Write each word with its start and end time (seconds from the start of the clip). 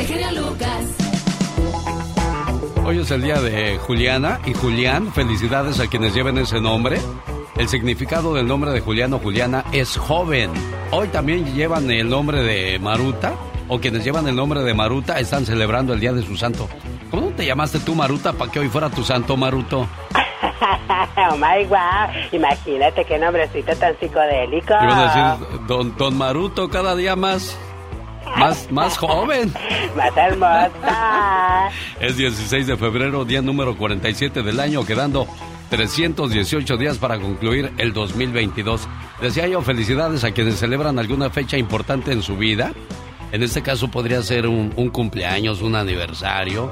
El 0.00 0.06
genio 0.06 0.32
Lucas. 0.32 0.96
Hoy 2.86 3.00
es 3.00 3.10
el 3.10 3.20
día 3.20 3.38
de 3.38 3.76
Juliana 3.76 4.40
y 4.46 4.54
Julián. 4.54 5.12
Felicidades 5.12 5.78
a 5.78 5.88
quienes 5.88 6.14
lleven 6.14 6.38
ese 6.38 6.58
nombre. 6.58 6.98
El 7.58 7.68
significado 7.68 8.32
del 8.32 8.48
nombre 8.48 8.70
de 8.70 8.80
Julián 8.80 9.12
o 9.12 9.18
Juliana 9.18 9.62
es 9.72 9.98
joven. 9.98 10.52
Hoy 10.90 11.08
también 11.08 11.54
llevan 11.54 11.90
el 11.90 12.08
nombre 12.08 12.42
de 12.42 12.78
Maruta 12.78 13.34
o 13.68 13.78
quienes 13.78 14.02
llevan 14.02 14.26
el 14.26 14.34
nombre 14.34 14.62
de 14.62 14.72
Maruta 14.72 15.20
están 15.20 15.44
celebrando 15.44 15.92
el 15.92 16.00
día 16.00 16.14
de 16.14 16.22
su 16.22 16.34
santo. 16.34 16.66
¿Cómo 17.10 17.28
te 17.32 17.44
llamaste 17.44 17.80
tú 17.80 17.94
Maruta 17.94 18.32
para 18.32 18.50
que 18.50 18.58
hoy 18.58 18.68
fuera 18.68 18.88
tu 18.88 19.04
santo 19.04 19.36
Maruto? 19.36 19.80
oh 21.30 21.36
my 21.36 21.66
wow, 21.66 22.08
imagínate 22.32 23.04
qué 23.04 23.18
nombrecito 23.18 23.76
tan 23.76 23.94
psicodélico. 24.00 24.72
Iba 24.82 25.10
a 25.10 25.36
decir 25.36 25.66
don, 25.66 25.94
don 25.98 26.16
Maruto 26.16 26.70
cada 26.70 26.96
día 26.96 27.16
más 27.16 27.54
más, 28.36 28.70
más 28.70 28.96
joven. 28.96 29.52
Más 29.96 30.16
hermosa. 30.16 31.70
Es 32.00 32.16
16 32.16 32.66
de 32.66 32.76
febrero, 32.76 33.24
día 33.24 33.42
número 33.42 33.76
47 33.76 34.42
del 34.42 34.60
año, 34.60 34.84
quedando 34.84 35.26
318 35.70 36.76
días 36.76 36.98
para 36.98 37.18
concluir 37.18 37.72
el 37.78 37.92
2022. 37.92 38.88
Decía 39.20 39.46
yo, 39.46 39.62
felicidades 39.62 40.24
a 40.24 40.32
quienes 40.32 40.56
celebran 40.56 40.98
alguna 40.98 41.30
fecha 41.30 41.56
importante 41.56 42.12
en 42.12 42.22
su 42.22 42.36
vida. 42.36 42.72
En 43.32 43.42
este 43.42 43.62
caso 43.62 43.88
podría 43.88 44.22
ser 44.22 44.46
un, 44.46 44.72
un 44.76 44.90
cumpleaños, 44.90 45.62
un 45.62 45.76
aniversario. 45.76 46.70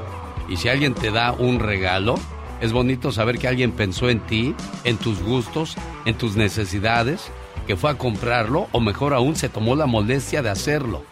Y 0.48 0.56
si 0.56 0.68
alguien 0.68 0.94
te 0.94 1.10
da 1.10 1.32
un 1.32 1.60
regalo, 1.60 2.16
es 2.60 2.72
bonito 2.72 3.12
saber 3.12 3.38
que 3.38 3.46
alguien 3.48 3.72
pensó 3.72 4.08
en 4.08 4.20
ti, 4.20 4.54
en 4.84 4.96
tus 4.96 5.22
gustos, 5.22 5.76
en 6.04 6.16
tus 6.16 6.36
necesidades, 6.36 7.30
que 7.66 7.76
fue 7.76 7.90
a 7.90 7.98
comprarlo 7.98 8.66
o 8.72 8.80
mejor 8.80 9.14
aún 9.14 9.36
se 9.36 9.48
tomó 9.48 9.76
la 9.76 9.86
molestia 9.86 10.42
de 10.42 10.50
hacerlo. 10.50 11.04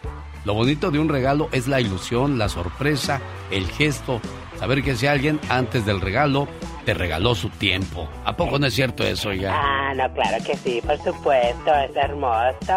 Lo 0.47 0.55
bonito 0.55 0.93
de 0.93 1.01
un 1.01 1.09
regalo 1.09 1.49
es 1.51 1.67
la 1.67 1.81
ilusión, 1.81 2.39
la 2.39 2.49
sorpresa, 2.49 3.21
el 3.51 3.67
gesto, 3.67 4.21
saber 4.55 4.85
que 4.85 4.95
si 4.95 5.09
alguien 5.09 5.41
antes 5.49 5.85
del 5.85 6.01
regalo 6.01 6.47
te 6.85 6.95
regaló 6.95 7.35
su 7.35 7.49
tiempo. 7.49 8.09
¿A 8.25 8.37
poco 8.37 8.57
no 8.57 8.69
es 8.69 8.75
cierto 8.75 9.03
eso 9.03 9.33
ya? 9.33 9.51
Ah, 9.53 9.93
no, 9.93 10.09
claro 10.15 10.37
que 10.47 10.57
sí, 10.57 10.81
por 10.87 10.97
supuesto, 10.99 11.75
es 11.75 11.97
hermoso. 11.97 12.75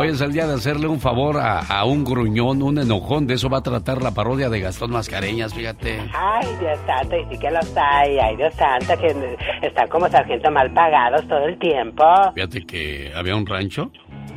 Hoy 0.00 0.08
es 0.08 0.20
el 0.20 0.32
día 0.32 0.48
de 0.48 0.54
hacerle 0.54 0.88
un 0.88 0.98
favor 0.98 1.36
a, 1.38 1.84
un 1.84 2.02
gruñón, 2.02 2.60
un 2.60 2.78
enojón, 2.78 3.28
de 3.28 3.34
eso 3.34 3.48
va 3.48 3.58
a 3.58 3.62
tratar 3.62 4.02
la 4.02 4.10
parodia 4.10 4.50
de 4.50 4.58
Gastón 4.58 4.90
Mascareñas, 4.90 5.54
fíjate. 5.54 6.00
Ay, 6.12 6.48
Dios 6.58 6.76
santo, 6.88 7.16
y 7.18 7.24
sí 7.32 7.38
que 7.38 7.52
los 7.52 7.76
hay, 7.76 8.18
ay, 8.18 8.34
Dios 8.34 8.52
santo, 8.54 8.98
que 9.00 9.36
están 9.64 9.86
como 9.86 10.08
sargentos 10.08 10.52
mal 10.52 10.68
pagados 10.72 11.24
todo 11.28 11.46
el 11.46 11.56
tiempo. 11.60 12.04
Fíjate 12.34 12.66
que 12.66 13.12
había 13.14 13.36
un 13.36 13.46
rancho 13.46 13.92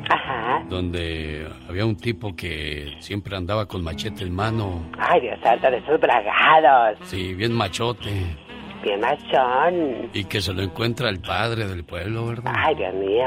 Ajá. 0.09 0.38
Donde 0.69 1.47
había 1.67 1.85
un 1.85 1.95
tipo 1.95 2.35
que 2.35 2.95
siempre 2.99 3.35
andaba 3.35 3.65
con 3.65 3.83
machete 3.83 4.23
en 4.23 4.35
mano. 4.35 4.89
Ay, 4.97 5.21
Dios 5.21 5.39
santo, 5.41 5.69
de 5.71 5.77
esos 5.77 5.99
bragados. 5.99 6.97
Sí, 7.03 7.33
bien 7.33 7.53
machote. 7.53 8.37
Bien 8.83 8.99
machón. 9.01 10.09
Y 10.13 10.23
que 10.25 10.41
se 10.41 10.53
lo 10.53 10.61
encuentra 10.61 11.09
el 11.09 11.19
padre 11.19 11.67
del 11.67 11.83
pueblo, 11.83 12.27
¿verdad? 12.27 12.53
Ay, 12.55 12.75
Dios 12.75 12.93
mío. 12.93 13.25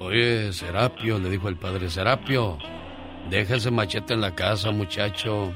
Oye, 0.00 0.52
Serapio, 0.52 1.18
le 1.18 1.30
dijo 1.30 1.48
el 1.48 1.56
padre, 1.56 1.88
Serapio, 1.88 2.58
deja 3.30 3.56
ese 3.56 3.70
machete 3.70 4.14
en 4.14 4.20
la 4.20 4.34
casa, 4.34 4.70
muchacho. 4.72 5.52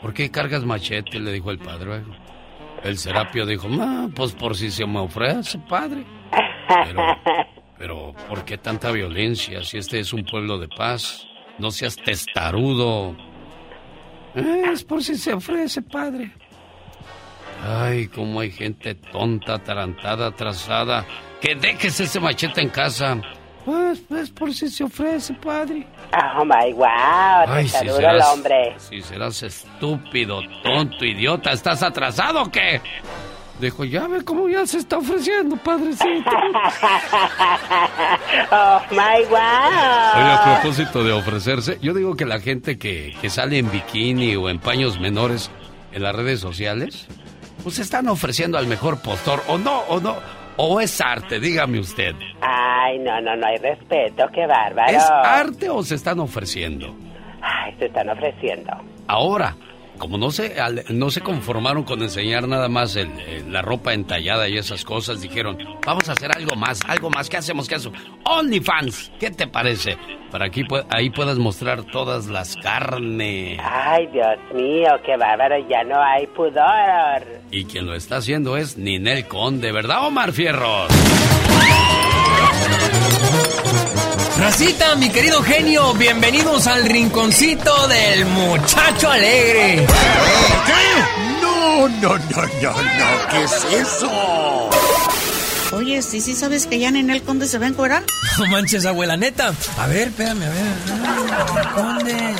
¿Por 0.00 0.12
qué 0.14 0.30
cargas 0.30 0.64
machete? 0.64 1.20
Le 1.20 1.32
dijo 1.32 1.50
el 1.50 1.58
padre. 1.58 2.02
El 2.82 2.96
Serapio 2.96 3.46
dijo, 3.46 3.68
no, 3.68 4.10
pues 4.14 4.32
por 4.32 4.56
si 4.56 4.70
se 4.70 4.86
me 4.86 5.00
ofrece, 5.00 5.58
padre. 5.68 6.02
Pero 6.86 7.02
pero, 7.80 8.12
¿por 8.28 8.44
qué 8.44 8.58
tanta 8.58 8.90
violencia 8.90 9.64
si 9.64 9.78
este 9.78 10.00
es 10.00 10.12
un 10.12 10.22
pueblo 10.22 10.58
de 10.58 10.68
paz? 10.68 11.26
No 11.58 11.70
seas 11.70 11.96
testarudo. 11.96 13.16
Es 14.34 14.84
por 14.84 15.02
si 15.02 15.16
se 15.16 15.32
ofrece, 15.32 15.80
padre. 15.80 16.30
Ay, 17.66 18.08
cómo 18.08 18.40
hay 18.40 18.50
gente 18.50 18.94
tonta, 18.96 19.54
atarantada, 19.54 20.26
atrasada. 20.26 21.06
Que 21.40 21.54
dejes 21.54 21.98
ese 22.00 22.20
machete 22.20 22.60
en 22.60 22.68
casa. 22.68 23.18
Pues, 23.64 24.00
pues, 24.00 24.28
por 24.28 24.52
si 24.52 24.68
se 24.68 24.84
ofrece, 24.84 25.32
padre. 25.32 25.86
Oh 26.38 26.44
my 26.44 26.74
wow, 26.74 26.84
Ay, 27.46 27.66
si 27.66 27.78
serás, 27.78 28.14
el 28.14 28.22
hombre. 28.30 28.74
Si 28.76 29.00
serás 29.00 29.42
estúpido, 29.42 30.42
tonto, 30.62 31.02
idiota, 31.06 31.52
¿estás 31.52 31.82
atrasado 31.82 32.42
o 32.42 32.50
qué? 32.50 32.82
Dijo, 33.60 33.84
ya 33.84 34.06
ve 34.06 34.24
cómo 34.24 34.48
ya 34.48 34.66
se 34.66 34.78
está 34.78 34.96
ofreciendo, 34.96 35.54
padrecito. 35.56 36.30
oh 38.50 38.80
my 38.90 39.24
wow. 39.28 40.16
Oye, 40.16 40.32
a 40.32 40.60
propósito 40.60 41.04
de 41.04 41.12
ofrecerse, 41.12 41.78
yo 41.82 41.92
digo 41.92 42.16
que 42.16 42.24
la 42.24 42.40
gente 42.40 42.78
que, 42.78 43.14
que 43.20 43.28
sale 43.28 43.58
en 43.58 43.70
bikini 43.70 44.34
o 44.36 44.48
en 44.48 44.60
paños 44.60 44.98
menores 44.98 45.50
en 45.92 46.02
las 46.02 46.14
redes 46.16 46.40
sociales, 46.40 47.06
pues 47.62 47.78
están 47.78 48.08
ofreciendo 48.08 48.56
al 48.56 48.66
mejor 48.66 49.02
postor, 49.02 49.42
o 49.46 49.58
no, 49.58 49.80
o 49.80 50.00
no, 50.00 50.16
o 50.56 50.80
es 50.80 50.98
arte, 51.00 51.38
dígame 51.38 51.78
usted. 51.78 52.14
Ay, 52.40 52.98
no, 52.98 53.20
no, 53.20 53.36
no 53.36 53.46
hay 53.46 53.58
respeto, 53.58 54.24
qué 54.32 54.46
bárbaro. 54.46 54.96
¿Es 54.96 55.04
arte 55.04 55.68
o 55.68 55.82
se 55.82 55.96
están 55.96 56.18
ofreciendo? 56.20 56.94
Ay, 57.42 57.74
se 57.78 57.86
están 57.86 58.08
ofreciendo. 58.08 58.72
Ahora, 59.06 59.54
como 60.00 60.16
no 60.16 60.30
se, 60.30 60.56
no 60.88 61.10
se 61.10 61.20
conformaron 61.20 61.84
con 61.84 62.02
enseñar 62.02 62.48
nada 62.48 62.68
más 62.68 62.98
la 63.46 63.60
ropa 63.60 63.92
entallada 63.92 64.48
y 64.48 64.56
esas 64.56 64.82
cosas, 64.84 65.20
dijeron, 65.20 65.58
vamos 65.86 66.08
a 66.08 66.12
hacer 66.12 66.32
algo 66.34 66.56
más, 66.56 66.80
algo 66.88 67.10
más. 67.10 67.28
¿Qué 67.28 67.36
hacemos? 67.36 67.68
¿Qué 67.68 67.74
hacemos? 67.76 68.00
OnlyFans, 68.24 69.12
¿qué 69.20 69.30
te 69.30 69.46
parece? 69.46 69.98
Para 70.32 70.46
aquí 70.46 70.64
ahí 70.88 71.10
puedas 71.10 71.38
mostrar 71.38 71.82
todas 71.84 72.26
las 72.26 72.56
carnes. 72.56 73.60
Ay, 73.62 74.06
Dios 74.06 74.38
mío, 74.54 74.88
qué 75.04 75.16
bárbaro, 75.16 75.56
ya 75.68 75.84
no 75.84 76.02
hay 76.02 76.26
pudor. 76.28 77.42
Y 77.50 77.66
quien 77.66 77.86
lo 77.86 77.94
está 77.94 78.16
haciendo 78.16 78.56
es 78.56 78.78
Ninel 78.78 79.28
Conde, 79.28 79.70
¿verdad, 79.70 80.06
Omar 80.06 80.32
Fierros? 80.32 80.88
Racita, 84.40 84.96
mi 84.96 85.10
querido 85.10 85.42
genio, 85.42 85.92
bienvenidos 85.92 86.66
al 86.66 86.86
rinconcito 86.86 87.86
del 87.88 88.24
muchacho 88.24 89.10
alegre. 89.10 89.86
¿Qué? 90.66 91.42
No, 91.42 91.86
no, 91.86 92.16
no, 92.16 92.42
no, 92.62 92.72
no, 92.72 93.28
¿qué 93.30 93.44
es 93.44 93.64
eso? 93.86 94.70
Oye, 95.72 96.02
¿sí, 96.02 96.20
sí 96.20 96.34
sabes 96.34 96.66
que 96.66 96.78
ya 96.78 96.88
en 96.88 97.10
el 97.10 97.22
conde 97.22 97.46
se 97.46 97.58
va 97.58 97.66
a 97.66 97.68
encuerar? 97.68 98.04
No 98.38 98.46
manches, 98.46 98.86
abuela, 98.86 99.16
neta. 99.18 99.52
A 99.76 99.86
ver, 99.86 100.08
espérame, 100.08 100.44
a 100.44 100.50
ver. 100.50 100.64
Ah, 101.04 101.72
conde. 101.74 102.34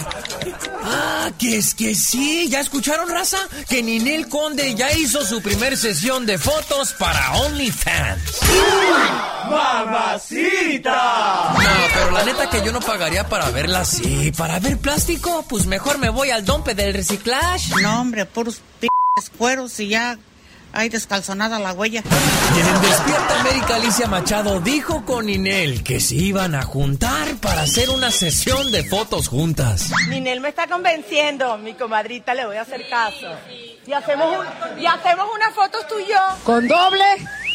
Ah, 0.82 1.30
que 1.38 1.58
es 1.58 1.74
que 1.74 1.94
sí. 1.94 2.48
¿Ya 2.48 2.60
escucharon, 2.60 3.08
raza? 3.10 3.36
Que 3.68 3.82
Ninel 3.82 4.28
Conde 4.28 4.74
ya 4.74 4.90
hizo 4.92 5.22
su 5.26 5.42
primer 5.42 5.76
sesión 5.76 6.24
de 6.24 6.38
fotos 6.38 6.94
para 6.94 7.32
OnlyFans. 7.32 8.40
¡Mamacita! 9.50 11.52
No, 11.52 11.60
pero 11.92 12.10
la 12.12 12.24
neta 12.24 12.48
que 12.48 12.64
yo 12.64 12.72
no 12.72 12.80
pagaría 12.80 13.28
para 13.28 13.50
verla 13.50 13.80
así. 13.80 14.32
¿Para 14.32 14.58
ver 14.58 14.78
plástico? 14.78 15.44
Pues 15.48 15.66
mejor 15.66 15.98
me 15.98 16.08
voy 16.08 16.30
al 16.30 16.44
dompe 16.44 16.74
del 16.74 16.94
reciclaje. 16.94 17.74
No, 17.82 18.00
hombre, 18.00 18.24
puros 18.24 18.62
p 18.80 18.88
cueros 19.36 19.78
y 19.80 19.88
ya 19.88 20.18
hay 20.72 20.88
descalzonada 20.88 21.58
la 21.58 21.72
huella. 21.72 22.02
Y 22.02 22.60
en 22.60 22.82
Despierta 22.82 23.40
América, 23.40 23.76
Alicia 23.76 24.06
Machado 24.06 24.60
dijo 24.60 25.04
con 25.04 25.28
Inel 25.28 25.82
que 25.82 26.00
se 26.00 26.14
iban 26.14 26.54
a 26.54 26.62
juntar 26.62 27.36
para 27.40 27.62
hacer 27.62 27.90
una 27.90 28.10
sesión 28.10 28.70
de 28.70 28.84
fotos 28.84 29.28
juntas. 29.28 29.90
Ninel 30.08 30.40
me 30.40 30.48
está 30.48 30.66
convenciendo, 30.66 31.58
mi 31.58 31.74
comadrita, 31.74 32.34
le 32.34 32.46
voy 32.46 32.56
a 32.56 32.62
hacer 32.62 32.88
caso. 32.88 33.28
Y 33.86 33.92
hacemos, 33.92 34.44
y 34.78 34.86
hacemos 34.86 35.26
unas 35.34 35.54
fotos 35.54 35.86
tú 35.88 35.98
y 35.98 36.10
yo. 36.10 36.18
Con 36.44 36.68
doble 36.68 37.04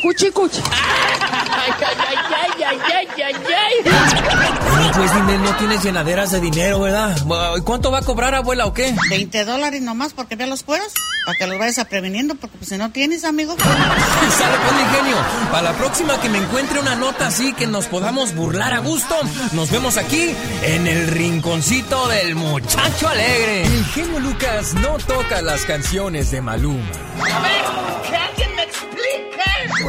cuchi 0.05 0.29
cuchi. 0.29 0.61
ay, 0.61 1.71
ay, 1.79 1.97
ay, 2.37 2.63
ay, 2.63 2.79
ay, 2.93 3.07
ay, 3.23 3.35
ay. 3.83 4.91
pues 4.93 5.15
Ninel, 5.15 5.41
no 5.41 5.57
tienes 5.57 5.83
llenaderas 5.83 6.31
de 6.31 6.41
dinero, 6.41 6.81
¿verdad? 6.81 7.17
¿Cuánto 7.63 7.89
va 7.89 7.99
a 7.99 8.01
cobrar, 8.03 8.35
abuela, 8.35 8.67
o 8.67 8.73
qué? 8.73 8.95
20 9.09 9.45
dólares 9.45 9.81
nomás 9.81 10.13
porque 10.13 10.35
vea 10.35 10.45
los 10.45 10.61
cueros. 10.61 10.93
Para 11.25 11.39
que 11.39 11.47
los 11.47 11.57
vayas 11.57 11.79
a 11.79 11.85
preveniendo, 11.85 12.35
porque 12.35 12.55
pues, 12.55 12.69
si 12.69 12.77
no 12.77 12.91
tienes, 12.91 13.23
amigo. 13.23 13.55
Sale 13.59 14.57
pues, 14.59 14.81
ingenio. 14.81 15.17
Para 15.51 15.71
la 15.71 15.73
próxima 15.73 16.21
que 16.21 16.29
me 16.29 16.37
encuentre 16.37 16.79
una 16.79 16.93
nota 16.95 17.25
así 17.25 17.53
que 17.53 17.65
nos 17.65 17.87
podamos 17.87 18.35
burlar 18.35 18.73
a 18.73 18.79
gusto, 18.79 19.15
nos 19.53 19.71
vemos 19.71 19.97
aquí 19.97 20.35
en 20.61 20.85
el 20.85 21.07
rinconcito 21.07 22.07
del 22.09 22.35
muchacho 22.35 23.07
alegre. 23.07 23.63
El 23.63 23.85
genio 23.85 24.19
Lucas 24.19 24.75
no 24.75 24.97
toca 24.99 25.41
las 25.41 25.65
canciones 25.65 26.29
de 26.29 26.41
Maluma. 26.41 26.91
A 27.33 27.39
ver, 27.41 28.07
que 28.07 28.15
alguien 28.15 28.55
me 28.55 28.61
explique. 28.61 29.35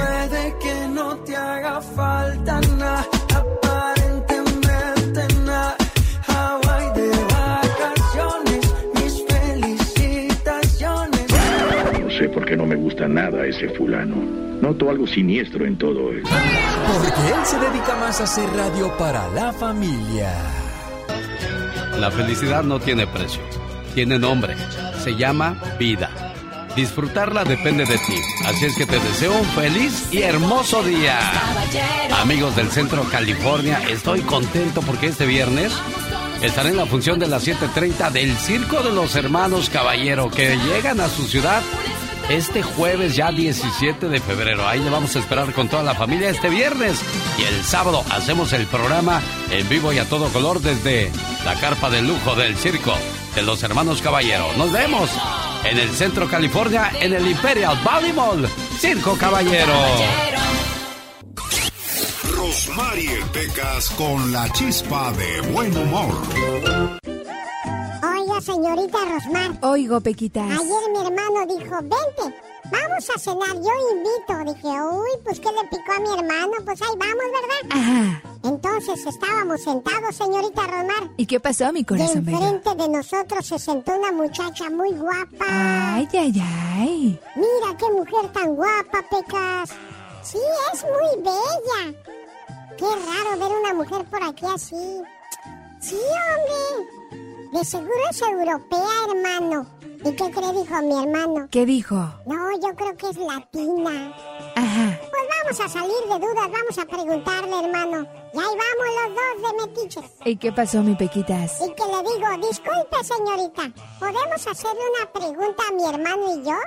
Puede 0.07 0.55
que 0.63 0.89
no 0.89 1.17
te 1.19 1.37
haga 1.37 1.81
falta 1.81 2.61
nada 2.79 3.07
sé 12.19 12.29
por 12.31 12.45
qué 12.47 12.57
no 12.57 12.65
me 12.67 12.77
gusta 12.77 13.07
nada 13.07 13.45
ese 13.45 13.69
fulano. 13.69 14.17
Noto 14.61 14.89
algo 14.89 15.07
siniestro 15.07 15.67
en 15.67 15.77
todo 15.77 16.13
esto. 16.13 16.31
Porque 16.31 17.09
él 17.09 17.45
se 17.45 17.59
dedica 17.59 17.95
más 17.97 18.21
a 18.21 18.25
hacer 18.25 18.49
radio 18.57 18.91
para 18.97 19.29
la 19.29 19.53
familia. 19.53 20.33
La 21.99 22.11
felicidad 22.11 22.63
no 22.63 22.81
tiene 22.81 23.07
precio. 23.07 23.43
tiene 23.95 24.19
nombre. 24.19 24.55
Se 25.03 25.15
llama 25.15 25.61
vida. 25.79 26.26
Disfrutarla 26.77 27.45
depende 27.45 27.87
de 27.87 27.97
ti. 27.97 28.21
Así 28.45 28.67
es 28.67 28.77
que 28.77 28.85
te 28.85 29.01
deseo 29.01 29.33
un 29.33 29.47
feliz 29.47 30.09
y 30.13 30.21
hermoso 30.21 30.83
día. 30.83 31.19
Amigos 32.21 32.55
del 32.55 32.71
Centro 32.71 33.03
California, 33.05 33.81
estoy 33.89 34.21
contento 34.21 34.83
porque 34.83 35.07
este 35.07 35.25
viernes 35.25 35.73
estaré 36.43 36.69
en 36.71 36.77
la 36.77 36.85
función 36.85 37.19
de 37.19 37.29
las 37.29 37.49
7.30 37.49 38.11
del 38.11 38.37
Circo 38.37 38.83
de 38.83 38.93
los 38.93 39.17
Hermanos 39.17 39.71
Caballero 39.71 40.31
que 40.31 40.59
llegan 40.59 41.01
a 41.01 41.09
su 41.09 41.27
ciudad 41.27 41.63
este 42.29 42.63
jueves 42.63 43.17
ya 43.17 43.31
17 43.31 44.09
de 44.09 44.21
febrero. 44.21 44.67
Ahí 44.67 44.81
le 44.81 44.91
vamos 44.91 45.17
a 45.17 45.21
esperar 45.21 45.53
con 45.55 45.69
toda 45.69 45.83
la 45.83 45.95
familia 45.95 46.29
este 46.29 46.51
viernes. 46.51 47.01
Y 47.39 47.45
el 47.45 47.65
sábado 47.65 48.05
hacemos 48.11 48.53
el 48.53 48.67
programa 48.67 49.23
en 49.51 49.69
vivo 49.69 49.93
y 49.95 49.99
a 49.99 50.09
todo 50.09 50.29
color 50.29 50.61
desde 50.61 51.11
la 51.45 51.55
carpa 51.55 51.89
de 51.89 52.03
lujo 52.03 52.35
del 52.35 52.57
circo 52.57 52.93
de 53.35 53.43
los 53.43 53.63
hermanos 53.63 54.03
Caballero. 54.03 54.47
Nos 54.57 54.73
vemos 54.73 55.11
en 55.71 55.79
el 55.79 55.91
centro 55.91 56.29
California 56.29 56.91
en 57.01 57.13
el 57.13 57.27
Imperial 57.27 57.79
Valley 57.85 58.13
Mall. 58.13 58.49
Circo 58.79 59.17
Caballero. 59.17 59.75
Rosmarie 62.37 63.19
Pecas 63.33 63.91
con 63.91 64.33
la 64.33 64.49
chispa 64.53 65.13
de 65.13 65.41
buen 65.53 65.77
humor 65.77 67.06
señorita 68.47 68.99
Rosmar. 69.05 69.59
Oigo, 69.63 70.01
Pequitas. 70.01 70.45
Ayer 70.45 70.91
mi 70.93 70.99
hermano 71.05 71.47
dijo, 71.49 71.75
vente, 71.83 72.37
vamos 72.71 73.11
a 73.15 73.19
cenar, 73.19 73.55
yo 73.57 73.73
invito. 73.93 74.53
Dije, 74.53 74.69
uy, 74.83 75.11
pues 75.25 75.41
¿qué 75.41 75.49
le 75.51 75.69
picó 75.69 75.93
a 75.97 76.01
mi 76.01 76.09
hermano? 76.19 76.53
Pues 76.65 76.81
ahí 76.81 76.97
vamos, 76.97 77.27
¿verdad? 77.37 77.63
Ajá. 77.71 78.23
Entonces 78.45 79.05
estábamos 79.05 79.63
sentados, 79.63 80.15
señorita 80.15 80.63
Rosmar. 80.63 81.11
¿Y 81.17 81.27
qué 81.27 81.41
pasó, 81.41 81.73
mi 81.73 81.85
corazón 81.85 82.25
de 82.25 82.33
enfrente 82.33 82.75
de 82.77 82.89
nosotros 82.89 83.45
se 83.45 83.59
sentó 83.59 83.97
una 83.97 84.13
muchacha 84.13 84.71
muy 84.71 84.93
guapa. 84.93 85.47
Ay, 85.49 86.09
ay, 86.13 86.43
ay. 86.79 87.21
Mira 87.35 87.77
qué 87.77 87.91
mujer 87.91 88.33
tan 88.33 88.55
guapa, 88.55 89.05
Pecas. 89.11 89.71
Sí, 90.23 90.39
es 90.73 90.85
muy 90.85 91.23
bella. 91.23 91.99
Qué 92.79 92.85
raro 92.85 93.39
ver 93.41 93.59
una 93.59 93.75
mujer 93.75 94.05
por 94.05 94.23
aquí 94.23 94.47
así. 94.47 95.03
Sí, 95.81 95.97
hombre. 95.97 96.96
De 97.57 97.65
seguro 97.65 97.91
es 98.11 98.21
europea, 98.21 98.87
hermano. 99.09 99.67
¿Y 100.05 100.13
qué 100.15 100.31
cree 100.31 100.53
dijo 100.53 100.83
mi 100.83 101.03
hermano? 101.03 101.49
¿Qué 101.51 101.65
dijo? 101.65 101.95
No, 102.27 102.53
yo 102.61 102.77
creo 102.77 102.95
que 102.99 103.09
es 103.09 103.17
latina. 103.17 104.15
Ajá. 104.55 105.01
Pues 105.01 105.23
vamos 105.39 105.61
a 105.61 105.67
salir 105.67 106.03
de 106.07 106.19
dudas, 106.19 106.51
vamos 106.53 106.79
a 106.79 106.85
preguntarle, 106.85 107.65
hermano. 107.65 108.07
Y 108.35 108.39
ahí 108.39 108.57
vamos 108.61 108.87
los 108.99 109.15
dos 109.17 109.43
de 109.43 109.67
metiches. 109.67 110.11
¿Y 110.27 110.37
qué 110.37 110.53
pasó, 110.53 110.83
mi 110.83 110.97
Pequitas? 110.97 111.63
Y 111.63 111.73
que 111.73 111.85
le 111.87 112.03
digo, 112.03 112.47
disculpe, 112.47 113.03
señorita, 113.03 113.73
¿podemos 114.01 114.47
hacerle 114.47 114.83
una 114.95 115.11
pregunta 115.11 115.63
a 115.67 115.73
mi 115.73 115.89
hermano 115.89 116.35
y 116.35 116.45
yo? 116.45 116.59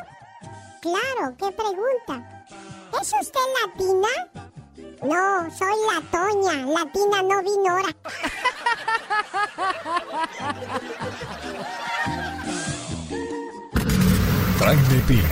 Claro, 0.82 1.36
¿qué 1.38 1.52
pregunta? 1.52 2.46
¿Es 3.00 3.14
usted 3.14 3.40
latina? 3.64 4.08
No, 5.02 5.50
soy 5.58 5.78
la 5.88 6.02
Toña. 6.12 6.66
Latina 6.66 7.22
no 7.24 7.42
vino 7.42 7.70
ahora. 7.70 7.96
Jaime 14.60 15.00
Piña, 15.08 15.24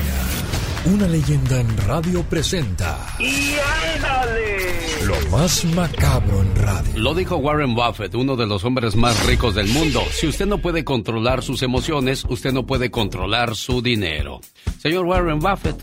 una 0.85 1.07
leyenda 1.07 1.59
en 1.59 1.77
radio 1.85 2.23
presenta. 2.23 2.97
¡Y 3.19 3.55
ándale! 3.95 4.77
Lo 5.05 5.15
más 5.29 5.63
macabro 5.65 6.41
en 6.41 6.55
radio. 6.55 6.93
Lo 6.95 7.13
dijo 7.13 7.35
Warren 7.37 7.75
Buffett, 7.75 8.15
uno 8.15 8.35
de 8.35 8.47
los 8.47 8.63
hombres 8.63 8.95
más 8.95 9.25
ricos 9.25 9.53
del 9.55 9.67
mundo. 9.67 10.01
Si 10.11 10.27
usted 10.27 10.45
no 10.45 10.57
puede 10.59 10.83
controlar 10.83 11.43
sus 11.43 11.61
emociones, 11.61 12.25
usted 12.29 12.51
no 12.51 12.65
puede 12.65 12.89
controlar 12.89 13.55
su 13.55 13.81
dinero. 13.81 14.39
Señor 14.79 15.05
Warren 15.05 15.39
Buffett, 15.39 15.77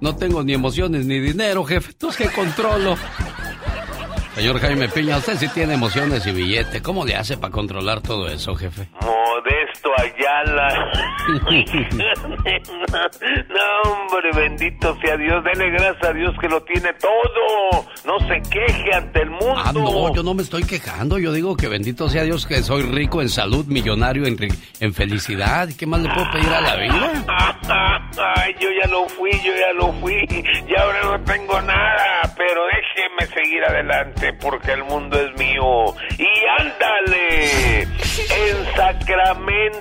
no 0.00 0.16
tengo 0.16 0.42
ni 0.42 0.54
emociones 0.54 1.06
ni 1.06 1.18
dinero, 1.18 1.64
jefe. 1.64 1.92
Entonces, 1.92 2.28
¿qué 2.28 2.34
controlo? 2.34 2.96
Señor 4.34 4.58
Jaime 4.60 4.88
Piña, 4.88 5.16
usted 5.16 5.38
sí 5.38 5.48
tiene 5.48 5.74
emociones 5.74 6.26
y 6.26 6.32
billete. 6.32 6.82
¿Cómo 6.82 7.06
le 7.06 7.16
hace 7.16 7.38
para 7.38 7.50
controlar 7.50 8.02
todo 8.02 8.28
eso, 8.28 8.54
jefe? 8.54 8.90
Modesto 9.86 9.92
Ayala. 9.98 10.92
no, 13.48 13.90
hombre, 13.90 14.30
bendito 14.34 14.96
sea 15.00 15.16
Dios. 15.16 15.42
Dele 15.44 15.70
gracias 15.70 16.04
a 16.04 16.12
Dios 16.12 16.34
que 16.40 16.48
lo 16.48 16.62
tiene 16.62 16.92
todo. 16.94 17.86
No 18.04 18.18
se 18.26 18.42
queje 18.48 18.94
ante 18.94 19.22
el 19.22 19.30
mundo. 19.30 19.54
Ah, 19.56 19.72
no, 19.72 20.14
yo 20.14 20.22
no 20.22 20.34
me 20.34 20.42
estoy 20.42 20.64
quejando. 20.64 21.18
Yo 21.18 21.32
digo 21.32 21.56
que 21.56 21.68
bendito 21.68 22.08
sea 22.08 22.22
Dios 22.22 22.46
que 22.46 22.62
soy 22.62 22.82
rico 22.82 23.22
en 23.22 23.28
salud, 23.28 23.66
millonario 23.66 24.26
en, 24.26 24.36
en 24.80 24.94
felicidad. 24.94 25.68
¿Qué 25.76 25.86
más 25.86 26.00
le 26.00 26.08
puedo 26.12 26.30
pedir 26.30 26.48
a 26.48 26.60
la 26.60 26.76
vida? 26.76 27.24
Ay, 28.18 28.54
yo 28.60 28.68
ya 28.80 28.88
lo 28.88 29.08
fui, 29.08 29.30
yo 29.44 29.52
ya 29.54 29.72
lo 29.74 29.92
fui. 29.94 30.26
Y 30.68 30.76
ahora 30.78 31.00
no 31.02 31.20
tengo 31.24 31.60
nada. 31.62 32.32
Pero 32.36 32.62
déjeme 32.66 33.26
seguir 33.34 33.64
adelante 33.64 34.32
porque 34.34 34.72
el 34.72 34.84
mundo 34.84 35.18
es 35.18 35.36
mío. 35.38 35.94
Y 36.18 36.28
ándale, 36.60 37.82
en 37.82 38.74
Sacramento, 38.76 39.75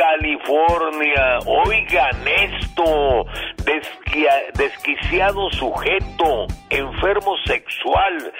California, 0.00 1.38
oigan 1.46 2.26
esto, 2.26 3.26
desquiciado 4.54 5.50
sujeto, 5.50 6.46
enfermo 6.70 7.36
sexual, 7.44 8.32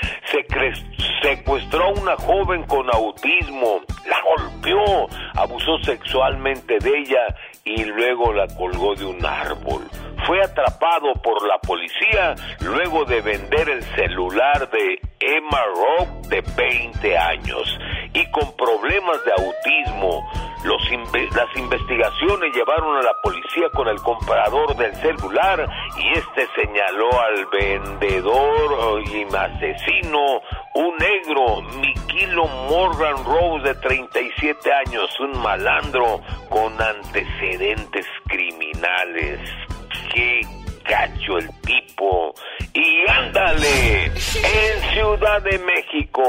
secuestró 1.23 1.85
a 1.85 1.89
una 1.89 2.17
joven 2.17 2.65
con 2.65 2.89
autismo, 2.95 3.81
la 4.09 4.19
golpeó, 4.23 5.09
abusó 5.35 5.79
sexualmente 5.85 6.79
de 6.79 6.99
ella 6.99 7.27
y 7.65 7.85
luego 7.85 8.33
la 8.33 8.47
colgó 8.57 8.95
de 8.95 9.05
un 9.05 9.25
árbol. 9.25 9.83
Fue 10.27 10.43
atrapado 10.43 11.13
por 11.23 11.47
la 11.47 11.59
policía 11.59 12.35
luego 12.61 13.05
de 13.05 13.21
vender 13.21 13.69
el 13.69 13.83
celular 13.83 14.71
de 14.71 15.01
Emma 15.21 15.63
Rock 15.75 16.09
de 16.29 16.41
20 16.41 17.19
años 17.19 17.79
y 18.15 18.31
con 18.31 18.57
problemas 18.57 19.25
de 19.25 19.33
autismo. 19.33 20.27
Los 20.65 20.83
las 21.35 21.57
investigaciones 21.57 22.55
llevaron 22.55 22.97
a 22.97 23.03
la 23.03 23.15
policía 23.23 23.71
con 23.75 23.89
el 23.89 23.97
comprador 24.03 24.77
del 24.77 24.95
celular 24.97 25.67
y 25.97 26.19
este 26.19 26.47
señaló 26.55 27.09
al 27.19 27.47
vendedor 27.47 29.03
y 29.07 29.25
asesino, 29.35 30.43
un 30.75 30.97
negro, 30.99 31.63
Mikilo 31.81 32.47
Morgan 32.69 33.25
Rose 33.25 33.69
de 33.69 33.75
37 33.77 34.73
años, 34.87 35.21
un 35.21 35.39
malandro 35.41 36.21
con 36.49 36.81
antecedentes 36.81 38.07
criminales. 38.27 39.41
¡Qué 40.13 40.43
cacho 40.91 41.39
el 41.39 41.49
tipo! 41.61 42.35
Y 42.75 43.09
ándale, 43.09 44.07
en 44.07 44.93
Ciudad 44.93 45.43
de 45.43 45.59
México, 45.61 46.23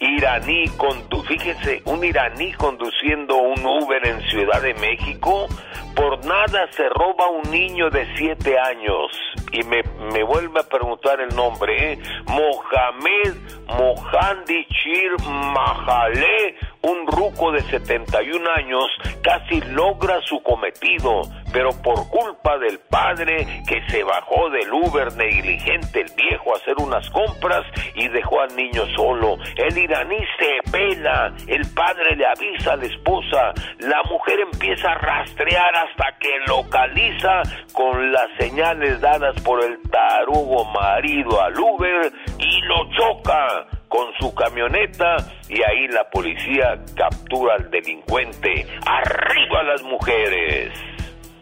iraní, 0.00 0.68
condu 0.76 1.22
fíjese, 1.22 1.82
un 1.86 2.04
iraní 2.04 2.52
conduciendo 2.52 3.36
un 3.36 3.64
Uber 3.64 4.06
en 4.06 4.20
Ciudad 4.28 4.60
de 4.60 4.74
México, 4.74 5.48
por 5.94 6.24
nada 6.26 6.68
se 6.72 6.88
roba 6.90 7.28
un 7.28 7.50
niño 7.50 7.88
de 7.90 8.06
7 8.16 8.58
años. 8.58 9.10
Y 9.52 9.62
me, 9.64 9.82
me, 10.12 10.22
vuelve 10.22 10.60
a 10.60 10.62
preguntar 10.62 11.20
el 11.20 11.34
nombre, 11.36 11.92
¿eh? 11.92 11.98
Mohamed 12.26 13.36
Mohandi 13.68 14.66
Chir 14.66 15.16
Mahale, 15.28 16.56
un 16.82 17.06
ruco 17.06 17.52
de 17.52 17.60
71 17.62 18.50
años, 18.56 18.86
casi 19.22 19.60
logra 19.72 20.20
su 20.22 20.42
cometido, 20.42 21.22
pero 21.52 21.70
por 21.82 22.08
culpa 22.08 22.58
del 22.58 22.78
padre 22.80 23.62
que 23.68 23.82
se 23.88 24.02
bajó 24.02 24.50
del 24.50 24.72
Uber 24.72 25.12
negligente 25.14 26.00
el 26.00 26.10
viejo 26.16 26.54
a 26.54 26.58
hacer 26.58 26.74
unas 26.78 27.08
compras 27.10 27.64
y 27.94 28.08
dejó 28.08 28.40
al 28.40 28.54
niño 28.56 28.84
solo. 28.96 29.36
El 29.56 29.76
iraní 29.76 30.18
se 30.38 30.70
pela, 30.70 31.32
el 31.46 31.62
padre 31.74 32.16
le 32.16 32.26
avisa 32.26 32.72
a 32.72 32.76
la 32.76 32.86
esposa, 32.86 33.52
la 33.78 34.02
mujer 34.04 34.40
empieza 34.40 34.92
a 34.92 34.94
rastrear 34.94 35.76
hasta 35.76 36.16
que 36.18 36.30
localiza 36.46 37.42
con 37.72 38.12
las 38.12 38.28
señales 38.38 39.00
dadas 39.00 39.40
por 39.44 39.64
el 39.64 39.78
tarugo 39.90 40.64
marido 40.66 41.40
al 41.40 41.58
Uber 41.58 42.12
y 42.38 42.60
lo 42.62 42.88
choca 42.96 43.66
con 43.88 44.06
su 44.18 44.34
camioneta 44.34 45.16
y 45.48 45.56
ahí 45.62 45.88
la 45.88 46.08
policía 46.10 46.78
captura 46.96 47.54
al 47.54 47.70
delincuente. 47.70 48.66
¡Arriba 48.86 49.62
las 49.64 49.82
mujeres! 49.82 50.72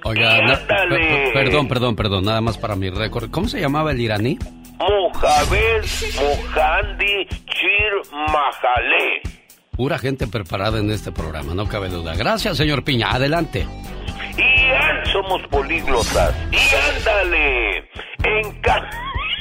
Oiga, 0.03 0.39
perdón, 1.35 1.69
perdón, 1.69 1.97
perdón, 1.97 2.25
nada 2.25 2.41
más 2.41 2.59
para 2.59 2.75
mi 2.75 2.91
récord. 2.91 3.31
¿Cómo 3.31 3.49
se 3.49 3.61
llamaba 3.61 3.93
el 3.93 4.01
iraní? 4.01 4.39
Mohamed 4.79 5.85
Mohandi 6.17 7.27
Chir 7.47 7.93
Mahale. 8.13 9.40
Pura 9.81 9.97
gente 9.97 10.27
preparada 10.27 10.79
en 10.79 10.91
este 10.91 11.11
programa, 11.11 11.55
no 11.55 11.67
cabe 11.67 11.89
duda. 11.89 12.15
Gracias, 12.15 12.59
señor 12.59 12.85
Piña. 12.85 13.13
Adelante. 13.13 13.67
Y 14.37 15.09
somos 15.11 15.41
políglotas. 15.47 16.35
Y 16.53 16.99
ándale. 16.99 17.89
En 18.23 18.61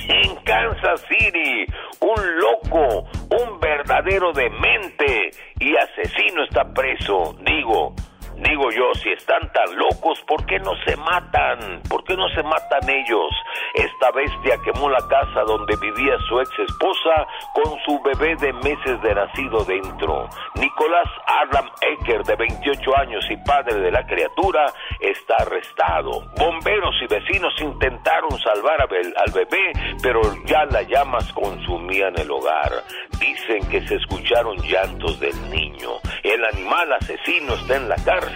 en 0.08 0.36
Kansas 0.46 1.02
City, 1.10 1.66
un 2.00 2.40
loco, 2.40 3.04
un 3.38 3.60
verdadero 3.60 4.32
demente 4.32 5.32
y 5.60 5.76
asesino 5.76 6.46
está 6.46 6.74
preso. 6.74 7.36
Digo, 7.46 7.94
Digo 8.42 8.72
yo, 8.72 8.94
si 8.94 9.10
están 9.10 9.52
tan 9.52 9.76
locos, 9.76 10.22
¿por 10.22 10.46
qué 10.46 10.60
no 10.60 10.72
se 10.86 10.96
matan? 10.96 11.82
¿Por 11.90 12.06
qué 12.06 12.16
no 12.16 12.30
se 12.30 12.42
matan 12.42 12.90
ellos? 12.90 13.36
Esta 13.74 14.12
bestia 14.12 14.58
quemó 14.64 14.90
la 14.90 15.06
casa 15.10 15.42
donde 15.46 15.76
vivía 15.76 16.18
su 16.30 16.40
ex 16.40 16.50
esposa 16.60 17.28
con 17.54 17.78
su 17.86 18.02
bebé 18.02 18.38
de 18.38 18.54
meses 18.54 19.02
de 19.02 19.14
nacido 19.14 19.66
dentro. 19.66 20.30
Nicolás 20.56 21.10
Adam 21.28 21.70
Ecker, 21.82 22.24
de 22.24 22.36
28 22.38 22.98
años 22.98 23.26
y 23.30 23.36
padre 23.44 23.76
de 23.76 23.92
la 23.92 24.06
criatura, 24.08 24.72
está 25.02 25.36
arrestado. 25.40 26.22
Bomberos 26.38 26.96
y 27.02 27.08
vecinos 27.08 27.54
intentaron 27.60 28.32
salvar 28.40 28.82
al 28.82 29.32
bebé, 29.34 29.74
pero 30.02 30.22
ya 30.46 30.64
las 30.66 30.88
llamas 30.88 31.32
consumían 31.34 32.18
el 32.18 32.32
hogar. 32.32 32.72
Dicen 33.20 33.68
que 33.70 33.86
se 33.86 33.96
escucharon 33.96 34.56
llantos 34.60 35.20
del 35.20 35.50
niño. 35.50 35.90
El 36.24 36.44
animal 36.46 36.94
asesino 36.94 37.54
está 37.56 37.76
en 37.76 37.90
la 37.90 37.96
cárcel 37.98 38.29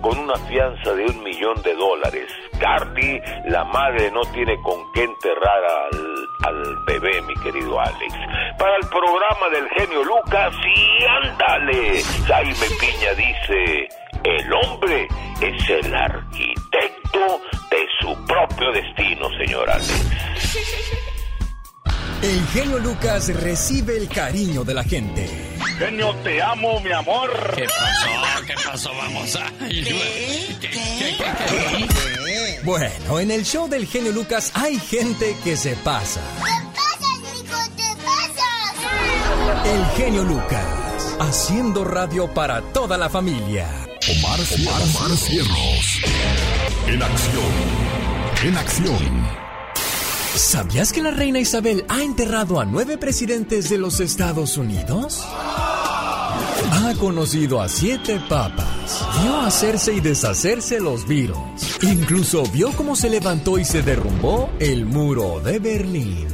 con 0.00 0.18
una 0.18 0.36
fianza 0.48 0.92
de 0.92 1.04
un 1.04 1.22
millón 1.22 1.60
de 1.62 1.74
dólares. 1.74 2.30
Carly, 2.58 3.20
la 3.46 3.64
madre, 3.64 4.10
no 4.10 4.22
tiene 4.32 4.56
con 4.62 4.92
qué 4.92 5.04
enterrar 5.04 5.64
al, 5.64 6.26
al 6.46 6.76
bebé, 6.86 7.22
mi 7.22 7.34
querido 7.36 7.78
Alex. 7.80 8.14
Para 8.58 8.76
el 8.76 8.88
programa 8.88 9.48
del 9.52 9.68
genio 9.70 10.04
Lucas, 10.04 10.54
sí, 10.62 11.04
ándale. 11.22 12.02
Jaime 12.26 12.66
Piña 12.80 13.14
dice, 13.14 13.88
el 14.24 14.52
hombre 14.52 15.08
es 15.40 15.70
el 15.70 15.94
arquitecto 15.94 17.40
de 17.70 17.86
su 18.00 18.26
propio 18.26 18.72
destino, 18.72 19.28
señor 19.38 19.70
Alex. 19.70 21.12
El 22.22 22.46
genio 22.48 22.78
Lucas 22.78 23.28
recibe 23.28 23.96
el 23.98 24.08
cariño 24.08 24.64
de 24.64 24.74
la 24.74 24.82
gente. 24.82 25.28
Genio, 25.78 26.14
te 26.24 26.42
amo, 26.42 26.80
mi 26.80 26.90
amor. 26.90 27.30
¿Qué 27.54 27.66
pasó? 27.66 28.44
¿Qué 28.46 28.54
pasó? 28.64 28.90
Vamos 28.94 29.36
a... 29.36 29.52
Bueno, 32.64 33.20
en 33.20 33.30
el 33.30 33.44
show 33.44 33.68
del 33.68 33.86
genio 33.86 34.12
Lucas 34.12 34.50
hay 34.54 34.78
gente 34.78 35.36
que 35.44 35.56
se 35.56 35.76
pasa. 35.76 36.20
¿Qué 36.38 36.66
pasa, 36.74 37.18
Nico? 37.18 37.56
¿Qué 37.76 37.94
pasa? 38.02 39.70
El 39.70 39.84
genio 39.96 40.24
Lucas, 40.24 41.16
haciendo 41.20 41.84
radio 41.84 42.32
para 42.32 42.62
toda 42.72 42.96
la 42.96 43.10
familia. 43.10 43.68
Omar, 44.08 44.40
Omar, 44.40 44.82
Omar 44.82 45.16
Cierros. 45.18 46.00
En 46.86 47.02
acción. 47.02 47.52
En 48.42 48.56
acción. 48.56 49.46
¿Sabías 50.36 50.92
que 50.92 51.02
la 51.02 51.10
reina 51.10 51.38
Isabel 51.38 51.86
ha 51.88 52.02
enterrado 52.02 52.60
a 52.60 52.66
nueve 52.66 52.98
presidentes 52.98 53.70
de 53.70 53.78
los 53.78 54.00
Estados 54.00 54.58
Unidos? 54.58 55.24
Ha 55.26 56.92
conocido 56.98 57.62
a 57.62 57.70
siete 57.70 58.20
papas. 58.28 59.02
Vio 59.22 59.40
hacerse 59.40 59.94
y 59.94 60.00
deshacerse 60.00 60.78
los 60.78 61.08
virus. 61.08 61.38
Incluso 61.80 62.42
vio 62.52 62.70
cómo 62.72 62.96
se 62.96 63.08
levantó 63.08 63.58
y 63.58 63.64
se 63.64 63.80
derrumbó 63.80 64.50
el 64.58 64.84
muro 64.84 65.40
de 65.40 65.58
Berlín. 65.58 66.26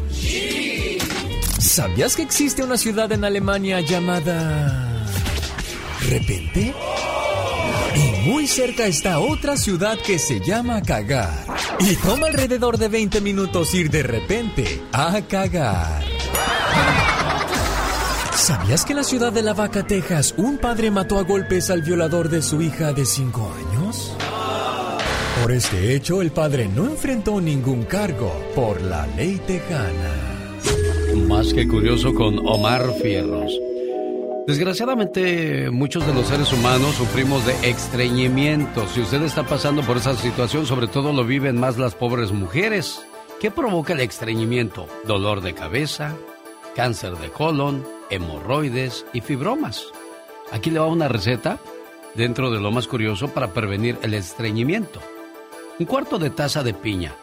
¿Sabías 1.60 2.16
que 2.16 2.22
existe 2.22 2.64
una 2.64 2.76
ciudad 2.76 3.12
en 3.12 3.22
Alemania 3.22 3.80
llamada... 3.80 5.06
Repente? 6.08 6.74
Muy 8.24 8.46
cerca 8.46 8.86
está 8.86 9.18
otra 9.18 9.56
ciudad 9.56 9.98
que 9.98 10.16
se 10.16 10.38
llama 10.38 10.80
Cagar. 10.80 11.44
Y 11.80 11.96
toma 11.96 12.28
alrededor 12.28 12.78
de 12.78 12.86
20 12.86 13.20
minutos 13.20 13.74
ir 13.74 13.90
de 13.90 14.04
repente 14.04 14.80
a 14.92 15.20
cagar. 15.22 16.04
¿Sabías 18.36 18.84
que 18.84 18.92
en 18.92 18.98
la 18.98 19.04
ciudad 19.04 19.32
de 19.32 19.42
La 19.42 19.54
Vaca, 19.54 19.84
Texas, 19.84 20.34
un 20.36 20.58
padre 20.58 20.92
mató 20.92 21.18
a 21.18 21.22
golpes 21.22 21.68
al 21.70 21.82
violador 21.82 22.28
de 22.28 22.42
su 22.42 22.62
hija 22.62 22.92
de 22.92 23.04
5 23.06 23.54
años? 23.56 24.16
Por 25.40 25.50
este 25.50 25.96
hecho, 25.96 26.22
el 26.22 26.30
padre 26.30 26.68
no 26.68 26.84
enfrentó 26.84 27.40
ningún 27.40 27.82
cargo 27.84 28.32
por 28.54 28.80
la 28.82 29.04
ley 29.16 29.40
tejana. 29.44 30.14
Más 31.26 31.52
que 31.52 31.66
curioso 31.66 32.14
con 32.14 32.38
Omar 32.46 32.84
Fierros. 33.02 33.52
Desgraciadamente, 34.46 35.70
muchos 35.70 36.04
de 36.04 36.12
los 36.12 36.26
seres 36.26 36.52
humanos 36.52 36.96
sufrimos 36.96 37.46
de 37.46 37.70
estreñimiento. 37.70 38.88
Si 38.88 39.00
usted 39.00 39.22
está 39.22 39.44
pasando 39.44 39.82
por 39.82 39.98
esa 39.98 40.16
situación, 40.16 40.66
sobre 40.66 40.88
todo 40.88 41.12
lo 41.12 41.24
viven 41.24 41.60
más 41.60 41.78
las 41.78 41.94
pobres 41.94 42.32
mujeres. 42.32 43.06
¿Qué 43.40 43.52
provoca 43.52 43.92
el 43.92 44.00
estreñimiento? 44.00 44.88
Dolor 45.04 45.42
de 45.42 45.54
cabeza, 45.54 46.16
cáncer 46.74 47.16
de 47.18 47.30
colon, 47.30 47.86
hemorroides 48.10 49.06
y 49.12 49.20
fibromas. 49.20 49.86
Aquí 50.50 50.70
le 50.70 50.80
va 50.80 50.86
una 50.86 51.06
receta 51.06 51.60
dentro 52.14 52.50
de 52.50 52.60
lo 52.60 52.72
más 52.72 52.88
curioso 52.88 53.28
para 53.28 53.52
prevenir 53.52 53.96
el 54.02 54.12
estreñimiento. 54.12 55.00
Un 55.78 55.86
cuarto 55.86 56.18
de 56.18 56.30
taza 56.30 56.64
de 56.64 56.74
piña. 56.74 57.14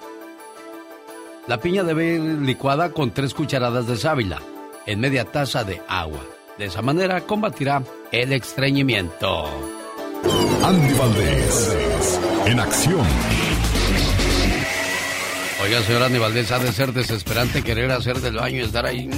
La 1.48 1.60
piña 1.60 1.84
debe 1.84 2.16
ir 2.16 2.22
licuada 2.22 2.92
con 2.92 3.12
tres 3.12 3.34
cucharadas 3.34 3.88
de 3.88 3.98
sábila 3.98 4.42
en 4.86 5.02
media 5.02 5.26
taza 5.26 5.66
de 5.66 5.82
agua. 5.88 6.39
De 6.60 6.66
esa 6.66 6.82
manera 6.82 7.22
combatirá 7.22 7.82
el 8.12 8.34
estreñimiento. 8.34 9.46
Andy 10.62 10.94
Valdés, 10.94 12.20
en 12.48 12.60
acción. 12.60 13.08
Oiga, 15.64 15.82
señora 15.84 16.08
Andy 16.08 16.20
Valdés, 16.20 16.52
ha 16.52 16.60
de 16.60 16.74
ser 16.74 16.92
desesperante 16.92 17.64
querer 17.64 17.90
hacer 17.92 18.20
del 18.20 18.36
baño 18.36 18.58
y 18.58 18.64
estar 18.66 18.86
ahí. 18.86 19.10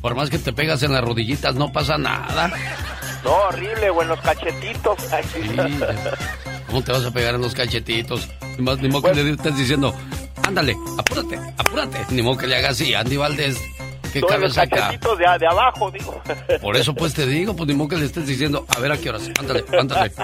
Por 0.00 0.16
más 0.16 0.28
que 0.28 0.38
te 0.38 0.52
pegas 0.52 0.82
en 0.82 0.92
las 0.92 1.04
rodillitas, 1.04 1.54
no 1.54 1.70
pasa 1.70 1.96
nada. 1.98 2.50
No, 3.22 3.30
horrible, 3.32 3.88
o 3.90 4.02
en 4.02 4.08
los 4.08 4.20
cachetitos. 4.20 4.98
¿Cómo 6.66 6.82
te 6.82 6.90
vas 6.90 7.04
a 7.04 7.12
pegar 7.12 7.36
en 7.36 7.42
los 7.42 7.54
cachetitos? 7.54 8.28
Ni 8.58 8.64
más, 8.64 8.78
ni 8.78 8.88
modo 8.88 9.12
que 9.12 9.22
le 9.22 9.30
estés 9.30 9.56
diciendo, 9.56 9.94
ándale, 10.42 10.76
apúrate, 10.98 11.38
apúrate. 11.56 11.98
Ni 12.10 12.22
modo 12.22 12.38
que 12.38 12.48
le 12.48 12.56
haga 12.56 12.70
así, 12.70 12.92
Andy 12.92 13.18
Valdés. 13.18 13.56
¿Qué 14.12 14.20
cabeza 14.20 14.62
acá? 14.62 14.90
De, 14.90 15.38
de 15.38 15.46
abajo, 15.46 15.90
digo. 15.90 16.20
Por 16.60 16.76
eso, 16.76 16.94
pues 16.94 17.14
te 17.14 17.26
digo, 17.26 17.54
pues 17.56 17.66
ni 17.68 17.74
modo 17.74 17.88
que 17.88 17.96
le 17.96 18.06
estés 18.06 18.26
diciendo, 18.26 18.66
a 18.74 18.80
ver 18.80 18.92
a 18.92 18.96
qué 18.96 19.10
horas, 19.10 19.30
ándale, 19.38 19.64
ándale. 19.78 20.12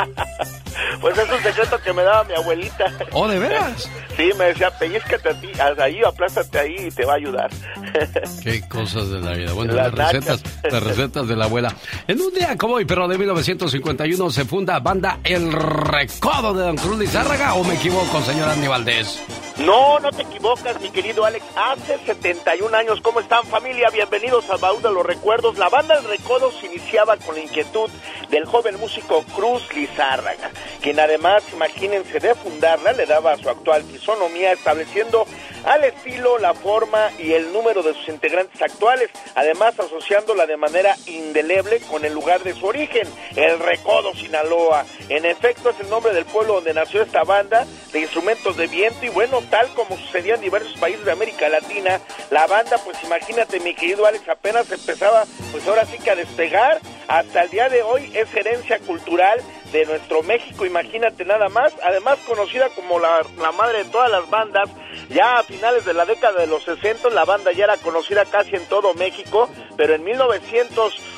Pues 1.00 1.16
es 1.16 1.30
un 1.30 1.42
secreto 1.42 1.78
que 1.82 1.92
me 1.92 2.02
daba 2.02 2.24
mi 2.24 2.34
abuelita. 2.34 2.92
¿Oh, 3.12 3.28
de 3.28 3.38
veras? 3.38 3.88
Sí, 4.18 4.32
me 4.36 4.46
decía, 4.46 4.76
pellizcate 4.76 5.28
a 5.28 5.40
ti, 5.40 5.48
ahí, 5.80 6.02
aplástate 6.02 6.58
ahí 6.58 6.74
y 6.88 6.90
te 6.90 7.04
va 7.04 7.12
a 7.12 7.16
ayudar. 7.16 7.50
Qué 8.42 8.68
cosas 8.68 9.10
de 9.10 9.20
la 9.20 9.34
vida. 9.34 9.52
Bueno, 9.52 9.74
las, 9.74 9.92
recetas, 9.92 10.42
las 10.68 10.82
recetas 10.82 11.28
de 11.28 11.36
la 11.36 11.44
abuela. 11.44 11.72
En 12.08 12.20
un 12.20 12.34
día 12.34 12.56
como 12.58 12.74
hoy, 12.74 12.84
pero 12.84 13.06
de 13.06 13.16
1951, 13.16 14.30
se 14.30 14.44
funda 14.44 14.80
banda 14.80 15.20
El 15.22 15.52
Recodo 15.52 16.52
de 16.52 16.64
Don 16.64 16.76
Cruz 16.78 16.98
Lizárraga, 16.98 17.54
¿o 17.54 17.62
me 17.62 17.74
equivoco, 17.74 18.20
señor 18.22 18.48
Andy 18.48 18.66
Valdés? 18.66 19.22
No, 19.58 20.00
no 20.00 20.10
te 20.10 20.22
equivocas, 20.22 20.80
mi 20.80 20.90
querido 20.90 21.24
Alex. 21.24 21.44
Hace 21.56 21.98
71 22.06 22.76
años, 22.76 23.00
¿cómo 23.00 23.20
están 23.20 23.44
familia? 23.44 23.77
Bienvenidos 23.92 24.50
al 24.50 24.58
Baúl 24.58 24.82
de 24.82 24.90
los 24.90 25.06
Recuerdos. 25.06 25.56
La 25.56 25.68
banda 25.68 25.96
El 25.96 26.04
Recodo 26.04 26.50
se 26.50 26.66
iniciaba 26.66 27.16
con 27.16 27.36
la 27.36 27.42
inquietud 27.42 27.88
del 28.28 28.44
joven 28.44 28.78
músico 28.78 29.22
Cruz 29.34 29.72
Lizárraga, 29.72 30.50
quien 30.82 30.98
además, 30.98 31.44
imagínense, 31.52 32.18
de 32.18 32.34
fundarla 32.34 32.92
le 32.92 33.06
daba 33.06 33.36
su 33.36 33.48
actual 33.48 33.84
fisonomía, 33.84 34.52
estableciendo 34.52 35.26
al 35.68 35.84
estilo, 35.84 36.38
la 36.38 36.54
forma 36.54 37.10
y 37.18 37.34
el 37.34 37.52
número 37.52 37.82
de 37.82 37.92
sus 37.92 38.08
integrantes 38.08 38.60
actuales, 38.62 39.10
además 39.34 39.78
asociándola 39.78 40.46
de 40.46 40.56
manera 40.56 40.96
indeleble 41.06 41.80
con 41.80 42.06
el 42.06 42.14
lugar 42.14 42.42
de 42.42 42.54
su 42.54 42.64
origen, 42.64 43.06
el 43.36 43.58
Recodo, 43.58 44.14
Sinaloa. 44.14 44.86
En 45.10 45.26
efecto, 45.26 45.70
es 45.70 45.80
el 45.80 45.90
nombre 45.90 46.14
del 46.14 46.24
pueblo 46.24 46.54
donde 46.54 46.72
nació 46.72 47.02
esta 47.02 47.22
banda 47.22 47.66
de 47.92 48.00
instrumentos 48.00 48.56
de 48.56 48.66
viento 48.66 49.04
y 49.04 49.10
bueno, 49.10 49.42
tal 49.50 49.68
como 49.74 49.98
sucedía 49.98 50.36
en 50.36 50.40
diversos 50.40 50.78
países 50.78 51.04
de 51.04 51.12
América 51.12 51.50
Latina, 51.50 52.00
la 52.30 52.46
banda, 52.46 52.78
pues 52.78 52.96
imagínate, 53.04 53.60
mi 53.60 53.74
querido 53.74 54.06
Alex, 54.06 54.26
apenas 54.26 54.72
empezaba, 54.72 55.24
pues 55.52 55.66
ahora 55.68 55.84
sí 55.84 55.98
que 55.98 56.10
a 56.10 56.16
despegar, 56.16 56.80
hasta 57.08 57.42
el 57.42 57.50
día 57.50 57.68
de 57.68 57.82
hoy 57.82 58.10
es 58.14 58.34
herencia 58.34 58.78
cultural 58.80 59.40
de 59.72 59.86
nuestro 59.86 60.22
México, 60.22 60.64
imagínate 60.64 61.24
nada 61.24 61.48
más, 61.48 61.72
además 61.82 62.18
conocida 62.26 62.68
como 62.70 62.98
la, 62.98 63.22
la 63.40 63.52
madre 63.52 63.84
de 63.84 63.90
todas 63.90 64.10
las 64.10 64.28
bandas, 64.30 64.70
ya 65.10 65.38
a 65.38 65.42
finales 65.42 65.84
de 65.84 65.94
la 65.94 66.04
década 66.04 66.40
de 66.40 66.46
los 66.46 66.64
60 66.64 67.10
la 67.10 67.24
banda 67.24 67.52
ya 67.52 67.64
era 67.64 67.76
conocida 67.76 68.24
casi 68.24 68.56
en 68.56 68.66
todo 68.66 68.94
México, 68.94 69.48
pero 69.76 69.94
en 69.94 70.04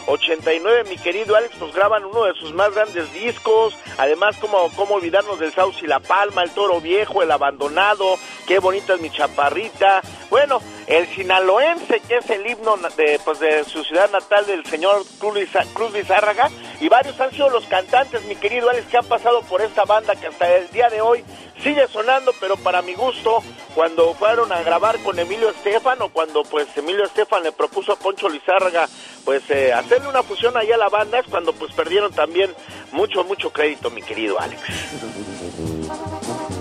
1989 0.06 0.84
mi 0.88 0.96
querido 0.96 1.36
Alex 1.36 1.54
pues 1.58 1.74
graban 1.74 2.04
uno 2.04 2.24
de 2.24 2.34
sus 2.34 2.52
más 2.54 2.74
grandes 2.74 3.12
discos, 3.12 3.74
además 3.98 4.36
como 4.38 4.70
cómo 4.76 4.94
olvidarnos 4.94 5.38
del 5.38 5.52
Sauce 5.52 5.84
y 5.84 5.88
la 5.88 6.00
Palma, 6.00 6.42
el 6.42 6.50
Toro 6.50 6.80
Viejo, 6.80 7.22
el 7.22 7.30
Abandonado, 7.30 8.16
qué 8.46 8.58
bonita 8.58 8.94
es 8.94 9.00
mi 9.00 9.10
chaparrita. 9.10 10.00
Bueno, 10.28 10.60
el 10.86 11.06
sinaloense, 11.08 12.00
que 12.00 12.16
es 12.16 12.30
el 12.30 12.46
himno 12.46 12.76
de, 12.96 13.20
pues, 13.24 13.40
de 13.40 13.64
su 13.64 13.84
ciudad 13.84 14.10
natal 14.10 14.46
del 14.46 14.64
señor 14.66 15.02
Cruz 15.18 15.92
Lizárraga, 15.92 16.50
y 16.80 16.88
varios 16.88 17.20
han 17.20 17.30
sido 17.30 17.50
los 17.50 17.64
cantantes, 17.66 18.24
mi 18.24 18.36
querido 18.36 18.70
Alex, 18.70 18.86
que 18.88 18.98
han 18.98 19.06
pasado 19.06 19.42
por 19.42 19.60
esta 19.60 19.84
banda 19.84 20.16
que 20.16 20.28
hasta 20.28 20.56
el 20.56 20.70
día 20.70 20.88
de 20.88 21.00
hoy 21.00 21.24
sigue 21.62 21.86
sonando, 21.88 22.32
pero 22.40 22.56
para 22.56 22.82
mi 22.82 22.94
gusto, 22.94 23.42
cuando 23.74 24.14
fueron 24.14 24.50
a 24.52 24.62
grabar 24.62 24.98
con 25.02 25.18
Emilio 25.18 25.50
Estefan, 25.50 26.00
o 26.02 26.08
cuando 26.08 26.42
pues 26.42 26.66
Emilio 26.76 27.04
Estefan 27.04 27.42
le 27.42 27.52
propuso 27.52 27.92
a 27.92 27.96
Poncho 27.96 28.28
Lizárraga, 28.28 28.88
pues 29.24 29.42
eh, 29.50 29.72
hacerle 29.90 30.08
una 30.08 30.22
fusión 30.22 30.56
ahí 30.56 30.70
a 30.70 30.76
la 30.76 30.88
banda, 30.88 31.18
es 31.18 31.26
cuando 31.26 31.52
pues 31.52 31.72
perdieron 31.72 32.12
también 32.12 32.50
mucho, 32.92 33.24
mucho 33.24 33.50
crédito, 33.50 33.90
mi 33.90 34.02
querido 34.02 34.38
Alex. 34.38 34.60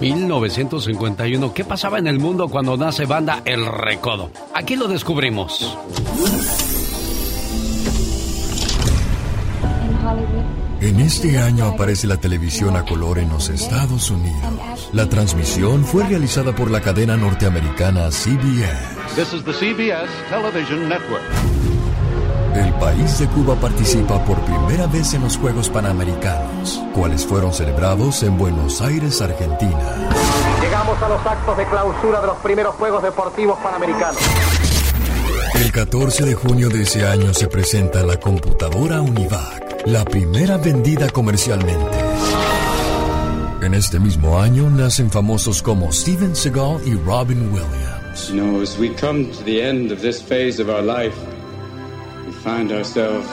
1951. 0.02 1.54
¿Qué 1.54 1.64
pasaba 1.64 2.00
en 2.00 2.08
el 2.08 2.18
mundo 2.18 2.48
cuando 2.48 2.76
nace 2.76 3.06
banda 3.06 3.44
El 3.46 3.66
Recodo? 3.66 4.32
Aquí 4.56 4.76
lo 4.76 4.88
descubrimos. 4.88 5.78
En 10.82 11.00
este 11.02 11.38
año 11.38 11.66
aparece 11.66 12.08
la 12.08 12.18
televisión 12.18 12.78
a 12.78 12.86
color 12.86 13.20
en 13.20 13.30
los 13.30 13.50
Estados 13.50 14.10
Unidos. 14.10 14.90
La 14.94 15.08
transmisión 15.08 15.86
fue 15.86 16.04
realizada 16.06 16.56
por 16.56 16.72
la 16.72 16.82
cadena 16.82 17.16
norteamericana 17.16 18.10
CBS. 18.10 18.98
This 19.16 19.34
is 19.34 19.44
the 19.44 19.54
CBS 19.54 20.10
Television 20.30 20.88
Network. 20.88 21.79
El 22.56 22.74
país 22.76 23.20
de 23.20 23.28
Cuba 23.28 23.56
participa 23.56 24.24
por 24.26 24.40
primera 24.42 24.88
vez 24.88 25.14
en 25.14 25.22
los 25.22 25.38
Juegos 25.38 25.70
Panamericanos, 25.70 26.82
cuales 26.94 27.26
fueron 27.26 27.54
celebrados 27.54 28.24
en 28.24 28.38
Buenos 28.38 28.82
Aires, 28.82 29.22
Argentina. 29.22 29.96
Llegamos 30.62 31.02
a 31.02 31.10
los 31.10 31.26
actos 31.26 31.58
de 31.58 31.66
clausura 31.66 32.22
de 32.22 32.28
los 32.28 32.38
primeros 32.38 32.76
Juegos 32.76 33.04
Deportivos 33.04 33.58
Panamericanos. 33.60 34.18
El 35.56 35.72
14 35.72 36.26
de 36.26 36.36
junio 36.36 36.70
de 36.70 36.84
ese 36.84 37.06
año 37.06 37.34
se 37.34 37.48
presenta 37.48 38.02
la 38.04 38.18
computadora 38.18 39.02
Univac, 39.02 39.86
la 39.86 40.06
primera 40.06 40.58
vendida 40.58 41.10
comercialmente. 41.10 41.98
En 43.62 43.74
este 43.74 44.00
mismo 44.00 44.40
año 44.40 44.70
nacen 44.70 45.12
famosos 45.12 45.62
como 45.62 45.92
Steven 45.92 46.36
Seagal 46.36 46.80
y 46.86 46.96
Robin 47.06 47.52
Williams. 47.52 48.30
You 48.30 48.36
know, 48.36 48.62
as 48.62 48.78
we 48.80 48.90
come 48.96 49.26
to 49.32 49.44
the 49.44 49.62
end 49.62 49.92
of 49.92 50.02
this 50.02 50.22
phase 50.22 50.62
of 50.62 50.70
our 50.70 50.82
life, 50.82 51.16
find 52.44 52.72
ourselves 52.72 53.28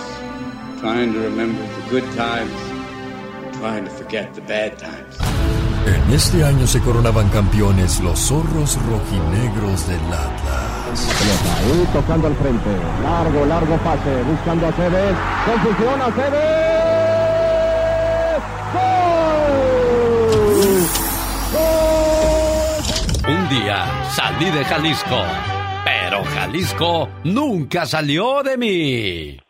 trying 0.80 1.12
to 1.12 1.20
remember 1.20 1.62
the 1.62 1.90
good 1.90 2.04
times, 2.14 2.50
trying 3.58 3.84
to 3.84 3.90
forget 3.90 4.34
the 4.34 4.40
bad 4.42 4.78
times. 4.78 5.16
En 5.86 6.12
este 6.12 6.42
año 6.44 6.66
se 6.66 6.80
coronaban 6.80 7.28
campeones 7.28 8.00
los 8.00 8.18
zorros 8.18 8.76
rojinegros 8.86 9.86
del 9.86 10.00
Atlas. 10.12 11.08
Ahí 11.58 11.86
tocando 11.92 12.26
al 12.26 12.34
frente. 12.36 12.70
Largo, 13.02 13.44
largo 13.46 13.76
pase. 13.78 14.22
Buscando 14.24 14.66
a 14.66 14.72
Cebes. 14.72 15.16
Confusión 15.46 16.02
a 16.02 16.10
Cebes. 16.12 16.66
¡Gol! 18.74 18.84
Un 23.34 23.48
día 23.48 23.86
salí 24.10 24.50
de 24.50 24.64
Jalisco, 24.64 25.22
pero 25.86 26.22
Jalisco 26.24 27.08
nunca 27.22 27.86
salió 27.86 28.42
de 28.42 28.58
mí. 28.58 29.36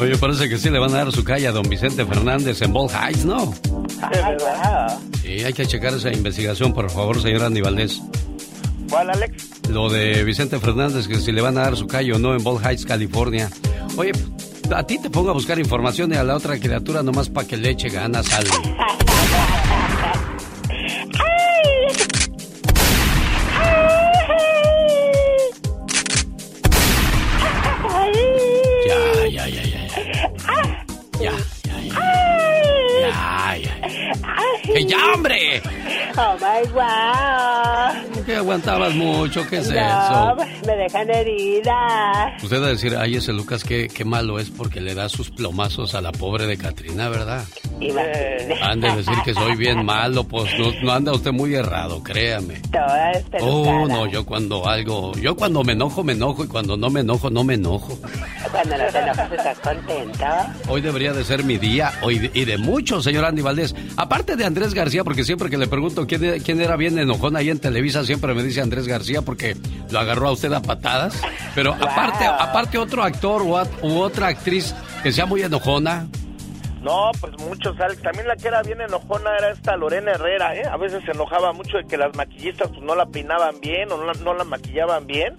Oye, 0.00 0.18
parece 0.18 0.48
que 0.48 0.58
sí 0.58 0.70
le 0.70 0.80
van 0.80 0.92
a 0.92 0.98
dar 0.98 1.12
su 1.12 1.22
calle 1.22 1.46
a 1.46 1.52
don 1.52 1.68
Vicente 1.68 2.04
Fernández 2.04 2.60
en 2.62 2.72
Ball 2.72 2.90
Heights, 2.90 3.24
¿no? 3.24 3.54
Sí, 5.22 5.44
hay 5.44 5.52
que 5.52 5.66
checar 5.66 5.94
esa 5.94 6.12
investigación, 6.12 6.74
por 6.74 6.90
favor, 6.90 7.22
señor 7.22 7.44
Andy 7.44 7.60
Valdés. 7.60 8.02
¿Cuál, 8.90 9.10
Alex? 9.10 9.50
Lo 9.68 9.88
de 9.88 10.24
Vicente 10.24 10.58
Fernández, 10.58 11.06
que 11.06 11.20
si 11.20 11.30
le 11.30 11.42
van 11.42 11.58
a 11.58 11.62
dar 11.62 11.76
su 11.76 11.86
calle 11.86 12.12
o 12.12 12.18
no 12.18 12.34
en 12.34 12.42
Ball 12.42 12.60
Heights, 12.64 12.84
California. 12.84 13.48
Oye, 13.96 14.10
a 14.72 14.82
ti 14.86 14.98
te 14.98 15.10
pongo 15.10 15.30
a 15.30 15.32
buscar 15.32 15.58
información 15.58 16.12
y 16.12 16.16
a 16.16 16.24
la 16.24 16.36
otra 16.36 16.58
criatura 16.58 17.02
nomás 17.02 17.28
para 17.28 17.46
que 17.46 17.56
le 17.56 17.70
eche 17.70 17.88
ganas 17.88 18.32
al... 18.32 18.44
Ya, 28.86 29.28
ya, 29.28 29.48
ya, 29.48 29.62
ya. 29.64 29.80
Ya, 31.20 31.32
ya, 31.64 31.76
ya. 31.80 31.94
Ya, 33.00 33.56
ya. 33.56 34.72
¡Que 34.72 34.84
ya, 34.84 34.98
hombre! 35.14 35.62
Oh 36.16 36.36
my 36.38 36.70
wow. 36.72 38.24
Que 38.24 38.36
aguantabas 38.36 38.94
mucho, 38.94 39.46
¿qué 39.48 39.56
es 39.58 39.70
no, 39.70 39.74
eso? 39.76 40.36
me 40.66 40.76
dejan 40.76 41.10
herida. 41.10 42.36
Usted 42.42 42.62
va 42.62 42.66
a 42.66 42.70
decir, 42.70 42.96
ay, 42.96 43.16
ese 43.16 43.32
Lucas, 43.32 43.64
qué, 43.64 43.88
qué 43.88 44.04
malo 44.04 44.38
es 44.38 44.50
porque 44.50 44.80
le 44.80 44.94
da 44.94 45.08
sus 45.08 45.30
plomazos 45.30 45.94
a 45.94 46.00
la 46.00 46.12
pobre 46.12 46.46
de 46.46 46.56
Katrina, 46.56 47.08
¿verdad? 47.08 47.44
Imagínate. 47.80 48.54
Han 48.62 48.80
de 48.80 48.96
decir 48.96 49.14
que 49.24 49.34
soy 49.34 49.56
bien 49.56 49.84
malo, 49.84 50.24
pues 50.24 50.56
no, 50.58 50.72
no 50.82 50.92
anda 50.92 51.12
usted 51.12 51.32
muy 51.32 51.54
errado, 51.54 52.02
créame. 52.02 52.60
Toda 52.70 53.12
Oh, 53.40 53.86
no, 53.88 54.06
yo 54.06 54.24
cuando 54.24 54.66
algo, 54.68 55.12
yo 55.16 55.34
cuando 55.36 55.64
me 55.64 55.72
enojo, 55.72 56.04
me 56.04 56.12
enojo 56.12 56.44
y 56.44 56.48
cuando 56.48 56.76
no 56.76 56.90
me 56.90 57.00
enojo, 57.00 57.28
no 57.30 57.42
me 57.44 57.54
enojo. 57.54 57.98
Cuando 58.50 58.78
no 58.78 58.84
te 58.86 58.98
enojas, 58.98 59.32
estás 59.32 59.58
contento. 59.58 60.24
Hoy 60.68 60.80
debería 60.80 61.12
de 61.12 61.24
ser 61.24 61.44
mi 61.44 61.58
día, 61.58 61.92
hoy 62.02 62.30
y 62.32 62.44
de 62.44 62.56
mucho, 62.56 63.02
señor 63.02 63.24
Andy 63.24 63.42
Valdés. 63.42 63.74
Aparte 63.96 64.36
de 64.36 64.44
Andrés 64.44 64.72
García, 64.74 65.02
porque 65.04 65.24
siempre 65.24 65.50
que 65.50 65.58
le 65.58 65.66
pregunto 65.66 66.03
quién, 66.06 66.40
quién 66.40 66.60
era 66.60 66.76
bien 66.76 66.98
enojón 66.98 67.36
ahí 67.36 67.50
en 67.50 67.58
Televisa, 67.58 68.04
siempre 68.04 68.34
me 68.34 68.42
dice 68.42 68.60
Andrés 68.60 68.86
García 68.86 69.22
porque 69.22 69.56
lo 69.90 69.98
agarró 69.98 70.28
a 70.28 70.32
usted 70.32 70.52
a 70.52 70.60
patadas. 70.62 71.20
Pero 71.54 71.72
aparte, 71.74 72.24
aparte 72.26 72.78
otro 72.78 73.02
actor 73.02 73.42
u, 73.42 73.56
at- 73.56 73.82
u 73.82 73.98
otra 73.98 74.28
actriz 74.28 74.74
que 75.02 75.12
sea 75.12 75.26
muy 75.26 75.42
enojona. 75.42 76.06
No, 76.82 77.10
pues 77.18 77.32
muchos, 77.38 77.78
Alex. 77.80 78.02
También 78.02 78.28
la 78.28 78.36
que 78.36 78.48
era 78.48 78.62
bien 78.62 78.80
enojona 78.82 79.30
era 79.38 79.50
esta 79.50 79.74
Lorena 79.76 80.12
Herrera, 80.12 80.54
¿eh? 80.54 80.64
A 80.70 80.76
veces 80.76 81.02
se 81.06 81.12
enojaba 81.12 81.52
mucho 81.54 81.78
de 81.78 81.84
que 81.84 81.96
las 81.96 82.14
maquillistas 82.14 82.68
pues, 82.68 82.82
no 82.82 82.94
la 82.94 83.06
peinaban 83.06 83.58
bien 83.60 83.90
o 83.90 83.96
no 83.96 84.04
la, 84.04 84.12
no 84.14 84.34
la 84.34 84.44
maquillaban 84.44 85.06
bien. 85.06 85.34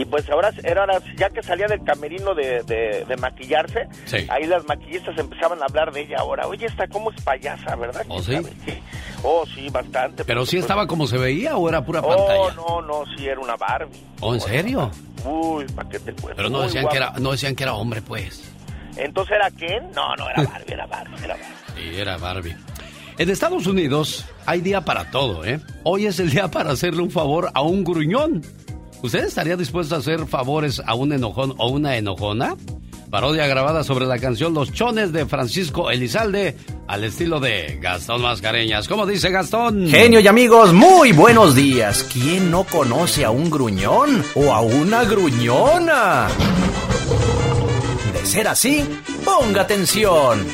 Y 0.00 0.04
pues 0.04 0.28
ahora, 0.30 0.52
era, 0.62 0.82
ahora, 0.82 1.00
ya 1.16 1.28
que 1.30 1.42
salía 1.42 1.66
del 1.66 1.82
camerino 1.82 2.34
de, 2.34 2.62
de- 2.62 3.04
de 3.04 3.16
maquillarse, 3.16 3.88
Sí. 4.04 4.26
ahí 4.30 4.46
las 4.46 4.64
maquillistas 4.66 5.18
empezaban 5.18 5.60
a 5.60 5.64
hablar 5.64 5.92
de 5.92 6.02
ella 6.02 6.18
ahora. 6.20 6.46
Oye, 6.46 6.66
esta 6.66 6.86
cómo 6.86 7.10
es 7.10 7.20
payasa, 7.22 7.74
¿verdad? 7.74 8.04
¿Oh, 8.08 8.20
¿Quién 8.22 8.44
sí? 8.44 8.78
Oh, 9.24 9.44
sí, 9.54 9.68
bastante. 9.70 10.24
Pero 10.24 10.46
sí 10.46 10.56
pues, 10.56 10.64
estaba 10.64 10.86
como 10.86 11.06
se 11.08 11.18
veía 11.18 11.56
o 11.56 11.68
era 11.68 11.84
pura 11.84 12.00
Oh, 12.00 12.08
pantalla. 12.08 12.54
no, 12.54 12.80
no, 12.82 13.04
sí 13.16 13.26
era 13.26 13.40
una 13.40 13.56
Barbie. 13.56 14.00
¿Oh, 14.20 14.34
en 14.34 14.40
serio? 14.40 14.90
Uy, 15.24 15.64
¿para 15.74 15.88
qué 15.88 15.98
te 15.98 16.12
cuento? 16.12 16.36
Pero 16.36 16.48
no 16.48 16.58
Muy 16.58 16.66
decían 16.68 16.86
que 16.88 16.96
era, 16.96 17.12
no 17.18 17.32
decían 17.32 17.56
que 17.56 17.64
era 17.64 17.74
hombre, 17.74 18.00
pues. 18.00 18.52
¿Entonces 18.96 19.34
era 19.36 19.50
quién? 19.50 19.90
No, 19.96 20.14
no, 20.14 20.28
era 20.30 20.42
Barbie, 20.44 20.72
era 20.74 20.86
Barbie, 20.86 21.24
era 21.24 21.34
Barbie. 21.34 21.82
Sí, 21.92 22.00
era 22.00 22.16
Barbie. 22.18 22.56
En 23.18 23.30
Estados 23.30 23.66
Unidos 23.66 24.24
hay 24.46 24.60
día 24.60 24.82
para 24.82 25.10
todo, 25.10 25.44
¿eh? 25.44 25.58
Hoy 25.82 26.06
es 26.06 26.20
el 26.20 26.30
día 26.30 26.46
para 26.48 26.70
hacerle 26.70 27.02
un 27.02 27.10
favor 27.10 27.50
a 27.52 27.62
un 27.62 27.82
gruñón. 27.82 28.42
¿Usted 29.02 29.24
estaría 29.24 29.56
dispuesto 29.56 29.94
a 29.94 29.98
hacer 29.98 30.26
favores 30.26 30.82
a 30.84 30.94
un 30.94 31.12
enojón 31.12 31.54
o 31.58 31.68
una 31.68 31.96
enojona? 31.96 32.56
Parodia 33.10 33.46
grabada 33.46 33.84
sobre 33.84 34.06
la 34.06 34.18
canción 34.18 34.52
Los 34.52 34.72
Chones 34.72 35.12
de 35.12 35.24
Francisco 35.24 35.90
Elizalde 35.90 36.56
al 36.88 37.04
estilo 37.04 37.38
de 37.38 37.78
Gastón 37.80 38.22
Mascareñas. 38.22 38.88
¿Cómo 38.88 39.06
dice 39.06 39.30
Gastón? 39.30 39.88
Genio 39.88 40.20
y 40.20 40.26
amigos, 40.26 40.74
muy 40.74 41.12
buenos 41.12 41.54
días. 41.54 42.04
¿Quién 42.12 42.50
no 42.50 42.64
conoce 42.64 43.24
a 43.24 43.30
un 43.30 43.48
gruñón 43.48 44.22
o 44.34 44.52
a 44.52 44.60
una 44.60 45.04
gruñona? 45.04 46.26
De 48.12 48.26
ser 48.26 48.48
así, 48.48 48.84
ponga 49.24 49.62
atención. 49.62 50.44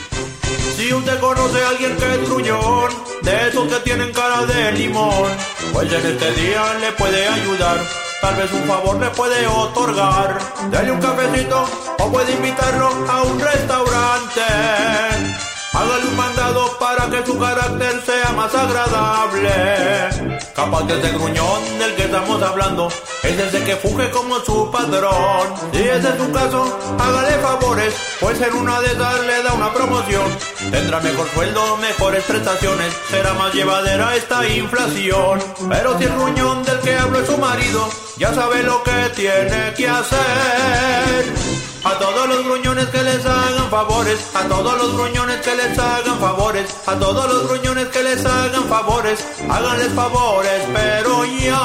Si 0.76 0.92
usted 0.92 1.18
conoce 1.18 1.62
a 1.62 1.68
alguien 1.70 1.96
que 1.96 2.14
es 2.14 2.28
gruñón, 2.28 2.90
de 3.22 3.48
esos 3.48 3.72
que 3.72 3.80
tienen 3.80 4.12
cara 4.12 4.44
de 4.44 4.72
limón, 4.72 5.30
pues 5.72 5.90
en 5.90 6.07
este 6.07 6.33
día 6.42 6.62
le 6.80 6.92
puede 6.92 7.26
ayudar. 7.26 8.03
Tal 8.24 8.37
vez 8.37 8.50
un 8.54 8.64
favor 8.64 8.98
le 8.98 9.10
puede 9.10 9.46
otorgar. 9.46 10.38
Dale 10.70 10.90
un 10.90 10.98
cafecito 10.98 11.68
o 11.98 12.10
puede 12.10 12.32
invitarlo 12.32 12.88
a 13.06 13.22
un 13.22 13.38
restaurante. 13.38 14.40
Hágale 15.74 16.06
un 16.06 16.16
para 16.84 17.08
que 17.08 17.24
su 17.24 17.38
carácter 17.38 17.94
sea 18.04 18.30
más 18.32 18.54
agradable. 18.54 19.50
Capaz 20.54 20.86
que 20.86 20.92
ese 20.98 21.12
gruñón 21.12 21.78
del 21.78 21.94
que 21.94 22.04
estamos 22.04 22.42
hablando 22.42 22.88
es 23.22 23.38
ese 23.40 23.64
que 23.64 23.76
fuge 23.76 24.10
como 24.10 24.38
su 24.40 24.70
padrón. 24.70 25.46
Si 25.72 25.78
ese 25.78 26.08
es 26.10 26.16
su 26.18 26.30
caso, 26.30 26.78
hágale 27.00 27.38
favores, 27.38 27.94
pues 28.20 28.38
en 28.42 28.52
una 28.52 28.80
de 28.80 28.88
esas 28.88 29.20
le 29.20 29.42
da 29.42 29.54
una 29.54 29.72
promoción. 29.72 30.26
Tendrá 30.70 31.00
mejor 31.00 31.26
sueldo, 31.30 31.78
mejores 31.78 32.22
prestaciones, 32.24 32.92
será 33.08 33.32
más 33.32 33.54
llevadera 33.54 34.14
esta 34.14 34.46
inflación. 34.46 35.42
Pero 35.70 35.98
si 35.98 36.04
el 36.04 36.12
gruñón 36.12 36.64
del 36.64 36.80
que 36.80 36.96
hablo 36.96 37.18
es 37.20 37.26
su 37.26 37.38
marido, 37.38 37.88
ya 38.18 38.34
sabe 38.34 38.62
lo 38.62 38.82
que 38.82 39.08
tiene 39.16 39.72
que 39.74 39.88
hacer. 39.88 41.73
A 41.84 41.98
todos 41.98 42.28
los 42.28 42.44
gruñones 42.44 42.86
que 42.88 43.02
les 43.02 43.24
hagan 43.26 43.70
favores, 43.70 44.30
a 44.34 44.42
todos 44.48 44.78
los 44.78 44.94
gruñones 44.94 45.40
que 45.42 45.54
les 45.54 45.78
hagan 45.78 46.18
favores, 46.18 46.74
a 46.86 46.94
todos 46.98 47.32
los 47.32 47.48
gruñones 47.48 47.88
que 47.88 48.02
les 48.02 48.24
hagan 48.24 48.64
favores, 48.64 49.24
háganles 49.50 49.92
favores, 49.92 50.62
pero 50.72 51.24
ya. 51.24 51.60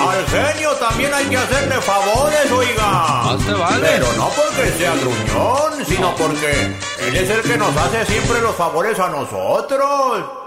Al 0.00 0.26
genio 0.26 0.70
también 0.72 1.12
hay 1.14 1.26
que 1.26 1.36
hacerle 1.36 1.80
favores, 1.80 2.52
oiga. 2.52 3.22
Más 3.24 3.46
te 3.46 3.52
vale. 3.52 3.88
Pero 3.88 4.06
no 4.16 4.28
porque 4.30 4.72
sea 4.78 4.94
gruñón, 4.96 5.86
sino 5.86 6.14
porque 6.16 6.76
él 6.98 7.16
es 7.16 7.30
el 7.30 7.42
que 7.42 7.56
nos 7.56 7.76
hace 7.76 8.06
siempre 8.06 8.40
los 8.40 8.54
favores 8.56 8.98
a 8.98 9.08
nosotros. 9.08 10.41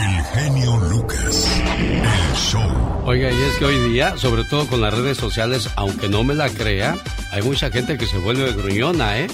El 0.00 0.24
genio 0.24 0.76
Lucas. 0.76 1.46
El 1.76 2.36
show. 2.36 3.02
Oiga, 3.04 3.30
y 3.30 3.42
es 3.42 3.56
que 3.58 3.64
hoy 3.64 3.90
día, 3.90 4.16
sobre 4.16 4.44
todo 4.44 4.66
con 4.66 4.80
las 4.80 4.94
redes 4.94 5.16
sociales, 5.18 5.68
aunque 5.76 6.08
no 6.08 6.22
me 6.24 6.34
la 6.34 6.48
crea, 6.50 6.96
hay 7.32 7.42
mucha 7.42 7.70
gente 7.70 7.98
que 7.98 8.06
se 8.06 8.18
vuelve 8.18 8.52
gruñona, 8.52 9.18
¿eh? 9.18 9.26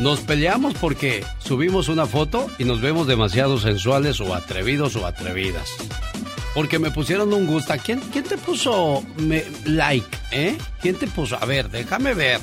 Nos 0.00 0.20
peleamos 0.20 0.74
porque 0.74 1.24
subimos 1.38 1.88
una 1.88 2.06
foto 2.06 2.48
y 2.58 2.64
nos 2.64 2.80
vemos 2.80 3.06
demasiado 3.06 3.58
sensuales 3.58 4.20
o 4.20 4.34
atrevidos 4.34 4.96
o 4.96 5.06
atrevidas. 5.06 5.68
Porque 6.54 6.78
me 6.78 6.90
pusieron 6.90 7.32
un 7.32 7.46
gusta. 7.46 7.78
¿Quién, 7.78 8.00
quién 8.12 8.24
te 8.24 8.36
puso 8.38 9.02
me- 9.16 9.44
like, 9.64 10.06
eh? 10.30 10.56
¿Quién 10.80 10.96
te 10.96 11.06
puso? 11.06 11.36
A 11.40 11.44
ver, 11.44 11.68
déjame 11.70 12.14
ver. 12.14 12.40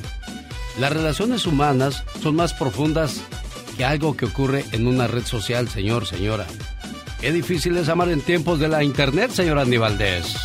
Las 0.80 0.94
relaciones 0.94 1.46
humanas 1.46 2.04
son 2.22 2.36
más 2.36 2.54
profundas 2.54 3.22
que 3.78 3.86
algo 3.86 4.16
que 4.16 4.26
ocurre 4.26 4.66
en 4.72 4.88
una 4.88 5.08
red 5.08 5.26
social, 5.26 5.68
señor, 5.70 6.06
señora. 6.06 6.46
Qué 7.22 7.32
difícil 7.34 7.76
es 7.78 7.90
amar 7.90 8.10
en 8.10 8.22
tiempos 8.22 8.60
de 8.60 8.70
la 8.70 8.84
internet, 8.84 9.32
señor 9.32 9.60
Andy 9.60 9.78
Valdés. 9.78 10.38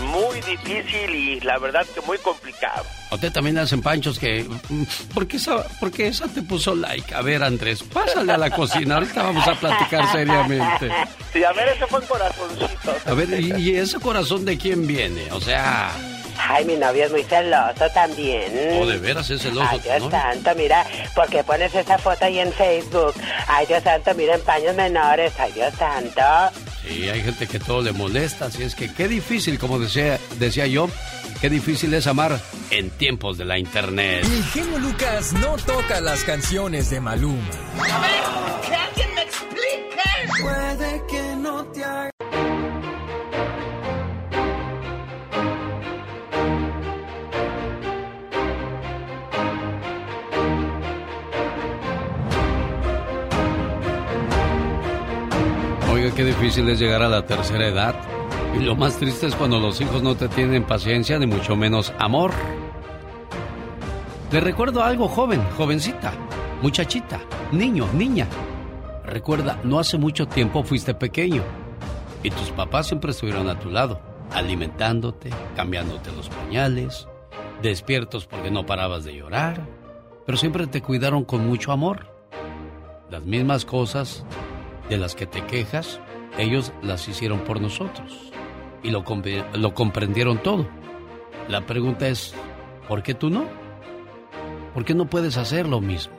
Muy 0.00 0.40
difícil 0.40 1.14
y 1.14 1.40
la 1.40 1.58
verdad 1.58 1.86
que 1.94 2.00
muy 2.02 2.16
complicado. 2.18 2.84
A 3.10 3.16
usted 3.16 3.30
también 3.30 3.58
hacen 3.58 3.82
panchos 3.82 4.18
que... 4.18 4.48
¿Por 5.12 5.26
qué, 5.26 5.36
esa, 5.36 5.62
¿Por 5.78 5.90
qué 5.90 6.06
esa 6.08 6.28
te 6.28 6.40
puso 6.42 6.74
like? 6.74 7.14
A 7.14 7.20
ver, 7.20 7.42
Andrés, 7.42 7.82
pásale 7.82 8.32
a 8.32 8.38
la 8.38 8.50
cocina. 8.50 8.94
Ahorita 8.94 9.22
vamos 9.22 9.46
a 9.46 9.54
platicar 9.54 10.10
seriamente. 10.10 10.90
Sí, 11.32 11.44
a 11.44 11.52
ver, 11.52 11.68
ese 11.68 11.86
fue 11.86 12.00
un 12.00 12.06
corazoncito. 12.06 12.96
A 13.04 13.12
ver, 13.14 13.38
¿y, 13.38 13.52
y 13.60 13.76
ese 13.76 13.98
corazón 14.00 14.46
de 14.46 14.56
quién 14.56 14.86
viene? 14.86 15.30
O 15.32 15.40
sea... 15.40 15.90
Ay, 16.48 16.64
mi 16.64 16.76
novio 16.76 17.04
es 17.04 17.12
muy 17.12 17.22
celoso 17.24 17.88
también. 17.94 18.52
¿O 18.80 18.86
de 18.86 18.98
veras 18.98 19.30
es 19.30 19.42
celoso 19.42 19.66
Ay, 19.70 19.78
Dios 19.80 20.00
novio? 20.00 20.10
santo, 20.18 20.50
mira, 20.56 20.84
¿por 21.14 21.28
qué 21.28 21.44
pones 21.44 21.74
esa 21.74 21.98
foto 21.98 22.24
ahí 22.24 22.38
en 22.40 22.52
Facebook? 22.52 23.14
Ay, 23.46 23.66
Dios 23.66 23.82
santo, 23.82 24.12
mira, 24.14 24.34
en 24.34 24.40
paños 24.42 24.74
menores. 24.74 25.32
Ay, 25.38 25.52
Dios 25.52 25.72
santo. 25.78 26.22
Sí, 26.86 27.08
hay 27.08 27.22
gente 27.22 27.46
que 27.46 27.58
todo 27.60 27.80
le 27.80 27.92
molesta, 27.92 28.46
así 28.46 28.64
es 28.64 28.74
que 28.74 28.92
qué 28.92 29.06
difícil, 29.06 29.58
como 29.58 29.78
decía, 29.78 30.18
decía 30.38 30.66
yo, 30.66 30.88
qué 31.40 31.48
difícil 31.48 31.94
es 31.94 32.08
amar 32.08 32.40
en 32.70 32.90
tiempos 32.90 33.38
de 33.38 33.44
la 33.44 33.56
internet. 33.56 34.24
El 34.24 34.44
genio 34.46 34.78
Lucas 34.78 35.32
no 35.34 35.56
toca 35.58 36.00
las 36.00 36.24
canciones 36.24 36.90
de 36.90 37.00
Maluma. 37.00 37.50
A 37.78 38.00
ver, 38.00 38.68
que 38.68 38.74
alguien 38.74 39.14
me 39.14 39.22
explique. 39.22 40.42
Puede 40.42 41.02
que 41.08 41.36
no 41.36 41.64
te 41.66 41.84
haga. 41.84 42.10
Oiga, 55.92 56.10
qué 56.14 56.24
difícil 56.24 56.66
es 56.70 56.78
llegar 56.78 57.02
a 57.02 57.08
la 57.08 57.26
tercera 57.26 57.66
edad. 57.66 57.94
Y 58.58 58.60
lo 58.60 58.74
más 58.74 58.96
triste 58.96 59.26
es 59.26 59.34
cuando 59.34 59.60
los 59.60 59.78
hijos 59.82 60.02
no 60.02 60.14
te 60.14 60.26
tienen 60.26 60.64
paciencia, 60.64 61.18
ni 61.18 61.26
mucho 61.26 61.54
menos 61.54 61.92
amor. 61.98 62.32
Te 64.30 64.40
recuerdo 64.40 64.82
algo 64.82 65.06
joven, 65.06 65.44
jovencita, 65.58 66.14
muchachita, 66.62 67.20
niño, 67.52 67.86
niña. 67.92 68.26
Recuerda, 69.04 69.60
no 69.64 69.78
hace 69.78 69.98
mucho 69.98 70.26
tiempo 70.26 70.64
fuiste 70.64 70.94
pequeño 70.94 71.42
y 72.22 72.30
tus 72.30 72.50
papás 72.52 72.86
siempre 72.86 73.10
estuvieron 73.10 73.50
a 73.50 73.58
tu 73.58 73.68
lado, 73.68 74.00
alimentándote, 74.32 75.28
cambiándote 75.54 76.10
los 76.12 76.30
pañales, 76.30 77.06
despiertos 77.60 78.24
porque 78.24 78.50
no 78.50 78.64
parabas 78.64 79.04
de 79.04 79.14
llorar, 79.14 79.66
pero 80.24 80.38
siempre 80.38 80.66
te 80.68 80.80
cuidaron 80.80 81.24
con 81.24 81.46
mucho 81.46 81.70
amor. 81.70 82.06
Las 83.10 83.24
mismas 83.24 83.66
cosas 83.66 84.24
de 84.92 84.98
las 84.98 85.14
que 85.14 85.26
te 85.26 85.46
quejas, 85.46 86.00
ellos 86.36 86.70
las 86.82 87.08
hicieron 87.08 87.44
por 87.44 87.62
nosotros 87.62 88.30
y 88.82 88.90
lo, 88.90 89.02
lo 89.54 89.74
comprendieron 89.74 90.42
todo. 90.42 90.68
La 91.48 91.64
pregunta 91.64 92.08
es, 92.08 92.34
¿por 92.88 93.02
qué 93.02 93.14
tú 93.14 93.30
no? 93.30 93.46
¿Por 94.74 94.84
qué 94.84 94.94
no 94.94 95.08
puedes 95.08 95.38
hacer 95.38 95.66
lo 95.66 95.80
mismo? 95.80 96.14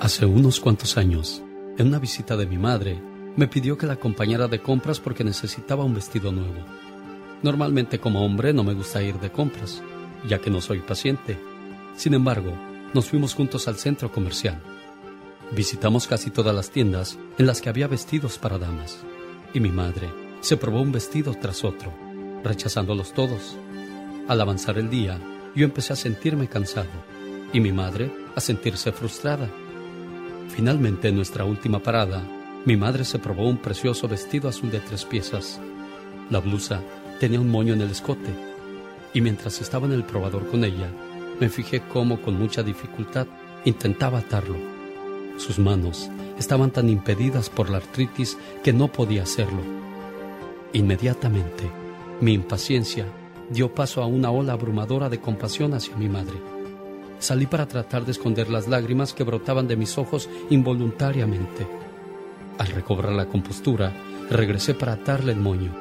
Hace 0.00 0.26
unos 0.26 0.58
cuantos 0.58 0.96
años, 0.96 1.40
en 1.78 1.86
una 1.86 2.00
visita 2.00 2.36
de 2.36 2.46
mi 2.46 2.58
madre, 2.58 3.00
me 3.36 3.46
pidió 3.46 3.78
que 3.78 3.86
la 3.86 3.92
acompañara 3.92 4.48
de 4.48 4.60
compras 4.60 4.98
porque 4.98 5.22
necesitaba 5.22 5.84
un 5.84 5.94
vestido 5.94 6.32
nuevo. 6.32 6.66
Normalmente 7.44 8.00
como 8.00 8.24
hombre 8.24 8.52
no 8.52 8.64
me 8.64 8.74
gusta 8.74 9.02
ir 9.02 9.20
de 9.20 9.30
compras, 9.30 9.84
ya 10.28 10.40
que 10.40 10.50
no 10.50 10.60
soy 10.60 10.80
paciente. 10.80 11.38
Sin 11.94 12.14
embargo, 12.14 12.52
nos 12.92 13.08
fuimos 13.08 13.34
juntos 13.34 13.68
al 13.68 13.76
centro 13.76 14.10
comercial. 14.10 14.60
Visitamos 15.52 16.06
casi 16.06 16.30
todas 16.30 16.54
las 16.54 16.70
tiendas 16.70 17.18
en 17.36 17.46
las 17.46 17.60
que 17.60 17.68
había 17.68 17.88
vestidos 17.88 18.38
para 18.38 18.58
damas. 18.58 18.98
Y 19.52 19.58
mi 19.58 19.70
madre 19.70 20.08
se 20.40 20.56
probó 20.56 20.80
un 20.80 20.92
vestido 20.92 21.34
tras 21.34 21.64
otro, 21.64 21.92
rechazándolos 22.44 23.12
todos. 23.12 23.56
Al 24.28 24.40
avanzar 24.40 24.78
el 24.78 24.88
día, 24.88 25.18
yo 25.56 25.64
empecé 25.64 25.92
a 25.92 25.96
sentirme 25.96 26.46
cansado 26.46 26.88
y 27.52 27.58
mi 27.58 27.72
madre 27.72 28.12
a 28.36 28.40
sentirse 28.40 28.92
frustrada. 28.92 29.50
Finalmente, 30.54 31.08
en 31.08 31.16
nuestra 31.16 31.44
última 31.44 31.80
parada, 31.80 32.22
mi 32.64 32.76
madre 32.76 33.04
se 33.04 33.18
probó 33.18 33.48
un 33.48 33.58
precioso 33.58 34.06
vestido 34.06 34.48
azul 34.48 34.70
de 34.70 34.78
tres 34.78 35.04
piezas. 35.04 35.60
La 36.30 36.38
blusa 36.38 36.80
tenía 37.18 37.40
un 37.40 37.50
moño 37.50 37.74
en 37.74 37.80
el 37.80 37.90
escote 37.90 38.30
y 39.12 39.20
mientras 39.20 39.60
estaba 39.60 39.86
en 39.86 39.92
el 39.92 40.04
probador 40.04 40.46
con 40.46 40.64
ella, 40.64 40.90
me 41.40 41.48
fijé 41.48 41.80
cómo 41.80 42.20
con 42.20 42.38
mucha 42.38 42.62
dificultad 42.62 43.26
intentaba 43.64 44.18
atarlo. 44.18 44.69
Sus 45.40 45.58
manos 45.58 46.10
estaban 46.38 46.70
tan 46.70 46.90
impedidas 46.90 47.48
por 47.48 47.70
la 47.70 47.78
artritis 47.78 48.36
que 48.62 48.74
no 48.74 48.92
podía 48.92 49.22
hacerlo. 49.22 49.62
Inmediatamente, 50.74 51.64
mi 52.20 52.34
impaciencia 52.34 53.06
dio 53.48 53.74
paso 53.74 54.02
a 54.02 54.06
una 54.06 54.30
ola 54.30 54.52
abrumadora 54.52 55.08
de 55.08 55.18
compasión 55.18 55.72
hacia 55.72 55.96
mi 55.96 56.10
madre. 56.10 56.34
Salí 57.20 57.46
para 57.46 57.66
tratar 57.66 58.04
de 58.04 58.12
esconder 58.12 58.50
las 58.50 58.68
lágrimas 58.68 59.14
que 59.14 59.24
brotaban 59.24 59.66
de 59.66 59.76
mis 59.76 59.96
ojos 59.96 60.28
involuntariamente. 60.50 61.66
Al 62.58 62.66
recobrar 62.66 63.12
la 63.12 63.24
compostura, 63.24 63.94
regresé 64.28 64.74
para 64.74 64.92
atarle 64.92 65.32
el 65.32 65.40
moño. 65.40 65.74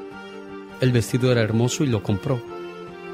El 0.80 0.94
vestido 0.94 1.34
era 1.34 1.42
hermoso 1.42 1.84
y 1.84 1.88
lo 1.88 2.02
compró. 2.02 2.42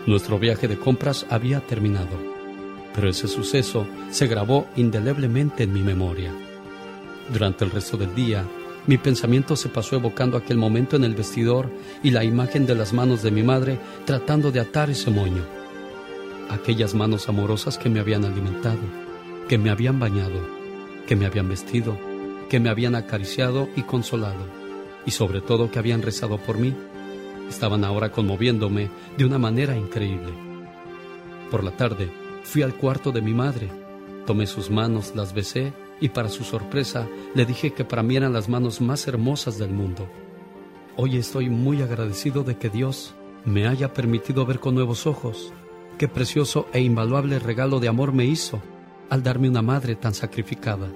Nuestro 0.06 0.38
viaje 0.38 0.68
de 0.68 0.78
compras 0.78 1.26
había 1.28 1.62
terminado, 1.62 2.35
pero 2.96 3.10
ese 3.10 3.28
suceso 3.28 3.86
se 4.10 4.26
grabó 4.26 4.68
indeleblemente 4.78 5.64
en 5.64 5.74
mi 5.74 5.82
memoria. 5.82 6.32
Durante 7.32 7.66
el 7.66 7.72
resto 7.72 7.98
del 7.98 8.16
día, 8.16 8.46
mi 8.88 8.98
pensamiento 8.98 9.56
se 9.56 9.68
pasó 9.68 9.98
evocando 9.98 10.38
aquel 10.38 10.58
momento 10.58 10.96
en 10.96 11.04
el 11.04 11.14
vestidor 11.14 11.70
y 12.04 12.12
la 12.12 12.24
imagen 12.24 12.66
de 12.66 12.76
las 12.76 12.94
manos 12.94 13.22
de 13.22 13.32
mi 13.32 13.44
madre 13.44 13.80
tratando 14.06 14.52
de 14.52 14.62
atar 14.62 14.90
ese 14.90 15.12
moño. 15.12 15.44
Aquellas 16.50 16.94
manos 16.94 17.28
amorosas 17.28 17.78
que 17.78 17.90
me 17.90 18.00
habían 18.00 18.24
alimentado, 18.24 18.80
que 19.50 19.58
me 19.58 19.72
habían 19.72 20.00
bañado, 20.00 20.40
que 21.08 21.16
me 21.16 21.26
habían 21.26 21.50
vestido, 21.50 21.98
que 22.50 22.60
me 22.60 22.70
habían 22.70 22.96
acariciado 22.96 23.68
y 23.76 23.82
consolado, 23.82 24.46
y 25.06 25.12
sobre 25.12 25.42
todo 25.42 25.72
que 25.72 25.80
habían 25.80 26.04
rezado 26.04 26.38
por 26.38 26.60
mí, 26.60 26.74
estaban 27.50 27.84
ahora 27.84 28.12
conmoviéndome 28.12 28.90
de 29.18 29.26
una 29.26 29.40
manera 29.40 29.76
increíble. 29.76 30.32
Por 31.50 31.64
la 31.64 31.72
tarde, 31.72 32.10
fui 32.46 32.62
al 32.62 32.76
cuarto 32.76 33.12
de 33.12 33.22
mi 33.22 33.34
madre, 33.34 33.70
tomé 34.26 34.46
sus 34.46 34.70
manos, 34.70 35.14
las 35.16 35.34
besé 35.34 35.74
y 36.00 36.10
para 36.10 36.30
su 36.30 36.44
sorpresa 36.44 37.08
le 37.34 37.46
dije 37.46 37.74
que 37.74 37.84
para 37.84 38.04
mí 38.04 38.16
eran 38.16 38.34
las 38.34 38.48
manos 38.48 38.82
más 38.82 39.08
hermosas 39.08 39.58
del 39.58 39.72
mundo. 39.72 40.08
Hoy 40.96 41.18
estoy 41.18 41.50
muy 41.50 41.82
agradecido 41.82 42.44
de 42.44 42.58
que 42.58 42.70
Dios 42.70 43.16
me 43.46 43.68
haya 43.68 43.94
permitido 43.94 44.46
ver 44.46 44.60
con 44.60 44.76
nuevos 44.76 45.08
ojos 45.08 45.52
qué 45.98 46.08
precioso 46.08 46.68
e 46.72 46.82
invaluable 46.82 47.40
regalo 47.40 47.80
de 47.80 47.88
amor 47.88 48.14
me 48.14 48.26
hizo 48.26 48.62
al 49.10 49.24
darme 49.24 49.50
una 49.50 49.62
madre 49.62 49.96
tan 49.96 50.14
sacrificada. 50.14 50.88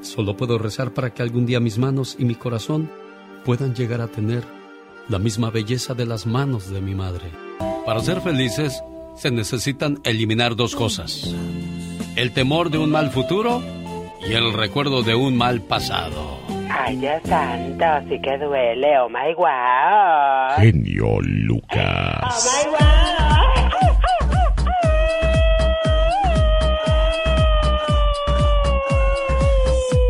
Solo 0.00 0.36
puedo 0.36 0.58
rezar 0.58 0.92
para 0.92 1.14
que 1.14 1.22
algún 1.22 1.46
día 1.46 1.60
mis 1.60 1.78
manos 1.78 2.16
y 2.18 2.24
mi 2.24 2.34
corazón 2.34 2.90
puedan 3.44 3.74
llegar 3.74 4.00
a 4.00 4.08
tener 4.08 4.44
la 5.08 5.18
misma 5.18 5.50
belleza 5.50 5.94
de 5.94 6.06
las 6.06 6.26
manos 6.26 6.70
de 6.70 6.80
mi 6.80 6.94
madre. 6.94 7.30
Para 7.86 8.00
ser 8.00 8.20
felices 8.20 8.82
se 9.14 9.30
necesitan 9.30 9.98
eliminar 10.04 10.56
dos 10.56 10.74
cosas. 10.74 11.34
El 12.16 12.32
temor 12.32 12.70
de 12.70 12.78
un 12.78 12.90
mal 12.90 13.10
futuro 13.10 13.62
y 14.26 14.32
el 14.34 14.52
recuerdo 14.52 15.02
de 15.02 15.14
un 15.14 15.36
mal 15.36 15.60
pasado. 15.60 16.38
Ay, 16.70 16.96
Dios 16.96 17.22
santo, 17.24 17.84
sí 18.08 18.20
que 18.20 18.38
duele. 18.38 18.98
Oh 18.98 19.08
my 19.08 19.34
wow. 19.34 20.56
Genio 20.58 21.20
Lucas. 21.20 22.22
Oh 22.24 22.68
my 22.68 22.70
wow. 22.70 22.78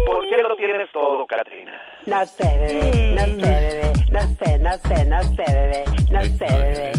¿Por 0.07 0.29
qué 0.29 0.43
lo 0.43 0.57
tienes 0.57 0.90
todo, 0.93 1.27
Katrina? 1.27 1.73
No 2.07 2.27
sé, 2.27 2.45
bebé, 2.45 3.14
no 3.14 3.25
sé, 3.25 3.51
bebé, 3.51 3.93
no 4.11 4.21
sé, 4.21 4.59
no 4.59 4.73
sé, 4.77 5.05
no 5.07 5.23
sé, 5.23 5.45
bebé, 5.53 5.85
no 6.11 6.23
sé, 6.23 6.47
bebé. 6.47 6.93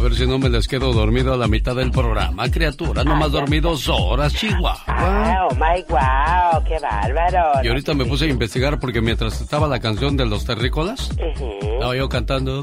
A 0.00 0.02
ver 0.02 0.14
si 0.14 0.26
no 0.26 0.38
me 0.38 0.48
les 0.48 0.66
quedo 0.66 0.94
dormido 0.94 1.34
a 1.34 1.36
la 1.36 1.46
mitad 1.46 1.76
del 1.76 1.90
programa, 1.90 2.50
criatura. 2.50 3.04
Nomás 3.04 3.32
dormí 3.32 3.60
dos 3.60 3.86
horas, 3.86 4.32
Chihuahua. 4.32 4.82
Ah, 4.86 5.46
oh 5.50 5.54
my 5.56 5.84
wow, 5.90 6.64
qué 6.64 6.78
bárbaro. 6.78 7.62
Y 7.62 7.68
ahorita 7.68 7.92
me 7.92 8.06
puse 8.06 8.24
a 8.24 8.28
investigar 8.28 8.80
porque 8.80 9.02
mientras 9.02 9.38
estaba 9.42 9.68
la 9.68 9.78
canción 9.78 10.16
de 10.16 10.24
los 10.24 10.46
terrícolas, 10.46 11.10
estaba 11.18 11.94
yo 11.94 12.08
cantando. 12.08 12.62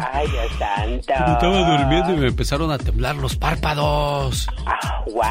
Ay, 0.00 0.26
Dios 0.26 0.52
santo. 0.58 1.32
Estaba 1.32 1.76
durmiendo 1.76 2.12
y 2.12 2.16
me 2.16 2.26
empezaron 2.26 2.72
a 2.72 2.78
temblar 2.78 3.14
los 3.14 3.36
párpados. 3.36 4.48
Wow. 5.06 5.22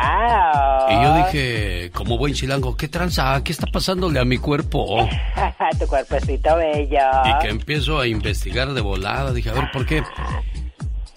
Y 0.91 1.03
yo 1.03 1.17
dije, 1.17 1.91
como 1.93 2.17
buen 2.17 2.33
chilango, 2.33 2.77
¿qué 2.77 2.87
tranza? 2.87 3.43
¿Qué 3.43 3.51
está 3.51 3.67
pasándole 3.67 4.17
a 4.17 4.23
mi 4.23 4.37
cuerpo? 4.37 5.09
tu 5.77 5.87
cuerpecito 5.87 6.55
bello. 6.55 6.99
Y 7.25 7.39
que 7.41 7.49
empiezo 7.49 7.99
a 7.99 8.07
investigar 8.07 8.71
de 8.73 8.79
volada. 8.79 9.33
Dije, 9.33 9.49
a 9.49 9.53
ver, 9.53 9.71
¿por 9.73 9.85
qué? 9.85 10.03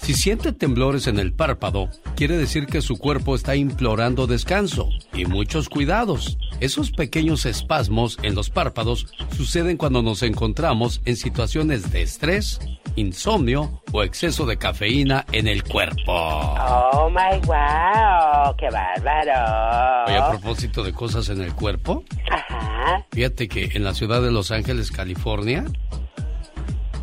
Si 0.03 0.15
siente 0.15 0.53
temblores 0.53 1.07
en 1.07 1.21
el 1.21 1.33
párpado, 1.33 1.89
quiere 2.17 2.37
decir 2.37 2.67
que 2.67 2.83
su 2.83 2.99
cuerpo 2.99 3.37
está 3.37 3.55
implorando 3.55 4.27
descanso 4.27 4.89
y 5.15 5.27
muchos 5.27 5.69
cuidados. 5.69 6.39
Esos 6.59 6.91
pequeños 6.91 7.47
espasmos 7.47 8.19
en 8.25 8.35
los 8.35 8.51
párpados 8.51 9.07
suceden 9.37 9.77
cuando 9.77 10.03
nos 10.03 10.25
encontramos 10.25 11.01
en 11.05 11.17
situaciones 11.17 11.93
de 11.93 12.03
estrés, 12.03 12.59
insomnio 12.97 13.81
o 13.93 14.03
exceso 14.03 14.45
de 14.45 14.59
cafeína 14.59 15.25
en 15.31 15.47
el 15.47 15.63
cuerpo. 15.63 16.03
Oh 16.09 17.09
my 17.09 17.39
wow, 17.47 18.57
qué 18.59 18.69
bárbaro. 18.71 20.07
Oye, 20.09 20.19
a 20.19 20.31
propósito 20.31 20.83
de 20.83 20.93
cosas 20.93 21.29
en 21.29 21.43
el 21.43 21.55
cuerpo, 21.55 22.03
Ajá. 22.29 23.07
fíjate 23.13 23.47
que 23.47 23.71
en 23.75 23.85
la 23.85 23.95
ciudad 23.95 24.21
de 24.21 24.33
Los 24.33 24.51
Ángeles, 24.51 24.91
California, 24.91 25.65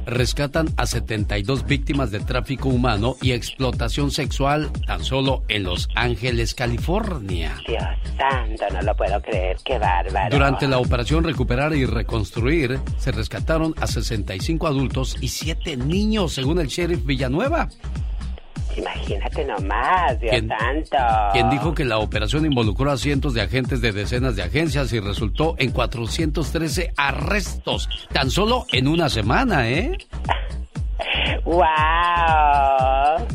rescatan 0.05 0.69
a 0.77 0.85
72 0.85 1.65
víctimas 1.65 2.11
de 2.11 2.19
tráfico 2.19 2.69
humano 2.69 3.15
y 3.21 3.31
explotación 3.31 4.11
sexual 4.11 4.71
tan 4.85 5.03
solo 5.03 5.43
en 5.47 5.63
Los 5.63 5.89
Ángeles, 5.95 6.53
California. 6.53 7.55
Dios 7.67 7.83
santo, 8.17 8.65
no 8.73 8.81
lo 8.81 8.95
puedo 8.95 9.21
creer, 9.21 9.57
qué 9.63 9.77
bárbaro. 9.77 10.29
Durante 10.29 10.67
la 10.67 10.79
operación 10.79 11.23
Recuperar 11.23 11.73
y 11.75 11.85
Reconstruir, 11.85 12.79
se 12.97 13.11
rescataron 13.11 13.73
a 13.79 13.87
65 13.87 14.67
adultos 14.67 15.17
y 15.21 15.27
7 15.27 15.77
niños, 15.77 16.33
según 16.33 16.59
el 16.59 16.67
sheriff 16.67 17.05
Villanueva, 17.05 17.69
Imagínate 18.77 19.45
nomás, 19.45 20.19
Dios 20.19 20.31
¿Quién- 20.31 20.47
santo. 20.49 20.97
quien 21.33 21.49
dijo 21.49 21.73
que 21.73 21.85
la 21.85 21.97
operación 21.97 22.45
involucró 22.45 22.91
a 22.91 22.97
cientos 22.97 23.33
de 23.33 23.41
agentes 23.41 23.81
de 23.81 23.91
decenas 23.91 24.35
de 24.35 24.43
agencias 24.43 24.93
y 24.93 24.99
resultó 24.99 25.55
en 25.57 25.71
413 25.71 26.93
arrestos, 26.95 27.89
tan 28.13 28.29
solo 28.31 28.65
en 28.71 28.87
una 28.87 29.09
semana, 29.09 29.69
¿eh? 29.69 29.97
Wow. 31.45 33.27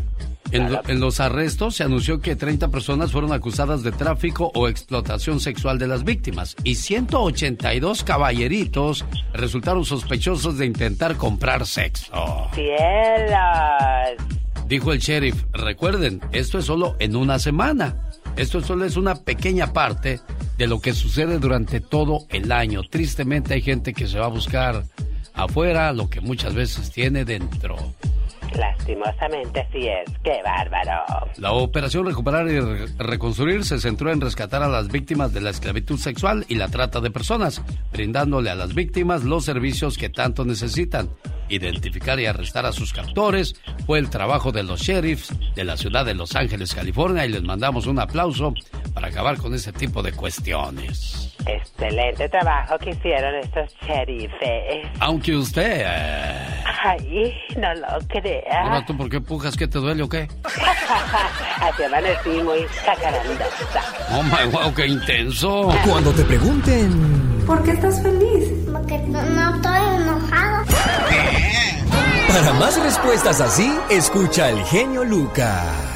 En, 0.53 0.71
lo- 0.73 0.83
en 0.87 1.01
los 1.01 1.19
arrestos 1.19 1.75
se 1.75 1.83
anunció 1.83 2.21
que 2.21 2.37
30 2.37 2.69
personas 2.69 3.11
fueron 3.11 3.33
acusadas 3.33 3.83
de 3.83 3.91
tráfico 3.91 4.53
o 4.55 4.69
explotación 4.69 5.41
sexual 5.41 5.79
de 5.81 5.89
las 5.89 6.05
víctimas 6.05 6.55
y 6.63 6.77
182 6.77 8.05
caballeritos 8.05 9.05
resultaron 9.33 9.85
sospechosos 9.85 10.57
de 10.59 10.67
intentar 10.67 11.17
comprar 11.17 11.67
sexo. 11.67 12.49
Cielos. 12.55 14.44
Dijo 14.69 14.93
el 14.93 14.99
sheriff, 14.99 15.45
recuerden, 15.53 16.21
esto 16.33 16.59
es 16.59 16.65
solo 16.65 16.97
en 16.99 17.17
una 17.17 17.39
semana. 17.39 18.11
Esto 18.37 18.61
solo 18.63 18.85
es 18.85 18.97
una 18.97 19.15
pequeña 19.15 19.73
parte 19.73 20.21
de 20.59 20.67
lo 20.67 20.81
que 20.81 20.93
sucede 20.93 21.39
durante 21.39 21.81
todo 21.81 22.27
el 22.31 22.51
año. 22.51 22.83
Tristemente 22.83 23.55
hay 23.55 23.63
gente 23.63 23.93
que 23.93 24.09
se 24.09 24.19
va 24.19 24.27
a 24.27 24.31
buscar 24.31 24.85
afuera 25.35 25.93
lo 25.93 26.09
que 26.09 26.21
muchas 26.21 26.55
veces 26.55 26.91
tiene 26.91 27.25
dentro. 27.25 27.77
Lastimosamente 28.57 29.61
así 29.61 29.89
es, 29.89 30.05
qué 30.23 30.41
bárbaro. 30.45 31.03
La 31.39 31.53
operación 31.53 32.07
Recuperar 32.07 32.47
y 32.49 32.61
Re- 32.61 32.87
Reconstruir 32.99 33.65
se 33.65 33.79
centró 33.81 34.13
en 34.13 34.21
rescatar 34.21 34.63
a 34.63 34.69
las 34.69 34.89
víctimas 34.89 35.33
de 35.33 35.41
la 35.41 35.51
esclavitud 35.51 35.99
sexual 35.99 36.45
y 36.49 36.55
la 36.57 36.69
trata 36.69 37.01
de 37.01 37.11
personas, 37.11 37.63
brindándole 37.93 38.51
a 38.51 38.55
las 38.55 38.75
víctimas 38.75 39.25
los 39.25 39.45
servicios 39.45 39.99
que 39.99 40.09
tanto 40.09 40.45
necesitan. 40.45 41.09
Identificar 41.49 42.19
y 42.21 42.27
arrestar 42.27 42.65
a 42.65 42.73
sus 42.73 42.93
captores 42.93 43.61
fue 43.87 43.99
el 43.99 44.09
trabajo 44.09 44.51
de 44.53 44.63
los 44.63 44.81
sheriffs 44.81 45.33
de 45.55 45.65
la 45.65 45.77
ciudad 45.77 46.05
de 46.05 46.15
Los 46.15 46.35
Ángeles, 46.37 46.75
California, 46.75 47.27
y 47.27 47.31
les 47.31 47.43
mandamos 47.43 47.87
un 47.87 47.99
aplauso 47.99 48.55
para 48.95 49.09
acabar 49.09 49.37
con 49.37 49.53
ese 49.55 49.73
tipo 49.73 50.03
de 50.03 50.13
cuestiones. 50.13 51.35
Excelente 51.47 52.29
trabajo 52.29 52.79
que 52.79 52.91
hicieron 52.91 53.35
estos 53.37 53.75
sheriffes. 53.87 54.89
Aunque 55.01 55.37
usted... 55.37 55.83
eh, 55.87 56.54
Ay, 56.87 57.33
no 57.57 57.75
lo 57.77 57.87
ahora 57.87 58.07
crea. 58.09 58.85
tú 58.87 58.95
por 58.95 59.09
qué 59.09 59.19
pujas? 59.19 59.57
¿Qué 59.57 59.67
te 59.67 59.79
duele 59.79 60.03
o 60.03 60.09
qué? 60.09 60.29
Así 61.63 61.83
amanecí 61.83 62.43
muy 62.43 62.67
cacarandosa. 62.85 63.81
Oh 64.11 64.23
my 64.23 64.51
wow, 64.53 64.75
qué 64.75 64.87
intenso. 64.87 65.73
Cuando 65.87 66.13
te 66.13 66.23
pregunten 66.25 67.45
¿Por 67.47 67.63
qué 67.63 67.71
estás 67.71 68.03
feliz? 68.03 68.53
Porque 68.71 68.99
no, 68.99 69.23
no 69.23 69.57
estoy 69.57 69.81
enojado. 69.97 70.65
para 72.29 72.53
más 72.55 72.83
respuestas 72.83 73.41
así, 73.41 73.79
escucha 73.89 74.51
el 74.51 74.63
genio 74.65 75.05
Lucas. 75.05 75.94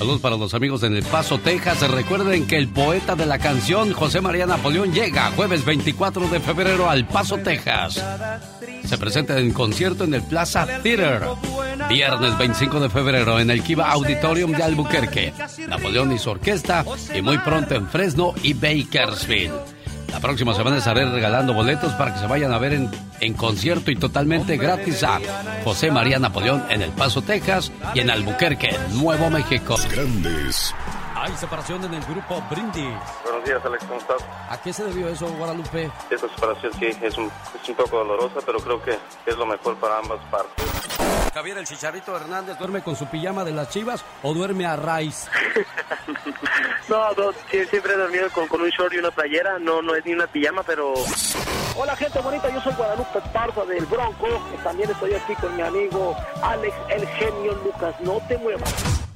Saludos 0.00 0.22
para 0.22 0.38
los 0.38 0.54
amigos 0.54 0.82
en 0.82 0.96
El 0.96 1.02
Paso, 1.02 1.36
Texas. 1.36 1.86
Recuerden 1.90 2.46
que 2.46 2.56
el 2.56 2.68
poeta 2.68 3.14
de 3.16 3.26
la 3.26 3.38
canción, 3.38 3.92
José 3.92 4.22
María 4.22 4.46
Napoleón, 4.46 4.94
llega 4.94 5.30
jueves 5.32 5.62
24 5.66 6.26
de 6.28 6.40
febrero 6.40 6.88
al 6.88 7.06
Paso, 7.06 7.36
Texas. 7.36 8.02
Se 8.86 8.96
presenta 8.96 9.38
en 9.38 9.52
concierto 9.52 10.04
en 10.04 10.14
el 10.14 10.22
Plaza 10.22 10.64
Theater. 10.64 11.24
Viernes 11.90 12.38
25 12.38 12.80
de 12.80 12.88
febrero 12.88 13.38
en 13.40 13.50
el 13.50 13.62
Kiva 13.62 13.90
Auditorium 13.90 14.52
de 14.52 14.62
Albuquerque. 14.62 15.34
Napoleón 15.68 16.12
y 16.12 16.18
su 16.18 16.30
orquesta. 16.30 16.82
Y 17.14 17.20
muy 17.20 17.36
pronto 17.36 17.74
en 17.74 17.86
Fresno 17.86 18.32
y 18.42 18.54
Bakersfield. 18.54 19.79
Próxima 20.20 20.54
semana 20.54 20.78
estaré 20.78 21.04
regalando 21.06 21.54
boletos 21.54 21.92
para 21.94 22.12
que 22.12 22.20
se 22.20 22.26
vayan 22.26 22.52
a 22.52 22.58
ver 22.58 22.74
en, 22.74 22.90
en 23.20 23.34
concierto 23.34 23.90
y 23.90 23.96
totalmente 23.96 24.56
gratis 24.56 25.02
a 25.02 25.18
José 25.64 25.90
María 25.90 26.18
Napoleón 26.18 26.62
en 26.68 26.82
El 26.82 26.90
Paso, 26.90 27.22
Texas 27.22 27.72
y 27.94 28.00
en 28.00 28.10
Albuquerque, 28.10 28.76
Nuevo 28.92 29.30
México. 29.30 29.76
Grandes 29.90 30.74
Hay 31.20 31.36
separación 31.36 31.84
en 31.84 31.92
el 31.92 32.02
grupo 32.04 32.42
Brindis. 32.48 32.96
Buenos 33.22 33.44
días, 33.44 33.62
Alex, 33.62 33.84
¿cómo 33.84 34.00
estás? 34.00 34.22
¿A 34.48 34.58
qué 34.62 34.72
se 34.72 34.84
debió 34.84 35.06
eso, 35.06 35.28
Guadalupe? 35.28 35.90
Esta 36.08 36.26
separación 36.34 36.72
sí 36.72 36.86
es 36.86 37.18
un, 37.18 37.30
es 37.62 37.68
un 37.68 37.74
poco 37.74 37.98
dolorosa, 37.98 38.40
pero 38.46 38.58
creo 38.58 38.82
que 38.82 38.98
es 39.26 39.36
lo 39.36 39.44
mejor 39.44 39.76
para 39.76 39.98
ambas 39.98 40.18
partes. 40.30 40.64
Javier 41.34 41.58
el 41.58 41.66
Chicharito 41.66 42.16
Hernández 42.16 42.56
duerme 42.56 42.82
con 42.82 42.96
su 42.96 43.04
pijama 43.04 43.44
de 43.44 43.52
las 43.52 43.68
chivas 43.68 44.02
o 44.22 44.32
duerme 44.32 44.64
a 44.66 44.76
raíz. 44.76 45.28
No, 46.88 47.12
no, 47.12 47.30
siempre 47.48 47.92
he 47.92 47.96
dormido 47.96 48.28
con, 48.30 48.48
con 48.48 48.60
un 48.60 48.68
short 48.68 48.92
y 48.92 48.98
una 48.98 49.12
playera, 49.12 49.60
no, 49.60 49.80
no 49.80 49.94
es 49.94 50.04
ni 50.04 50.12
una 50.12 50.26
pijama, 50.26 50.64
pero... 50.64 50.92
Hola 51.76 51.94
gente 51.94 52.18
bonita, 52.18 52.48
yo 52.50 52.60
soy 52.62 52.72
Guadalupe 52.72 53.20
Pardo 53.32 53.64
del 53.64 53.86
Bronco, 53.86 54.26
también 54.64 54.90
estoy 54.90 55.14
aquí 55.14 55.36
con 55.36 55.54
mi 55.54 55.62
amigo 55.62 56.16
Alex 56.42 56.74
el 56.88 57.06
genio 57.06 57.54
Lucas, 57.62 57.94
no 58.00 58.20
te 58.26 58.36
muevas. 58.38 59.09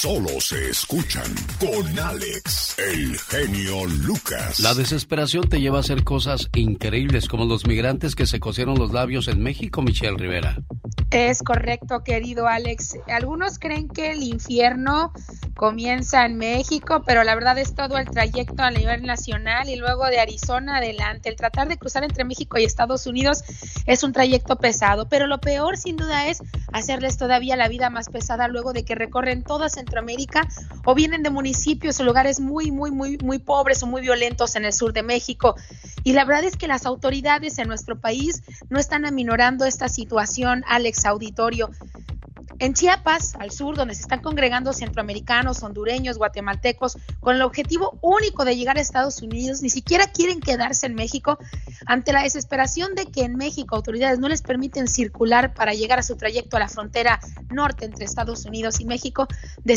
Solo 0.00 0.28
se 0.38 0.70
escuchan 0.70 1.34
con 1.58 1.98
Alex, 1.98 2.76
el 2.78 3.18
genio 3.18 3.84
Lucas. 3.84 4.60
La 4.60 4.72
desesperación 4.72 5.48
te 5.48 5.60
lleva 5.60 5.78
a 5.78 5.80
hacer 5.80 6.04
cosas 6.04 6.48
increíbles 6.54 7.26
como 7.26 7.46
los 7.46 7.66
migrantes 7.66 8.14
que 8.14 8.26
se 8.26 8.38
cosieron 8.38 8.78
los 8.78 8.92
labios 8.92 9.26
en 9.26 9.42
México, 9.42 9.82
Michelle 9.82 10.16
Rivera. 10.16 10.58
Es 11.10 11.42
correcto, 11.42 12.04
querido 12.04 12.46
Alex. 12.46 12.96
Algunos 13.08 13.58
creen 13.58 13.88
que 13.88 14.12
el 14.12 14.22
infierno 14.22 15.12
comienza 15.56 16.24
en 16.24 16.36
México, 16.36 17.02
pero 17.04 17.24
la 17.24 17.34
verdad 17.34 17.58
es 17.58 17.74
todo 17.74 17.98
el 17.98 18.08
trayecto 18.08 18.62
a 18.62 18.70
nivel 18.70 19.02
nacional 19.02 19.68
y 19.68 19.76
luego 19.76 20.06
de 20.06 20.20
Arizona 20.20 20.76
adelante. 20.76 21.28
El 21.28 21.36
tratar 21.36 21.66
de 21.66 21.76
cruzar 21.76 22.04
entre 22.04 22.24
México 22.24 22.58
y 22.58 22.64
Estados 22.64 23.06
Unidos 23.08 23.42
es 23.86 24.04
un 24.04 24.12
trayecto 24.12 24.56
pesado, 24.56 25.08
pero 25.08 25.26
lo 25.26 25.40
peor 25.40 25.76
sin 25.76 25.96
duda 25.96 26.28
es 26.28 26.40
hacerles 26.72 27.16
todavía 27.16 27.56
la 27.56 27.68
vida 27.68 27.90
más 27.90 28.10
pesada 28.10 28.46
luego 28.46 28.72
de 28.72 28.84
que 28.84 28.94
recorren 28.94 29.42
toda 29.42 29.68
Centroamérica 29.68 29.87
o 30.84 30.94
vienen 30.94 31.22
de 31.22 31.30
municipios 31.30 32.00
o 32.00 32.04
lugares 32.04 32.40
muy, 32.40 32.70
muy, 32.70 32.90
muy, 32.90 33.18
muy 33.18 33.38
pobres 33.38 33.82
o 33.82 33.86
muy 33.86 34.00
violentos 34.00 34.56
en 34.56 34.64
el 34.64 34.72
sur 34.72 34.92
de 34.92 35.02
México. 35.02 35.54
Y 36.04 36.12
la 36.12 36.24
verdad 36.24 36.44
es 36.44 36.56
que 36.56 36.68
las 36.68 36.86
autoridades 36.86 37.58
en 37.58 37.68
nuestro 37.68 38.00
país 38.00 38.42
no 38.70 38.78
están 38.78 39.04
aminorando 39.04 39.64
esta 39.64 39.88
situación, 39.88 40.64
Alex 40.66 41.04
Auditorio. 41.04 41.70
En 42.60 42.74
Chiapas, 42.74 43.36
al 43.38 43.52
sur, 43.52 43.76
donde 43.76 43.94
se 43.94 44.02
están 44.02 44.20
congregando 44.20 44.72
centroamericanos, 44.72 45.62
hondureños, 45.62 46.18
guatemaltecos, 46.18 46.98
con 47.20 47.36
el 47.36 47.42
objetivo 47.42 47.96
único 48.00 48.44
de 48.44 48.56
llegar 48.56 48.78
a 48.78 48.80
Estados 48.80 49.22
Unidos, 49.22 49.62
ni 49.62 49.70
siquiera 49.70 50.08
quieren 50.08 50.40
quedarse 50.40 50.86
en 50.86 50.96
México, 50.96 51.38
ante 51.86 52.12
la 52.12 52.24
desesperación 52.24 52.96
de 52.96 53.06
que 53.06 53.22
en 53.22 53.36
México 53.36 53.76
autoridades 53.76 54.18
no 54.18 54.28
les 54.28 54.42
permiten 54.42 54.88
circular 54.88 55.54
para 55.54 55.72
llegar 55.72 56.00
a 56.00 56.02
su 56.02 56.16
trayecto 56.16 56.56
a 56.56 56.60
la 56.60 56.68
frontera 56.68 57.20
norte 57.48 57.84
entre 57.84 58.04
Estados 58.04 58.44
Unidos 58.44 58.80
y 58.80 58.86
México, 58.86 59.28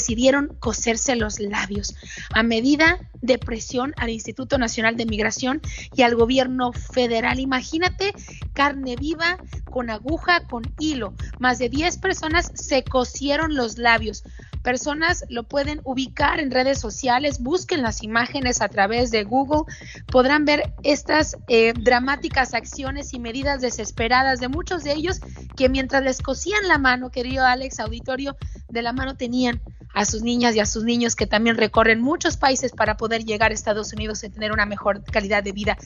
decidieron 0.01 0.47
coserse 0.59 1.15
los 1.15 1.39
labios 1.39 1.93
a 2.33 2.41
medida 2.41 2.99
de 3.21 3.37
presión 3.37 3.93
al 3.97 4.09
Instituto 4.09 4.57
Nacional 4.57 4.97
de 4.97 5.05
Migración 5.05 5.61
y 5.95 6.01
al 6.01 6.15
gobierno 6.15 6.73
federal. 6.73 7.39
Imagínate 7.39 8.13
carne 8.53 8.95
viva 8.95 9.37
con 9.69 9.91
aguja, 9.91 10.41
con 10.49 10.63
hilo. 10.79 11.13
Más 11.37 11.59
de 11.59 11.69
10 11.69 11.99
personas 11.99 12.51
se 12.55 12.83
cosieron 12.83 13.55
los 13.55 13.77
labios. 13.77 14.23
Personas 14.63 15.25
lo 15.29 15.43
pueden 15.43 15.81
ubicar 15.83 16.39
en 16.39 16.51
redes 16.51 16.79
sociales, 16.79 17.39
busquen 17.41 17.81
las 17.81 18.03
imágenes 18.03 18.61
a 18.61 18.69
través 18.69 19.11
de 19.11 19.23
Google, 19.23 19.63
podrán 20.07 20.45
ver 20.45 20.73
estas 20.83 21.37
eh, 21.47 21.73
dramáticas 21.73 22.53
acciones 22.53 23.13
y 23.13 23.19
medidas 23.19 23.61
desesperadas 23.61 24.39
de 24.39 24.47
muchos 24.47 24.83
de 24.83 24.93
ellos 24.93 25.19
que 25.55 25.69
mientras 25.69 26.03
les 26.03 26.21
cosían 26.21 26.67
la 26.67 26.77
mano, 26.77 27.11
querido 27.11 27.45
Alex 27.45 27.79
Auditorio, 27.79 28.37
de 28.69 28.81
la 28.81 28.93
mano 28.93 29.17
tenían 29.17 29.61
a 29.93 30.05
sus 30.05 30.21
niñas 30.21 30.55
y 30.55 30.59
a 30.59 30.65
sus 30.65 30.83
niños 30.83 31.15
que 31.15 31.27
también 31.27 31.57
recorren 31.57 32.01
muchos 32.01 32.37
países 32.37 32.71
para 32.71 32.97
poder 32.97 33.25
llegar 33.25 33.51
a 33.51 33.53
Estados 33.53 33.91
Unidos 33.93 34.23
y 34.23 34.29
tener 34.29 34.51
una 34.51 34.65
mejor 34.65 35.03
calidad 35.03 35.43
de 35.43 35.51
vida. 35.51 35.77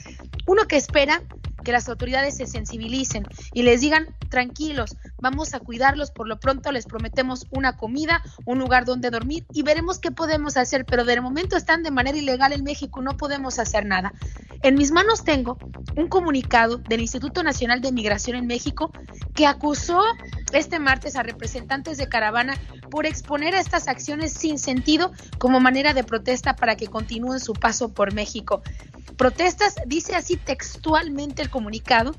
Uno 0.46 0.68
que 0.68 0.78
espera 0.78 1.24
que 1.64 1.72
las 1.72 1.90
autoridades 1.90 2.38
se 2.38 2.46
sensibilicen 2.46 3.26
y 3.54 3.64
les 3.64 3.82
digan, 3.82 4.16
tranquilos, 4.30 4.96
vamos 5.18 5.54
a 5.54 5.60
cuidarlos, 5.60 6.12
por 6.12 6.28
lo 6.28 6.40
pronto 6.40 6.72
les 6.72 6.86
prometemos 6.86 7.48
una 7.50 7.76
comida, 7.76 8.22
un 8.46 8.62
lugar 8.66 8.84
donde 8.84 9.12
dormir 9.12 9.46
y 9.54 9.62
veremos 9.62 10.00
qué 10.00 10.10
podemos 10.10 10.58
hacer, 10.58 10.86
pero 10.86 11.06
de 11.06 11.22
momento 11.22 11.56
están 11.56 11.84
de 11.84 11.92
manera 11.92 12.18
ilegal 12.18 12.52
en 12.52 12.64
México, 12.64 13.00
no 13.04 13.16
podemos 13.16 13.60
hacer 13.60 13.86
nada. 13.86 14.12
En 14.64 14.74
mis 14.74 14.92
manos 14.92 15.24
tengo 15.24 15.60
un 15.96 16.08
comunicado 16.08 16.78
del 16.78 17.02
Instituto 17.02 17.44
Nacional 17.44 17.82
de 17.82 17.92
Migración 17.92 18.36
en 18.36 18.48
México 18.48 18.92
que 19.36 19.46
acusó 19.46 20.02
este 20.52 20.80
martes 20.80 21.16
a 21.16 21.22
representantes 21.22 22.00
de 22.00 22.10
caravana 22.10 22.56
por 22.90 23.06
exponer 23.06 23.54
a 23.54 23.60
estas 23.60 23.88
acciones 23.88 24.34
sin 24.34 24.58
sentido 24.58 25.12
como 25.38 25.60
manera 25.60 25.94
de 25.94 26.04
protesta 26.04 26.56
para 26.56 26.76
que 26.76 26.88
continúen 26.88 27.40
su 27.40 27.54
paso 27.54 27.94
por 27.94 28.16
México. 28.16 28.64
Protestas, 29.16 29.76
dice 29.86 30.16
así 30.16 30.38
textualmente 30.38 31.44
el 31.44 31.52
comunicado, 31.52 32.16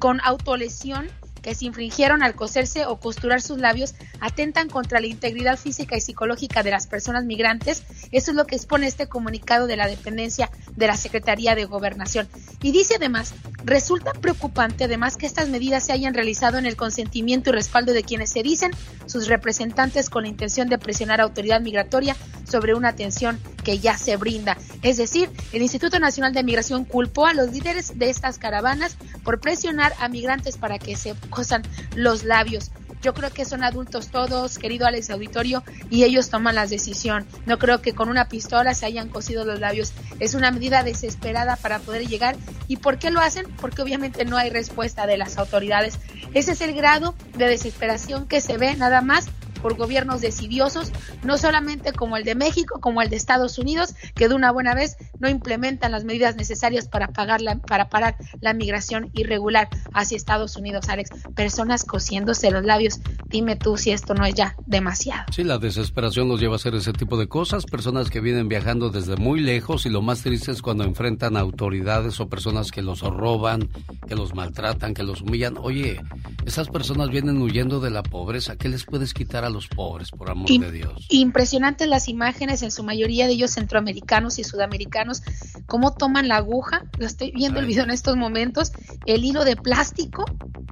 con 0.00 0.20
autolesión 0.24 1.06
que 1.44 1.54
se 1.54 1.66
infringieron 1.66 2.22
al 2.22 2.34
coserse 2.34 2.86
o 2.86 2.98
costurar 2.98 3.42
sus 3.42 3.58
labios 3.58 3.94
atentan 4.18 4.70
contra 4.70 4.98
la 4.98 5.06
integridad 5.06 5.58
física 5.58 5.94
y 5.94 6.00
psicológica 6.00 6.62
de 6.62 6.70
las 6.70 6.86
personas 6.86 7.26
migrantes. 7.26 7.82
Eso 8.12 8.30
es 8.30 8.36
lo 8.36 8.46
que 8.46 8.56
expone 8.56 8.86
este 8.86 9.08
comunicado 9.08 9.66
de 9.66 9.76
la 9.76 9.86
dependencia 9.86 10.50
de 10.74 10.86
la 10.86 10.96
Secretaría 10.96 11.54
de 11.54 11.66
Gobernación. 11.66 12.28
Y 12.62 12.72
dice 12.72 12.94
además, 12.96 13.34
resulta 13.62 14.12
preocupante 14.12 14.84
además 14.84 15.18
que 15.18 15.26
estas 15.26 15.50
medidas 15.50 15.84
se 15.84 15.92
hayan 15.92 16.14
realizado 16.14 16.56
en 16.56 16.64
el 16.64 16.76
consentimiento 16.76 17.50
y 17.50 17.52
respaldo 17.52 17.92
de 17.92 18.04
quienes 18.04 18.30
se 18.30 18.42
dicen 18.42 18.70
sus 19.04 19.28
representantes 19.28 20.08
con 20.08 20.22
la 20.22 20.30
intención 20.30 20.70
de 20.70 20.78
presionar 20.78 21.20
a 21.20 21.24
autoridad 21.24 21.60
migratoria 21.60 22.16
sobre 22.54 22.76
una 22.76 22.90
atención 22.90 23.40
que 23.64 23.80
ya 23.80 23.98
se 23.98 24.16
brinda. 24.16 24.56
Es 24.82 24.96
decir, 24.96 25.28
el 25.52 25.60
Instituto 25.60 25.98
Nacional 25.98 26.32
de 26.32 26.44
Migración 26.44 26.84
culpó 26.84 27.26
a 27.26 27.34
los 27.34 27.50
líderes 27.50 27.98
de 27.98 28.10
estas 28.10 28.38
caravanas 28.38 28.96
por 29.24 29.40
presionar 29.40 29.92
a 29.98 30.06
migrantes 30.06 30.56
para 30.56 30.78
que 30.78 30.94
se 30.94 31.16
cosan 31.30 31.62
los 31.96 32.22
labios. 32.22 32.70
Yo 33.02 33.12
creo 33.12 33.32
que 33.32 33.44
son 33.44 33.64
adultos 33.64 34.06
todos, 34.06 34.56
querido 34.56 34.86
Alex 34.86 35.10
Auditorio, 35.10 35.64
y 35.90 36.04
ellos 36.04 36.30
toman 36.30 36.54
la 36.54 36.68
decisión. 36.68 37.26
No 37.44 37.58
creo 37.58 37.82
que 37.82 37.92
con 37.92 38.08
una 38.08 38.28
pistola 38.28 38.72
se 38.72 38.86
hayan 38.86 39.08
cosido 39.08 39.44
los 39.44 39.58
labios. 39.58 39.92
Es 40.20 40.34
una 40.34 40.52
medida 40.52 40.84
desesperada 40.84 41.56
para 41.56 41.80
poder 41.80 42.06
llegar. 42.06 42.36
¿Y 42.68 42.76
por 42.76 42.98
qué 42.98 43.10
lo 43.10 43.20
hacen? 43.20 43.46
Porque 43.60 43.82
obviamente 43.82 44.24
no 44.24 44.36
hay 44.36 44.48
respuesta 44.48 45.08
de 45.08 45.16
las 45.16 45.38
autoridades. 45.38 45.98
Ese 46.34 46.52
es 46.52 46.60
el 46.60 46.72
grado 46.72 47.16
de 47.36 47.48
desesperación 47.48 48.28
que 48.28 48.40
se 48.40 48.58
ve 48.58 48.76
nada 48.76 49.00
más 49.00 49.26
por 49.64 49.78
gobiernos 49.78 50.20
decidiosos, 50.20 50.92
no 51.22 51.38
solamente 51.38 51.94
como 51.94 52.18
el 52.18 52.24
de 52.24 52.34
México, 52.34 52.80
como 52.82 53.00
el 53.00 53.08
de 53.08 53.16
Estados 53.16 53.58
Unidos, 53.58 53.94
que 54.14 54.28
de 54.28 54.34
una 54.34 54.52
buena 54.52 54.74
vez 54.74 54.98
no 55.20 55.30
implementan 55.30 55.90
las 55.90 56.04
medidas 56.04 56.36
necesarias 56.36 56.86
para, 56.86 57.08
pagar 57.08 57.40
la, 57.40 57.56
para 57.56 57.88
parar 57.88 58.14
la 58.42 58.52
migración 58.52 59.08
irregular 59.14 59.70
hacia 59.94 60.18
Estados 60.18 60.56
Unidos, 60.56 60.90
Alex. 60.90 61.08
Personas 61.34 61.86
cosiéndose 61.86 62.50
los 62.50 62.62
labios. 62.62 63.00
Dime 63.30 63.56
tú 63.56 63.78
si 63.78 63.90
esto 63.90 64.12
no 64.12 64.26
es 64.26 64.34
ya 64.34 64.54
demasiado. 64.66 65.24
Sí, 65.32 65.44
la 65.44 65.56
desesperación 65.56 66.28
nos 66.28 66.40
lleva 66.40 66.52
a 66.52 66.56
hacer 66.56 66.74
ese 66.74 66.92
tipo 66.92 67.16
de 67.16 67.26
cosas. 67.26 67.64
Personas 67.64 68.10
que 68.10 68.20
vienen 68.20 68.50
viajando 68.50 68.90
desde 68.90 69.16
muy 69.16 69.40
lejos 69.40 69.86
y 69.86 69.88
lo 69.88 70.02
más 70.02 70.20
triste 70.20 70.52
es 70.52 70.60
cuando 70.60 70.84
enfrentan 70.84 71.38
a 71.38 71.40
autoridades 71.40 72.20
o 72.20 72.28
personas 72.28 72.70
que 72.70 72.82
los 72.82 73.00
roban, 73.00 73.70
que 74.06 74.14
los 74.14 74.34
maltratan, 74.34 74.92
que 74.92 75.04
los 75.04 75.22
humillan. 75.22 75.56
Oye, 75.56 76.02
esas 76.44 76.68
personas 76.68 77.08
vienen 77.08 77.40
huyendo 77.40 77.80
de 77.80 77.88
la 77.88 78.02
pobreza. 78.02 78.56
¿Qué 78.56 78.68
les 78.68 78.84
puedes 78.84 79.14
quitar 79.14 79.44
a 79.44 79.53
los 79.54 79.68
pobres, 79.68 80.10
por 80.10 80.30
amor 80.30 80.46
de 80.48 80.70
Dios? 80.70 81.06
Impresionantes 81.08 81.88
las 81.88 82.08
imágenes, 82.08 82.62
en 82.62 82.70
su 82.70 82.82
mayoría 82.82 83.26
de 83.26 83.32
ellos 83.32 83.52
centroamericanos 83.52 84.38
y 84.38 84.44
sudamericanos, 84.44 85.22
cómo 85.66 85.94
toman 85.94 86.28
la 86.28 86.36
aguja, 86.36 86.82
lo 86.98 87.06
estoy 87.06 87.30
viendo 87.32 87.60
el 87.60 87.66
video 87.66 87.84
en 87.84 87.90
estos 87.90 88.16
momentos, 88.16 88.72
el 89.06 89.24
hilo 89.24 89.44
de 89.44 89.56
plástico 89.56 90.24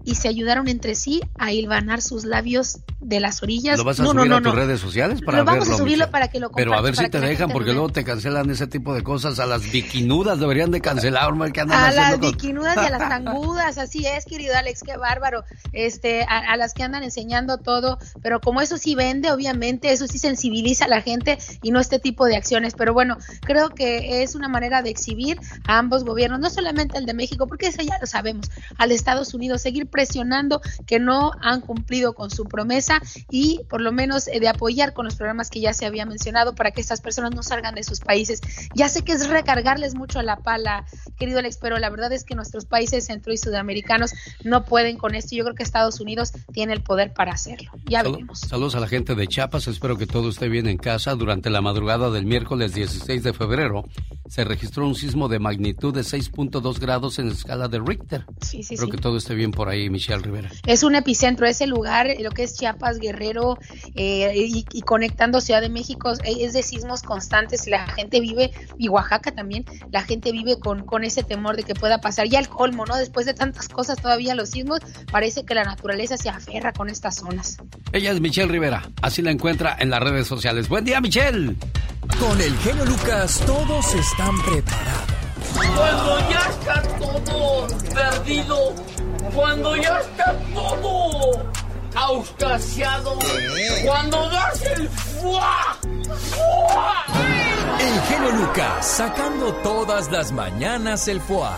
y 0.04 0.16
se 0.16 0.28
ayudaron 0.28 0.68
entre 0.68 0.94
sí 0.96 1.22
a 1.38 1.52
hilvanar 1.52 2.02
sus 2.02 2.24
labios 2.24 2.80
de 3.00 3.20
las 3.20 3.42
orillas. 3.42 3.78
¿Lo 3.78 3.84
vas 3.84 3.98
a 4.00 4.04
subir 4.04 4.32
a 4.32 4.40
tus 4.40 4.54
redes 4.54 4.80
sociales 4.80 5.20
para 5.22 5.38
Lo 5.38 5.44
vamos 5.44 5.60
verlo, 5.60 5.74
a 5.74 5.78
subirlo 5.78 5.96
Michelle? 5.98 6.12
para 6.12 6.28
que 6.28 6.40
lo 6.40 6.50
Pero 6.50 6.74
a 6.74 6.80
ver 6.80 6.96
si 6.96 7.08
te 7.08 7.20
dejan, 7.20 7.50
porque 7.50 7.72
luego 7.72 7.88
te 7.88 8.04
cancelan 8.04 8.50
ese 8.50 8.66
tipo 8.66 8.94
de 8.94 9.02
cosas. 9.02 9.38
A 9.38 9.46
las 9.46 9.70
bikinudas 9.70 10.38
deberían 10.40 10.70
de 10.70 10.80
cancelar, 10.80 11.32
que 11.52 11.60
andan 11.60 11.84
a 11.84 11.92
las 11.92 12.10
con- 12.12 12.20
bikinudas 12.20 12.76
y 12.76 12.80
a 12.80 12.90
las 12.90 13.08
tangudas, 13.08 13.78
así 13.78 14.04
es, 14.06 14.24
querido 14.24 14.56
Alex, 14.56 14.82
qué 14.84 14.96
bárbaro. 14.96 15.44
Este, 15.72 16.22
a, 16.24 16.38
a 16.52 16.56
las 16.56 16.74
que 16.74 16.82
andan 16.82 17.02
enseñando 17.04 17.58
todo, 17.58 17.98
pero 18.22 18.40
como 18.40 18.60
eso 18.72 18.78
sí 18.82 18.94
vende, 18.94 19.30
obviamente, 19.30 19.92
eso 19.92 20.06
sí 20.06 20.18
sensibiliza 20.18 20.86
a 20.86 20.88
la 20.88 21.02
gente 21.02 21.36
y 21.60 21.72
no 21.72 21.78
este 21.80 21.98
tipo 21.98 22.24
de 22.24 22.36
acciones. 22.36 22.72
Pero 22.74 22.94
bueno, 22.94 23.18
creo 23.42 23.68
que 23.70 24.22
es 24.22 24.34
una 24.34 24.48
manera 24.48 24.80
de 24.80 24.88
exhibir 24.88 25.38
a 25.66 25.78
ambos 25.78 26.04
gobiernos, 26.04 26.40
no 26.40 26.48
solamente 26.48 26.96
el 26.96 27.04
de 27.04 27.12
México, 27.12 27.46
porque 27.46 27.66
eso 27.66 27.82
ya 27.82 27.98
lo 28.00 28.06
sabemos, 28.06 28.50
al 28.78 28.88
de 28.88 28.94
Estados 28.94 29.34
Unidos, 29.34 29.60
seguir 29.60 29.88
presionando 29.88 30.62
que 30.86 30.98
no 30.98 31.32
han 31.42 31.60
cumplido 31.60 32.14
con 32.14 32.30
su 32.30 32.46
promesa 32.46 33.00
y 33.30 33.60
por 33.68 33.82
lo 33.82 33.92
menos 33.92 34.26
eh, 34.28 34.40
de 34.40 34.48
apoyar 34.48 34.94
con 34.94 35.04
los 35.04 35.16
programas 35.16 35.50
que 35.50 35.60
ya 35.60 35.74
se 35.74 35.84
había 35.84 36.06
mencionado 36.06 36.54
para 36.54 36.70
que 36.70 36.80
estas 36.80 37.02
personas 37.02 37.32
no 37.34 37.42
salgan 37.42 37.74
de 37.74 37.82
sus 37.84 38.00
países. 38.00 38.40
Ya 38.74 38.88
sé 38.88 39.02
que 39.02 39.12
es 39.12 39.28
recargarles 39.28 39.94
mucho 39.94 40.18
a 40.18 40.22
la 40.22 40.36
pala, 40.36 40.86
querido 41.18 41.40
Alex, 41.40 41.58
pero 41.60 41.78
la 41.78 41.90
verdad 41.90 42.10
es 42.12 42.24
que 42.24 42.34
nuestros 42.34 42.64
países 42.64 43.04
centro 43.04 43.34
y 43.34 43.36
sudamericanos 43.36 44.12
no 44.44 44.64
pueden 44.64 44.96
con 44.96 45.14
esto. 45.14 45.36
Yo 45.36 45.44
creo 45.44 45.54
que 45.54 45.62
Estados 45.62 46.00
Unidos 46.00 46.32
tiene 46.54 46.72
el 46.72 46.82
poder 46.82 47.12
para 47.12 47.32
hacerlo. 47.32 47.70
Ya 47.84 48.00
Sal- 48.02 48.12
veremos. 48.12 48.40
Saludos 48.62 48.76
a 48.76 48.80
la 48.80 48.86
gente 48.86 49.16
de 49.16 49.26
Chiapas, 49.26 49.66
espero 49.66 49.98
que 49.98 50.06
todo 50.06 50.28
esté 50.28 50.48
bien 50.48 50.68
en 50.68 50.76
casa. 50.76 51.16
Durante 51.16 51.50
la 51.50 51.60
madrugada 51.60 52.12
del 52.12 52.26
miércoles 52.26 52.72
16 52.72 53.24
de 53.24 53.32
febrero 53.32 53.88
se 54.28 54.44
registró 54.44 54.86
un 54.86 54.94
sismo 54.94 55.28
de 55.28 55.40
magnitud 55.40 55.92
de 55.92 56.02
6.2 56.02 56.78
grados 56.78 57.18
en 57.18 57.26
escala 57.26 57.66
de 57.66 57.80
Richter. 57.80 58.24
Sí, 58.40 58.62
sí. 58.62 58.76
que 58.76 58.98
todo 58.98 59.16
esté 59.16 59.34
bien 59.34 59.50
por 59.50 59.68
ahí, 59.68 59.90
Michelle 59.90 60.22
Rivera. 60.22 60.48
Es 60.64 60.84
un 60.84 60.94
epicentro, 60.94 61.44
ese 61.44 61.66
lugar, 61.66 62.06
lo 62.20 62.30
que 62.30 62.44
es 62.44 62.54
Chiapas, 62.54 63.00
Guerrero 63.00 63.58
eh, 63.96 64.32
y, 64.36 64.64
y 64.72 64.82
conectando 64.82 65.40
Ciudad 65.40 65.60
de 65.60 65.68
México, 65.68 66.12
eh, 66.24 66.36
es 66.38 66.52
de 66.52 66.62
sismos 66.62 67.02
constantes. 67.02 67.66
La 67.66 67.88
gente 67.88 68.20
vive, 68.20 68.52
y 68.78 68.88
Oaxaca 68.88 69.32
también, 69.32 69.64
la 69.90 70.02
gente 70.02 70.30
vive 70.30 70.60
con, 70.60 70.86
con 70.86 71.02
ese 71.02 71.24
temor 71.24 71.56
de 71.56 71.64
que 71.64 71.74
pueda 71.74 72.00
pasar. 72.00 72.28
Ya 72.28 72.38
el 72.38 72.48
colmo, 72.48 72.86
¿no? 72.86 72.96
Después 72.96 73.26
de 73.26 73.34
tantas 73.34 73.68
cosas, 73.68 74.00
todavía 74.00 74.36
los 74.36 74.50
sismos, 74.50 74.78
parece 75.10 75.44
que 75.44 75.54
la 75.54 75.64
naturaleza 75.64 76.16
se 76.16 76.28
aferra 76.30 76.72
con 76.72 76.88
estas 76.88 77.16
zonas. 77.16 77.58
Ella 77.92 78.12
es 78.12 78.20
Michelle 78.20 78.41
Rivera, 78.48 78.82
así 79.00 79.22
la 79.22 79.30
encuentra 79.30 79.76
en 79.78 79.90
las 79.90 80.00
redes 80.00 80.26
sociales. 80.26 80.68
Buen 80.68 80.84
día, 80.84 81.00
Michelle. 81.00 81.56
Con 82.18 82.40
el 82.40 82.56
genio 82.58 82.84
Lucas 82.84 83.40
todos 83.46 83.94
están 83.94 84.40
preparados. 84.42 85.22
Cuando 85.54 86.30
ya 86.30 86.40
está 86.50 86.82
todo 86.98 87.66
perdido, 87.94 88.74
cuando 89.34 89.76
ya 89.76 90.00
está 90.00 90.36
todo 90.54 91.44
auscasiado, 91.94 93.18
cuando 93.84 94.28
das 94.30 94.62
el 94.62 94.88
fuá, 94.88 95.76
fuá, 96.30 97.04
El 97.80 98.00
genio 98.02 98.30
Lucas 98.32 98.86
sacando 98.86 99.52
todas 99.62 100.10
las 100.10 100.32
mañanas 100.32 101.08
el 101.08 101.20
foie. 101.20 101.48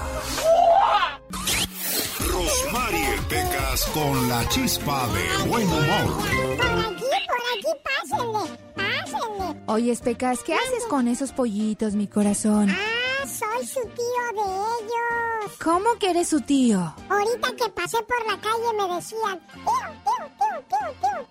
Rosmarie 2.21 3.19
Pecas 3.29 3.85
con 3.93 4.29
la 4.29 4.49
chispa 4.49 5.09
de 5.09 5.49
buen 5.49 5.67
humor. 5.67 6.23
Por 6.57 6.79
aquí, 6.79 7.11
por 7.27 7.41
aquí, 7.53 7.73
pásenle, 7.83 8.59
pásenle. 8.75 9.63
Oye, 9.67 9.97
Pecas, 9.97 10.41
¿qué 10.45 10.55
haces 10.55 10.85
con 10.89 11.09
esos 11.09 11.33
pollitos, 11.33 11.95
mi 11.95 12.07
corazón? 12.07 12.71
Ah, 12.71 13.27
soy 13.27 13.67
su 13.67 13.81
tío 13.81 14.25
de 14.35 14.51
ellos. 14.51 15.53
¿Cómo 15.63 15.99
que 15.99 16.11
eres 16.11 16.29
su 16.29 16.41
tío? 16.41 16.95
Ahorita 17.09 17.53
que 17.57 17.69
pasé 17.71 17.99
por 18.03 18.27
la 18.27 18.41
calle 18.41 18.73
me 18.77 18.95
decían, 18.95 19.41
tío, 19.49 20.29
tío, 20.39 20.95
tío, 21.01 21.29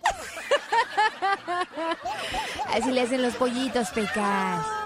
Así 2.73 2.91
le 2.91 3.01
hacen 3.01 3.21
los 3.21 3.35
pollitos, 3.35 3.89
Pecas. 3.91 4.82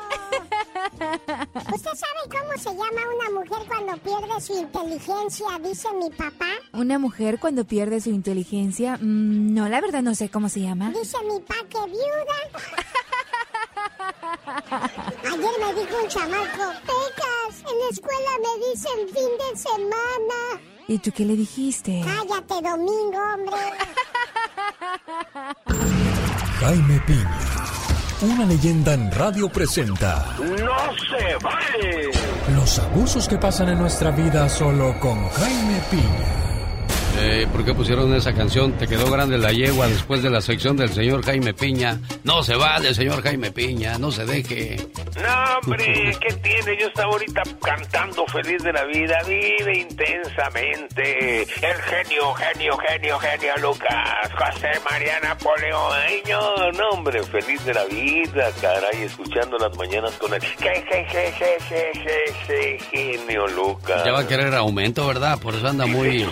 ¿Usted 0.93 1.91
sabe 1.93 2.21
cómo 2.29 2.57
se 2.57 2.69
llama 2.69 3.01
una 3.15 3.39
mujer 3.39 3.67
cuando 3.67 3.97
pierde 3.97 4.41
su 4.41 4.53
inteligencia? 4.57 5.47
Dice 5.63 5.87
mi 5.93 6.09
papá. 6.09 6.49
¿Una 6.73 6.99
mujer 6.99 7.39
cuando 7.39 7.65
pierde 7.65 8.01
su 8.01 8.09
inteligencia? 8.09 8.97
Mm, 8.97 9.53
no, 9.53 9.67
la 9.69 9.81
verdad 9.81 10.01
no 10.01 10.15
sé 10.15 10.29
cómo 10.29 10.49
se 10.49 10.61
llama. 10.61 10.91
Dice 10.91 11.17
mi 11.23 11.39
papá 11.41 11.55
que 11.69 11.79
viuda. 11.85 12.37
Ayer 15.23 15.55
me 15.59 15.73
dijo 15.81 15.95
un 16.03 16.07
chamaco, 16.07 16.71
Pecas, 16.81 17.59
en 17.71 17.79
la 17.79 17.89
escuela 17.91 18.31
me 18.41 18.53
dicen 18.69 19.07
fin 19.13 19.31
de 19.37 19.57
semana. 19.57 20.61
¿Y 20.87 20.97
tú 20.99 21.11
qué 21.11 21.25
le 21.25 21.35
dijiste? 21.35 22.01
Cállate, 22.05 22.61
domingo, 22.69 23.17
hombre. 23.33 23.57
Jaime 26.59 27.01
Piña, 27.05 27.39
una 28.21 28.45
leyenda 28.45 28.93
en 28.93 29.11
radio 29.11 29.47
presenta 29.49 30.35
¡No 30.39 30.47
se 30.47 31.35
vale! 31.43 32.11
los 32.55 32.79
abusos 32.79 33.27
que 33.27 33.37
pasan 33.37 33.69
en 33.69 33.77
nuestra 33.79 34.11
vida 34.11 34.49
solo 34.49 34.99
con 34.99 35.29
Jaime 35.29 35.81
Piña. 35.91 36.46
Eh, 37.19 37.47
¿Por 37.51 37.65
qué 37.65 37.73
pusieron 37.73 38.13
esa 38.13 38.33
canción? 38.33 38.73
Te 38.73 38.87
quedó 38.87 39.09
grande 39.09 39.37
la 39.37 39.51
yegua 39.51 39.87
después 39.87 40.21
de 40.21 40.29
la 40.29 40.39
sección 40.39 40.77
del 40.77 40.89
señor 40.89 41.23
Jaime 41.25 41.53
Piña. 41.53 41.99
No 42.23 42.43
se 42.43 42.55
vale, 42.55 42.93
señor 42.93 43.23
Jaime 43.23 43.51
Piña, 43.51 43.97
no 43.97 44.11
se 44.11 44.25
deje. 44.25 44.77
No, 45.15 45.59
hombre, 45.63 46.15
¿qué 46.21 46.33
tiene? 46.35 46.77
Yo 46.79 46.87
estaba 46.87 47.11
ahorita 47.11 47.41
cantando 47.61 48.23
feliz 48.27 48.61
de 48.63 48.71
la 48.71 48.85
vida, 48.85 49.17
vive 49.27 49.79
intensamente. 49.79 51.41
El 51.41 51.81
genio, 51.81 52.33
genio, 52.35 52.77
genio, 52.77 53.19
genio 53.19 53.53
Lucas, 53.61 54.31
José 54.37 54.71
María 54.89 55.19
Napoleón. 55.21 55.97
No, 56.29 56.71
no, 56.71 56.89
hombre, 56.89 57.23
feliz 57.23 57.65
de 57.65 57.73
la 57.73 57.85
vida, 57.85 58.51
caray, 58.61 59.03
escuchando 59.03 59.57
las 59.57 59.75
mañanas 59.75 60.11
con 60.13 60.33
el 60.33 60.41
je, 60.41 60.55
je, 60.57 61.05
je, 61.09 61.33
je, 61.33 61.59
je, 61.67 61.91
je, 61.93 62.35
je, 62.47 62.79
genio 62.91 63.47
Lucas. 63.47 64.03
Ya 64.05 64.11
va 64.11 64.19
a 64.19 64.27
querer 64.27 64.53
aumento, 64.53 65.07
¿verdad? 65.07 65.39
Por 65.39 65.55
eso 65.55 65.67
anda 65.67 65.87
muy, 65.87 66.27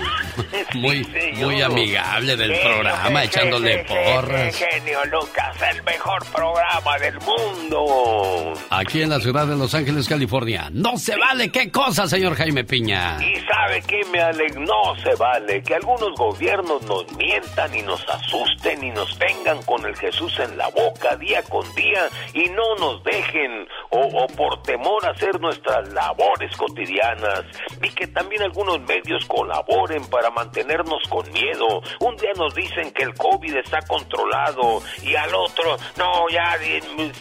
muy, 0.76 1.07
muy 1.36 1.61
amigable 1.61 2.36
del 2.36 2.59
programa, 2.59 3.23
echándole 3.23 3.86
porras. 3.86 4.55
Genio 4.55 4.99
Lucas, 5.05 5.57
el 5.73 5.84
mejor 5.84 6.26
programa 6.32 6.97
del 6.99 7.17
mundo. 7.19 8.53
Aquí 8.69 9.01
en 9.01 9.09
la 9.09 9.19
ciudad 9.19 9.47
de 9.47 9.55
Los 9.55 9.73
Ángeles, 9.73 10.07
California. 10.07 10.69
No 10.71 10.97
se 10.97 11.15
vale, 11.15 11.51
¿qué 11.51 11.71
cosa, 11.71 12.07
señor 12.07 12.36
Jaime 12.36 12.63
Piña? 12.63 13.17
Y 13.21 13.36
sabe 13.41 13.82
que 13.82 14.01
me 14.11 14.21
aleg 14.21 14.57
no 14.59 14.95
se 15.03 15.15
vale 15.15 15.61
que 15.61 15.76
algunos 15.76 16.13
gobiernos 16.17 16.82
nos 16.84 17.11
mientan 17.17 17.76
y 17.76 17.82
nos 17.82 18.03
asusten 18.09 18.84
y 18.84 18.91
nos 18.91 19.17
tengan 19.17 19.61
con 19.63 19.86
el 19.86 19.95
Jesús 19.95 20.39
en 20.39 20.57
la 20.57 20.67
boca 20.69 21.15
día 21.17 21.41
con 21.43 21.65
día 21.76 22.07
y 22.34 22.49
no 22.49 22.76
nos 22.80 23.03
dejen 23.03 23.67
o, 23.89 23.99
o 23.99 24.28
por 24.28 24.61
temor 24.63 25.05
a 25.05 25.11
hacer 25.11 25.39
nuestras 25.39 25.88
labores 25.93 26.55
cotidianas 26.57 27.43
y 27.82 27.89
que 27.89 28.07
también 28.07 28.43
algunos 28.43 28.80
medios 28.82 29.26
colaboren 29.26 30.05
para 30.05 30.30
mantenernos 30.56 31.03
con 31.10 31.30
miedo. 31.32 31.82
Un 31.99 32.16
día 32.18 32.32
nos 32.38 32.53
dicen 32.56 32.91
que 32.91 33.03
el 33.03 33.14
COVID 33.14 33.58
está 33.58 33.82
controlado 33.82 34.82
y 35.03 35.16
al 35.16 35.34
otro 35.36 35.78
no 35.97 36.30
ya 36.30 36.58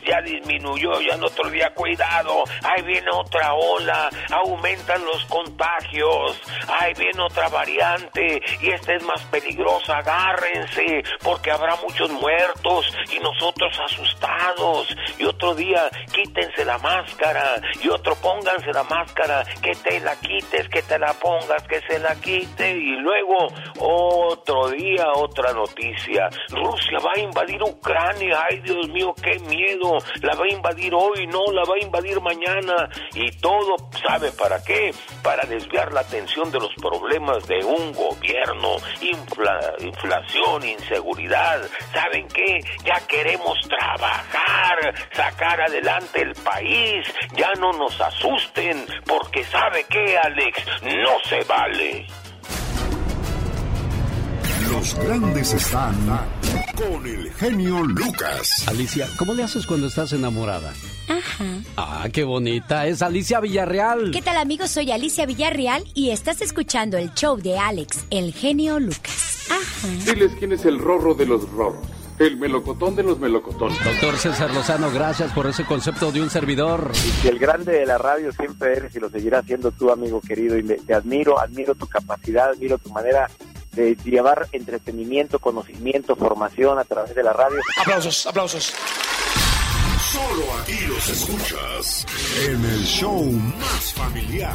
ya 0.06 0.20
disminuyó 0.22 1.00
ya 1.00 1.14
al 1.14 1.24
otro 1.24 1.50
día 1.50 1.72
cuidado 1.74 2.44
ahí 2.62 2.82
viene 2.82 3.08
otra 3.12 3.52
ola 3.54 4.08
aumentan 4.30 5.04
los 5.04 5.24
contagios 5.26 6.40
ahí 6.68 6.92
viene 6.94 7.22
otra 7.22 7.48
variante 7.48 8.40
y 8.60 8.70
esta 8.70 8.94
es 8.94 9.02
más 9.04 9.20
peligrosa 9.24 9.98
agárrense 9.98 11.02
porque 11.22 11.50
habrá 11.50 11.76
muchos 11.76 12.10
muertos 12.10 12.86
y 13.10 13.18
nosotros 13.18 13.78
asustados 13.80 14.88
y 15.18 15.24
otro 15.24 15.54
día 15.54 15.90
quítense 16.12 16.64
la 16.64 16.78
máscara 16.78 17.60
y 17.82 17.88
otro 17.88 18.14
pónganse 18.16 18.72
la 18.72 18.84
máscara 18.84 19.44
que 19.62 19.72
te 19.74 20.00
la 20.00 20.16
quites 20.16 20.68
que 20.68 20.82
te 20.82 20.98
la 20.98 21.12
pongas 21.14 21.62
que 21.64 21.80
se 21.88 21.98
la 21.98 22.14
quite 22.16 22.70
y 22.70 22.96
luego 23.00 23.23
otro 23.78 24.68
día 24.68 25.06
otra 25.16 25.52
noticia. 25.52 26.28
Rusia 26.50 26.98
va 27.04 27.12
a 27.14 27.20
invadir 27.20 27.62
Ucrania. 27.62 28.44
Ay 28.50 28.60
Dios 28.60 28.88
mío 28.88 29.14
qué 29.22 29.38
miedo. 29.40 29.98
La 30.22 30.34
va 30.36 30.44
a 30.44 30.52
invadir 30.52 30.94
hoy 30.94 31.26
no 31.26 31.44
la 31.52 31.62
va 31.62 31.74
a 31.80 31.84
invadir 31.84 32.20
mañana. 32.20 32.88
Y 33.14 33.30
todo 33.38 33.76
sabe 34.06 34.32
para 34.32 34.62
qué 34.62 34.92
para 35.22 35.46
desviar 35.46 35.92
la 35.92 36.00
atención 36.00 36.50
de 36.50 36.60
los 36.60 36.74
problemas 36.74 37.46
de 37.46 37.64
un 37.64 37.92
gobierno. 37.92 38.76
Infla- 39.00 39.74
inflación 39.80 40.64
inseguridad. 40.68 41.60
Saben 41.92 42.28
qué 42.28 42.60
ya 42.84 43.06
queremos 43.06 43.58
trabajar 43.68 44.94
sacar 45.12 45.60
adelante 45.60 46.22
el 46.22 46.34
país. 46.34 47.06
Ya 47.34 47.52
no 47.58 47.72
nos 47.72 48.00
asusten 48.00 48.86
porque 49.06 49.44
sabe 49.44 49.84
qué 49.88 50.18
Alex 50.18 50.64
no 50.82 51.18
se 51.28 51.42
vale 51.44 52.06
Los 54.70 54.94
grandes 54.94 55.52
están 55.54 55.94
con 56.76 57.06
el 57.06 57.32
genio 57.34 57.82
Lucas. 57.82 58.66
Alicia, 58.68 59.08
¿cómo 59.18 59.34
le 59.34 59.42
haces 59.42 59.66
cuando 59.66 59.86
estás 59.86 60.12
enamorada? 60.12 60.72
Ajá. 61.08 61.44
Ah, 61.76 62.08
qué 62.12 62.24
bonita. 62.24 62.86
Es 62.86 63.02
Alicia 63.02 63.40
Villarreal. 63.40 64.10
¿Qué 64.10 64.22
tal 64.22 64.36
amigos? 64.36 64.70
Soy 64.70 64.90
Alicia 64.90 65.26
Villarreal 65.26 65.84
y 65.94 66.10
estás 66.10 66.40
escuchando 66.40 66.96
el 66.98 67.12
show 67.14 67.36
de 67.36 67.58
Alex, 67.58 68.04
el 68.10 68.32
genio 68.32 68.80
Lucas. 68.80 69.46
Ajá. 69.50 69.88
Diles 70.04 70.32
quién 70.38 70.52
es 70.52 70.64
el 70.64 70.78
rorro 70.78 71.14
de 71.14 71.26
los 71.26 71.48
rorros. 71.50 71.86
El 72.18 72.36
melocotón 72.36 72.94
de 72.94 73.02
los 73.02 73.18
melocotones. 73.18 73.82
Doctor 73.84 74.16
César 74.16 74.54
Lozano, 74.54 74.90
gracias 74.92 75.32
por 75.32 75.46
ese 75.48 75.64
concepto 75.64 76.12
de 76.12 76.22
un 76.22 76.30
servidor. 76.30 76.92
Y 77.24 77.26
el 77.26 77.38
grande 77.40 77.72
de 77.72 77.86
la 77.86 77.98
radio 77.98 78.30
siempre 78.32 78.76
eres 78.76 78.94
y 78.94 79.00
lo 79.00 79.10
seguirás 79.10 79.44
siendo 79.46 79.72
tú, 79.72 79.90
amigo 79.90 80.20
querido. 80.20 80.56
Y 80.56 80.62
me- 80.62 80.74
te 80.76 80.94
admiro, 80.94 81.40
admiro 81.40 81.74
tu 81.74 81.86
capacidad, 81.88 82.50
admiro 82.50 82.78
tu 82.78 82.90
manera 82.90 83.28
de 83.72 83.96
llevar 84.04 84.46
entretenimiento, 84.52 85.40
conocimiento, 85.40 86.14
formación 86.14 86.78
a 86.78 86.84
través 86.84 87.16
de 87.16 87.22
la 87.24 87.32
radio. 87.32 87.58
Aplausos, 87.80 88.26
aplausos. 88.28 88.72
Solo 90.12 90.44
aquí 90.62 90.86
los 90.86 91.08
escuchas 91.08 92.06
en 92.46 92.64
el 92.64 92.84
show 92.84 93.24
más 93.24 93.92
familiar. 93.92 94.54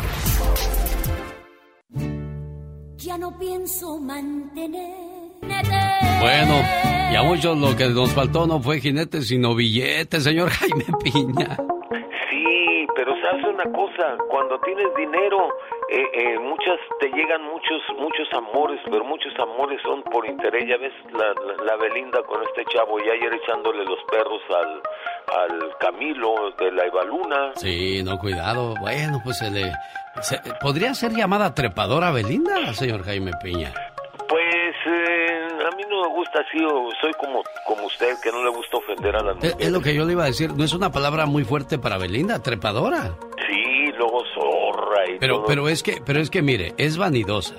Ya 2.96 3.18
no 3.18 3.38
pienso 3.38 4.00
mantener. 4.00 5.19
Bueno, 5.42 6.62
y 7.12 7.16
a 7.16 7.24
muchos 7.24 7.58
lo 7.58 7.76
que 7.76 7.88
nos 7.88 8.14
faltó 8.14 8.46
no 8.46 8.60
fue 8.62 8.80
jinete, 8.80 9.22
sino 9.22 9.56
billete, 9.56 10.20
señor 10.20 10.50
Jaime 10.50 10.86
Piña. 11.04 11.58
Sí, 12.30 12.86
pero 12.96 13.14
sabes 13.22 13.46
una 13.46 13.64
cosa, 13.72 14.18
cuando 14.30 14.60
tienes 14.60 14.88
dinero, 14.98 15.48
eh, 15.90 16.04
eh, 16.14 16.40
muchas 16.40 16.78
te 17.00 17.08
llegan 17.10 17.42
muchos 17.46 17.82
muchos 17.98 18.28
amores, 18.34 18.80
pero 18.86 19.04
muchos 19.06 19.34
amores 19.40 19.80
son 19.82 20.04
por 20.04 20.26
interés. 20.28 20.66
Ya 20.68 20.78
ves 20.78 20.94
la, 21.14 21.28
la, 21.30 21.64
la 21.64 21.76
Belinda 21.78 22.22
con 22.24 22.42
este 22.44 22.64
chavo 22.74 23.00
y 23.00 23.10
ayer 23.10 23.34
echándole 23.34 23.84
los 23.86 24.00
perros 24.12 24.42
al, 24.50 24.82
al 25.42 25.78
Camilo 25.80 26.52
de 26.60 26.72
la 26.74 26.86
Evaluna. 26.86 27.52
Sí, 27.56 28.04
no, 28.04 28.18
cuidado. 28.20 28.76
Bueno, 28.82 29.22
pues 29.24 29.38
se 29.40 29.50
le... 29.50 29.72
se- 30.22 30.40
¿Podría 30.62 30.94
ser 30.94 31.12
llamada 31.14 31.56
trepadora 31.56 32.12
Belinda, 32.12 32.74
señor 32.74 33.04
Jaime 33.04 33.32
Piña? 33.42 33.74
Pues 34.30 34.76
eh, 34.86 35.48
a 35.72 35.76
mí 35.76 35.84
no 35.90 36.04
me 36.04 36.08
gusta 36.10 36.40
así, 36.40 36.64
o 36.64 36.90
soy 37.02 37.12
como, 37.20 37.42
como 37.66 37.88
usted, 37.88 38.14
que 38.22 38.32
no 38.32 38.44
le 38.44 38.52
gusta 38.52 38.78
ofender 38.78 39.16
a 39.16 39.24
las 39.24 39.38
Es, 39.38 39.44
mujeres. 39.44 39.58
es 39.60 39.72
lo 39.72 39.82
que 39.82 39.96
yo 39.96 40.06
le 40.06 40.14
iba 40.14 40.24
a 40.24 40.28
decir. 40.28 40.54
¿No 40.54 40.64
es 40.64 40.74
una 40.74 40.92
palabra 40.92 41.26
muy 41.26 41.44
fuerte 41.44 41.80
para 41.80 41.98
Belinda, 41.98 42.42
trepadora? 42.44 43.16
Sí, 43.50 43.92
luego 43.98 44.22
zorra 44.36 45.10
y 45.10 45.18
Pero, 45.20 45.38
todo. 45.38 45.46
pero 45.48 45.68
es 45.70 45.82
que, 45.82 46.00
pero 46.06 46.20
es 46.20 46.30
que 46.30 46.44
mire, 46.44 46.76
es 46.78 46.98
vanidosa. 46.98 47.56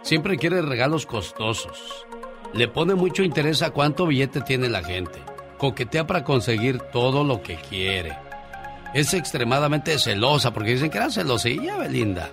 Siempre 0.00 0.38
quiere 0.38 0.62
regalos 0.62 1.04
costosos. 1.06 2.06
Le 2.54 2.68
pone 2.68 2.94
mucho 2.94 3.22
interés 3.22 3.62
a 3.62 3.70
cuánto 3.72 4.06
billete 4.06 4.40
tiene 4.40 4.68
la 4.70 4.82
gente. 4.82 5.18
Coquetea 5.58 6.06
para 6.06 6.24
conseguir 6.24 6.78
todo 6.78 7.22
lo 7.24 7.42
que 7.42 7.56
quiere. 7.56 8.16
Es 8.94 9.12
extremadamente 9.12 9.98
celosa 9.98 10.52
porque 10.54 10.70
dicen 10.70 10.88
que 10.90 10.98
era 10.98 11.10
celosilla, 11.10 11.76
Belinda. 11.76 12.30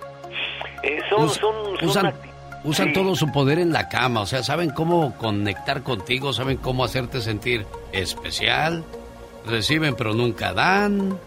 Eh, 0.82 0.98
son, 1.10 1.24
Us- 1.24 1.34
son, 1.34 1.54
son 1.78 1.88
usan 1.88 2.14
usan 2.64 2.92
todo 2.92 3.16
su 3.16 3.30
poder 3.32 3.58
en 3.58 3.72
la 3.72 3.88
cama, 3.88 4.20
o 4.20 4.26
sea, 4.26 4.42
saben 4.42 4.70
cómo 4.70 5.16
conectar 5.16 5.82
contigo, 5.82 6.32
saben 6.32 6.56
cómo 6.56 6.84
hacerte 6.84 7.20
sentir 7.20 7.66
especial, 7.92 8.84
reciben 9.46 9.94
pero 9.96 10.14
nunca 10.14 10.52
dan, 10.52 11.18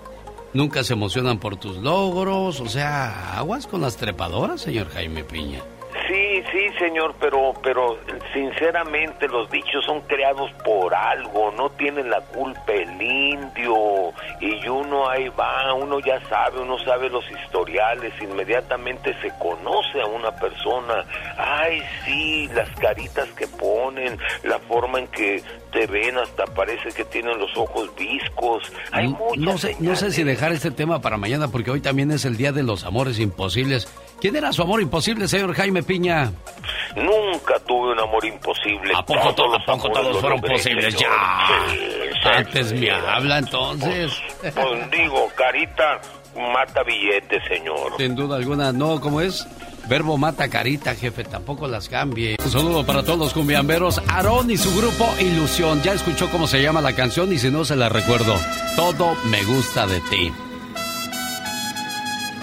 nunca 0.54 0.84
se 0.84 0.94
emocionan 0.94 1.40
por 1.40 1.58
tus 1.58 1.78
logros, 1.78 2.60
o 2.62 2.68
sea, 2.68 3.38
aguas 3.38 3.68
con 3.68 3.82
las 3.82 3.98
trepadoras, 3.98 4.62
señor 4.62 4.90
Jaime 4.90 5.24
Piña. 5.24 5.62
Sí, 6.08 6.44
sí, 6.52 6.70
señor, 6.78 7.16
pero, 7.20 7.54
pero 7.64 7.98
sinceramente 8.32 9.28
los 9.28 9.50
dichos 9.50 9.84
son 9.86 10.02
creados 10.02 10.52
por 10.64 10.94
algo, 10.94 11.52
no 11.52 11.70
tienen 11.72 12.12
la 12.12 12.22
culpa 12.22 12.74
el 12.74 13.02
indio 13.02 14.14
y 14.40 14.68
uno 14.68 15.10
ahí 15.10 15.30
va, 15.30 15.74
uno 15.74 16.00
ya 16.00 16.22
sabe, 16.30 16.60
uno 16.62 16.78
sabe 16.80 17.10
los 17.10 17.26
historiales, 17.32 18.14
inmediatamente 18.22 19.16
se 19.22 19.32
conoce 19.40 20.02
a 20.02 20.06
una 20.06 20.32
persona. 20.36 21.06
Ay, 21.38 21.82
sí, 22.04 22.50
las 22.54 22.70
caritas 22.76 23.28
que 23.30 23.48
ponen, 23.48 24.20
la 24.44 24.60
forma 24.60 25.00
en 25.00 25.08
que 25.08 25.42
te 25.76 25.86
ven, 25.88 26.18
hasta 26.18 26.46
parece 26.46 26.90
que 26.96 27.04
tienen 27.04 27.38
los 27.38 27.56
ojos 27.58 27.90
viscos. 27.98 28.72
Hay 28.94 29.14
no 29.38 29.58
sé, 29.58 29.76
no 29.80 29.94
sé 29.96 30.10
si 30.12 30.24
dejar 30.24 30.54
este 30.54 30.72
tema 30.72 31.02
para 31.02 31.18
mañana 31.18 31.50
porque 31.50 31.70
hoy 31.70 31.82
también 31.82 32.12
es 32.12 32.24
el 32.24 32.38
día 32.38 32.54
de 32.54 32.64
los 32.64 32.86
amores 32.86 33.20
imposibles. 33.20 33.86
¿Quién 34.22 34.38
era 34.38 34.54
su 34.54 34.62
amor 34.62 34.82
imposible, 34.82 35.28
señor 35.28 35.54
Jaime 35.54 35.84
Piña? 35.84 36.32
Nunca 36.96 37.60
tuve 37.68 37.92
un 37.92 38.00
amor 38.00 38.26
imposible. 38.26 38.94
¿A 38.96 39.06
poco 39.06 39.36
todos, 39.36 39.62
todos 39.66 40.22
fueron 40.22 40.40
posibles? 40.40 40.96
Ya. 40.96 42.38
Antes 42.38 42.72
me 42.72 42.92
habla 42.92 43.40
entonces. 43.40 44.14
Pues, 44.42 44.54
pues, 44.54 44.92
digo, 44.92 45.30
carita 45.36 46.00
mata 46.54 46.84
billetes, 46.84 47.44
señor. 47.50 47.98
Sin 47.98 48.16
duda 48.16 48.38
alguna, 48.38 48.72
no, 48.72 49.02
¿cómo 49.02 49.20
es? 49.20 49.46
Verbo 49.88 50.18
mata 50.18 50.48
carita, 50.48 50.96
jefe, 50.96 51.24
tampoco 51.24 51.68
las 51.68 51.90
cambie. 51.90 52.38
Un 52.44 52.52
saludo 52.52 52.86
para 52.86 53.04
todos 53.04 53.20
los 53.20 53.34
cumbiamberos. 53.34 54.02
Aarón 54.08 54.50
y 54.50 54.58
su 54.58 54.76
grupo 54.76 55.08
Ilusión. 55.20 55.82
Ya 55.84 55.94
escuchó 55.94 56.30
cómo 56.32 56.48
se 56.48 56.62
llama 56.62 56.82
la 56.82 56.94
canción 56.94 57.32
y 57.32 57.38
si 57.38 57.52
no 57.52 57.66
se 57.66 57.76
la 57.76 57.90
recuerdo. 57.90 58.36
Todo 58.76 59.16
me 59.26 59.44
gusta 59.44 59.86
de 59.86 60.02
ti. 60.02 60.32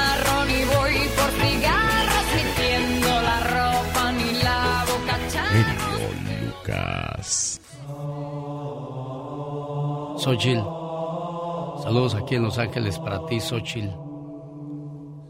Xochil. 10.19 10.61
Saludos 11.81 12.13
aquí 12.13 12.35
en 12.35 12.43
Los 12.43 12.57
Ángeles 12.57 12.99
para 12.99 13.25
ti, 13.25 13.39
Xochil. 13.39 13.89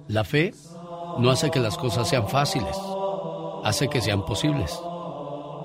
La 0.07 0.23
fe 0.23 0.51
no 1.19 1.29
hace 1.29 1.51
que 1.51 1.59
las 1.59 1.77
cosas 1.77 2.09
sean 2.09 2.27
fáciles, 2.27 2.75
hace 3.63 3.87
que 3.87 4.01
sean 4.01 4.25
posibles. 4.25 4.81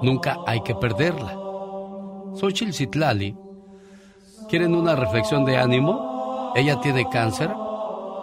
Nunca 0.02 0.40
hay 0.46 0.60
que 0.60 0.74
perderla. 0.74 1.38
Xochil 2.34 2.74
Citlali 2.74 3.34
¿Quieren 4.50 4.74
una 4.74 4.94
reflexión 4.94 5.46
de 5.46 5.56
ánimo? 5.56 6.52
Ella 6.54 6.78
tiene 6.80 7.08
cáncer, 7.08 7.50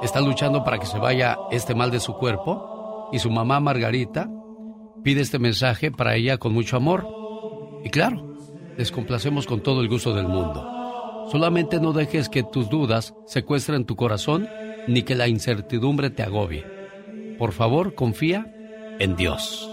está 0.04 0.22
luchando 0.22 0.64
para 0.64 0.78
que 0.78 0.86
se 0.86 1.00
vaya 1.00 1.40
este 1.50 1.74
mal 1.74 1.90
de 1.90 2.00
su 2.00 2.14
cuerpo 2.14 3.10
y 3.12 3.18
su 3.18 3.32
mamá 3.32 3.60
Margarita 3.60 4.30
pide 5.04 5.22
este 5.22 5.40
mensaje 5.40 5.90
para 5.90 6.16
ella 6.16 6.38
con 6.38 6.54
mucho 6.54 6.78
amor. 6.78 7.08
Y 7.84 7.90
claro, 7.90 8.36
les 8.78 8.92
complacemos 8.92 9.48
con 9.48 9.62
todo 9.62 9.82
el 9.82 9.90
gusto 9.90 10.14
del 10.14 10.28
mundo. 10.28 10.81
Solamente 11.30 11.80
no 11.80 11.94
dejes 11.94 12.30
que 12.30 12.44
tus 12.44 12.70
dudas 12.70 13.14
secuestren 13.26 13.86
tu 13.86 13.96
corazón 13.96 14.48
ni 14.88 15.04
que 15.04 15.16
la 15.16 15.28
incertidumbre 15.28 16.10
te 16.10 16.24
agobie. 16.24 16.66
Por 17.38 17.52
favor, 17.52 17.96
confía 17.96 18.54
en 19.00 19.16
Dios. 19.16 19.70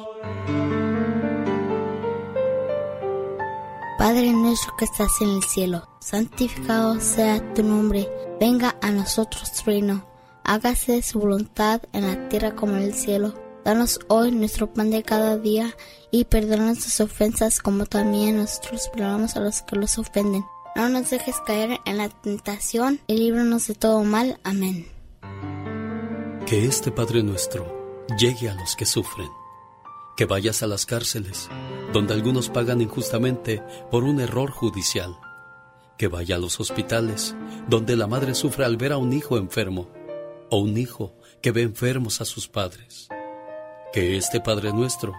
Padre 3.98 4.32
nuestro 4.32 4.76
que 4.76 4.84
estás 4.84 5.20
en 5.20 5.30
el 5.30 5.42
cielo, 5.42 5.88
santificado 6.00 7.00
sea 7.00 7.42
tu 7.52 7.62
nombre, 7.62 8.08
venga 8.40 8.76
a 8.80 8.90
nosotros 8.90 9.52
tu 9.52 9.64
reino, 9.66 10.06
hágase 10.44 11.02
su 11.02 11.18
voluntad 11.18 11.82
en 11.92 12.06
la 12.06 12.28
tierra 12.28 12.54
como 12.54 12.76
en 12.76 12.84
el 12.84 12.94
cielo. 12.94 13.34
Danos 13.64 13.98
hoy 14.08 14.30
nuestro 14.30 14.72
pan 14.72 14.90
de 14.90 15.02
cada 15.02 15.36
día 15.36 15.74
y 16.10 16.24
perdona 16.24 16.66
nuestras 16.66 17.00
ofensas 17.00 17.60
como 17.60 17.84
también 17.84 18.38
nosotros 18.38 18.88
perdonamos 18.88 19.36
a 19.36 19.40
los 19.40 19.62
que 19.62 19.76
los 19.76 19.98
ofenden. 19.98 20.44
No 20.78 20.88
nos 20.88 21.10
dejes 21.10 21.36
caer 21.44 21.80
en 21.84 21.98
la 21.98 22.08
tentación 22.08 23.00
y 23.06 23.18
líbranos 23.18 23.66
de 23.66 23.74
todo 23.74 24.04
mal. 24.04 24.40
Amén. 24.44 24.86
Que 26.46 26.64
este 26.64 26.90
Padre 26.90 27.22
nuestro 27.22 28.06
llegue 28.16 28.48
a 28.48 28.54
los 28.54 28.74
que 28.76 28.86
sufren 28.86 29.28
que 30.18 30.24
vayas 30.24 30.64
a 30.64 30.66
las 30.66 30.84
cárceles, 30.84 31.48
donde 31.92 32.12
algunos 32.12 32.48
pagan 32.48 32.80
injustamente 32.80 33.62
por 33.88 34.02
un 34.02 34.20
error 34.20 34.50
judicial, 34.50 35.16
que 35.96 36.08
vaya 36.08 36.34
a 36.34 36.38
los 36.40 36.58
hospitales, 36.58 37.36
donde 37.68 37.94
la 37.94 38.08
madre 38.08 38.34
sufre 38.34 38.64
al 38.64 38.76
ver 38.76 38.92
a 38.92 38.96
un 38.96 39.12
hijo 39.12 39.38
enfermo, 39.38 39.88
o 40.50 40.58
un 40.58 40.76
hijo 40.76 41.14
que 41.40 41.52
ve 41.52 41.62
enfermos 41.62 42.20
a 42.20 42.24
sus 42.24 42.48
padres. 42.48 43.06
Que 43.92 44.16
este 44.16 44.40
Padre 44.40 44.72
nuestro 44.72 45.14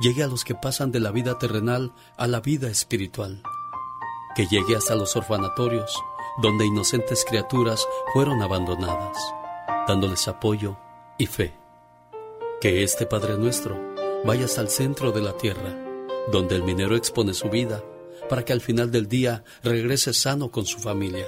llegue 0.00 0.24
a 0.24 0.26
los 0.26 0.42
que 0.42 0.56
pasan 0.56 0.90
de 0.90 0.98
la 0.98 1.12
vida 1.12 1.38
terrenal 1.38 1.92
a 2.16 2.26
la 2.26 2.40
vida 2.40 2.68
espiritual, 2.68 3.44
que 4.34 4.46
llegue 4.46 4.76
hasta 4.76 4.94
los 4.94 5.16
orfanatorios, 5.16 5.98
donde 6.40 6.66
inocentes 6.66 7.24
criaturas 7.24 7.86
fueron 8.12 8.42
abandonadas, 8.42 9.16
dándoles 9.88 10.28
apoyo 10.28 10.76
y 11.18 11.26
fe. 11.26 11.52
Que 12.60 12.82
este 12.82 13.06
Padre 13.06 13.36
nuestro 13.36 13.76
vayas 14.24 14.58
al 14.58 14.68
centro 14.68 15.12
de 15.12 15.20
la 15.22 15.32
tierra, 15.32 15.76
donde 16.30 16.56
el 16.56 16.62
minero 16.62 16.96
expone 16.96 17.34
su 17.34 17.48
vida 17.48 17.82
para 18.28 18.44
que 18.44 18.52
al 18.52 18.60
final 18.60 18.90
del 18.92 19.08
día 19.08 19.44
regrese 19.62 20.12
sano 20.12 20.50
con 20.50 20.66
su 20.66 20.78
familia. 20.78 21.26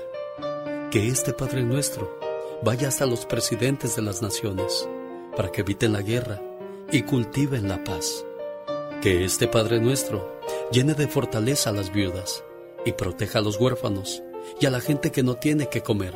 Que 0.90 1.08
este 1.08 1.32
Padre 1.32 1.62
nuestro 1.62 2.18
vaya 2.62 2.88
hasta 2.88 3.06
los 3.06 3.26
presidentes 3.26 3.96
de 3.96 4.02
las 4.02 4.22
naciones 4.22 4.88
para 5.36 5.50
que 5.50 5.62
eviten 5.62 5.92
la 5.92 6.02
guerra 6.02 6.40
y 6.92 7.02
cultiven 7.02 7.68
la 7.68 7.82
paz. 7.82 8.24
Que 9.00 9.24
este 9.24 9.48
Padre 9.48 9.80
nuestro 9.80 10.38
llene 10.70 10.94
de 10.94 11.08
fortaleza 11.08 11.70
a 11.70 11.72
las 11.72 11.92
viudas 11.92 12.44
y 12.84 12.92
proteja 12.92 13.38
a 13.38 13.42
los 13.42 13.58
huérfanos 13.58 14.22
y 14.60 14.66
a 14.66 14.70
la 14.70 14.80
gente 14.80 15.12
que 15.12 15.22
no 15.22 15.34
tiene 15.34 15.68
que 15.68 15.82
comer. 15.82 16.14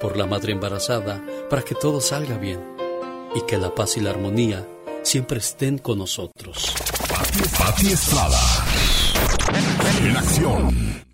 Por 0.00 0.16
la 0.16 0.26
madre 0.26 0.52
embarazada, 0.52 1.24
para 1.48 1.62
que 1.62 1.74
todo 1.74 2.00
salga 2.00 2.36
bien 2.36 2.60
y 3.34 3.42
que 3.42 3.58
la 3.58 3.74
paz 3.74 3.96
y 3.96 4.00
la 4.00 4.10
armonía 4.10 4.66
siempre 5.02 5.38
estén 5.38 5.78
con 5.78 5.98
nosotros. 5.98 6.74
Pati, 7.58 7.92
Estrada. 7.92 8.38
En 10.02 10.16
acción. 10.16 11.04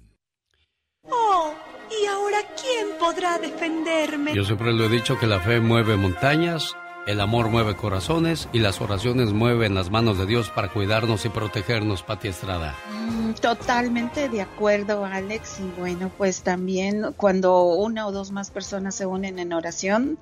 Oh, 1.09 1.53
¿y 1.91 2.07
ahora 2.07 2.39
quién 2.61 2.99
podrá 2.99 3.39
defenderme? 3.39 4.35
Yo 4.35 4.45
siempre 4.45 4.73
lo 4.73 4.85
he 4.85 4.89
dicho 4.89 5.19
que 5.19 5.27
la 5.27 5.41
fe 5.41 5.61
mueve 5.61 5.97
montañas, 5.97 6.75
el 7.07 7.21
amor 7.21 7.49
mueve 7.49 7.77
corazones 7.77 8.49
y 8.53 8.59
las 8.59 8.81
oraciones 8.81 9.33
mueven 9.33 9.75
las 9.75 9.91
manos 9.91 10.19
de 10.19 10.27
Dios 10.27 10.51
para 10.51 10.69
cuidarnos 10.69 11.25
y 11.25 11.29
protegernos, 11.29 12.03
Pati 12.03 12.29
Estrada. 12.29 12.77
Mm, 12.93 13.33
totalmente 13.35 14.29
de 14.29 14.43
acuerdo, 14.43 15.05
Alex. 15.05 15.61
Y 15.61 15.81
bueno, 15.81 16.11
pues 16.17 16.43
también 16.43 17.15
cuando 17.17 17.63
una 17.63 18.07
o 18.07 18.13
dos 18.13 18.31
más 18.31 18.51
personas 18.51 18.95
se 18.95 19.07
unen 19.07 19.39
en 19.39 19.53
oración, 19.53 20.19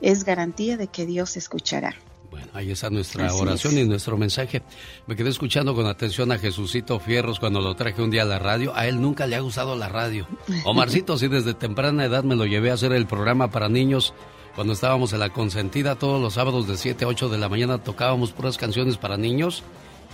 es 0.00 0.24
garantía 0.24 0.76
de 0.76 0.88
que 0.88 1.06
Dios 1.06 1.36
escuchará. 1.36 1.94
Bueno, 2.30 2.48
ahí 2.54 2.70
está 2.70 2.90
nuestra 2.90 3.32
oración 3.32 3.78
y 3.78 3.84
nuestro 3.84 4.18
mensaje. 4.18 4.62
Me 5.06 5.16
quedé 5.16 5.30
escuchando 5.30 5.74
con 5.74 5.86
atención 5.86 6.32
a 6.32 6.38
Jesucito 6.38 6.98
Fierros 6.98 7.40
cuando 7.40 7.60
lo 7.60 7.74
traje 7.76 8.02
un 8.02 8.10
día 8.10 8.22
a 8.22 8.26
la 8.26 8.38
radio. 8.38 8.76
A 8.76 8.86
él 8.86 9.00
nunca 9.00 9.26
le 9.26 9.36
ha 9.36 9.40
gustado 9.40 9.76
la 9.76 9.88
radio. 9.88 10.26
Omarcito, 10.64 11.16
sí, 11.18 11.28
desde 11.28 11.54
temprana 11.54 12.04
edad 12.04 12.24
me 12.24 12.36
lo 12.36 12.44
llevé 12.44 12.70
a 12.70 12.74
hacer 12.74 12.92
el 12.92 13.06
programa 13.06 13.50
para 13.50 13.68
niños. 13.68 14.12
Cuando 14.56 14.72
estábamos 14.72 15.12
en 15.12 15.20
la 15.20 15.28
consentida, 15.28 15.96
todos 15.96 16.20
los 16.20 16.32
sábados 16.32 16.66
de 16.66 16.78
7 16.78 17.04
a 17.04 17.08
8 17.08 17.28
de 17.28 17.36
la 17.36 17.50
mañana 17.50 17.76
tocábamos 17.76 18.32
puras 18.32 18.56
canciones 18.56 18.96
para 18.96 19.18
niños. 19.18 19.62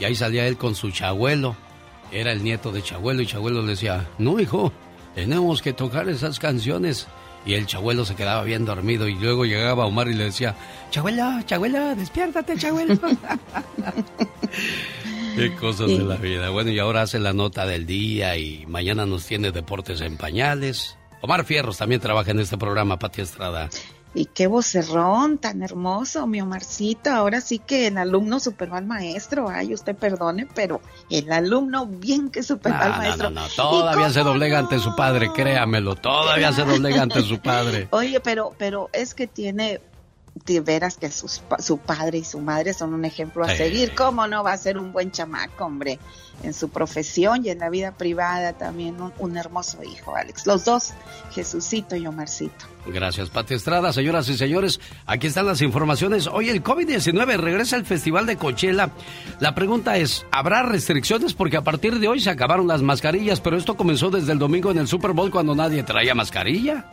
Y 0.01 0.05
ahí 0.05 0.17
salía 0.17 0.49
él 0.49 0.57
con 0.57 0.75
su 0.75 0.91
chabuelo. 0.91 1.55
Era 2.11 2.33
el 2.33 2.43
nieto 2.43 2.73
de 2.73 2.83
Chabuelo 2.83 3.23
y 3.23 3.27
Chabuelo 3.27 3.63
le 3.63 3.69
decía, 3.69 4.09
no, 4.19 4.41
hijo, 4.41 4.73
tenemos 5.15 5.63
que 5.63 5.73
tocar 5.73 6.09
esas 6.09 6.41
canciones. 6.41 7.07
Y 7.47 7.55
el 7.55 7.67
chabuelo 7.67 8.05
se 8.05 8.17
quedaba 8.17 8.43
bien 8.43 8.65
dormido 8.65 9.07
y 9.09 9.15
luego 9.15 9.45
llegaba 9.45 9.87
Omar 9.87 10.09
y 10.09 10.15
le 10.15 10.25
decía, 10.25 10.57
chabuelo, 10.91 11.41
chabuelo, 11.47 11.95
despiértate, 11.95 12.57
chabuelo. 12.57 12.99
Qué 15.37 15.55
cosas 15.55 15.87
de 15.89 16.03
la 16.03 16.17
vida. 16.17 16.51
Bueno, 16.51 16.71
y 16.73 16.81
ahora 16.81 17.03
hace 17.03 17.21
la 17.21 17.33
nota 17.33 17.65
del 17.65 17.87
día 17.87 18.37
y 18.37 18.67
mañana 18.67 19.07
nos 19.07 19.25
tiene 19.25 19.53
deportes 19.53 20.01
en 20.01 20.17
pañales. 20.17 20.99
Omar 21.21 21.45
Fierros 21.45 21.79
también 21.79 22.01
trabaja 22.01 22.33
en 22.33 22.41
este 22.41 22.59
programa, 22.59 22.99
Pati 22.99 23.21
Estrada. 23.23 23.71
Y 24.15 24.27
qué 24.27 24.47
vocerrón 24.47 25.39
tan 25.39 25.63
hermoso, 25.63 26.27
mi 26.27 26.41
Omarcito. 26.43 27.11
Ahora 27.11 27.41
sí 27.41 27.59
que 27.59 27.87
el 27.87 27.97
alumno 27.97 28.41
superó 28.41 28.75
al 28.75 28.85
maestro. 28.85 29.49
Ay, 29.49 29.73
usted 29.73 29.97
perdone, 29.97 30.47
pero 30.55 30.83
el 31.09 31.33
alumno 31.33 31.87
bien 31.87 32.31
que 32.31 32.43
superó 32.43 32.77
al 32.77 32.91
maestro. 32.99 33.31
No, 33.31 33.41
no, 33.41 33.47
no, 33.49 33.55
todavía 33.55 34.11
se 34.11 34.21
doblega 34.21 34.59
ante 34.59 34.79
su 34.81 34.95
padre, 34.95 35.31
créamelo. 35.35 35.95
Todavía 35.95 36.53
se 36.53 36.63
doblega 36.65 37.01
ante 37.03 37.23
su 37.23 37.41
padre. 37.41 37.89
Oye, 37.93 38.21
pero, 38.21 38.53
pero 38.59 38.91
es 38.93 39.15
que 39.15 39.27
tiene 39.27 39.81
de 40.47 40.61
veras 40.61 40.97
que 40.97 41.11
sus, 41.11 41.43
su 41.59 41.79
padre 41.79 42.19
y 42.19 42.25
su 42.25 42.41
madre 42.41 42.75
son 42.75 42.95
un 42.95 43.05
ejemplo 43.05 43.45
a 43.45 43.49
Sí. 43.51 43.57
seguir. 43.57 43.95
¿Cómo 43.95 44.27
no 44.27 44.43
va 44.45 44.53
a 44.53 44.59
ser 44.59 44.77
un 44.79 44.93
buen 44.93 45.11
chamaco, 45.11 45.65
hombre? 45.65 45.99
En 46.43 46.55
su 46.55 46.69
profesión 46.69 47.45
y 47.47 47.51
en 47.51 47.59
la 47.59 47.71
vida 47.71 47.93
privada 47.93 48.53
también 48.53 48.97
un, 49.19 49.37
hermoso 49.37 49.83
hijo, 49.83 50.17
Alex. 50.17 50.47
Los 50.47 50.65
dos, 50.65 50.93
Jesucito 51.33 51.97
y 51.97 52.07
Omarcito. 52.07 52.67
Gracias, 52.87 53.31
Pati 53.31 53.55
Estrada. 53.55 53.93
Señoras 53.93 54.29
y 54.29 54.37
señores, 54.37 54.81
aquí 55.07 55.29
están 55.29 55.47
las 55.47 55.63
informaciones. 55.63 56.27
Hoy 56.27 56.49
el 56.49 56.63
COVID-19 56.63 57.37
regresa 57.37 57.77
al 57.77 57.87
Festival 57.87 58.27
de 58.27 58.37
Coachella. 58.37 58.91
La 59.39 59.55
pregunta 59.55 59.97
es, 59.97 60.27
¿habrá 60.33 60.63
restricciones? 60.63 61.35
Porque 61.35 61.57
a 61.57 61.63
partir 61.63 61.99
de 61.99 62.09
hoy 62.09 62.21
se 62.21 62.31
acabaron 62.31 62.67
las 62.67 62.83
mascarillas, 62.83 63.41
pero 63.41 63.57
esto 63.57 63.77
comenzó 63.77 64.11
desde 64.11 64.33
el 64.33 64.39
domingo 64.39 64.71
en 64.71 64.79
el 64.79 64.89
Super 64.89 65.13
Bowl 65.13 65.31
cuando 65.31 65.55
nadie 65.55 65.83
traía 65.85 66.15
mascarilla. 66.15 66.87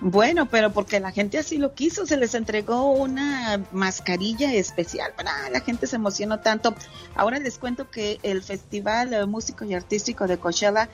Bueno, 0.00 0.48
pero 0.48 0.72
porque 0.72 1.00
la 1.00 1.10
gente 1.10 1.38
así 1.38 1.58
lo 1.58 1.74
quiso, 1.74 2.06
se 2.06 2.16
les 2.16 2.34
entregó 2.34 2.92
una 2.92 3.60
mascarilla 3.72 4.52
especial. 4.54 5.12
Para 5.16 5.50
la 5.50 5.60
gente 5.60 5.86
se 5.86 5.96
emocionó 5.96 6.40
tanto. 6.40 6.74
Ahora 7.14 7.38
les 7.38 7.58
cuento 7.58 7.90
que 7.90 8.20
el 8.22 8.42
Festival 8.42 9.26
Músico 9.26 9.64
y 9.64 9.74
Artístico 9.74 10.26
de 10.26 10.38
Coachella 10.38 10.88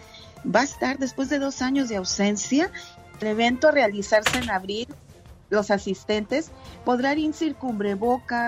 va 0.45 0.61
a 0.61 0.65
estar 0.65 0.99
después 0.99 1.29
de 1.29 1.39
dos 1.39 1.63
años 1.63 1.89
de 1.89 1.97
ausencia. 1.97 2.71
El 3.21 3.29
evento 3.29 3.69
a 3.69 3.73
realizarse 3.73 4.39
en 4.39 4.51
abril. 4.51 4.89
Los 5.51 5.71
asistentes 5.71 6.51
podrán 6.85 7.19
ir 7.19 7.35
sin 7.35 7.55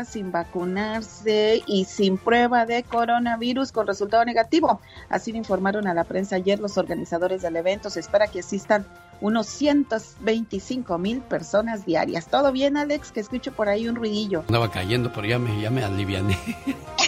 sin 0.07 0.33
vacunarse 0.33 1.63
y 1.67 1.85
sin 1.85 2.19
prueba 2.19 2.67
de 2.67 2.83
coronavirus 2.83 3.71
con 3.71 3.87
resultado 3.87 4.25
negativo. 4.25 4.81
Así 5.09 5.31
lo 5.31 5.39
informaron 5.39 5.87
a 5.87 5.95
la 5.95 6.05
prensa 6.05 6.37
ayer 6.37 6.59
los 6.59 6.79
organizadores 6.79 7.43
del 7.43 7.57
evento. 7.57 7.91
Se 7.91 8.01
espera 8.01 8.27
que 8.27 8.41
asistan 8.41 8.87
unos 9.21 9.47
125 9.47 10.99
mil 10.99 11.21
personas 11.21 11.87
diarias. 11.87 12.27
¿Todo 12.29 12.53
bien, 12.53 12.77
Alex? 12.77 13.13
Que 13.13 13.21
escucho 13.21 13.53
por 13.53 13.69
ahí 13.69 13.89
un 13.89 13.97
ruidillo. 13.97 14.41
Andaba 14.49 14.71
cayendo, 14.71 15.13
pero 15.13 15.27
ya 15.27 15.39
me, 15.39 15.61
ya 15.61 15.71
me 15.71 15.83
aliviané. 15.85 16.39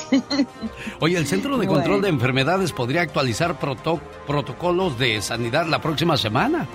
Oye, 1.00 1.18
el 1.18 1.26
Centro 1.26 1.58
de 1.58 1.66
Control 1.66 2.00
Bueno. 2.00 2.02
de 2.04 2.08
Enfermedades 2.10 2.72
podría 2.72 3.02
actualizar 3.02 3.58
proto- 3.58 4.00
protocolos 4.26 4.98
de 4.98 5.20
sanidad 5.22 5.66
la 5.66 5.80
próxima 5.80 6.16
semana. 6.16 6.66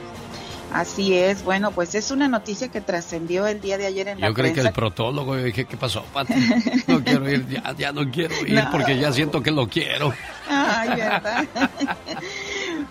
Así 0.71 1.13
es. 1.15 1.43
Bueno, 1.43 1.69
pues 1.71 1.93
es 1.93 2.09
una 2.09 2.27
noticia 2.27 2.67
que 2.69 2.81
trascendió 2.81 3.45
el 3.45 3.61
día 3.61 3.77
de 3.77 3.86
ayer 3.86 4.07
en 4.07 4.19
la 4.19 4.27
Yo 4.27 4.34
creí 4.34 4.53
que 4.53 4.61
el 4.61 4.71
protólogo, 4.71 5.36
yo 5.38 5.43
dije, 5.43 5.65
¿qué 5.65 5.77
pasó, 5.77 6.03
Pati? 6.13 6.34
No 6.88 7.03
quiero 7.03 7.29
ir, 7.29 7.47
ya, 7.47 7.75
ya 7.77 7.91
no 7.91 8.09
quiero 8.09 8.34
ir 8.45 8.55
No. 8.55 8.71
porque 8.71 8.97
ya 8.97 9.11
siento 9.11 9.43
que 9.43 9.51
lo 9.51 9.67
quiero. 9.67 10.11
Ay, 10.49 10.89
¿verdad? 10.89 11.45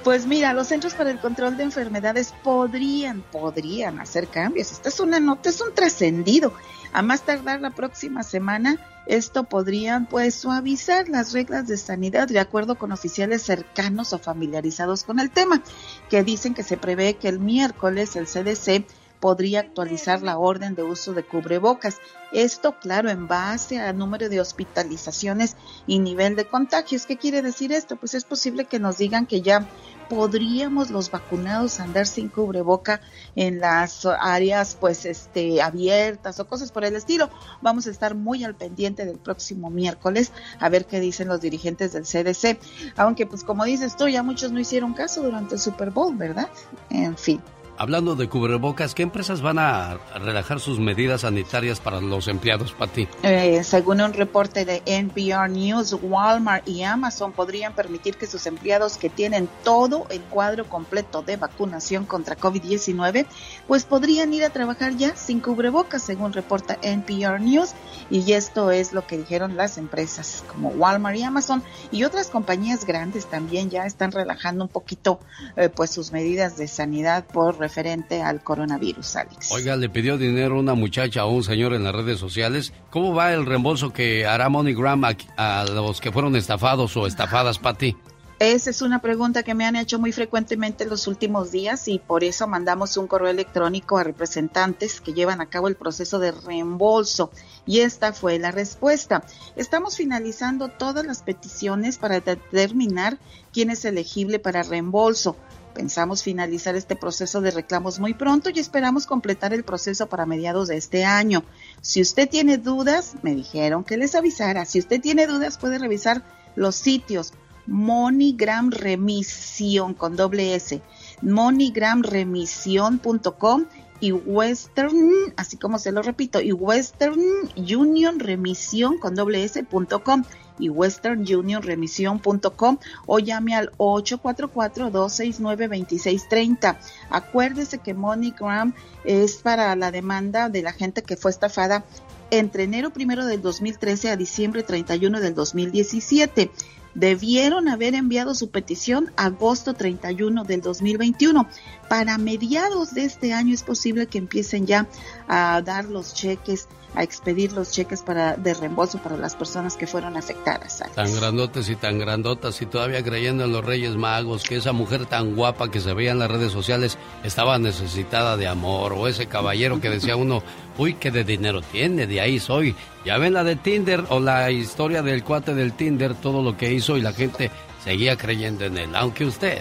Pues 0.05 0.27
mira, 0.27 0.53
los 0.53 0.67
Centros 0.67 0.95
para 0.95 1.13
el 1.13 1.21
Control 1.21 1.57
de 1.57 1.63
Enfermedades 1.63 2.35
podrían, 2.43 3.23
podrían 3.23 4.01
hacer 4.01 4.27
cambios. 4.27 4.73
Esta 4.73 4.89
es 4.89 4.99
una 4.99 5.21
nota, 5.21 5.49
es 5.49 5.61
un 5.61 5.73
trascendido. 5.75 6.53
A 6.93 7.03
más 7.03 7.23
tardar 7.23 7.61
la 7.61 7.71
próxima 7.71 8.25
semana, 8.25 8.79
esto 9.07 9.45
podrían 9.45 10.07
pues 10.07 10.35
suavizar 10.35 11.09
las 11.09 11.33
reglas 11.33 11.69
de 11.69 11.77
sanidad 11.77 12.27
de 12.27 12.41
acuerdo 12.41 12.75
con 12.75 12.91
oficiales 12.91 13.43
cercanos 13.43 14.13
o 14.13 14.19
familiarizados 14.19 15.05
con 15.05 15.21
el 15.21 15.31
tema, 15.31 15.63
que 16.11 16.25
dicen 16.25 16.53
que 16.53 16.65
se 16.65 16.77
prevé 16.77 17.15
que 17.15 17.29
el 17.29 17.39
miércoles 17.39 18.17
el 18.17 18.27
CDC 18.27 18.85
podría 19.23 19.61
actualizar 19.61 20.21
la 20.21 20.37
orden 20.37 20.75
de 20.75 20.83
uso 20.83 21.13
de 21.13 21.23
cubrebocas. 21.23 21.99
Esto, 22.33 22.75
claro, 22.81 23.09
en 23.09 23.29
base 23.29 23.79
al 23.79 23.97
número 23.97 24.29
de 24.29 24.41
hospitalizaciones 24.41 25.55
y 25.87 26.01
nivel 26.01 26.35
de 26.35 26.45
contagios. 26.45 27.07
¿Qué 27.07 27.17
quiere 27.17 27.41
decir 27.41 27.71
esto? 27.71 27.95
Pues 27.95 28.15
es 28.15 28.25
posible 28.25 28.65
que 28.65 28.81
nos 28.81 28.99
digan 28.99 29.27
que 29.27 29.41
ya 29.41 29.69
podríamos 30.09 30.91
los 30.91 31.13
vacunados 31.13 31.79
andar 31.79 32.09
sin 32.09 32.31
cubreboca 32.31 33.01
en 33.37 33.61
las 33.61 34.05
áreas 34.07 34.77
pues 34.79 35.07
este 35.07 35.63
abiertas 35.63 36.41
o 36.41 36.49
cosas 36.49 36.73
por 36.73 36.85
el 36.85 36.97
estilo. 36.97 37.31
Vamos 37.61 37.87
a 37.87 37.91
estar 37.91 38.17
muy 38.17 38.43
al 38.43 38.57
pendiente 38.57 39.07
del 39.07 39.19
próximo 39.19 39.71
miércoles 39.71 40.33
a 40.59 40.69
ver 40.69 40.85
qué 40.85 40.99
dicen 40.99 41.29
los 41.29 41.41
dirigentes 41.41 41.93
del 41.93 42.03
CDC. 42.03 42.59
Aunque 42.97 43.25
pues 43.25 43.45
como 43.45 43.65
dices 43.65 43.97
tú, 43.97 44.09
ya 44.09 44.25
muchos 44.25 44.51
no 44.51 44.59
hicieron 44.59 44.95
caso 44.95 45.23
durante 45.23 45.55
el 45.55 45.61
Super 45.61 45.91
Bowl, 45.93 46.17
¿verdad? 46.17 46.49
En 46.91 47.17
fin. 47.17 47.41
Hablando 47.83 48.15
de 48.15 48.29
cubrebocas, 48.29 48.95
¿qué 48.95 49.03
empresas 49.03 49.43
van 49.43 49.59
a 49.59 49.99
relajar 50.15 50.61
sus 50.61 50.79
medidas 50.79 51.23
sanitarias 51.23 51.81
para 51.81 52.01
los 52.01 52.29
empleados, 52.29 52.71
Pati? 52.71 53.09
Eh, 53.25 53.65
según 53.65 54.01
un 54.01 54.13
reporte 54.13 54.65
de 54.65 54.85
NPR 54.87 55.51
News, 55.51 55.97
Walmart 56.01 56.69
y 56.69 56.85
Amazon 56.85 57.33
podrían 57.33 57.73
permitir 57.73 58.17
que 58.17 58.29
sus 58.29 58.47
empleados 58.47 58.99
que 58.99 59.11
tienen 59.11 59.49
todo 59.65 60.07
el 60.11 60.21
cuadro 60.21 60.69
completo 60.69 61.23
de 61.23 61.37
vacunación 61.37 62.05
contra 62.05 62.39
COVID-19, 62.39 63.27
pues 63.67 63.85
podrían 63.85 64.33
ir 64.33 64.45
a 64.45 64.51
trabajar 64.51 64.97
ya 64.97 65.17
sin 65.17 65.41
cubrebocas, 65.41 66.05
según 66.05 66.33
reporta 66.33 66.79
NPR 66.83 67.41
News. 67.41 67.73
Y 68.11 68.33
esto 68.33 68.71
es 68.71 68.93
lo 68.93 69.05
que 69.09 69.19
dijeron 69.19 69.57
las 69.57 69.77
empresas 69.77 70.45
como 70.47 70.69
Walmart 70.69 71.17
y 71.17 71.25
Amazon 71.25 71.65
y 71.91 72.05
otras 72.05 72.29
compañías 72.29 72.85
grandes 72.85 73.27
también 73.27 73.71
ya 73.71 73.87
están 73.87 74.13
relajando 74.13 74.63
un 74.63 74.71
poquito 74.71 75.19
eh, 75.57 75.69
pues 75.69 75.91
sus 75.91 76.13
medidas 76.13 76.57
de 76.57 76.69
sanidad 76.69 77.25
por 77.25 77.59
referente 77.73 78.21
al 78.21 78.43
coronavirus, 78.43 79.17
Alex. 79.17 79.51
Oiga, 79.51 79.77
le 79.77 79.89
pidió 79.89 80.19
dinero 80.19 80.59
una 80.59 80.75
muchacha 80.75 81.25
o 81.25 81.31
un 81.31 81.43
señor 81.43 81.73
en 81.73 81.85
las 81.85 81.95
redes 81.95 82.21
sociales. 82.21 82.75
¿Cómo 82.91 83.15
va 83.15 83.33
el 83.33 83.47
reembolso 83.47 83.95
que 83.95 84.27
hará 84.27 84.51
MoneyGram 84.51 85.03
a, 85.05 85.15
a 85.37 85.65
los 85.65 85.99
que 86.03 86.13
fueron 86.13 86.37
estafados 86.37 86.95
o 86.99 87.07
estafadas, 87.07 87.59
Pati? 87.59 87.97
Esa 88.39 88.71
es 88.71 88.83
una 88.83 89.01
pregunta 89.01 89.45
que 89.45 89.55
me 89.55 89.65
han 89.65 89.77
hecho 89.77 90.01
muy 90.01 90.11
frecuentemente 90.11 90.83
en 90.83 90.91
los 90.91 91.07
últimos 91.07 91.53
días 91.53 91.87
y 91.87 92.01
por 92.01 92.25
eso 92.25 92.49
mandamos 92.49 92.97
un 92.97 93.07
correo 93.07 93.29
electrónico 93.31 93.99
a 93.99 94.05
representantes 94.05 95.01
que 95.01 95.15
llevan 95.15 95.41
a 95.41 95.47
cabo 95.47 95.69
el 95.69 95.77
proceso 95.77 96.19
de 96.19 96.33
reembolso. 96.33 97.31
Y 97.67 97.81
esta 97.81 98.13
fue 98.13 98.41
la 98.41 98.51
respuesta. 98.51 99.23
Estamos 99.55 99.97
finalizando 99.97 100.69
todas 100.69 101.07
las 101.07 101.23
peticiones 101.23 101.99
para 101.99 102.19
determinar 102.19 103.17
quién 103.53 103.71
es 103.71 103.85
elegible 103.85 104.41
para 104.41 104.65
reembolso. 104.65 105.37
Pensamos 105.75 106.23
finalizar 106.23 106.77
este 106.77 106.97
proceso 106.97 107.41
de 107.41 107.51
reclamos 107.51 107.99
muy 107.99 108.15
pronto 108.15 108.51
y 108.51 108.59
esperamos 108.59 109.07
completar 109.07 109.55
el 109.55 109.65
proceso 109.65 110.07
para 110.07 110.27
mediados 110.27 110.69
de 110.69 110.77
este 110.77 111.05
año. 111.05 111.45
Si 111.81 112.01
usted 112.01 112.29
tiene 112.29 112.59
dudas, 112.59 113.15
me 113.23 113.35
dijeron 113.35 113.85
que 113.85 113.97
les 113.97 114.15
avisara. 114.15 114.65
Si 114.65 114.79
usted 114.79 115.01
tiene 115.01 115.27
dudas, 115.27 115.59
puede 115.59 115.79
revisar 115.79 116.23
los 116.57 116.77
sitios 116.77 117.33
MoneyGram 117.67 118.71
Remisión 118.71 119.95
con 119.95 120.17
doble 120.17 120.55
S, 120.55 120.83
MoneyGramRemisión.com 121.23 123.65
y 124.01 124.13
Western, 124.13 125.33
así 125.37 125.57
como 125.57 125.79
se 125.79 125.93
lo 125.93 126.03
repito, 126.03 126.41
y 126.41 126.53
Western 126.53 127.21
Union 127.57 128.19
Remisión 128.19 128.99
con 128.99 129.15
doble 129.15 129.45
S.com 129.45 130.25
y 130.59 130.69
westernunionremisión.com 130.69 132.79
o 133.07 133.19
llame 133.19 133.55
al 133.55 133.71
844-269-2630. 133.79 136.77
Acuérdese 137.11 137.79
que 137.79 137.95
MoneyGram 137.95 138.75
es 139.05 139.37
para 139.37 139.75
la 139.77 139.91
demanda 139.91 140.49
de 140.49 140.63
la 140.63 140.73
gente 140.73 141.03
que 141.03 141.17
fue 141.17 141.31
estafada 141.31 141.85
entre 142.31 142.65
enero 142.65 142.91
primero 142.91 143.27
del 143.27 143.43
2013 143.43 144.11
a 144.11 144.17
diciembre 144.17 144.63
31 144.63 145.21
del 145.21 145.35
2017 145.35 146.51
debieron 146.95 147.69
haber 147.69 147.95
enviado 147.95 148.35
su 148.35 148.51
petición 148.51 149.13
agosto 149.17 149.75
31 149.75 150.45
del 150.45 150.61
2021. 150.61 151.49
Para 151.89 152.19
mediados 152.19 152.95
de 152.95 153.05
este 153.05 153.33
año 153.33 153.55
es 153.55 153.63
posible 153.63 154.07
que 154.07 154.19
empiecen 154.19 154.67
ya 154.67 154.87
a 155.29 155.63
dar 155.63 155.87
los 155.87 156.15
cheques, 156.15 156.69
a 156.95 157.03
expedir 157.03 157.53
los 157.53 157.73
cheques 157.73 158.03
para 158.03 158.37
de 158.37 158.55
reembolso 158.55 158.99
para 158.99 159.17
las 159.17 159.35
personas 159.35 159.77
que 159.77 159.87
fueron 159.87 160.17
afectadas. 160.17 160.81
Alex. 160.81 160.95
Tan 160.95 161.15
grandotes 161.15 161.69
y 161.69 161.77
tan 161.77 161.99
grandotas 161.99 162.61
y 162.63 162.67
todavía 162.67 163.03
creyendo 163.03 163.45
en 163.45 163.53
los 163.53 163.65
Reyes 163.65 163.97
Magos, 163.97 164.43
que 164.43 164.57
esa 164.57 164.73
mujer 164.73 165.07
tan 165.07 165.35
guapa 165.35 165.71
que 165.71 165.81
se 165.81 165.95
veía 165.95 166.13
en 166.13 166.19
las 166.19 166.31
redes 166.31 166.53
sociales 166.53 166.99
estaba 167.25 167.59
necesitada 167.59 168.37
de 168.37 168.47
amor, 168.47 168.93
o 168.93 169.09
ese 169.09 169.27
caballero 169.27 169.81
que 169.81 169.91
decía 169.91 170.17
uno, 170.17 170.43
uy, 170.79 170.95
que 170.95 171.11
de 171.11 171.25
dinero 171.25 171.63
tiene, 171.63 172.07
de 172.07 172.21
ahí 172.21 172.39
soy. 172.39 172.75
Ya 173.05 173.19
ven 173.19 173.35
la 173.35 173.45
de 173.45 173.57
Tinder 173.57 174.05
o 174.11 174.21
la 174.21 174.51
historia 174.51 175.03
del 175.03 175.25
cuate 175.25 175.55
del 175.55 175.73
Tinder, 175.73 176.15
todo 176.15 176.43
lo 176.43 176.57
que 176.57 176.73
hizo 176.73 176.97
y 176.97 177.01
la 177.01 177.13
gente 177.13 177.51
seguía 177.83 178.17
creyendo 178.17 178.65
en 178.65 178.79
él, 178.79 178.95
aunque 178.95 179.25
usted 179.25 179.59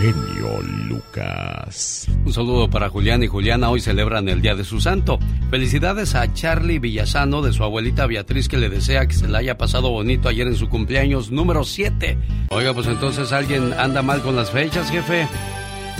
Genio 0.00 0.62
Lucas. 0.88 2.06
Un 2.24 2.32
saludo 2.32 2.70
para 2.70 2.88
Julián 2.88 3.22
y 3.22 3.26
Juliana. 3.26 3.68
Hoy 3.68 3.80
celebran 3.80 4.28
el 4.30 4.40
Día 4.40 4.54
de 4.54 4.64
su 4.64 4.80
Santo. 4.80 5.18
Felicidades 5.50 6.14
a 6.14 6.32
Charlie 6.32 6.78
Villasano 6.78 7.42
de 7.42 7.52
su 7.52 7.62
abuelita 7.64 8.06
Beatriz 8.06 8.48
que 8.48 8.56
le 8.56 8.70
desea 8.70 9.06
que 9.06 9.12
se 9.12 9.28
le 9.28 9.36
haya 9.36 9.58
pasado 9.58 9.90
bonito 9.90 10.30
ayer 10.30 10.46
en 10.46 10.56
su 10.56 10.70
cumpleaños 10.70 11.30
número 11.30 11.64
7. 11.64 12.16
Oiga, 12.48 12.72
pues 12.72 12.86
entonces 12.86 13.30
alguien 13.32 13.74
anda 13.74 14.00
mal 14.00 14.22
con 14.22 14.36
las 14.36 14.50
fechas, 14.50 14.90
jefe. 14.90 15.28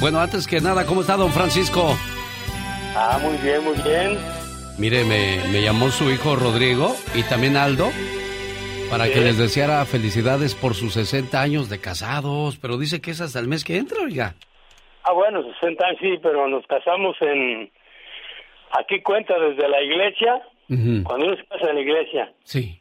Bueno, 0.00 0.20
antes 0.20 0.46
que 0.46 0.62
nada, 0.62 0.86
¿cómo 0.86 1.02
está 1.02 1.16
don 1.16 1.30
Francisco? 1.30 1.94
Ah, 2.96 3.20
muy 3.22 3.36
bien, 3.36 3.62
muy 3.62 3.74
bien. 3.82 4.18
Mire, 4.78 5.04
me, 5.04 5.42
me 5.52 5.60
llamó 5.60 5.90
su 5.90 6.08
hijo 6.10 6.36
Rodrigo 6.36 6.96
y 7.14 7.22
también 7.24 7.58
Aldo 7.58 7.90
para 8.90 9.08
que 9.08 9.20
les 9.20 9.38
deseara 9.38 9.84
felicidades 9.84 10.54
por 10.56 10.74
sus 10.74 10.94
60 10.94 11.40
años 11.40 11.70
de 11.70 11.80
casados, 11.80 12.58
pero 12.58 12.76
dice 12.76 13.00
que 13.00 13.12
es 13.12 13.20
hasta 13.20 13.38
el 13.38 13.46
mes 13.46 13.62
que 13.62 13.76
entra, 13.76 14.02
oiga. 14.02 14.34
Ah, 15.04 15.12
bueno, 15.12 15.42
60 15.60 15.86
años 15.86 15.98
sí, 16.00 16.18
pero 16.22 16.48
nos 16.48 16.66
casamos 16.66 17.16
en... 17.20 17.70
Aquí 18.78 19.00
cuenta 19.02 19.34
desde 19.38 19.68
la 19.68 19.82
iglesia, 19.82 20.42
cuando 21.04 21.26
uno 21.26 21.36
se 21.36 21.44
casa 21.46 21.70
en 21.70 21.74
la 21.76 21.80
iglesia. 21.80 22.32
Sí. 22.44 22.80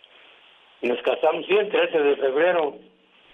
Y 0.82 0.88
nos 0.88 1.00
casamos, 1.02 1.46
sí, 1.48 1.56
el 1.56 1.70
13 1.70 1.98
de 1.98 2.16
febrero. 2.18 2.78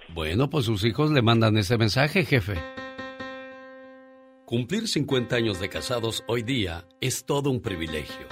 Bueno, 0.09 0.49
pues 0.49 0.65
sus 0.65 0.85
hijos 0.85 1.11
le 1.11 1.21
mandan 1.21 1.57
ese 1.57 1.77
mensaje, 1.77 2.23
jefe. 2.23 2.53
Cumplir 4.45 4.87
50 4.87 5.35
años 5.35 5.59
de 5.59 5.69
casados 5.69 6.23
hoy 6.27 6.43
día 6.43 6.85
es 7.01 7.25
todo 7.25 7.49
un 7.49 7.61
privilegio. 7.61 8.27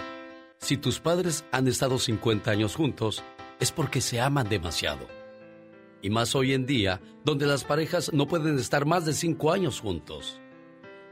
Si 0.59 0.77
tus 0.77 0.99
padres 0.99 1.45
han 1.51 1.67
estado 1.67 1.97
50 1.97 2.49
años 2.51 2.75
juntos, 2.75 3.23
es 3.59 3.71
porque 3.71 4.01
se 4.01 4.19
aman 4.19 4.49
demasiado. 4.49 5.07
Y 6.01 6.09
más 6.09 6.35
hoy 6.35 6.53
en 6.53 6.65
día, 6.65 7.01
donde 7.23 7.45
las 7.45 7.63
parejas 7.63 8.11
no 8.13 8.27
pueden 8.27 8.59
estar 8.59 8.85
más 8.85 9.05
de 9.05 9.13
cinco 9.13 9.51
años 9.51 9.79
juntos. 9.79 10.39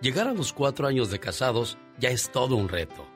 Llegar 0.02 0.28
a 0.28 0.34
los 0.34 0.52
cuatro 0.52 0.88
años 0.88 1.12
de 1.12 1.20
casados 1.20 1.78
ya 2.00 2.10
es 2.10 2.32
todo 2.32 2.56
un 2.56 2.68
reto. 2.68 3.08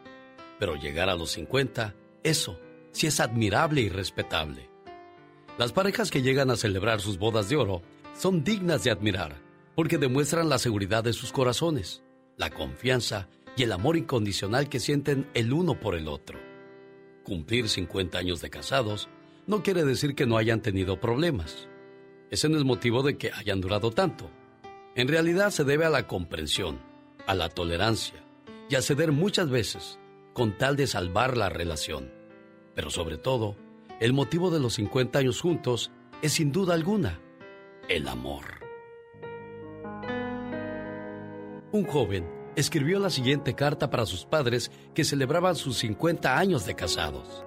Pero 0.59 0.75
llegar 0.75 1.09
a 1.09 1.15
los 1.15 1.31
50, 1.31 1.93
eso 2.23 2.59
sí 2.91 3.07
es 3.07 3.19
admirable 3.19 3.81
y 3.81 3.89
respetable. 3.89 4.69
Las 5.57 5.73
parejas 5.73 6.11
que 6.11 6.21
llegan 6.21 6.49
a 6.49 6.55
celebrar 6.55 7.01
sus 7.01 7.17
bodas 7.17 7.49
de 7.49 7.57
oro 7.57 7.81
son 8.13 8.43
dignas 8.43 8.83
de 8.83 8.91
admirar 8.91 9.35
porque 9.75 9.97
demuestran 9.97 10.47
la 10.47 10.57
seguridad 10.57 11.03
de 11.03 11.13
sus 11.13 11.31
corazones, 11.31 12.01
la 12.37 12.49
confianza 12.49 13.27
y 13.57 13.63
el 13.63 13.71
amor 13.71 13.97
incondicional 13.97 14.69
que 14.69 14.79
sienten 14.79 15.29
el 15.33 15.53
uno 15.53 15.79
por 15.79 15.95
el 15.95 16.07
otro. 16.07 16.39
Cumplir 17.23 17.67
50 17.67 18.17
años 18.17 18.41
de 18.41 18.49
casados 18.49 19.09
no 19.47 19.61
quiere 19.61 19.83
decir 19.83 20.15
que 20.15 20.25
no 20.25 20.37
hayan 20.37 20.61
tenido 20.61 20.99
problemas. 20.99 21.69
Ese 22.31 22.49
no 22.49 22.57
es 22.57 22.63
motivo 22.63 23.03
de 23.03 23.17
que 23.17 23.31
hayan 23.31 23.61
durado 23.61 23.91
tanto. 23.91 24.29
En 24.95 25.07
realidad 25.07 25.51
se 25.51 25.63
debe 25.63 25.85
a 25.85 25.89
la 25.89 26.07
comprensión, 26.07 26.79
a 27.27 27.35
la 27.35 27.49
tolerancia 27.49 28.23
y 28.69 28.75
a 28.75 28.81
ceder 28.81 29.11
muchas 29.11 29.49
veces 29.49 29.99
con 30.33 30.57
tal 30.57 30.75
de 30.75 30.87
salvar 30.87 31.37
la 31.37 31.49
relación. 31.49 32.11
Pero 32.73 32.89
sobre 32.89 33.17
todo, 33.17 33.55
el 33.99 34.13
motivo 34.13 34.49
de 34.49 34.59
los 34.59 34.73
50 34.73 35.19
años 35.19 35.41
juntos 35.41 35.91
es 36.21 36.33
sin 36.33 36.51
duda 36.51 36.73
alguna 36.73 37.19
el 37.87 38.07
amor. 38.07 38.45
Un 41.71 41.85
joven 41.85 42.27
escribió 42.55 42.99
la 42.99 43.09
siguiente 43.09 43.53
carta 43.53 43.89
para 43.89 44.05
sus 44.05 44.25
padres 44.25 44.71
que 44.93 45.03
celebraban 45.03 45.55
sus 45.55 45.77
50 45.77 46.37
años 46.37 46.65
de 46.65 46.75
casados 46.75 47.45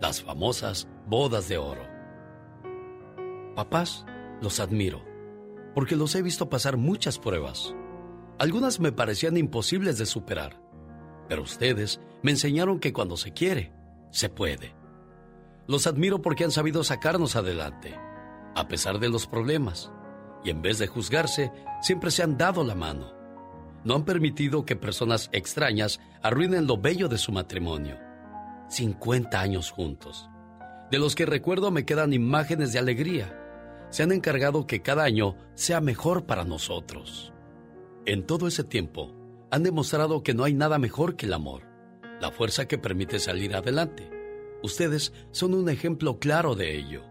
las 0.00 0.22
famosas 0.22 0.88
bodas 1.06 1.48
de 1.48 1.58
oro. 1.58 1.86
Papás, 3.54 4.06
los 4.40 4.58
admiro, 4.58 5.04
porque 5.74 5.96
los 5.96 6.14
he 6.14 6.22
visto 6.22 6.48
pasar 6.48 6.76
muchas 6.76 7.18
pruebas. 7.18 7.74
Algunas 8.38 8.80
me 8.80 8.92
parecían 8.92 9.36
imposibles 9.36 9.98
de 9.98 10.06
superar, 10.06 10.60
pero 11.28 11.42
ustedes 11.42 12.00
me 12.22 12.30
enseñaron 12.30 12.80
que 12.80 12.92
cuando 12.92 13.16
se 13.16 13.32
quiere, 13.32 13.72
se 14.10 14.30
puede. 14.30 14.74
Los 15.66 15.86
admiro 15.86 16.22
porque 16.22 16.44
han 16.44 16.50
sabido 16.50 16.82
sacarnos 16.82 17.36
adelante, 17.36 17.94
a 18.54 18.66
pesar 18.66 18.98
de 18.98 19.10
los 19.10 19.26
problemas, 19.26 19.92
y 20.42 20.50
en 20.50 20.62
vez 20.62 20.78
de 20.78 20.86
juzgarse, 20.86 21.52
siempre 21.82 22.10
se 22.10 22.22
han 22.22 22.38
dado 22.38 22.64
la 22.64 22.74
mano. 22.74 23.12
No 23.84 23.94
han 23.94 24.04
permitido 24.04 24.64
que 24.64 24.76
personas 24.76 25.28
extrañas 25.32 26.00
arruinen 26.22 26.66
lo 26.66 26.78
bello 26.78 27.08
de 27.08 27.18
su 27.18 27.32
matrimonio 27.32 28.09
50 28.70 29.40
años 29.40 29.72
juntos, 29.72 30.30
de 30.92 31.00
los 31.00 31.16
que 31.16 31.26
recuerdo 31.26 31.72
me 31.72 31.84
quedan 31.84 32.12
imágenes 32.12 32.72
de 32.72 32.78
alegría. 32.78 33.36
Se 33.90 34.04
han 34.04 34.12
encargado 34.12 34.66
que 34.66 34.80
cada 34.80 35.02
año 35.02 35.36
sea 35.54 35.80
mejor 35.80 36.24
para 36.24 36.44
nosotros. 36.44 37.32
En 38.06 38.24
todo 38.26 38.46
ese 38.46 38.62
tiempo, 38.62 39.12
han 39.50 39.64
demostrado 39.64 40.22
que 40.22 40.34
no 40.34 40.44
hay 40.44 40.54
nada 40.54 40.78
mejor 40.78 41.16
que 41.16 41.26
el 41.26 41.32
amor, 41.32 41.62
la 42.20 42.30
fuerza 42.30 42.68
que 42.68 42.78
permite 42.78 43.18
salir 43.18 43.56
adelante. 43.56 44.08
Ustedes 44.62 45.12
son 45.32 45.54
un 45.54 45.68
ejemplo 45.68 46.20
claro 46.20 46.54
de 46.54 46.78
ello. 46.78 47.02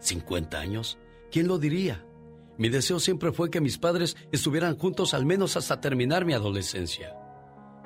50 0.00 0.60
años, 0.60 0.98
¿quién 1.30 1.48
lo 1.48 1.58
diría? 1.58 2.04
Mi 2.58 2.68
deseo 2.68 3.00
siempre 3.00 3.32
fue 3.32 3.50
que 3.50 3.62
mis 3.62 3.78
padres 3.78 4.18
estuvieran 4.32 4.76
juntos 4.76 5.14
al 5.14 5.24
menos 5.24 5.56
hasta 5.56 5.80
terminar 5.80 6.26
mi 6.26 6.34
adolescencia. 6.34 7.16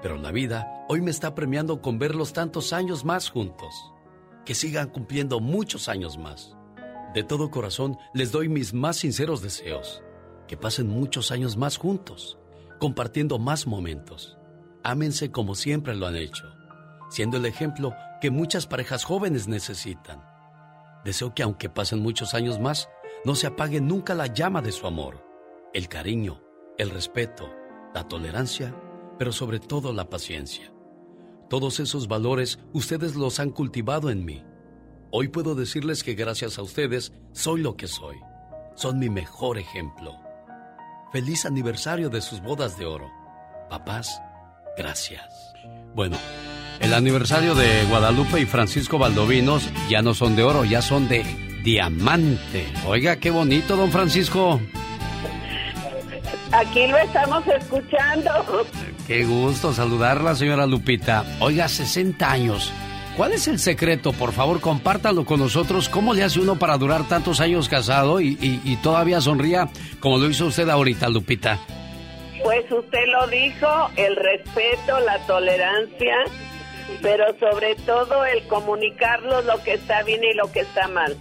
Pero 0.03 0.17
la 0.17 0.31
vida 0.31 0.85
hoy 0.89 1.01
me 1.01 1.11
está 1.11 1.35
premiando 1.35 1.83
con 1.83 1.99
verlos 1.99 2.33
tantos 2.33 2.73
años 2.73 3.05
más 3.05 3.31
juntos. 3.31 3.93
Que 4.45 4.55
sigan 4.55 4.89
cumpliendo 4.89 5.41
muchos 5.41 5.89
años 5.89 6.19
más. 6.19 6.57
De 7.15 7.25
todo 7.25 7.51
corazón 7.51 7.99
les 8.15 8.33
doy 8.33 8.49
mis 8.49 8.73
más 8.73 8.99
sinceros 8.99 9.43
deseos. 9.43 10.03
Que 10.47 10.57
pasen 10.57 10.89
muchos 10.89 11.31
años 11.31 11.57
más 11.57 11.77
juntos, 11.77 12.39
compartiendo 12.79 13.39
más 13.39 13.67
momentos. 13.67 14.39
Ámense 14.83 15.31
como 15.31 15.55
siempre 15.55 15.95
lo 15.95 16.07
han 16.07 16.17
hecho, 16.17 16.45
siendo 17.11 17.37
el 17.37 17.45
ejemplo 17.45 17.93
que 18.21 18.31
muchas 18.31 18.67
parejas 18.67 19.05
jóvenes 19.05 19.49
necesitan. 19.49 20.25
Deseo 21.05 21.35
que 21.35 21.43
aunque 21.43 21.69
pasen 21.69 22.01
muchos 22.01 22.33
años 22.33 22.59
más, 22.59 22.89
no 23.25 23.35
se 23.35 23.47
apague 23.47 23.81
nunca 23.81 24.15
la 24.15 24.29
llama 24.29 24.63
de 24.63 24.73
su 24.73 24.87
amor, 24.87 25.23
el 25.75 25.89
cariño, 25.89 26.41
el 26.79 26.91
respeto, 26.91 27.51
la 27.95 28.09
tolerancia 28.09 28.75
pero 29.19 29.33
sobre 29.33 29.59
todo 29.59 29.93
la 29.93 30.09
paciencia. 30.09 30.73
Todos 31.51 31.81
esos 31.81 32.09
valores 32.09 32.59
ustedes 32.73 33.17
los 33.17 33.41
han 33.41 33.51
cultivado 33.51 34.11
en 34.11 34.25
mí. 34.25 34.45
Hoy 35.11 35.29
puedo 35.29 35.55
decirles 35.55 36.05
que 36.05 36.15
gracias 36.15 36.59
a 36.59 36.63
ustedes 36.63 37.13
soy 37.33 37.63
lo 37.63 37.77
que 37.77 37.89
soy. 37.89 38.17
Son 38.77 38.99
mi 38.99 39.09
mejor 39.09 39.59
ejemplo. 39.59 40.15
Feliz 41.13 41.47
aniversario 41.47 42.11
de 42.11 42.21
sus 42.21 42.43
bodas 42.43 42.79
de 42.79 42.85
oro. 42.85 43.11
Papás, 43.71 44.21
gracias. 44.77 45.25
Bueno, 45.95 46.19
el 46.81 46.93
aniversario 46.93 47.55
de 47.55 47.85
Guadalupe 47.87 48.41
y 48.41 48.47
Francisco 48.47 48.99
Valdovinos 48.99 49.69
ya 49.89 50.03
no 50.03 50.13
son 50.15 50.37
de 50.37 50.43
oro, 50.43 50.65
ya 50.65 50.83
son 50.83 51.09
de 51.09 51.25
diamante. 51.65 52.67
Oiga, 52.87 53.17
qué 53.17 53.31
bonito, 53.31 53.75
don 53.75 53.91
Francisco. 53.91 54.61
Aquí 56.53 56.87
lo 56.87 56.99
estamos 56.99 57.47
escuchando. 57.47 58.31
Qué 59.09 59.25
gusto 59.25 59.73
saludarla, 59.73 60.35
señora 60.35 60.67
Lupita. 60.67 61.25
Oiga, 61.41 61.67
60 61.67 62.31
años. 62.31 62.71
¿Cuál 63.17 63.33
es 63.33 63.49
el 63.49 63.59
secreto? 63.59 64.13
Por 64.13 64.33
favor, 64.33 64.61
compártalo 64.61 65.25
con 65.25 65.41
nosotros. 65.41 65.89
¿Cómo 65.89 66.13
le 66.13 66.25
hace 66.25 66.41
uno 66.41 66.59
para 66.59 66.77
durar 66.77 67.09
tantos 67.09 67.41
años 67.41 67.71
casado 67.71 68.21
y, 68.21 68.79
todavía 68.83 69.23
sonría 69.23 69.71
como 69.99 70.19
lo 70.19 70.29
hizo 70.29 70.45
usted 70.45 70.69
ahorita, 70.69 71.09
Lupita? 71.09 71.59
Pues 72.43 72.71
usted 72.71 73.07
lo 73.07 73.27
dijo, 73.29 73.67
el 73.97 74.15
respeto, 74.15 75.01
la 75.01 75.19
tolerancia, 75.27 76.15
pero 77.01 77.25
sobre 77.41 77.77
todo 77.87 78.27
el 78.27 78.47
comunicarlo 78.47 79.41
lo 79.41 79.63
que 79.63 79.73
está 79.73 80.03
bien 80.03 80.21
y 80.23 80.35
lo 80.35 80.53
que 80.53 80.61
está 80.61 80.87
mal. 80.89 81.17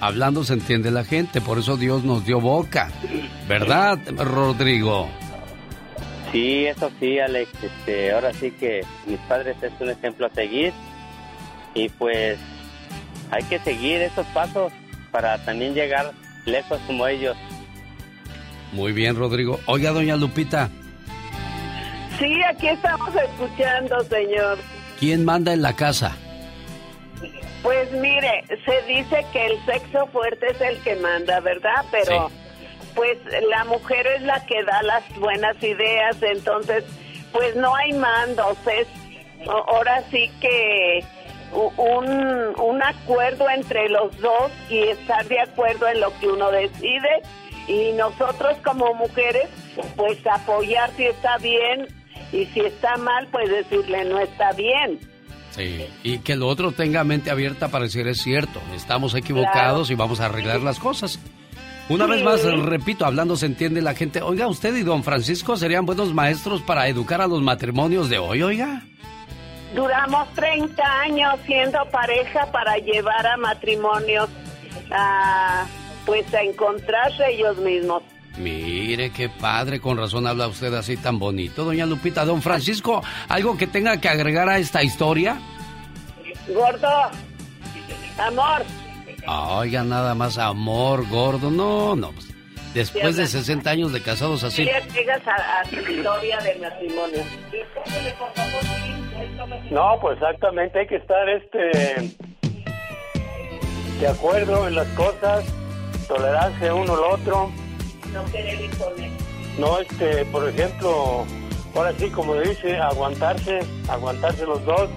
Hablando 0.00 0.42
se 0.42 0.54
entiende 0.54 0.90
la 0.90 1.04
gente, 1.04 1.40
por 1.40 1.58
eso 1.58 1.76
Dios 1.76 2.02
nos 2.02 2.26
dio 2.26 2.40
boca. 2.40 2.90
¿Verdad, 3.46 4.00
Rodrigo? 4.16 5.08
Sí, 6.32 6.66
eso 6.66 6.90
sí, 7.00 7.18
Alex. 7.18 7.50
Este, 7.62 8.12
ahora 8.12 8.32
sí 8.32 8.50
que 8.50 8.84
mis 9.06 9.18
padres 9.20 9.56
es 9.62 9.72
un 9.80 9.90
ejemplo 9.90 10.26
a 10.26 10.30
seguir 10.30 10.72
y 11.74 11.88
pues 11.88 12.38
hay 13.30 13.42
que 13.44 13.58
seguir 13.60 14.02
esos 14.02 14.26
pasos 14.28 14.72
para 15.10 15.38
también 15.44 15.74
llegar 15.74 16.12
lejos 16.44 16.78
como 16.86 17.06
ellos. 17.06 17.36
Muy 18.72 18.92
bien, 18.92 19.16
Rodrigo. 19.16 19.58
Oiga, 19.66 19.90
doña 19.90 20.16
Lupita. 20.16 20.70
Sí, 22.18 22.42
aquí 22.42 22.68
estamos 22.68 23.10
escuchando, 23.14 24.02
señor. 24.04 24.58
¿Quién 24.98 25.24
manda 25.24 25.52
en 25.52 25.62
la 25.62 25.74
casa? 25.74 26.16
Pues 27.62 27.90
mire, 27.92 28.44
se 28.48 28.92
dice 28.92 29.24
que 29.32 29.46
el 29.46 29.64
sexo 29.64 30.06
fuerte 30.08 30.46
es 30.50 30.60
el 30.60 30.78
que 30.82 30.96
manda, 30.96 31.40
¿verdad? 31.40 31.84
Pero 31.90 32.30
pues 32.98 33.16
la 33.48 33.64
mujer 33.64 34.08
es 34.08 34.22
la 34.22 34.44
que 34.44 34.64
da 34.64 34.82
las 34.82 35.04
buenas 35.20 35.62
ideas, 35.62 36.20
entonces 36.20 36.84
pues 37.30 37.54
no 37.54 37.72
hay 37.76 37.92
mandos, 37.92 38.58
es 38.66 38.88
ahora 39.48 40.02
sí 40.10 40.28
que 40.40 41.04
un, 41.52 42.60
un 42.60 42.82
acuerdo 42.82 43.48
entre 43.50 43.88
los 43.88 44.18
dos 44.18 44.50
y 44.68 44.80
estar 44.80 45.24
de 45.28 45.40
acuerdo 45.40 45.86
en 45.86 46.00
lo 46.00 46.18
que 46.18 46.26
uno 46.26 46.50
decide 46.50 47.22
Y 47.68 47.92
nosotros 47.92 48.56
como 48.64 48.92
mujeres, 48.94 49.48
pues 49.94 50.18
apoyar 50.26 50.90
si 50.96 51.04
está 51.04 51.38
bien 51.38 51.86
y 52.32 52.46
si 52.46 52.60
está 52.60 52.96
mal, 52.96 53.28
pues 53.30 53.48
decirle 53.48 54.06
no 54.06 54.18
está 54.18 54.50
bien. 54.52 54.98
Sí, 55.50 55.86
y 56.02 56.18
que 56.18 56.32
el 56.32 56.42
otro 56.42 56.72
tenga 56.72 57.04
mente 57.04 57.30
abierta 57.30 57.68
para 57.68 57.84
decir 57.84 58.08
es 58.08 58.20
cierto, 58.22 58.60
estamos 58.74 59.14
equivocados 59.14 59.90
y 59.90 59.94
vamos 59.94 60.18
a 60.18 60.26
arreglar 60.26 60.62
las 60.62 60.80
cosas. 60.80 61.20
Una 61.88 62.06
vez 62.06 62.22
más, 62.22 62.42
repito, 62.42 63.06
hablando 63.06 63.34
se 63.36 63.46
entiende 63.46 63.80
la 63.80 63.94
gente. 63.94 64.20
Oiga, 64.20 64.46
usted 64.46 64.74
y 64.76 64.82
don 64.82 65.02
Francisco 65.02 65.56
serían 65.56 65.86
buenos 65.86 66.12
maestros 66.12 66.60
para 66.60 66.86
educar 66.86 67.22
a 67.22 67.26
los 67.26 67.40
matrimonios 67.40 68.10
de 68.10 68.18
hoy, 68.18 68.42
oiga. 68.42 68.82
Duramos 69.74 70.28
30 70.34 70.82
años 71.00 71.34
siendo 71.46 71.78
pareja 71.90 72.50
para 72.52 72.76
llevar 72.76 73.26
a 73.26 73.36
matrimonios 73.38 74.28
a, 74.90 75.66
pues 76.04 76.32
a 76.34 76.42
encontrarse 76.42 77.22
ellos 77.30 77.56
mismos. 77.58 78.02
Mire, 78.36 79.10
qué 79.10 79.28
padre, 79.28 79.80
con 79.80 79.96
razón 79.96 80.26
habla 80.26 80.46
usted 80.46 80.72
así 80.74 80.96
tan 80.96 81.18
bonito, 81.18 81.64
doña 81.64 81.86
Lupita. 81.86 82.24
Don 82.24 82.42
Francisco, 82.42 83.02
¿algo 83.28 83.56
que 83.56 83.66
tenga 83.66 83.98
que 83.98 84.08
agregar 84.08 84.48
a 84.48 84.58
esta 84.58 84.82
historia? 84.82 85.38
Gordo, 86.48 87.10
amor. 88.18 88.62
Oiga, 89.30 89.84
nada 89.84 90.14
más 90.14 90.38
amor, 90.38 91.06
gordo. 91.08 91.50
No, 91.50 91.94
no. 91.94 92.12
pues, 92.12 92.28
Después 92.74 93.16
de 93.16 93.26
60 93.26 93.68
años 93.70 93.92
de 93.92 94.02
casados 94.02 94.42
así. 94.44 94.64
Ya 94.64 94.80
llegas 94.88 95.20
a, 95.26 95.60
a 95.60 95.62
tu 95.64 95.76
historia 95.76 96.38
del 96.38 96.60
matrimonio. 96.60 97.24
No, 99.70 99.98
pues 100.00 100.16
exactamente, 100.16 100.78
hay 100.78 100.86
que 100.86 100.96
estar 100.96 101.28
este 101.28 102.16
de 104.00 104.06
acuerdo 104.06 104.68
en 104.68 104.76
las 104.76 104.86
cosas, 104.88 105.44
tolerarse 106.06 106.72
uno 106.72 106.94
al 106.94 107.20
otro. 107.20 107.50
No 108.12 108.24
querer 108.30 108.60
imponer. 108.60 109.10
No, 109.58 109.80
este, 109.80 110.24
por 110.26 110.48
ejemplo, 110.48 111.24
ahora 111.74 111.92
sí, 111.98 112.08
como 112.10 112.36
dice, 112.36 112.76
aguantarse, 112.78 113.58
aguantarse 113.88 114.46
los 114.46 114.64
dos. 114.64 114.88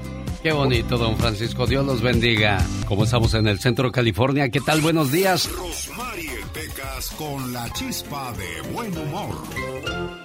Qué 0.43 0.51
bonito, 0.53 0.97
don 0.97 1.17
Francisco. 1.17 1.67
Dios 1.67 1.85
los 1.85 2.01
bendiga. 2.01 2.57
Como 2.87 3.03
estamos 3.03 3.33
en 3.35 3.47
el 3.47 3.59
centro 3.59 3.85
de 3.85 3.91
California, 3.91 4.49
¿qué 4.49 4.59
tal? 4.59 4.81
Buenos 4.81 5.11
días. 5.11 5.47
Rosmarie 5.51 6.39
Pecas 6.51 7.11
con 7.11 7.53
la 7.53 7.71
chispa 7.73 8.33
de 8.33 8.69
buen 8.71 8.97
humor. 8.97 9.35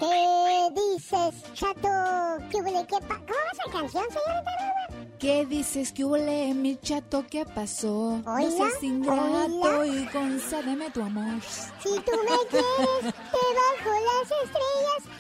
¿Qué 0.01 0.81
dices, 0.95 1.53
chato? 1.53 1.89
¿Qué 2.51 2.63
huele? 2.63 2.87
¿Qué 2.89 2.97
¿Cómo 3.07 3.21
va 3.21 3.37
esa 3.53 3.71
canción, 3.71 4.05
señorita 4.09 4.51
Roma? 4.59 4.96
¿Qué 5.19 5.47
dices 5.47 5.93
que 5.93 6.05
huele 6.05 6.53
mi 6.53 6.77
chato? 6.77 7.25
¿Qué 7.29 7.47
pasó? 7.47 8.21
No 8.25 8.35
Oila, 8.35 8.51
seas 8.51 8.83
ingrato 8.83 9.79
oila. 9.79 9.87
y 9.87 10.07
concédeme 10.09 10.91
tu 10.91 11.01
amor. 11.03 11.41
Si 11.43 11.89
tú 12.01 12.13
me 12.23 12.37
quieres, 12.51 13.03
debajo 13.03 13.91
las 14.05 14.31
estrellas. 14.45 15.17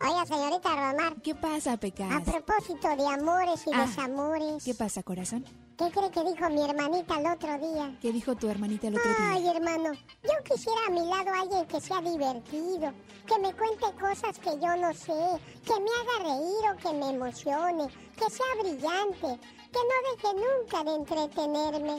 Oiga, 0.00 0.26
señorita 0.26 0.70
Romar. 0.70 1.16
¿Qué 1.22 1.34
pasa, 1.34 1.72
A 1.72 1.76
Pecas? 1.76 2.22
propósito 2.24 2.88
de 2.96 3.06
amores 3.06 3.66
y 3.66 3.70
Ah, 3.74 3.84
desamores. 3.86 4.64
¿Qué 4.64 4.72
pasa, 4.74 5.02
corazón? 5.02 5.44
¿Qué 5.76 5.90
cree 5.90 6.10
que 6.10 6.24
dijo 6.24 6.48
mi 6.50 6.62
hermanita 6.62 7.18
el 7.20 7.26
otro 7.26 7.58
día? 7.58 7.96
¿Qué 8.00 8.10
dijo 8.12 8.34
tu 8.36 8.48
hermanita 8.48 8.88
el 8.88 8.96
otro 8.96 9.08
día? 9.10 9.32
Ay, 9.32 9.48
hermano, 9.48 9.92
yo 10.22 10.30
quisiera 10.44 10.78
a 10.86 10.90
mi 10.90 11.06
lado 11.06 11.30
alguien 11.40 11.66
que 11.66 11.80
sea 11.80 12.00
divertido, 12.00 12.92
que 13.26 13.38
me 13.38 13.52
cuente 13.54 13.86
cosas 14.00 14.38
que 14.38 14.50
yo 14.60 14.76
no 14.76 14.92
sé, 14.94 15.40
que 15.64 15.74
me 15.80 15.90
haga 16.00 16.34
reír 16.34 16.64
o 16.72 16.76
que 16.78 16.92
me 16.98 17.10
emocione, 17.10 17.88
que 18.18 18.30
sea 18.30 18.54
brillante, 18.60 19.40
que 19.72 19.80
no 19.88 19.96
deje 20.10 20.30
nunca 20.34 20.84
de 20.84 20.94
entretenerme. 20.96 21.96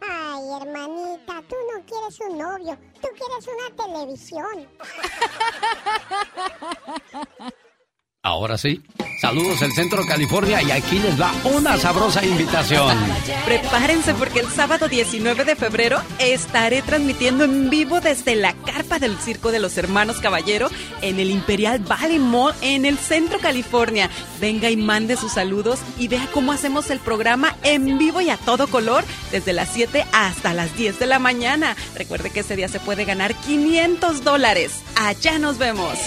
Ay, 0.00 0.42
hermanita, 0.60 1.42
tú 1.48 1.56
no 1.72 1.84
quieres 1.86 2.20
un 2.20 2.38
novio, 2.38 2.76
tú 3.00 3.08
quieres 3.16 3.46
una 3.48 3.68
televisión. 3.84 4.68
Ahora 8.24 8.56
sí. 8.56 8.80
Saludos 9.20 9.62
el 9.62 9.72
centro 9.72 10.04
California 10.04 10.62
y 10.62 10.70
aquí 10.72 10.98
les 10.98 11.20
va 11.20 11.32
una 11.44 11.76
sabrosa 11.76 12.24
invitación. 12.24 12.96
Prepárense 13.44 14.14
porque 14.14 14.40
el 14.40 14.48
sábado 14.48 14.88
19 14.88 15.44
de 15.44 15.54
febrero 15.54 16.00
estaré 16.18 16.82
transmitiendo 16.82 17.44
en 17.44 17.70
vivo 17.70 18.00
desde 18.00 18.34
la 18.34 18.52
carpa 18.52 18.98
del 18.98 19.16
Circo 19.18 19.52
de 19.52 19.60
los 19.60 19.76
Hermanos 19.78 20.18
Caballero 20.18 20.68
en 21.02 21.20
el 21.20 21.30
Imperial 21.30 21.78
Valley 21.80 22.18
Mall 22.18 22.54
en 22.62 22.84
el 22.84 22.98
centro 22.98 23.38
California. 23.38 24.10
Venga 24.40 24.70
y 24.70 24.76
mande 24.76 25.16
sus 25.16 25.32
saludos 25.32 25.78
y 25.98 26.08
vea 26.08 26.28
cómo 26.32 26.50
hacemos 26.50 26.90
el 26.90 26.98
programa 26.98 27.56
en 27.62 27.98
vivo 27.98 28.20
y 28.20 28.30
a 28.30 28.36
todo 28.36 28.66
color 28.66 29.04
desde 29.30 29.52
las 29.52 29.68
7 29.68 30.04
hasta 30.12 30.52
las 30.52 30.76
10 30.76 30.98
de 30.98 31.06
la 31.06 31.20
mañana. 31.20 31.76
Recuerde 31.96 32.30
que 32.30 32.40
ese 32.40 32.56
día 32.56 32.68
se 32.68 32.80
puede 32.80 33.04
ganar 33.04 33.34
500 33.34 34.24
dólares. 34.24 34.80
Allá 34.96 35.38
nos 35.38 35.58
vemos. 35.58 35.98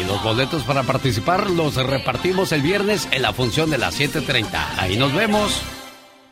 Y 0.00 0.04
los 0.04 0.22
boletos 0.22 0.62
para 0.64 0.82
participar 0.82 1.50
los 1.56 1.76
repartimos 1.76 2.52
el 2.52 2.62
viernes 2.62 3.08
en 3.12 3.22
la 3.22 3.32
función 3.32 3.70
de 3.70 3.78
las 3.78 3.98
7.30. 3.98 4.78
Ahí 4.78 4.96
nos 4.96 5.14
vemos. 5.14 5.62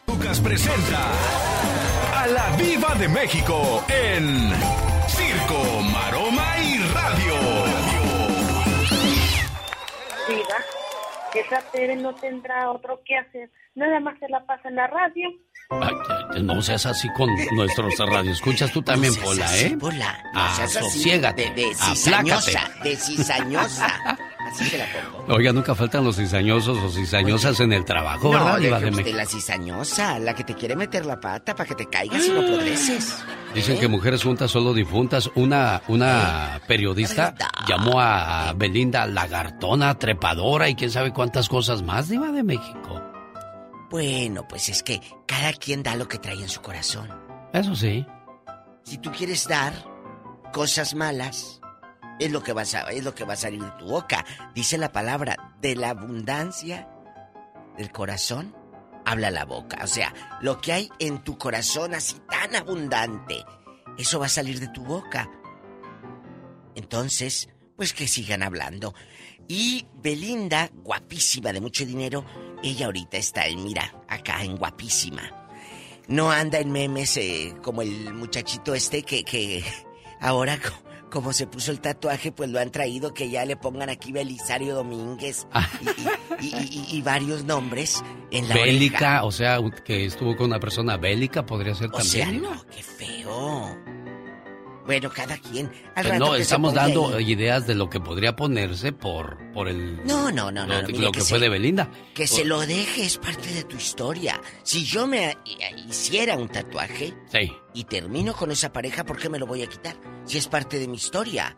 Lucas 0.06 0.40
presenta 0.40 1.10
a 2.14 2.26
la 2.26 2.56
Viva 2.56 2.94
de 2.96 3.08
México 3.08 3.84
en 3.88 4.50
Circo, 5.08 5.80
Maroma 5.92 6.58
y 6.58 6.78
Radio. 6.92 7.34
Diva, 10.28 10.58
esa 11.34 11.60
Tere 11.70 11.96
no 11.96 12.14
tendrá 12.16 12.70
otro 12.70 13.00
que 13.04 13.16
hacer. 13.16 13.50
Nada 13.74 14.00
más 14.00 14.18
se 14.18 14.28
la 14.28 14.44
pasa 14.44 14.68
en 14.68 14.76
la 14.76 14.86
radio. 14.88 15.28
Ay, 15.80 16.42
no 16.42 16.60
seas 16.62 16.86
así 16.86 17.08
con 17.16 17.28
nuestros 17.54 17.94
radioescuchas 17.98 18.70
tú 18.72 18.82
también, 18.82 19.14
Pola, 19.16 19.44
así, 19.46 19.64
¿eh? 19.66 19.76
Pola, 19.78 20.18
no 20.34 20.40
Ah, 20.40 20.52
seas 20.56 20.76
así, 20.76 20.98
sosiégate, 20.98 21.50
de- 21.50 21.66
de 21.68 21.74
cizañosa, 21.74 22.70
de 22.82 22.96
cizañosa. 22.96 23.86
Así 24.52 24.68
te 24.68 24.76
la 24.76 24.84
pongo. 24.86 25.32
Oiga, 25.34 25.52
nunca 25.52 25.74
faltan 25.74 26.04
los 26.04 26.16
cizañosos 26.16 26.76
o 26.76 26.90
cizañosas 26.90 27.58
en 27.60 27.72
el 27.72 27.84
trabajo, 27.86 28.24
no, 28.24 28.44
¿verdad, 28.44 28.58
Diva 28.58 28.80
de 28.80 28.90
usted 28.90 29.14
la 29.14 29.24
cizañosa, 29.24 30.18
la 30.18 30.34
que 30.34 30.44
te 30.44 30.54
quiere 30.54 30.74
meter 30.76 31.06
la 31.06 31.18
pata 31.20 31.54
para 31.54 31.66
que 31.68 31.74
te 31.76 31.86
caigas 31.88 32.26
y 32.26 32.30
no 32.32 32.40
progreses. 32.44 33.16
Dicen 33.54 33.76
¿Eh? 33.76 33.80
que 33.80 33.88
mujeres 33.88 34.22
juntas 34.24 34.50
solo 34.50 34.74
difuntas. 34.74 35.30
Una, 35.36 35.80
una 35.88 36.60
periodista 36.66 37.34
llamó 37.66 37.98
a 38.00 38.52
Belinda 38.54 39.06
lagartona, 39.06 39.94
trepadora 39.98 40.68
y 40.68 40.74
quién 40.74 40.90
sabe 40.90 41.12
cuántas 41.12 41.48
cosas 41.48 41.80
más, 41.82 42.08
Diva 42.10 42.30
de 42.32 42.42
México. 42.42 43.00
Bueno, 43.92 44.48
pues 44.48 44.70
es 44.70 44.82
que 44.82 45.02
cada 45.26 45.52
quien 45.52 45.82
da 45.82 45.96
lo 45.96 46.08
que 46.08 46.18
trae 46.18 46.40
en 46.40 46.48
su 46.48 46.62
corazón. 46.62 47.10
Eso 47.52 47.76
sí. 47.76 48.06
Si 48.84 48.96
tú 48.96 49.12
quieres 49.12 49.46
dar 49.46 49.74
cosas 50.50 50.94
malas, 50.94 51.60
es 52.18 52.32
lo 52.32 52.42
que 52.42 52.54
vas 52.54 52.74
a, 52.74 52.90
es 52.90 53.04
lo 53.04 53.14
que 53.14 53.24
va 53.24 53.34
a 53.34 53.36
salir 53.36 53.62
de 53.62 53.70
tu 53.72 53.84
boca. 53.84 54.24
Dice 54.54 54.78
la 54.78 54.92
palabra, 54.92 55.54
de 55.60 55.76
la 55.76 55.90
abundancia 55.90 56.88
del 57.76 57.92
corazón 57.92 58.56
habla 59.04 59.30
la 59.30 59.44
boca. 59.44 59.80
O 59.84 59.86
sea, 59.86 60.14
lo 60.40 60.58
que 60.58 60.72
hay 60.72 60.88
en 60.98 61.22
tu 61.22 61.36
corazón 61.36 61.92
así 61.94 62.16
tan 62.30 62.56
abundante, 62.56 63.44
eso 63.98 64.18
va 64.18 64.24
a 64.24 64.30
salir 64.30 64.58
de 64.58 64.68
tu 64.68 64.82
boca. 64.82 65.30
Entonces, 66.74 67.50
pues 67.76 67.92
que 67.92 68.08
sigan 68.08 68.42
hablando. 68.42 68.94
Y 69.48 69.86
Belinda, 70.02 70.70
guapísima, 70.82 71.52
de 71.52 71.60
mucho 71.60 71.84
dinero, 71.84 72.24
ella 72.62 72.86
ahorita 72.86 73.16
está 73.16 73.46
en, 73.46 73.62
mira, 73.64 73.94
acá 74.08 74.42
en 74.44 74.56
guapísima. 74.56 75.22
No 76.08 76.30
anda 76.30 76.58
en 76.58 76.70
memes 76.72 77.16
eh, 77.16 77.54
como 77.62 77.82
el 77.82 78.12
muchachito 78.14 78.74
este 78.74 79.02
que, 79.02 79.24
que 79.24 79.64
ahora 80.20 80.58
co- 80.58 80.70
como 81.10 81.32
se 81.34 81.46
puso 81.46 81.70
el 81.70 81.80
tatuaje, 81.80 82.32
pues 82.32 82.48
lo 82.50 82.58
han 82.58 82.70
traído 82.70 83.12
que 83.12 83.28
ya 83.30 83.44
le 83.44 83.56
pongan 83.56 83.90
aquí 83.90 84.12
Belisario 84.12 84.74
Domínguez 84.74 85.46
y, 86.40 86.44
y- 86.46 86.48
y- 86.48 86.78
y- 86.90 86.96
y 86.96 87.02
varios 87.02 87.44
nombres 87.44 88.02
en 88.30 88.48
la 88.48 88.54
bélica, 88.54 88.96
oreja. 88.96 89.24
o 89.24 89.30
sea, 89.32 89.58
que 89.84 90.06
estuvo 90.06 90.34
con 90.36 90.46
una 90.46 90.58
persona 90.58 90.96
bélica, 90.96 91.44
podría 91.44 91.74
ser 91.74 91.90
O 91.92 92.00
sea, 92.00 92.24
también. 92.24 92.42
no, 92.42 92.64
qué 92.74 92.82
feo. 92.82 93.78
Bueno, 94.84 95.10
cada 95.10 95.38
quien. 95.38 95.70
Al 95.94 96.06
Eh, 96.06 96.08
rato 96.10 96.24
no, 96.24 96.30
que 96.32 96.38
se 96.38 96.42
estamos 96.42 96.74
dando 96.74 97.14
ahí. 97.14 97.32
ideas 97.32 97.66
de 97.66 97.74
lo 97.76 97.88
que 97.88 98.00
podría 98.00 98.34
ponerse 98.34 98.92
por, 98.92 99.38
por 99.52 99.68
el... 99.68 100.04
No, 100.04 100.30
no, 100.32 100.50
no, 100.50 100.66
no, 100.66 100.66
Lo, 100.66 100.74
no, 100.74 100.82
lo 100.82 100.88
mire 100.88 101.06
que, 101.06 101.12
que 101.12 101.20
fue 101.20 101.38
se- 101.38 101.44
de 101.44 101.48
Belinda. 101.48 101.90
Que 102.14 102.26
se 102.26 102.44
lo 102.44 102.60
deje, 102.60 103.04
es 103.04 103.16
parte 103.18 103.48
de 103.54 103.62
tu 103.64 103.76
historia. 103.76 104.40
Si 104.64 104.84
yo 104.84 105.06
me 105.06 105.36
hiciera 105.88 106.36
un 106.36 106.48
tatuaje 106.48 107.14
Sí. 107.30 107.52
y 107.74 107.84
termino 107.84 108.34
con 108.34 108.50
esa 108.50 108.72
pareja, 108.72 109.04
¿por 109.04 109.18
qué 109.18 109.28
me 109.28 109.38
lo 109.38 109.46
voy 109.46 109.62
a 109.62 109.66
quitar? 109.68 109.96
Si 110.24 110.38
es 110.38 110.48
parte 110.48 110.78
de 110.78 110.88
mi 110.88 110.96
historia. 110.96 111.56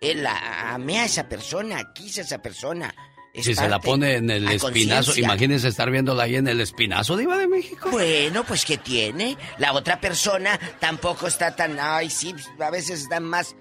Él 0.00 0.26
a- 0.26 0.74
amé 0.74 0.98
a 1.00 1.04
esa 1.04 1.28
persona, 1.28 1.92
quise 1.94 2.20
a 2.22 2.24
esa 2.24 2.42
persona. 2.42 2.94
Es 3.32 3.46
Si 3.46 3.54
se 3.54 3.66
la 3.66 3.80
pone 3.80 4.16
en 4.16 4.28
el 4.28 4.46
A 4.46 4.52
espinazo, 4.52 5.18
imagínese 5.18 5.68
estar 5.68 5.90
viéndola 5.90 6.24
ahí 6.24 6.36
en 6.36 6.48
el 6.48 6.60
espinazo, 6.60 7.16
Diva 7.16 7.38
de 7.38 7.48
México. 7.48 7.88
Bueno, 7.90 8.44
pues 8.44 8.66
¿qué 8.66 8.76
tiene? 8.76 9.38
La 9.58 9.72
otra 9.72 10.00
persona 10.00 10.60
tampoco 10.80 11.26
está 11.26 11.56
tan... 11.56 11.78
Ay, 11.80 12.10
sí, 12.10 12.34
a 12.58 12.70
veces 12.70 13.02
están 13.02 13.24
más... 13.24 13.56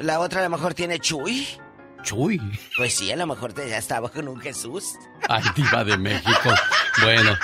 La 0.00 0.18
otra 0.18 0.40
a 0.40 0.44
lo 0.44 0.50
mejor 0.50 0.74
tiene 0.74 0.98
chuy. 0.98 1.46
Chuy. 2.02 2.40
Pues 2.76 2.94
sí, 2.94 3.12
a 3.12 3.16
lo 3.16 3.26
mejor 3.26 3.54
ya 3.54 3.78
estaba 3.78 4.08
con 4.08 4.26
un 4.26 4.40
Jesús. 4.40 4.94
Ay, 5.28 5.44
diva 5.54 5.84
de 5.84 5.96
México. 5.96 6.54
Bueno. 7.02 7.36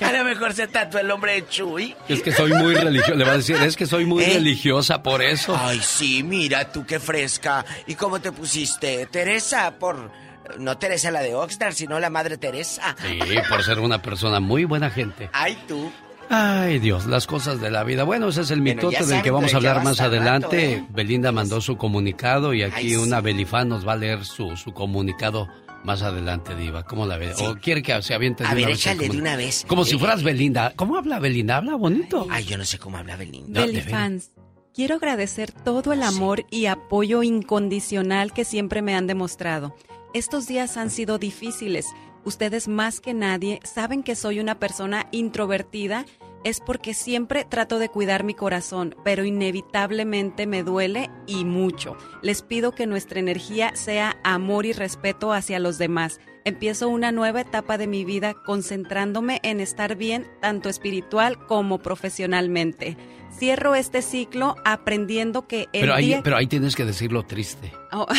A 0.00 0.12
lo 0.12 0.24
mejor 0.24 0.52
se 0.52 0.68
tatuó 0.68 1.00
el 1.00 1.08
nombre 1.08 1.32
de 1.32 1.48
Chuy. 1.48 1.94
Es 2.08 2.22
que 2.22 2.30
soy 2.30 2.52
muy 2.52 2.74
religiosa. 2.74 3.14
Le 3.14 3.24
va 3.24 3.32
a 3.32 3.36
decir, 3.38 3.56
es 3.56 3.76
que 3.76 3.86
soy 3.86 4.04
muy 4.04 4.22
¿Eh? 4.22 4.34
religiosa 4.34 5.02
por 5.02 5.22
eso. 5.22 5.56
Ay, 5.58 5.80
sí, 5.82 6.22
mira 6.22 6.70
tú 6.70 6.86
qué 6.86 7.00
fresca. 7.00 7.64
¿Y 7.86 7.94
cómo 7.94 8.20
te 8.20 8.30
pusiste? 8.32 9.06
Teresa, 9.06 9.78
por... 9.78 10.12
No 10.58 10.78
Teresa 10.78 11.10
la 11.10 11.20
de 11.22 11.34
Oxnard, 11.34 11.74
sino 11.74 11.98
la 12.00 12.10
Madre 12.10 12.38
Teresa. 12.38 12.96
Sí, 13.02 13.18
por 13.48 13.62
ser 13.62 13.78
una 13.80 14.00
persona 14.02 14.40
muy 14.40 14.64
buena 14.64 14.90
gente. 14.90 15.28
Ay, 15.32 15.56
tú. 15.68 15.90
Ay, 16.28 16.78
Dios, 16.78 17.06
las 17.06 17.26
cosas 17.26 17.60
de 17.60 17.70
la 17.70 17.84
vida. 17.84 18.04
Bueno, 18.04 18.28
ese 18.28 18.40
es 18.42 18.50
el 18.50 18.62
mitote 18.62 19.04
del 19.04 19.20
que 19.22 19.30
vamos 19.30 19.52
a 19.52 19.56
hablar 19.58 19.82
más 19.84 20.00
adelante. 20.00 20.46
rato, 20.46 20.56
¿eh? 20.56 20.86
Belinda 20.90 21.30
mandó 21.32 21.60
su 21.60 21.76
comunicado 21.76 22.54
y 22.54 22.62
aquí 22.62 22.74
Ay, 22.76 22.88
sí. 22.90 22.96
una 22.96 23.20
Belifán 23.20 23.68
nos 23.68 23.86
va 23.86 23.92
a 23.92 23.96
leer 23.96 24.24
su, 24.24 24.56
su 24.56 24.72
comunicado 24.72 25.48
más 25.84 26.00
adelante, 26.02 26.54
Diva. 26.54 26.84
¿Cómo 26.84 27.04
la 27.06 27.18
ve? 27.18 27.34
Sí. 27.34 27.44
¿O 27.44 27.56
quiere 27.56 27.82
que 27.82 28.00
se 28.02 28.14
aviente 28.14 28.44
de 28.44 28.48
A 28.48 28.52
una 28.52 28.60
ver, 28.60 28.68
vez 28.68 28.78
échale 28.78 29.08
de 29.10 29.18
una 29.18 29.36
vez. 29.36 29.64
Como 29.68 29.84
si 29.84 29.96
Eh, 29.96 29.98
fueras 29.98 30.22
Belinda. 30.22 30.72
¿Cómo 30.76 30.96
habla 30.96 31.18
Belinda? 31.18 31.56
¿Habla 31.58 31.74
bonito? 31.74 32.26
Ay, 32.30 32.44
yo 32.44 32.56
no 32.56 32.64
sé 32.64 32.78
cómo 32.78 32.96
habla 32.96 33.16
Belinda. 33.16 33.60
No, 33.60 33.66
Belifans, 33.66 34.30
quiero 34.74 34.94
agradecer 34.94 35.50
todo 35.52 35.92
el 35.92 36.02
amor 36.02 36.46
y 36.50 36.64
apoyo 36.66 37.22
incondicional 37.24 38.32
que 38.32 38.44
siempre 38.46 38.80
me 38.80 38.94
han 38.94 39.06
demostrado. 39.06 39.74
Estos 40.14 40.46
días 40.46 40.76
han 40.76 40.90
sido 40.90 41.18
difíciles. 41.18 41.86
Ustedes 42.24 42.68
más 42.68 43.00
que 43.00 43.14
nadie 43.14 43.60
saben 43.64 44.02
que 44.02 44.14
soy 44.14 44.40
una 44.40 44.58
persona 44.58 45.08
introvertida. 45.10 46.04
Es 46.44 46.60
porque 46.60 46.92
siempre 46.92 47.44
trato 47.44 47.78
de 47.78 47.88
cuidar 47.88 48.22
mi 48.22 48.34
corazón, 48.34 48.94
pero 49.04 49.24
inevitablemente 49.24 50.46
me 50.46 50.64
duele 50.64 51.08
y 51.26 51.44
mucho. 51.44 51.96
Les 52.20 52.42
pido 52.42 52.72
que 52.72 52.86
nuestra 52.86 53.20
energía 53.20 53.74
sea 53.74 54.18
amor 54.22 54.66
y 54.66 54.72
respeto 54.72 55.32
hacia 55.32 55.60
los 55.60 55.78
demás. 55.78 56.20
Empiezo 56.44 56.88
una 56.88 57.10
nueva 57.10 57.40
etapa 57.40 57.78
de 57.78 57.86
mi 57.86 58.04
vida 58.04 58.34
concentrándome 58.34 59.40
en 59.44 59.60
estar 59.60 59.96
bien 59.96 60.26
tanto 60.42 60.68
espiritual 60.68 61.38
como 61.46 61.78
profesionalmente. 61.78 62.98
Cierro 63.38 63.76
este 63.76 64.02
ciclo 64.02 64.56
aprendiendo 64.64 65.46
que 65.46 65.62
el 65.72 65.80
Pero 65.80 65.94
ahí, 65.94 66.06
día... 66.06 66.20
pero 66.22 66.36
ahí 66.36 66.48
tienes 66.48 66.76
que 66.76 66.84
decirlo 66.84 67.22
triste. 67.24 67.72
Oh. 67.92 68.06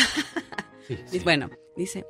Bueno, 1.24 1.48
dice, 1.76 2.06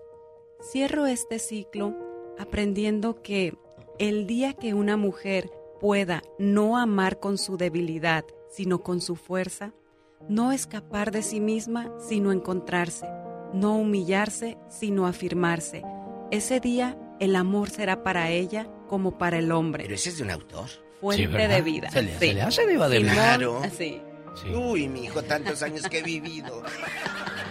cierro 0.63 1.07
este 1.07 1.39
ciclo 1.39 1.95
aprendiendo 2.39 3.23
que 3.23 3.55
el 3.99 4.27
día 4.27 4.55
que 4.55 4.75
una 4.75 4.97
mujer 4.97 5.51
pueda 5.81 6.23
no 6.39 6.77
amar 6.79 7.21
con 7.21 7.39
su 7.39 7.57
debilidad, 7.57 8.25
sino 8.51 8.83
con 8.83 9.01
su 9.01 9.17
fuerza, 9.17 9.73
no 10.29 10.53
escapar 10.53 11.11
de 11.11 11.23
sí 11.23 11.41
misma, 11.41 11.93
sino 12.09 12.33
encontrarse, 12.33 13.07
no 13.53 13.77
humillarse, 13.77 14.57
sino 14.69 15.07
afirmarse. 15.07 15.83
Ese 16.31 16.61
día 16.61 16.99
el 17.21 17.37
amor 17.37 17.71
será 17.71 18.03
para 18.03 18.31
ella 18.31 18.69
como 18.89 19.19
para 19.19 19.39
el 19.39 19.53
hombre. 19.53 19.85
Pero 19.85 19.95
ese 19.95 20.09
es 20.11 20.17
de 20.19 20.25
un 20.25 20.31
autor. 20.31 20.69
Fuente 21.01 21.49
de 21.49 21.61
vida. 21.63 21.91
Se 21.91 22.03
le- 22.03 22.13
Sí. 22.19 22.29
se 22.29 22.35
le 22.35 22.43
hace 22.43 22.67
diva 22.67 22.89
de 22.89 22.99
Simón, 22.99 23.15
Claro. 23.15 23.61
Uy, 24.57 24.89
mi 24.89 25.05
hijo, 25.05 25.23
tantos 25.23 25.63
años 25.63 25.87
que 25.89 25.99
he 25.99 26.03
vivido. 26.03 26.63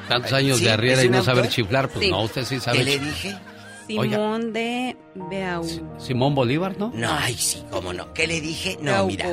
Tantos 0.08 0.34
años 0.34 0.58
Sí, 0.60 0.66
de 0.66 0.72
arriera 0.72 1.00
¿es 1.02 1.06
y 1.08 1.10
no 1.10 1.24
saber 1.24 1.50
chiflar, 1.50 1.90
pues 1.90 2.06
Sí. 2.06 2.12
no, 2.12 2.24
usted 2.24 2.44
sí 2.46 2.60
sabe. 2.60 2.80
¿Qué 2.80 2.84
le 2.86 3.00
dije? 3.00 3.38
Oiga. 3.98 4.16
Simón 4.18 4.54
de 4.54 4.98
Beauvoir. 5.16 5.82
Simón 6.00 6.36
Bolívar, 6.36 6.78
¿no? 6.78 6.92
No, 6.96 7.12
ay, 7.14 7.36
sí, 7.36 7.64
cómo 7.70 7.94
no. 7.94 8.14
¿Qué 8.14 8.28
le 8.28 8.40
dije? 8.42 8.78
No, 8.82 9.08
mira. 9.08 9.30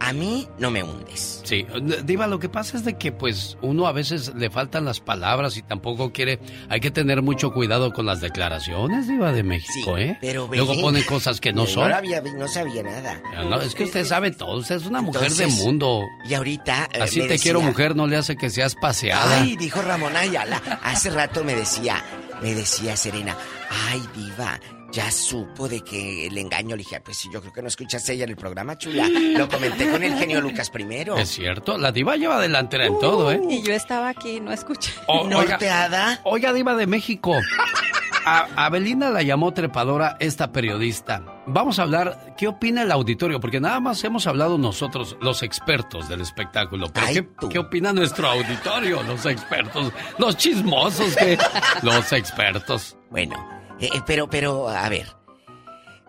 A 0.00 0.12
mí 0.12 0.46
no 0.58 0.70
me 0.70 0.82
hundes. 0.82 1.40
Sí, 1.44 1.66
Diva, 2.04 2.26
lo 2.28 2.38
que 2.38 2.48
pasa 2.48 2.76
es 2.76 2.84
de 2.84 2.96
que 2.96 3.10
pues 3.10 3.58
uno 3.62 3.86
a 3.88 3.92
veces 3.92 4.32
le 4.36 4.48
faltan 4.48 4.84
las 4.84 5.00
palabras 5.00 5.56
y 5.56 5.62
tampoco 5.62 6.12
quiere, 6.12 6.38
hay 6.68 6.78
que 6.80 6.90
tener 6.90 7.20
mucho 7.20 7.52
cuidado 7.52 7.92
con 7.92 8.06
las 8.06 8.20
declaraciones, 8.20 9.08
Diva 9.08 9.32
de 9.32 9.42
México, 9.42 9.98
¿eh? 9.98 10.16
Pero 10.20 10.48
Luego 10.52 10.72
Belén- 10.72 10.82
pone 10.82 11.04
cosas 11.04 11.40
que 11.40 11.52
no 11.52 11.66
son. 11.66 11.90
No, 11.90 11.96
había- 11.96 12.20
no 12.20 12.46
sabía 12.48 12.82
nada. 12.84 13.20
No, 13.48 13.60
es 13.60 13.74
que 13.74 13.84
usted 13.84 14.04
sabe 14.04 14.30
todo, 14.30 14.58
usted 14.58 14.76
es 14.76 14.86
una 14.86 15.00
mujer 15.02 15.22
Entonces, 15.24 15.56
de 15.58 15.64
mundo. 15.64 16.02
Y 16.28 16.34
ahorita. 16.34 16.88
eh, 16.92 17.02
Así 17.02 17.20
te 17.20 17.28
decía- 17.28 17.42
quiero 17.54 17.60
mujer 17.60 17.96
no 17.96 18.06
le 18.06 18.16
hace 18.16 18.36
que 18.36 18.50
seas 18.50 18.74
paseada. 18.76 19.40
Ay, 19.40 19.56
dijo 19.56 19.82
Ramón 19.82 20.16
Ayala. 20.16 20.62
Hace 20.82 21.10
rato 21.10 21.42
me 21.44 21.54
decía, 21.56 22.02
me 22.40 22.54
decía 22.54 22.96
Serena, 22.96 23.36
ay, 23.90 24.02
diva, 24.14 24.60
ya 24.90 25.10
supo 25.10 25.68
de 25.68 25.80
que 25.82 26.26
el 26.26 26.38
engaño. 26.38 26.76
Le 26.76 26.82
dije, 26.82 27.00
pues 27.00 27.16
sí, 27.18 27.28
yo 27.32 27.40
creo 27.40 27.52
que 27.52 27.62
no 27.62 27.68
escuchaste 27.68 28.12
ella 28.14 28.24
en 28.24 28.30
el 28.30 28.36
programa, 28.36 28.76
chula. 28.78 29.06
Lo 29.36 29.48
comenté 29.48 29.90
con 29.90 30.02
el 30.02 30.14
genio 30.16 30.40
Lucas 30.40 30.70
primero. 30.70 31.16
Es 31.18 31.28
cierto, 31.30 31.76
la 31.78 31.92
diva 31.92 32.16
lleva 32.16 32.40
delantera 32.40 32.86
en 32.86 32.98
todo, 32.98 33.30
¿eh? 33.32 33.40
Y 33.48 33.62
yo 33.62 33.72
estaba 33.74 34.08
aquí, 34.08 34.40
no 34.40 34.52
escuché. 34.52 34.92
O- 35.06 35.26
¿Norteada? 35.28 36.20
Oiga, 36.24 36.52
diva 36.52 36.74
de 36.74 36.86
México. 36.86 37.34
A, 38.24 38.66
a 38.66 38.68
Belinda 38.68 39.08
la 39.10 39.22
llamó 39.22 39.54
trepadora 39.54 40.16
esta 40.20 40.52
periodista. 40.52 41.22
Vamos 41.46 41.78
a 41.78 41.82
hablar, 41.82 42.34
¿qué 42.36 42.46
opina 42.46 42.82
el 42.82 42.92
auditorio? 42.92 43.40
Porque 43.40 43.58
nada 43.58 43.80
más 43.80 44.04
hemos 44.04 44.26
hablado 44.26 44.58
nosotros, 44.58 45.16
los 45.22 45.42
expertos 45.42 46.10
del 46.10 46.20
espectáculo. 46.20 46.88
Pero 46.92 47.06
¿qué, 47.06 47.48
qué 47.48 47.58
opina 47.58 47.94
nuestro 47.94 48.28
auditorio? 48.28 49.02
Los 49.04 49.24
expertos, 49.24 49.92
los 50.18 50.36
chismosos, 50.36 51.16
que 51.16 51.38
los 51.82 52.12
expertos. 52.12 52.98
Bueno, 53.10 53.34
eh, 53.80 53.88
eh, 53.94 54.00
pero, 54.06 54.28
pero, 54.28 54.68
a 54.68 54.88
ver. 54.88 55.06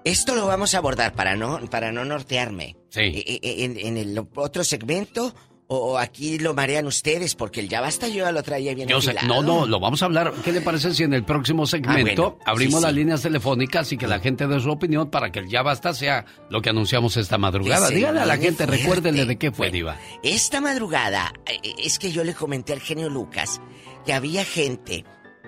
Esto 0.06 0.34
lo 0.36 0.48
vamos 0.48 0.74
a 0.74 0.78
abordar 0.78 1.14
para 1.14 1.36
no, 1.36 1.60
para 1.70 1.92
no 1.92 2.06
nortearme. 2.06 2.78
Sí. 2.90 3.02
Eh, 3.02 3.40
eh, 3.44 3.56
en, 3.66 3.78
en 3.78 3.98
el 3.98 4.18
otro 4.36 4.64
segmento, 4.64 5.36
o, 5.68 5.76
o 5.92 5.98
aquí 6.00 6.40
lo 6.40 6.54
marean 6.54 6.88
ustedes, 6.88 7.36
porque 7.36 7.60
el 7.60 7.68
ya 7.70 7.82
basta 7.82 8.08
yo 8.08 8.24
ya 8.24 8.32
lo 8.32 8.42
traía 8.42 8.74
bien 8.74 8.88
Yo 8.88 9.02
sé- 9.02 9.14
no, 9.28 9.44
no, 9.44 9.66
lo 9.68 9.80
vamos 9.80 10.02
a 10.02 10.06
hablar. 10.06 10.34
¿Qué 10.44 10.54
le 10.54 10.62
parece 10.62 10.94
si 10.94 11.04
en 11.04 11.14
el 11.14 11.26
próximo 11.26 11.68
segmento 11.68 12.24
Ah, 12.26 12.30
bueno. 12.30 12.44
abrimos 12.46 12.80
Sí, 12.80 12.84
las 12.86 12.92
sí. 12.94 12.98
líneas 12.98 13.22
telefónicas 13.22 13.92
y 13.92 13.98
que 13.98 14.08
la 14.08 14.20
gente 14.20 14.48
dé 14.48 14.60
su 14.62 14.72
opinión 14.72 15.12
para 15.12 15.32
que 15.32 15.40
el 15.40 15.50
ya 15.50 15.62
basta 15.62 15.94
sea 15.94 16.26
lo 16.50 16.62
que 16.62 16.70
anunciamos 16.70 17.18
esta 17.18 17.38
madrugada? 17.38 17.90
Dígale 17.90 18.22
a 18.22 18.26
la 18.26 18.38
gente, 18.38 18.66
fuerte. 18.66 18.78
recuérdele 18.78 19.26
de 19.26 19.38
qué 19.38 19.52
fue, 19.52 19.70
Diva. 19.70 19.98
Esta 20.24 20.62
madrugada, 20.62 21.34
es 21.78 22.00
que 22.00 22.12
yo 22.14 22.24
le 22.24 22.34
comenté 22.34 22.72
al 22.74 22.80
genio 22.80 23.10
Lucas 23.10 23.62
que 24.06 24.14
había 24.14 24.46
gente 24.46 25.04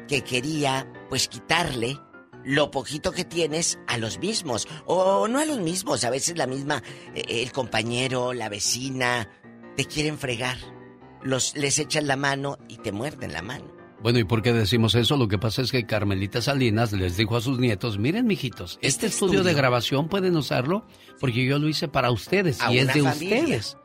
que 0.10 0.22
quería, 0.24 0.86
pues, 1.10 1.30
quitarle 1.30 1.98
lo 2.44 2.72
poquito 2.72 3.12
que 3.12 3.26
tienes 3.26 3.80
a 3.88 3.98
los 3.98 4.20
mismos. 4.20 4.68
O 4.86 5.28
no 5.28 5.40
a 5.40 5.46
los 5.46 5.60
mismos, 5.60 6.04
a 6.04 6.10
veces 6.10 6.38
la 6.38 6.48
misma, 6.48 6.82
eh, 7.16 7.44
el 7.44 7.52
compañero, 7.52 8.34
la 8.34 8.50
vecina, 8.50 9.30
te 9.76 9.86
quieren 9.86 10.18
fregar. 10.18 10.58
Los, 11.24 11.56
les 11.56 11.78
echan 11.80 12.08
la 12.08 12.16
mano 12.16 12.58
y 12.68 12.78
te 12.78 12.92
muerden 12.92 13.32
la 13.34 13.42
mano. 13.42 13.66
Bueno, 14.02 14.18
¿y 14.18 14.24
por 14.24 14.42
qué 14.42 14.52
decimos 14.52 14.96
eso? 14.96 15.16
Lo 15.16 15.28
que 15.28 15.38
pasa 15.38 15.62
es 15.62 15.72
que 15.72 15.86
Carmelita 15.86 16.42
Salinas 16.42 16.92
les 16.92 17.18
dijo 17.18 17.36
a 17.38 17.42
sus 17.42 17.60
nietos, 17.60 18.00
miren, 18.00 18.26
mijitos, 18.26 18.80
este, 18.82 18.88
Este 18.88 19.08
estudio, 19.08 19.44
de 19.44 19.54
grabación 19.54 20.10
pueden 20.10 20.36
usarlo 20.36 20.88
porque 21.20 21.46
yo 21.46 21.60
lo 21.60 21.70
hice 21.70 21.88
para 21.88 22.10
ustedes 22.10 22.60
A 22.62 22.74
y 22.74 22.80
es 22.80 22.88
de 22.88 23.04
familia. 23.04 23.38
ustedes. 23.40 23.78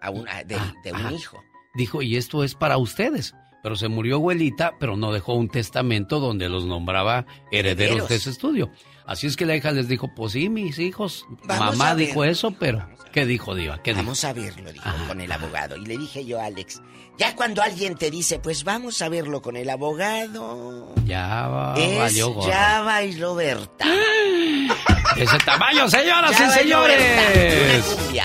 A 0.00 0.10
un, 0.10 0.28
a- 0.28 0.44
de, 0.44 0.56
de 0.84 0.92
un 0.92 1.12
hijo. 1.14 1.42
Dijo, 1.74 2.02
y 2.02 2.16
esto 2.16 2.44
es 2.44 2.54
para 2.54 2.78
ustedes. 2.78 3.34
Pero 3.64 3.76
se 3.76 3.88
murió 3.88 4.16
abuelita, 4.16 4.74
pero 4.78 4.94
no 4.94 5.10
dejó 5.10 5.32
un 5.32 5.48
testamento 5.48 6.20
donde 6.20 6.50
los 6.50 6.66
nombraba 6.66 7.24
herederos, 7.50 7.86
Herederos. 7.92 8.08
de 8.10 8.16
ese 8.16 8.28
estudio. 8.28 8.70
Así 9.06 9.26
es 9.26 9.36
que 9.38 9.46
la 9.46 9.56
hija 9.56 9.70
les 9.70 9.88
dijo, 9.88 10.10
pues 10.14 10.32
sí, 10.34 10.50
mis 10.50 10.78
hijos, 10.78 11.24
Vamos 11.44 11.78
mamá 11.78 11.94
dijo 11.94 12.24
eso, 12.24 12.50
pero 12.50 12.86
¿qué 13.10 13.24
dijo 13.24 13.54
Diva? 13.54 13.82
¿Qué 13.82 13.92
dijo? 13.92 14.02
Vamos 14.02 14.22
a 14.24 14.34
verlo, 14.34 14.70
dijo 14.70 14.84
con 15.08 15.18
el 15.18 15.32
abogado. 15.32 15.76
Y 15.76 15.86
le 15.86 15.96
dije 15.96 16.26
yo, 16.26 16.38
Alex, 16.42 16.82
ya 17.16 17.34
cuando 17.34 17.62
alguien 17.62 17.96
te 17.96 18.10
dice, 18.10 18.38
pues 18.38 18.64
vamos 18.64 19.00
a 19.00 19.08
verlo 19.08 19.40
con 19.40 19.56
el 19.56 19.70
abogado. 19.70 20.94
Ya 21.06 21.48
va, 21.48 21.74
es 21.78 21.98
valió 21.98 22.30
gorro. 22.32 22.48
ya 22.48 22.82
bailó 22.82 23.34
Berta. 23.34 23.86
Ese 25.16 25.38
tamaño, 25.38 25.88
señoras 25.88 26.38
Ya 26.38 26.48
y 26.48 26.50
señores. 26.50 27.84
Una 27.86 27.96
cumbia. 28.04 28.24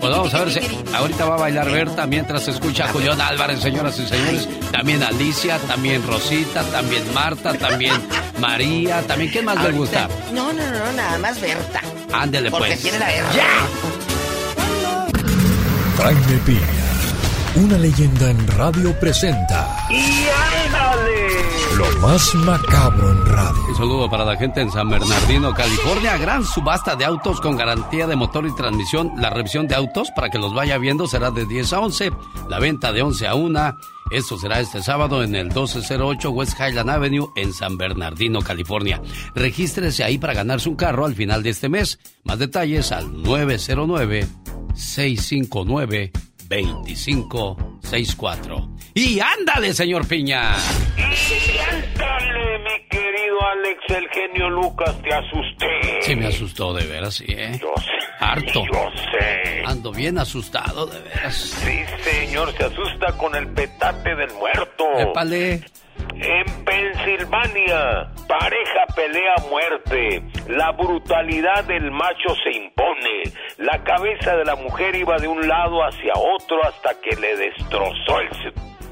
Pues 0.00 0.12
vamos 0.12 0.32
a 0.34 0.44
ver 0.44 0.52
si 0.52 0.60
ahorita 0.94 1.24
va 1.24 1.34
a 1.34 1.38
bailar 1.38 1.70
Berta 1.70 2.06
mientras 2.06 2.44
se 2.44 2.52
escucha 2.52 2.84
a 2.84 2.88
Julián 2.88 3.20
Álvarez, 3.20 3.60
señoras 3.60 3.98
y 3.98 4.06
señores. 4.06 4.48
También 4.70 5.02
Alicia, 5.02 5.58
también 5.66 6.06
Rosita, 6.06 6.62
también 6.64 7.02
Marta, 7.12 7.54
también 7.54 7.94
María, 8.40 9.02
también 9.02 9.30
¿quién 9.30 9.44
más 9.44 9.62
le 9.62 9.72
gusta? 9.72 10.08
No, 10.32 10.52
no, 10.52 10.70
no, 10.70 10.92
nada 10.92 11.18
más 11.18 11.40
Berta. 11.40 11.80
Ándele 12.12 12.50
Porque 12.50 12.68
pues. 12.68 12.82
tiene 12.82 12.98
la 12.98 13.12
R. 13.12 13.26
Jaime 16.02 16.38
Piña, 16.46 16.60
una 17.56 17.78
leyenda 17.78 18.30
en 18.30 18.46
radio 18.46 18.92
presenta 19.00 19.77
¡Y 19.90 20.26
ándale! 20.66 21.28
lo 21.78 21.98
más 22.00 22.34
macabro 22.34 23.12
en 23.12 23.24
radio. 23.24 23.66
Un 23.68 23.76
saludo 23.76 24.10
para 24.10 24.24
la 24.24 24.36
gente 24.36 24.60
en 24.60 24.70
San 24.70 24.88
Bernardino, 24.88 25.54
California. 25.54 26.16
Gran 26.16 26.44
subasta 26.44 26.96
de 26.96 27.04
autos 27.04 27.40
con 27.40 27.56
garantía 27.56 28.08
de 28.08 28.16
motor 28.16 28.46
y 28.46 28.54
transmisión. 28.54 29.12
La 29.16 29.30
revisión 29.30 29.68
de 29.68 29.76
autos, 29.76 30.10
para 30.10 30.28
que 30.28 30.38
los 30.38 30.52
vaya 30.52 30.76
viendo, 30.78 31.06
será 31.06 31.30
de 31.30 31.46
10 31.46 31.72
a 31.74 31.80
11. 31.80 32.10
La 32.48 32.58
venta 32.58 32.92
de 32.92 33.02
11 33.02 33.28
a 33.28 33.34
1. 33.36 33.76
Esto 34.10 34.38
será 34.38 34.58
este 34.58 34.82
sábado 34.82 35.22
en 35.22 35.36
el 35.36 35.46
1208 35.46 36.30
West 36.30 36.58
Highland 36.58 36.90
Avenue 36.90 37.30
en 37.36 37.52
San 37.52 37.76
Bernardino, 37.76 38.40
California. 38.40 39.00
Regístrese 39.36 40.02
ahí 40.02 40.18
para 40.18 40.34
ganarse 40.34 40.68
un 40.68 40.76
carro 40.76 41.04
al 41.04 41.14
final 41.14 41.44
de 41.44 41.50
este 41.50 41.68
mes. 41.68 42.00
Más 42.24 42.40
detalles 42.40 42.90
al 42.90 43.22
909 43.22 44.26
659 44.74 46.12
2564. 46.48 48.68
Y 48.94 49.20
ándale, 49.20 49.74
señor 49.74 50.08
Piña. 50.08 50.56
Y 50.96 51.58
ándale, 51.58 52.58
mi 52.60 52.88
querido 52.88 53.36
Alex, 53.52 53.80
el 53.88 54.08
genio 54.08 54.48
Lucas, 54.50 54.96
te 55.02 55.12
asusté. 55.14 56.00
Sí, 56.02 56.16
me 56.16 56.26
asustó 56.26 56.72
de 56.72 56.86
veras, 56.86 57.14
sí, 57.14 57.26
¿eh? 57.28 57.58
Yo 57.60 57.72
sé. 57.76 57.92
Harto. 58.20 58.64
Yo 58.64 58.90
sé. 59.12 59.62
Ando 59.64 59.92
bien 59.92 60.18
asustado, 60.18 60.86
de 60.86 61.00
veras. 61.02 61.34
Sí, 61.34 61.80
señor, 62.02 62.52
se 62.56 62.64
asusta 62.64 63.12
con 63.18 63.34
el 63.34 63.46
petate 63.48 64.14
del 64.16 64.32
muerto. 64.34 64.84
Épale. 64.98 65.62
En 66.14 66.64
Pensilvania, 66.64 68.10
pareja 68.28 68.86
pelea 68.94 69.34
muerte. 69.50 70.22
La 70.48 70.72
brutalidad 70.72 71.64
del 71.64 71.90
macho 71.90 72.34
se 72.42 72.50
impone. 72.50 73.22
La 73.58 73.82
cabeza 73.84 74.36
de 74.36 74.44
la 74.44 74.56
mujer 74.56 74.94
iba 74.96 75.16
de 75.18 75.28
un 75.28 75.46
lado 75.46 75.82
hacia 75.84 76.12
otro 76.14 76.62
hasta 76.64 77.00
que 77.00 77.16
le 77.16 77.36
destrozó 77.36 78.20
el 78.20 78.28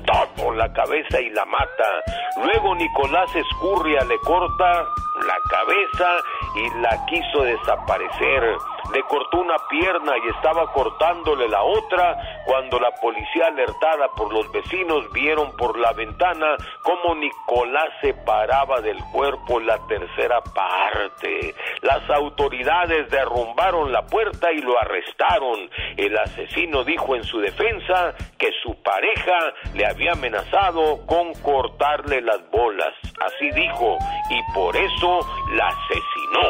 todo 0.07 0.53
la 0.53 0.73
cabeza 0.73 1.21
y 1.21 1.31
la 1.31 1.45
mata. 1.45 2.03
Luego 2.45 2.75
Nicolás 2.75 3.29
Escurria 3.35 4.01
le 4.05 4.17
corta 4.19 4.85
la 5.25 5.39
cabeza 5.49 6.23
y 6.55 6.81
la 6.81 7.07
quiso 7.07 7.43
desaparecer. 7.43 8.57
Le 8.93 9.03
cortó 9.03 9.39
una 9.39 9.57
pierna 9.69 10.13
y 10.25 10.29
estaba 10.29 10.73
cortándole 10.73 11.49
la 11.49 11.63
otra 11.63 12.17
cuando 12.47 12.79
la 12.79 12.91
policía 12.93 13.47
alertada 13.47 14.09
por 14.17 14.33
los 14.33 14.51
vecinos 14.53 15.11
vieron 15.13 15.57
por 15.57 15.79
la 15.79 15.93
ventana 15.93 16.57
cómo 16.83 17.15
Nicolás 17.17 17.89
separaba 18.01 18.81
del 18.81 18.99
cuerpo 19.13 19.59
la 19.61 19.79
tercera 19.87 20.41
parte. 20.41 21.55
Las 21.83 22.09
autoridades 22.11 23.11
derrumbaron 23.11 23.93
la 23.93 24.07
puerta 24.07 24.53
y 24.53 24.59
lo 24.59 24.79
arrestaron. 24.81 25.69
El 25.97 26.17
asesino 26.19 26.85
dijo 26.85 27.17
en 27.17 27.25
su 27.25 27.41
defensa 27.41 28.15
que 28.39 28.51
su 28.63 28.81
pareja 28.83 29.53
le 29.75 29.87
había 29.87 30.13
amenazado 30.13 31.05
con 31.07 31.35
cortarle 31.43 32.21
las 32.21 32.49
bolas. 32.51 32.95
Así 33.21 33.51
dijo, 33.51 33.99
y 34.31 34.55
por 34.55 34.77
eso 34.77 35.06
la 35.51 35.69
asesinó. 35.69 36.49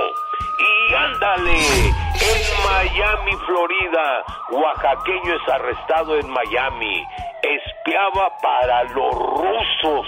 Y 0.58 0.94
ándale, 0.94 1.58
en 1.58 2.64
Miami, 2.64 3.32
Florida, 3.46 4.24
oaxaqueño 4.50 5.34
es 5.34 5.48
arrestado 5.48 6.16
en 6.16 6.30
Miami. 6.30 7.04
Espiaba 7.42 8.30
para 8.42 8.84
los 8.84 9.12
rusos. 9.14 10.06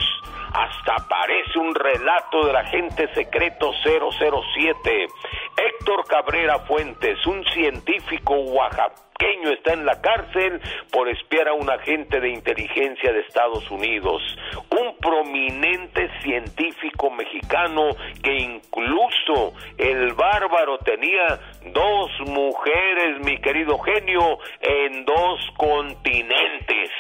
Hasta 0.53 0.97
parece 1.09 1.59
un 1.59 1.75
relato 1.75 2.47
del 2.47 2.57
agente 2.57 3.13
secreto 3.15 3.73
007. 3.85 5.07
Héctor 5.57 6.07
Cabrera 6.07 6.59
Fuentes, 6.61 7.25
un 7.27 7.45
científico 7.45 8.35
oaxaqueño, 8.35 9.08
está 9.53 9.73
en 9.73 9.85
la 9.85 10.01
cárcel 10.01 10.61
por 10.93 11.09
espiar 11.09 11.49
a 11.49 11.53
un 11.53 11.71
agente 11.71 12.21
de 12.21 12.31
inteligencia 12.31 13.13
de 13.13 13.21
Estados 13.21 13.69
Unidos. 13.71 14.23
Un 14.71 14.97
prominente 14.99 16.09
científico 16.23 17.11
mexicano 17.11 17.91
que 18.23 18.35
incluso 18.35 19.55
el 19.77 20.13
bárbaro 20.15 20.79
tenía 20.79 21.41
dos 21.73 22.11
mujeres, 22.27 23.25
mi 23.25 23.39
querido 23.41 23.79
genio, 23.79 24.39
en 24.61 25.05
dos 25.05 25.41
continentes. 25.57 26.91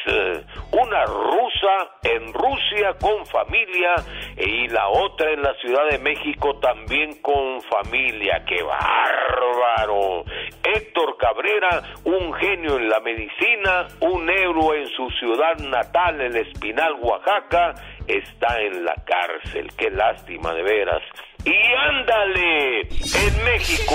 Una 0.73 1.05
rusa 1.05 1.91
en 2.03 2.33
Rusia 2.33 2.95
con 3.01 3.27
familia 3.27 3.95
y 4.37 4.69
la 4.69 4.89
otra 4.89 5.31
en 5.33 5.43
la 5.43 5.55
Ciudad 5.55 5.89
de 5.91 5.99
México 5.99 6.59
también 6.61 7.21
con 7.21 7.61
familia. 7.63 8.45
¡Qué 8.47 8.63
bárbaro! 8.63 10.25
Héctor 10.63 11.17
Cabrera, 11.17 11.83
un 12.09 12.33
genio 12.33 12.79
en 12.79 12.89
la 12.89 13.01
medicina, 13.01 13.87
un 14.01 14.31
héroe 14.31 14.81
en 14.81 14.89
su 14.89 15.11
ciudad 15.11 15.59
natal, 15.59 16.19
el 16.21 16.37
Espinal, 16.37 16.95
Oaxaca, 17.03 17.75
está 18.07 18.63
en 18.63 18.83
la 18.83 18.95
cárcel. 19.05 19.69
¡Qué 19.77 19.91
lástima 19.91 20.55
de 20.55 20.63
veras! 20.63 21.03
Y 21.45 21.55
ándale, 21.89 22.81
en 22.81 23.45
México, 23.45 23.95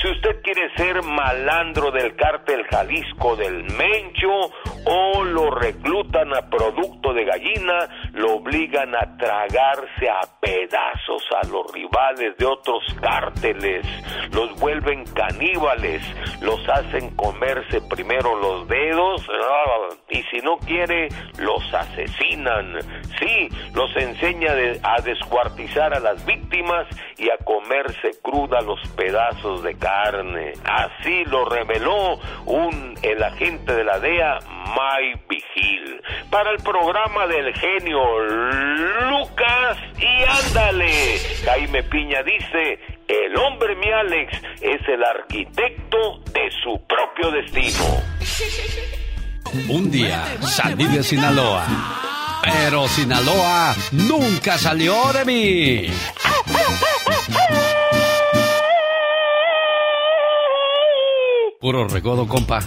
si 0.00 0.08
usted 0.08 0.42
quiere 0.42 0.74
ser 0.76 1.02
malandro 1.02 1.90
del 1.90 2.16
cártel 2.16 2.64
Jalisco 2.70 3.36
del 3.36 3.64
Mencho 3.74 4.50
o 4.84 5.24
lo 5.24 5.50
reclutan 5.50 6.34
a 6.34 6.48
producto 6.48 7.12
de 7.12 7.24
gallina, 7.24 7.88
lo 8.12 8.36
obligan 8.36 8.94
a 8.94 9.16
tragarse 9.16 10.08
a 10.08 10.20
pedazos 10.40 11.22
a 11.42 11.46
los 11.46 11.72
rivales 11.72 12.36
de 12.38 12.46
otros 12.46 12.82
cárteles, 13.00 13.86
los 14.32 14.58
vuelven 14.58 15.04
caníbales, 15.14 16.02
los 16.40 16.60
hacen 16.68 17.14
comerse 17.16 17.80
primero 17.88 18.36
los 18.36 18.66
dedos 18.68 19.26
ah, 19.30 19.94
y 20.08 20.22
si 20.24 20.38
no 20.38 20.56
quiere, 20.58 21.08
los 21.38 21.62
asesinan. 21.72 22.78
Sí, 23.18 23.48
los 23.74 23.94
enseña 23.96 24.52
a 24.82 25.00
descuartizar 25.02 25.94
a 25.94 26.00
las 26.00 26.24
víctimas 26.24 26.86
y 27.18 27.28
a 27.30 27.36
comerse 27.44 28.10
cruda 28.22 28.60
los 28.60 28.80
pedazos 28.96 29.62
de 29.62 29.76
carne. 29.76 30.52
Así 30.64 31.24
lo 31.26 31.44
reveló 31.44 32.18
un 32.46 32.94
el 33.02 33.22
agente 33.22 33.74
de 33.74 33.84
la 33.84 33.98
DEA, 33.98 34.38
Mike 34.40 35.24
Vigil, 35.28 36.02
para 36.30 36.50
el 36.50 36.58
programa 36.62 37.26
del 37.26 37.54
genio 37.54 38.00
Lucas 39.10 39.78
y 39.98 40.48
ándale. 40.48 41.18
Jaime 41.44 41.82
Piña 41.84 42.22
dice, 42.22 42.78
el 43.08 43.36
hombre 43.36 43.74
mi 43.76 43.90
Alex 43.90 44.32
es 44.60 44.80
el 44.88 45.02
arquitecto 45.04 46.20
de 46.32 46.50
su 46.62 46.80
propio 46.86 47.30
destino. 47.30 48.20
Un 49.68 49.90
día 49.90 50.24
salí 50.40 50.86
de 50.86 51.02
Sinaloa. 51.02 51.66
Pero 52.42 52.88
Sinaloa 52.88 53.74
nunca 53.92 54.58
salió 54.58 55.12
de 55.12 55.24
mí. 55.24 55.86
Puro 61.60 61.86
recodo, 61.88 62.26
compa. 62.26 62.60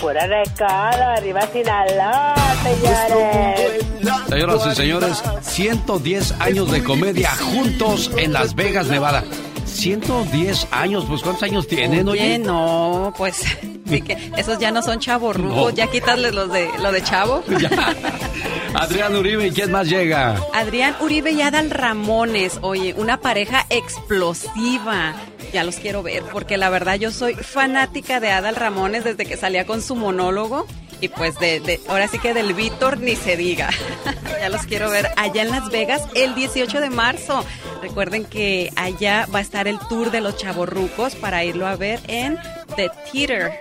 Pura 0.00 0.26
recada, 0.26 1.14
arriba 1.14 1.42
Sinaloa, 1.52 2.34
señores. 2.62 3.84
Señoras 4.28 4.66
y 4.66 4.74
señores, 4.74 5.22
110 5.42 6.32
años 6.40 6.70
de 6.70 6.82
comedia 6.82 7.30
juntos 7.36 8.10
en 8.16 8.32
Las 8.32 8.54
Vegas, 8.54 8.86
Nevada. 8.86 9.24
110 9.66 10.68
años, 10.70 11.04
pues 11.08 11.22
¿cuántos 11.22 11.42
años 11.42 11.66
tienen, 11.66 12.08
Oye, 12.08 12.20
oye? 12.22 12.38
no, 12.38 13.12
pues 13.16 13.42
que 13.88 14.30
esos 14.36 14.58
ya 14.58 14.70
no 14.70 14.82
son 14.82 14.98
chavos 15.00 15.36
No. 15.38 15.70
ya 15.70 15.86
quitarles 15.88 16.34
los 16.34 16.50
de 16.52 16.68
lo 16.80 16.92
de 16.92 17.02
chavo. 17.02 17.42
Adrián 18.74 19.14
Uribe, 19.14 19.46
¿y 19.46 19.50
quién 19.52 19.70
más 19.70 19.88
llega? 19.88 20.36
Adrián 20.52 20.96
Uribe 21.00 21.30
y 21.30 21.40
Adal 21.42 21.70
Ramones, 21.70 22.58
oye, 22.60 22.92
una 22.96 23.20
pareja 23.20 23.64
explosiva. 23.70 25.14
Ya 25.52 25.62
los 25.62 25.76
quiero 25.76 26.02
ver, 26.02 26.24
porque 26.32 26.56
la 26.56 26.70
verdad 26.70 26.96
yo 26.96 27.12
soy 27.12 27.34
fanática 27.34 28.18
de 28.18 28.30
Adal 28.30 28.56
Ramones 28.56 29.04
desde 29.04 29.26
que 29.26 29.36
salía 29.36 29.64
con 29.64 29.80
su 29.80 29.94
monólogo. 29.94 30.66
Y 31.00 31.08
pues 31.08 31.38
de, 31.38 31.80
ahora 31.88 32.08
sí 32.08 32.18
que 32.18 32.34
del 32.34 32.54
Víctor 32.54 32.98
ni 32.98 33.14
se 33.14 33.36
diga. 33.36 33.70
ya 34.40 34.48
los 34.48 34.62
quiero 34.62 34.90
ver 34.90 35.08
allá 35.16 35.42
en 35.42 35.50
Las 35.50 35.70
Vegas 35.70 36.02
el 36.14 36.34
18 36.34 36.80
de 36.80 36.90
marzo. 36.90 37.44
Recuerden 37.82 38.24
que 38.24 38.72
allá 38.76 39.28
va 39.32 39.38
a 39.40 39.42
estar 39.42 39.68
el 39.68 39.78
tour 39.88 40.10
de 40.10 40.20
los 40.20 40.36
chavorrucos 40.36 41.14
para 41.14 41.44
irlo 41.44 41.66
a 41.66 41.76
ver 41.76 42.00
en 42.08 42.38
The 42.76 42.90
Theater. 43.12 43.52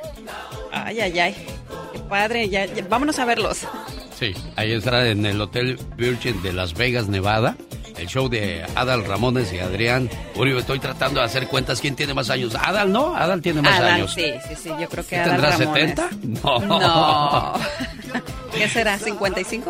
Ay, 0.72 1.02
ay, 1.02 1.20
ay. 1.20 1.36
Padre, 2.10 2.50
ya, 2.50 2.66
ya- 2.66 2.86
vámonos 2.90 3.18
a 3.20 3.26
verlos. 3.26 3.60
Sí, 4.18 4.34
ahí 4.56 4.72
estará 4.72 5.08
en 5.10 5.26
el 5.26 5.40
Hotel 5.42 5.80
Virgin 5.98 6.42
de 6.42 6.54
Las 6.54 6.74
Vegas, 6.74 7.08
Nevada. 7.08 7.56
El 7.98 8.08
show 8.08 8.28
de 8.28 8.66
Adal 8.76 9.06
Ramones 9.06 9.54
y 9.54 9.60
Adrián 9.60 10.10
Uribe. 10.36 10.60
Estoy 10.60 10.80
tratando 10.80 11.20
de 11.20 11.28
hacer 11.28 11.48
cuentas. 11.48 11.80
¿Quién 11.80 11.96
tiene 11.96 12.14
más 12.16 12.30
años? 12.32 12.56
Adal, 12.56 12.92
¿no? 12.92 13.16
Adal 13.16 13.42
tiene 13.42 13.62
más 13.62 13.80
Adal, 13.80 13.92
años. 13.94 14.14
sí, 14.14 14.34
sí, 14.48 14.56
sí, 14.64 14.70
yo 14.80 14.90
creo 14.90 15.04
que 15.04 15.10
¿Qué 15.12 15.16
Adal 15.18 15.32
tendrá, 15.42 15.50
Ramones. 15.58 15.96
70? 15.96 16.10
No. 16.44 16.60
No. 16.60 17.54
¿Qué 18.56 18.68
será? 18.68 18.98
¿55? 19.00 19.64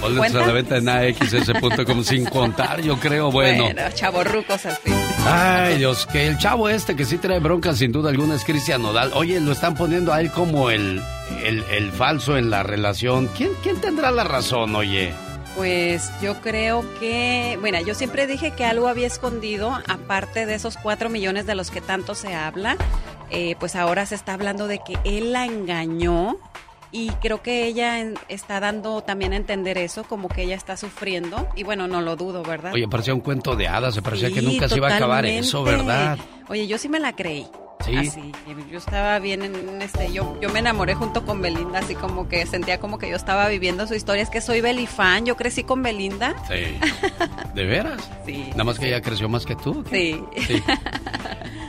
Boletos 0.00 0.34
a 0.34 0.46
la 0.46 0.52
venta 0.52 0.76
en 0.76 0.88
AXS.com 0.88 2.04
sin 2.04 2.24
contar, 2.26 2.80
yo 2.80 2.98
creo. 2.98 3.30
Bueno. 3.30 3.64
Bueno, 3.64 3.82
chavorrucos 3.94 4.66
al 4.66 4.76
fin. 4.76 4.94
Ay, 5.26 5.78
Dios, 5.78 6.06
que 6.06 6.26
el 6.26 6.38
chavo 6.38 6.68
este 6.68 6.96
que 6.96 7.04
sí 7.04 7.18
trae 7.18 7.38
bronca 7.40 7.74
sin 7.74 7.92
duda 7.92 8.10
alguna 8.10 8.34
es 8.34 8.44
Cristian 8.44 8.82
Nodal. 8.82 9.12
Oye, 9.14 9.40
lo 9.40 9.52
están 9.52 9.74
poniendo 9.74 10.12
a 10.12 10.20
él 10.20 10.30
como 10.30 10.70
el, 10.70 11.02
el, 11.44 11.64
el 11.70 11.92
falso 11.92 12.36
en 12.36 12.50
la 12.50 12.62
relación. 12.62 13.28
¿Quién, 13.36 13.50
¿Quién 13.62 13.80
tendrá 13.80 14.10
la 14.10 14.24
razón, 14.24 14.74
oye? 14.76 15.12
Pues 15.56 16.10
yo 16.22 16.40
creo 16.40 16.84
que, 17.00 17.58
bueno, 17.60 17.80
yo 17.80 17.94
siempre 17.94 18.28
dije 18.28 18.52
que 18.52 18.64
algo 18.64 18.86
había 18.86 19.08
escondido, 19.08 19.76
aparte 19.88 20.46
de 20.46 20.54
esos 20.54 20.76
cuatro 20.76 21.10
millones 21.10 21.46
de 21.46 21.56
los 21.56 21.72
que 21.72 21.80
tanto 21.80 22.14
se 22.14 22.32
habla, 22.32 22.76
eh, 23.30 23.56
pues 23.58 23.74
ahora 23.74 24.06
se 24.06 24.14
está 24.14 24.34
hablando 24.34 24.68
de 24.68 24.78
que 24.78 24.96
él 25.04 25.32
la 25.32 25.46
engañó 25.46 26.36
y 26.90 27.10
creo 27.20 27.42
que 27.42 27.66
ella 27.66 28.02
está 28.28 28.60
dando 28.60 29.02
también 29.02 29.32
a 29.32 29.36
entender 29.36 29.78
eso, 29.78 30.04
como 30.04 30.28
que 30.28 30.42
ella 30.42 30.56
está 30.56 30.76
sufriendo 30.76 31.48
y 31.56 31.62
bueno, 31.62 31.88
no 31.88 32.00
lo 32.00 32.16
dudo, 32.16 32.42
¿verdad? 32.42 32.72
Oye, 32.72 32.88
parecía 32.88 33.14
un 33.14 33.20
cuento 33.20 33.56
de 33.56 33.68
hadas, 33.68 33.94
se 33.94 34.02
parecía 34.02 34.30
que 34.30 34.42
nunca 34.42 34.68
se 34.68 34.76
iba 34.76 34.88
a 34.88 34.96
acabar 34.96 35.26
eso. 35.26 35.62
¿verdad? 35.62 36.18
Oye, 36.48 36.66
yo 36.66 36.78
sí 36.78 36.88
me 36.88 37.00
la 37.00 37.14
creí. 37.14 37.46
Sí. 37.84 37.96
Así, 37.96 38.32
yo 38.70 38.78
estaba 38.78 39.18
bien 39.20 39.42
en 39.42 39.80
este, 39.80 40.12
yo, 40.12 40.36
yo 40.40 40.50
me 40.50 40.58
enamoré 40.58 40.94
junto 40.94 41.24
con 41.24 41.40
Belinda, 41.40 41.78
así 41.78 41.94
como 41.94 42.28
que 42.28 42.44
sentía 42.44 42.80
como 42.80 42.98
que 42.98 43.08
yo 43.08 43.14
estaba 43.14 43.48
viviendo 43.48 43.86
su 43.86 43.94
historia. 43.94 44.22
Es 44.22 44.30
que 44.30 44.40
soy 44.40 44.60
Belifan, 44.60 45.24
yo 45.26 45.36
crecí 45.36 45.62
con 45.62 45.82
Belinda. 45.82 46.34
Sí. 46.48 46.76
¿De 47.54 47.64
veras? 47.64 48.10
Sí. 48.26 48.44
Nada 48.50 48.64
más 48.64 48.78
que 48.78 48.88
ella 48.88 49.00
creció 49.00 49.26
más 49.28 49.46
que 49.46 49.56
tú. 49.56 49.84
Sí. 49.90 50.22
Sí. 50.46 50.62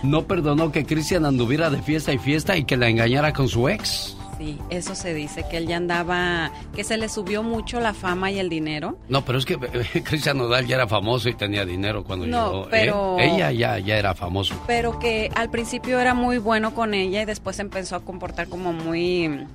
No 0.01 0.23
perdonó 0.23 0.71
que 0.71 0.85
Cristian 0.85 1.25
anduviera 1.25 1.69
de 1.69 1.81
fiesta 1.81 2.13
y 2.13 2.17
fiesta 2.17 2.55
y 2.55 2.63
que 2.63 2.77
la 2.77 2.87
engañara 2.87 3.33
con 3.33 3.49
su 3.49 3.67
ex. 3.67 4.15
Sí, 4.39 4.57
eso 4.69 4.95
se 4.95 5.13
dice, 5.13 5.45
que 5.51 5.57
él 5.57 5.67
ya 5.67 5.75
andaba, 5.75 6.49
que 6.73 6.85
se 6.85 6.97
le 6.97 7.09
subió 7.09 7.43
mucho 7.43 7.81
la 7.81 7.93
fama 7.93 8.31
y 8.31 8.39
el 8.39 8.47
dinero. 8.47 8.97
No, 9.09 9.25
pero 9.25 9.37
es 9.37 9.45
que 9.45 9.55
eh, 9.55 10.01
Cristian 10.05 10.37
Nodal 10.37 10.65
ya 10.65 10.77
era 10.77 10.87
famoso 10.87 11.27
y 11.27 11.33
tenía 11.33 11.65
dinero 11.65 12.05
cuando 12.05 12.25
No, 12.25 12.45
llegó. 12.51 12.63
¿eh? 12.63 12.67
pero- 12.71 13.19
Ella 13.19 13.51
ya, 13.51 13.77
ya 13.79 13.97
era 13.97 14.15
famoso. 14.15 14.55
Pero 14.65 14.97
que 14.97 15.29
al 15.35 15.49
principio 15.49 15.99
era 15.99 16.13
muy 16.13 16.37
bueno 16.37 16.73
con 16.73 16.93
ella 16.93 17.21
y 17.21 17.25
después 17.25 17.59
empezó 17.59 17.97
a 17.97 17.99
comportar 17.99 18.47
como 18.47 18.71
muy 18.71 19.45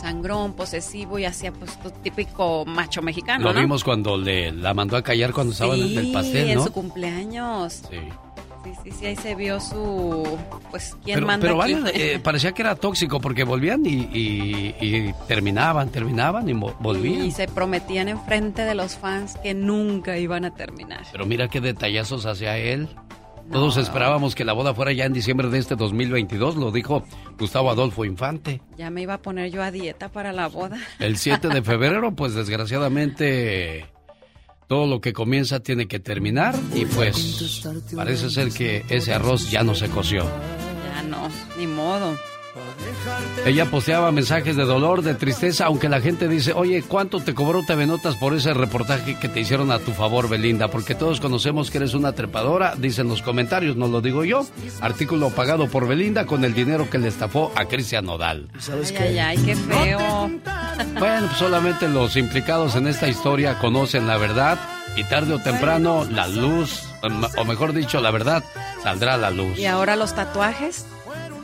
sangrón, 0.00 0.52
posesivo 0.52 1.18
y 1.18 1.24
hacía 1.24 1.52
pues 1.52 1.76
tu 1.80 1.90
típico 1.90 2.64
macho 2.64 3.02
mexicano, 3.02 3.44
Lo 3.48 3.54
¿no? 3.54 3.60
vimos 3.60 3.82
cuando 3.82 4.16
le 4.16 4.52
la 4.52 4.72
mandó 4.72 4.96
a 4.96 5.02
callar 5.02 5.32
cuando 5.32 5.52
estaba 5.52 5.74
en 5.74 5.82
el 5.82 6.00
Sí, 6.06 6.12
pastel, 6.12 6.50
en 6.50 6.54
¿no? 6.58 6.64
su 6.64 6.72
cumpleaños. 6.72 7.82
Sí. 7.90 7.96
Sí, 8.66 8.90
sí, 8.90 8.96
sí, 8.98 9.06
ahí 9.06 9.16
se 9.16 9.34
vio 9.36 9.60
su, 9.60 10.38
pues, 10.70 10.96
¿quién 11.04 11.16
Pero, 11.16 11.26
manda 11.26 11.46
pero 11.46 11.86
eh, 11.94 12.18
parecía 12.22 12.50
que 12.52 12.62
era 12.62 12.74
tóxico 12.74 13.20
porque 13.20 13.44
volvían 13.44 13.86
y, 13.86 13.90
y- 14.12 14.74
y 14.80 15.14
terminaban, 15.28 15.90
terminaban 15.90 16.48
y 16.48 16.52
volvían. 16.52 17.24
Y 17.26 17.30
se 17.30 17.46
prometían 17.46 18.08
enfrente 18.08 18.62
de 18.64 18.74
los 18.74 18.96
fans 18.96 19.36
que 19.42 19.54
nunca 19.54 20.18
iban 20.18 20.44
a 20.44 20.54
terminar. 20.54 21.02
Pero 21.12 21.26
mira 21.26 21.48
qué 21.48 21.60
detallazos 21.60 22.26
hacía 22.26 22.56
él. 22.58 22.88
Todos 23.52 23.76
esperábamos 23.76 24.34
que 24.34 24.44
la 24.44 24.52
boda 24.54 24.74
fuera 24.74 24.90
ya 24.92 25.04
en 25.04 25.12
diciembre 25.12 25.48
de 25.48 25.58
este 25.58 25.76
2022, 25.76 26.56
lo 26.56 26.72
dijo 26.72 27.04
Gustavo 27.38 27.70
Adolfo 27.70 28.04
Infante. 28.04 28.60
Ya 28.76 28.90
me 28.90 29.02
iba 29.02 29.14
a 29.14 29.18
poner 29.22 29.52
yo 29.52 29.62
a 29.62 29.70
dieta 29.70 30.08
para 30.08 30.32
la 30.32 30.48
boda. 30.48 30.78
El 30.98 31.16
7 31.16 31.46
de 31.48 31.62
febrero, 31.62 32.10
pues 32.12 32.34
desgraciadamente 32.34 33.86
todo 34.66 34.86
lo 34.86 35.00
que 35.00 35.12
comienza 35.12 35.60
tiene 35.60 35.86
que 35.86 36.00
terminar 36.00 36.54
y 36.74 36.84
pues 36.86 37.62
parece 37.94 38.30
ser 38.30 38.50
que 38.50 38.84
ese 38.88 39.12
arroz 39.14 39.50
ya 39.50 39.62
no 39.62 39.74
se 39.74 39.88
coció. 39.88 40.24
Ya 40.94 41.02
no, 41.02 41.28
ni 41.58 41.66
modo. 41.66 42.16
Ella 43.44 43.66
posteaba 43.66 44.10
mensajes 44.12 44.56
de 44.56 44.64
dolor, 44.64 45.02
de 45.02 45.14
tristeza, 45.14 45.66
aunque 45.66 45.88
la 45.88 46.00
gente 46.00 46.28
dice, 46.28 46.52
oye, 46.52 46.82
¿cuánto 46.82 47.20
te 47.20 47.34
cobró 47.34 47.62
TV 47.64 47.86
Notas 47.86 48.16
por 48.16 48.34
ese 48.34 48.54
reportaje 48.54 49.18
que 49.18 49.28
te 49.28 49.40
hicieron 49.40 49.70
a 49.70 49.78
tu 49.78 49.92
favor, 49.92 50.28
Belinda? 50.28 50.68
Porque 50.68 50.94
todos 50.94 51.20
conocemos 51.20 51.70
que 51.70 51.78
eres 51.78 51.94
una 51.94 52.12
trepadora, 52.12 52.74
dicen 52.76 53.08
los 53.08 53.22
comentarios, 53.22 53.76
no 53.76 53.88
lo 53.88 54.00
digo 54.00 54.24
yo. 54.24 54.46
Artículo 54.80 55.30
pagado 55.30 55.68
por 55.68 55.86
Belinda 55.86 56.26
con 56.26 56.44
el 56.44 56.54
dinero 56.54 56.88
que 56.90 56.98
le 56.98 57.08
estafó 57.08 57.52
a 57.54 57.66
Cristian 57.66 58.06
Nodal. 58.06 58.48
Ay, 58.54 58.96
ay, 58.98 59.18
ay, 59.18 59.38
qué 59.38 59.56
feo. 59.56 60.30
Bueno, 60.98 61.26
pues 61.26 61.38
solamente 61.38 61.88
los 61.88 62.16
implicados 62.16 62.76
en 62.76 62.86
esta 62.86 63.08
historia 63.08 63.58
conocen 63.58 64.06
la 64.06 64.18
verdad 64.18 64.58
y 64.94 65.04
tarde 65.04 65.34
o 65.34 65.38
temprano 65.38 66.06
la 66.10 66.26
luz, 66.26 66.82
o 67.36 67.44
mejor 67.44 67.72
dicho, 67.72 68.00
la 68.00 68.10
verdad, 68.10 68.42
saldrá 68.82 69.14
a 69.14 69.16
la 69.18 69.30
luz. 69.30 69.58
Y 69.58 69.66
ahora 69.66 69.96
los 69.96 70.14
tatuajes. 70.14 70.86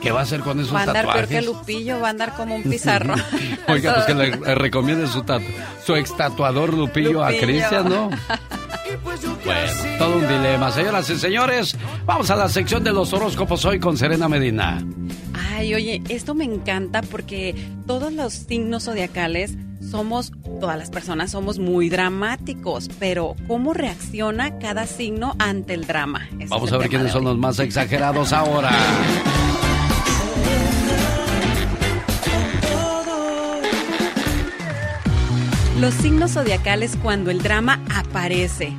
¿Qué 0.03 0.11
va 0.11 0.21
a 0.21 0.23
hacer 0.25 0.41
con 0.41 0.59
esos 0.61 0.75
Va 0.75 0.81
a 0.81 0.83
andar 0.83 1.05
peor 1.05 1.29
que 1.29 1.37
tatuajes? 1.37 1.47
Lupillo, 1.47 2.01
va 2.01 2.09
a 2.09 2.11
andar 2.11 2.35
como 2.35 2.57
un 2.57 2.63
pizarrón. 2.65 3.23
Oiga, 3.69 3.95
pues 3.95 4.07
que 4.07 4.15
le, 4.15 4.37
le 4.37 4.55
recomiende 4.57 5.07
su, 5.07 5.23
tatu- 5.23 5.45
su 5.85 5.95
ex 5.95 6.17
tatuador 6.17 6.75
Lupillo, 6.75 7.23
a. 7.25 7.29
Cristian, 7.29 7.89
¿no? 7.89 8.11
Bueno, 9.45 9.71
todo 9.99 10.17
un 10.19 10.29
dilema. 10.29 10.71
Señoras 10.71 11.09
y 11.09 11.19
señores, 11.19 11.77
vamos 12.05 12.31
a 12.31 12.37
la 12.37 12.49
sección 12.49 12.85
de 12.85 12.93
los 12.93 13.13
horóscopos 13.13 13.65
hoy 13.65 13.81
con 13.81 13.97
Serena 13.97 14.29
Medina. 14.29 14.85
Ay, 15.55 15.75
oye, 15.75 16.03
esto 16.11 16.35
me 16.35 16.45
encanta 16.45 17.01
porque 17.03 17.55
todos 17.87 18.13
los 18.13 18.33
signos 18.35 18.85
zodiacales 18.85 19.55
somos, 19.91 20.33
todas 20.61 20.77
las 20.79 20.91
personas 20.91 21.31
somos 21.31 21.59
muy 21.59 21.89
dramáticos, 21.89 22.89
pero 22.99 23.35
¿cómo 23.49 23.73
reacciona 23.73 24.59
cada 24.59 24.87
signo 24.87 25.35
ante 25.39 25.73
el 25.75 25.87
drama? 25.87 26.29
Vamos 26.49 26.71
a 26.73 26.77
ver 26.77 26.89
quiénes 26.91 27.13
son 27.13 27.25
los 27.25 27.39
más 27.39 27.59
exagerados 27.61 28.33
ahora. 28.33 28.71
Los 35.83 35.95
signos 35.95 36.35
zodiacales 36.35 36.97
cuando 37.03 37.33
el 37.33 37.43
drama 37.43 37.83
aparece. 37.93 38.73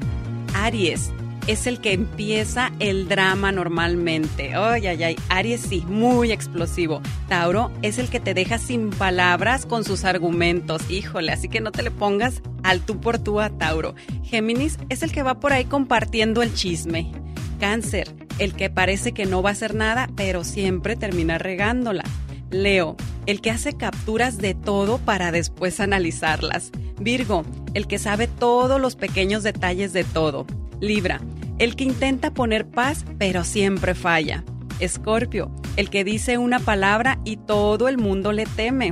Aries 0.53 1.11
es 1.47 1.67
el 1.67 1.81
que 1.81 1.91
empieza 1.91 2.71
el 2.79 3.09
drama 3.09 3.51
normalmente. 3.51 4.55
Ay, 4.55 4.87
ay, 4.87 5.03
ay. 5.03 5.15
Aries 5.27 5.59
sí, 5.59 5.83
muy 5.85 6.31
explosivo. 6.31 7.01
Tauro 7.27 7.73
es 7.81 7.97
el 7.97 8.07
que 8.07 8.21
te 8.21 8.33
deja 8.33 8.57
sin 8.57 8.89
palabras 8.89 9.65
con 9.65 9.83
sus 9.83 10.05
argumentos. 10.05 10.89
Híjole, 10.89 11.33
así 11.33 11.49
que 11.49 11.59
no 11.59 11.73
te 11.73 11.83
le 11.83 11.91
pongas 11.91 12.41
al 12.63 12.79
tú 12.79 13.01
por 13.01 13.19
tú 13.19 13.41
a 13.41 13.49
Tauro. 13.49 13.95
Géminis 14.23 14.79
es 14.87 15.03
el 15.03 15.11
que 15.11 15.23
va 15.23 15.41
por 15.41 15.51
ahí 15.51 15.65
compartiendo 15.65 16.41
el 16.41 16.53
chisme. 16.53 17.11
Cáncer, 17.59 18.15
el 18.39 18.53
que 18.53 18.69
parece 18.69 19.11
que 19.11 19.25
no 19.25 19.43
va 19.43 19.49
a 19.49 19.51
hacer 19.51 19.75
nada, 19.75 20.09
pero 20.15 20.45
siempre 20.45 20.95
termina 20.95 21.37
regándola. 21.37 22.05
Leo, 22.53 22.95
el 23.25 23.41
que 23.41 23.51
hace 23.51 23.73
capturas 23.73 24.37
de 24.37 24.53
todo 24.53 24.97
para 24.97 25.31
después 25.31 25.79
analizarlas. 25.79 26.71
Virgo, 26.99 27.43
el 27.73 27.87
que 27.87 27.99
sabe 27.99 28.27
todos 28.27 28.79
los 28.79 28.95
pequeños 28.95 29.43
detalles 29.43 29.93
de 29.93 30.03
todo. 30.03 30.45
Libra, 30.79 31.21
el 31.59 31.75
que 31.75 31.83
intenta 31.83 32.33
poner 32.33 32.67
paz 32.67 33.05
pero 33.17 33.43
siempre 33.43 33.95
falla. 33.95 34.43
Escorpio, 34.79 35.51
el 35.77 35.89
que 35.89 36.03
dice 36.03 36.37
una 36.37 36.59
palabra 36.59 37.19
y 37.23 37.37
todo 37.37 37.87
el 37.87 37.97
mundo 37.97 38.31
le 38.31 38.45
teme. 38.45 38.91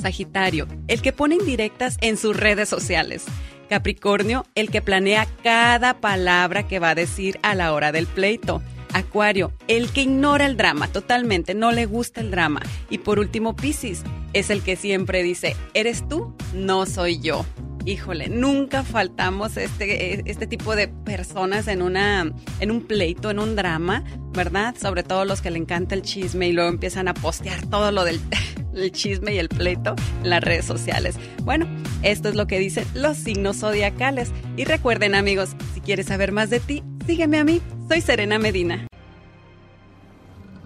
Sagitario, 0.00 0.66
el 0.88 1.02
que 1.02 1.12
pone 1.12 1.36
indirectas 1.36 1.96
en 2.00 2.16
sus 2.16 2.36
redes 2.36 2.68
sociales. 2.68 3.24
Capricornio, 3.68 4.44
el 4.54 4.70
que 4.70 4.82
planea 4.82 5.26
cada 5.42 6.00
palabra 6.00 6.68
que 6.68 6.78
va 6.78 6.90
a 6.90 6.94
decir 6.94 7.38
a 7.42 7.54
la 7.54 7.72
hora 7.72 7.92
del 7.92 8.06
pleito. 8.06 8.62
Acuario, 8.96 9.52
el 9.68 9.90
que 9.90 10.02
ignora 10.02 10.46
el 10.46 10.56
drama 10.56 10.88
totalmente, 10.88 11.54
no 11.54 11.70
le 11.70 11.84
gusta 11.84 12.22
el 12.22 12.30
drama. 12.30 12.62
Y 12.88 12.98
por 12.98 13.18
último, 13.18 13.54
Piscis, 13.54 14.02
es 14.32 14.48
el 14.48 14.62
que 14.62 14.74
siempre 14.74 15.22
dice, 15.22 15.54
¿eres 15.74 16.08
tú? 16.08 16.34
No 16.54 16.86
soy 16.86 17.18
yo. 17.18 17.44
Híjole, 17.84 18.30
nunca 18.30 18.82
faltamos 18.84 19.58
este, 19.58 20.28
este 20.30 20.46
tipo 20.46 20.74
de 20.74 20.88
personas 20.88 21.68
en, 21.68 21.82
una, 21.82 22.32
en 22.58 22.70
un 22.70 22.86
pleito, 22.86 23.30
en 23.30 23.38
un 23.38 23.54
drama, 23.54 24.02
¿verdad? 24.32 24.74
Sobre 24.80 25.02
todo 25.02 25.26
los 25.26 25.42
que 25.42 25.50
le 25.50 25.58
encanta 25.58 25.94
el 25.94 26.00
chisme 26.00 26.48
y 26.48 26.52
luego 26.52 26.70
empiezan 26.70 27.06
a 27.06 27.12
postear 27.12 27.66
todo 27.66 27.92
lo 27.92 28.02
del 28.02 28.18
el 28.74 28.92
chisme 28.92 29.34
y 29.34 29.38
el 29.38 29.50
pleito 29.50 29.94
en 30.22 30.30
las 30.30 30.42
redes 30.42 30.64
sociales. 30.64 31.16
Bueno, 31.42 31.66
esto 32.02 32.30
es 32.30 32.34
lo 32.34 32.46
que 32.46 32.58
dicen 32.58 32.86
los 32.94 33.18
signos 33.18 33.58
zodiacales. 33.58 34.30
Y 34.56 34.64
recuerden 34.64 35.14
amigos, 35.14 35.50
si 35.74 35.82
quieres 35.82 36.06
saber 36.06 36.32
más 36.32 36.48
de 36.48 36.60
ti, 36.60 36.82
sígueme 37.06 37.38
a 37.38 37.44
mí. 37.44 37.62
Soy 37.88 38.00
Serena 38.00 38.38
Medina. 38.38 38.86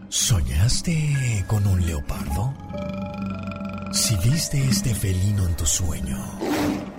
¿Soñaste 0.09 1.45
con 1.47 1.67
un 1.67 1.87
leopardo? 1.87 2.55
Si 3.93 4.17
viste 4.17 4.65
este 4.65 4.95
felino 4.95 5.47
en 5.47 5.55
tu 5.57 5.67
sueño, 5.67 6.19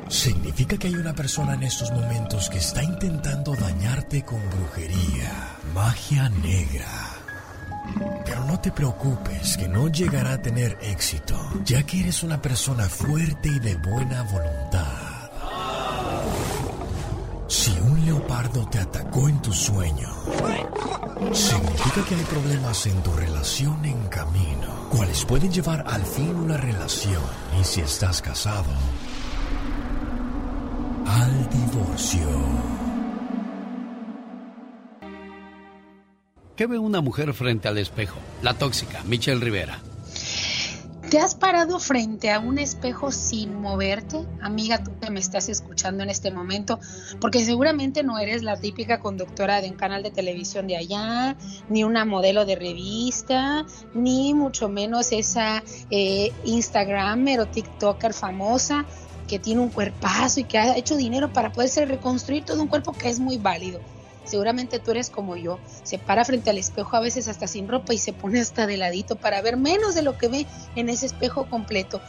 significa 0.07 0.77
que 0.77 0.87
hay 0.87 0.95
una 0.95 1.13
persona 1.13 1.53
en 1.55 1.63
estos 1.63 1.91
momentos 1.91 2.49
que 2.49 2.57
está 2.57 2.83
intentando 2.83 3.55
dañarte 3.55 4.23
con 4.23 4.39
brujería, 4.49 5.57
magia 5.73 6.29
negra. 6.29 6.87
Pero 8.25 8.45
no 8.45 8.59
te 8.59 8.71
preocupes, 8.71 9.57
que 9.57 9.67
no 9.67 9.87
llegará 9.89 10.33
a 10.33 10.41
tener 10.41 10.77
éxito, 10.81 11.37
ya 11.65 11.83
que 11.83 12.01
eres 12.01 12.23
una 12.23 12.41
persona 12.41 12.87
fuerte 12.87 13.49
y 13.49 13.59
de 13.59 13.75
buena 13.75 14.23
voluntad. 14.23 15.10
Si 17.51 17.77
un 17.81 18.05
leopardo 18.05 18.65
te 18.69 18.79
atacó 18.79 19.27
en 19.27 19.41
tu 19.41 19.51
sueño, 19.51 20.07
significa 21.33 22.05
que 22.07 22.15
hay 22.15 22.23
problemas 22.23 22.87
en 22.87 23.03
tu 23.03 23.11
relación 23.11 23.83
en 23.83 24.07
camino, 24.07 24.87
cuales 24.89 25.25
pueden 25.25 25.51
llevar 25.51 25.83
al 25.85 26.01
fin 26.05 26.33
una 26.33 26.55
relación. 26.55 27.21
Y 27.59 27.65
si 27.65 27.81
estás 27.81 28.21
casado, 28.21 28.69
al 31.05 31.49
divorcio. 31.49 32.25
¿Qué 36.55 36.67
ve 36.67 36.79
una 36.79 37.01
mujer 37.01 37.33
frente 37.33 37.67
al 37.67 37.79
espejo? 37.79 38.17
La 38.41 38.53
tóxica, 38.53 39.03
Michelle 39.03 39.43
Rivera. 39.43 39.81
¿Te 41.11 41.19
has 41.19 41.35
parado 41.35 41.77
frente 41.77 42.31
a 42.31 42.39
un 42.39 42.57
espejo 42.57 43.11
sin 43.11 43.59
moverte? 43.59 44.25
Amiga, 44.41 44.81
tú 44.81 44.91
que 44.97 45.11
me 45.11 45.19
estás 45.19 45.49
escuchando 45.49 46.03
en 46.03 46.09
este 46.09 46.31
momento, 46.31 46.79
porque 47.19 47.43
seguramente 47.43 48.01
no 48.01 48.17
eres 48.17 48.43
la 48.43 48.55
típica 48.55 49.01
conductora 49.01 49.59
de 49.59 49.69
un 49.69 49.75
canal 49.75 50.03
de 50.03 50.11
televisión 50.11 50.67
de 50.67 50.77
allá, 50.77 51.35
ni 51.67 51.83
una 51.83 52.05
modelo 52.05 52.45
de 52.45 52.55
revista, 52.55 53.65
ni 53.93 54.33
mucho 54.33 54.69
menos 54.69 55.11
esa 55.11 55.65
eh, 55.89 56.31
Instagramer 56.45 57.41
o 57.41 57.45
TikToker 57.45 58.13
famosa 58.13 58.85
que 59.27 59.37
tiene 59.37 59.59
un 59.59 59.69
cuerpazo 59.69 60.39
y 60.39 60.45
que 60.45 60.59
ha 60.59 60.77
hecho 60.77 60.95
dinero 60.95 61.33
para 61.33 61.51
poderse 61.51 61.85
reconstruir 61.85 62.45
todo 62.45 62.61
un 62.61 62.69
cuerpo 62.69 62.93
que 62.93 63.09
es 63.09 63.19
muy 63.19 63.37
válido. 63.37 63.81
Seguramente 64.25 64.79
tú 64.79 64.91
eres 64.91 65.09
como 65.09 65.35
yo. 65.35 65.59
Se 65.83 65.97
para 65.97 66.25
frente 66.25 66.49
al 66.49 66.57
espejo 66.57 66.95
a 66.95 67.01
veces 67.01 67.27
hasta 67.27 67.47
sin 67.47 67.67
ropa 67.67 67.93
y 67.93 67.97
se 67.97 68.13
pone 68.13 68.39
hasta 68.39 68.67
de 68.67 68.77
ladito 68.77 69.15
para 69.15 69.41
ver 69.41 69.57
menos 69.57 69.95
de 69.95 70.01
lo 70.01 70.17
que 70.17 70.27
ve 70.27 70.47
en 70.75 70.89
ese 70.89 71.05
espejo 71.05 71.45
completo. 71.49 72.01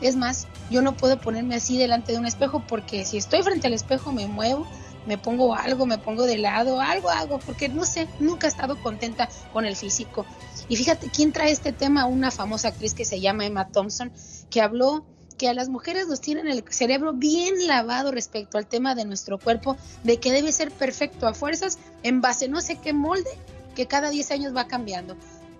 Es 0.00 0.16
más, 0.16 0.46
yo 0.70 0.82
no 0.82 0.96
puedo 0.96 1.20
ponerme 1.20 1.54
así 1.54 1.78
delante 1.78 2.12
de 2.12 2.18
un 2.18 2.26
espejo 2.26 2.64
porque 2.66 3.04
si 3.04 3.16
estoy 3.16 3.42
frente 3.42 3.68
al 3.68 3.72
espejo 3.72 4.12
me 4.12 4.26
muevo, 4.26 4.66
me 5.06 5.18
pongo 5.18 5.54
algo, 5.54 5.86
me 5.86 5.98
pongo 5.98 6.24
de 6.24 6.38
lado, 6.38 6.80
algo 6.80 7.10
hago, 7.10 7.38
porque 7.38 7.68
no 7.68 7.84
sé, 7.84 8.08
nunca 8.20 8.46
he 8.46 8.50
estado 8.50 8.80
contenta 8.82 9.28
con 9.52 9.66
el 9.66 9.76
físico. 9.76 10.26
Y 10.68 10.76
fíjate, 10.76 11.10
¿quién 11.10 11.32
trae 11.32 11.50
este 11.50 11.72
tema? 11.72 12.06
Una 12.06 12.30
famosa 12.30 12.68
actriz 12.68 12.94
que 12.94 13.04
se 13.04 13.20
llama 13.20 13.46
Emma 13.46 13.68
Thompson, 13.68 14.12
que 14.50 14.60
habló 14.60 15.04
que 15.38 15.48
a 15.48 15.54
las 15.54 15.68
mujeres 15.68 16.08
nos 16.08 16.20
tienen 16.20 16.48
el 16.48 16.64
cerebro 16.68 17.12
bien 17.12 17.66
lavado 17.66 18.12
respecto 18.12 18.58
al 18.58 18.66
tema 18.66 18.94
de 18.94 19.04
nuestro 19.04 19.38
cuerpo, 19.38 19.76
de 20.02 20.18
que 20.18 20.32
debe 20.32 20.52
ser 20.52 20.70
perfecto 20.70 21.26
a 21.26 21.34
fuerzas 21.34 21.78
en 22.02 22.20
base 22.20 22.48
no 22.48 22.60
sé 22.60 22.76
qué 22.76 22.92
molde 22.92 23.30
que 23.74 23.86
cada 23.86 24.10
10 24.10 24.30
años 24.30 24.56
va 24.56 24.66
cambiando. 24.66 25.16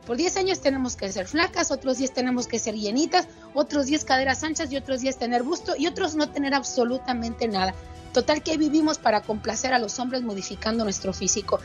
Por 0.06 0.16
10 0.16 0.36
años 0.36 0.60
tenemos 0.60 0.96
que 0.96 1.10
ser 1.10 1.26
flacas, 1.26 1.70
otros 1.70 1.98
10 1.98 2.12
tenemos 2.12 2.46
que 2.46 2.58
ser 2.58 2.74
llenitas, 2.74 3.26
otros 3.54 3.86
10 3.86 4.04
caderas 4.04 4.44
anchas 4.44 4.70
y 4.70 4.76
otros 4.76 5.00
10 5.00 5.18
tener 5.18 5.42
busto 5.42 5.74
y 5.76 5.86
otros 5.86 6.14
no 6.14 6.28
tener 6.28 6.54
absolutamente 6.54 7.48
nada. 7.48 7.74
Total 8.12 8.42
que 8.42 8.58
vivimos 8.58 8.98
para 8.98 9.22
complacer 9.22 9.72
a 9.72 9.78
los 9.78 9.98
hombres 9.98 10.22
modificando 10.22 10.84
nuestro 10.84 11.12
físico. 11.12 11.58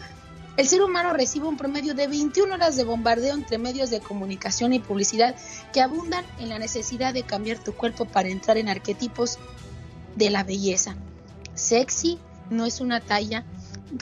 El 0.58 0.68
ser 0.68 0.82
humano 0.82 1.14
recibe 1.14 1.48
un 1.48 1.58
promedio 1.58 1.94
de 1.94 2.08
21 2.08 2.54
horas 2.54 2.76
de 2.76 2.84
bombardeo 2.84 3.34
entre 3.34 3.58
medios 3.58 3.90
de 3.90 4.02
comunicación 4.02 4.74
y 4.74 4.80
publicidad 4.80 5.36
que 5.72 5.82
abundan 5.82 6.26
en 6.38 6.50
la 6.50 6.60
necesidad 6.60 7.14
de 7.14 7.24
cambiar 7.24 7.60
tu 7.60 7.74
cuerpo 7.74 8.06
para 8.06 8.30
entrar 8.30 8.58
en 8.58 8.68
arquetipos 8.68 9.40
de 10.16 10.30
la 10.30 10.44
belleza. 10.44 10.96
Sexy 11.54 12.20
no 12.50 12.66
es 12.66 12.82
una 12.82 13.00
talla, 13.00 13.46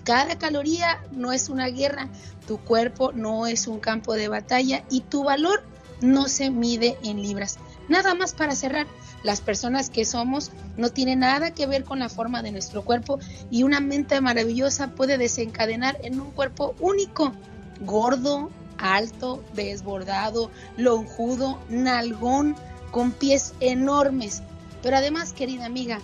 cada 0.04 0.38
caloría 0.38 1.04
no 1.12 1.32
es 1.32 1.50
una 1.50 1.68
guerra, 1.68 2.10
tu 2.48 2.58
cuerpo 2.58 3.12
no 3.14 3.48
es 3.48 3.68
un 3.68 3.80
campo 3.80 4.14
de 4.14 4.28
batalla 4.28 4.84
y 4.90 5.02
tu 5.02 5.24
valor 5.24 5.64
no 6.02 6.28
se 6.28 6.50
mide 6.50 6.98
en 7.04 7.22
libras. 7.22 7.60
Nada 7.88 8.14
más 8.16 8.34
para 8.34 8.56
cerrar, 8.56 8.88
las 9.24 9.42
personas 9.42 9.90
que 9.90 10.06
somos 10.06 10.52
no 10.78 10.90
tiene 10.90 11.16
nada 11.16 11.52
que 11.52 11.68
ver 11.68 11.84
con 11.84 12.00
la 12.00 12.10
forma 12.10 12.42
de 12.42 12.52
nuestro 12.52 12.84
cuerpo 12.84 13.20
y 13.50 13.64
una 13.64 13.80
mente 13.80 14.22
maravillosa 14.22 14.92
puede 14.92 15.18
desencadenar 15.18 15.98
en 16.04 16.20
un 16.20 16.32
cuerpo 16.32 16.76
único, 16.80 17.34
gordo, 17.82 18.50
alto, 18.78 19.44
desbordado, 19.54 20.52
lonjudo, 20.78 21.60
nalgón, 21.70 22.56
con 22.92 23.12
pies 23.12 23.54
enormes. 23.60 24.44
Pero 24.82 24.98
además, 24.98 25.34
querida 25.34 25.66
amiga, 25.66 26.00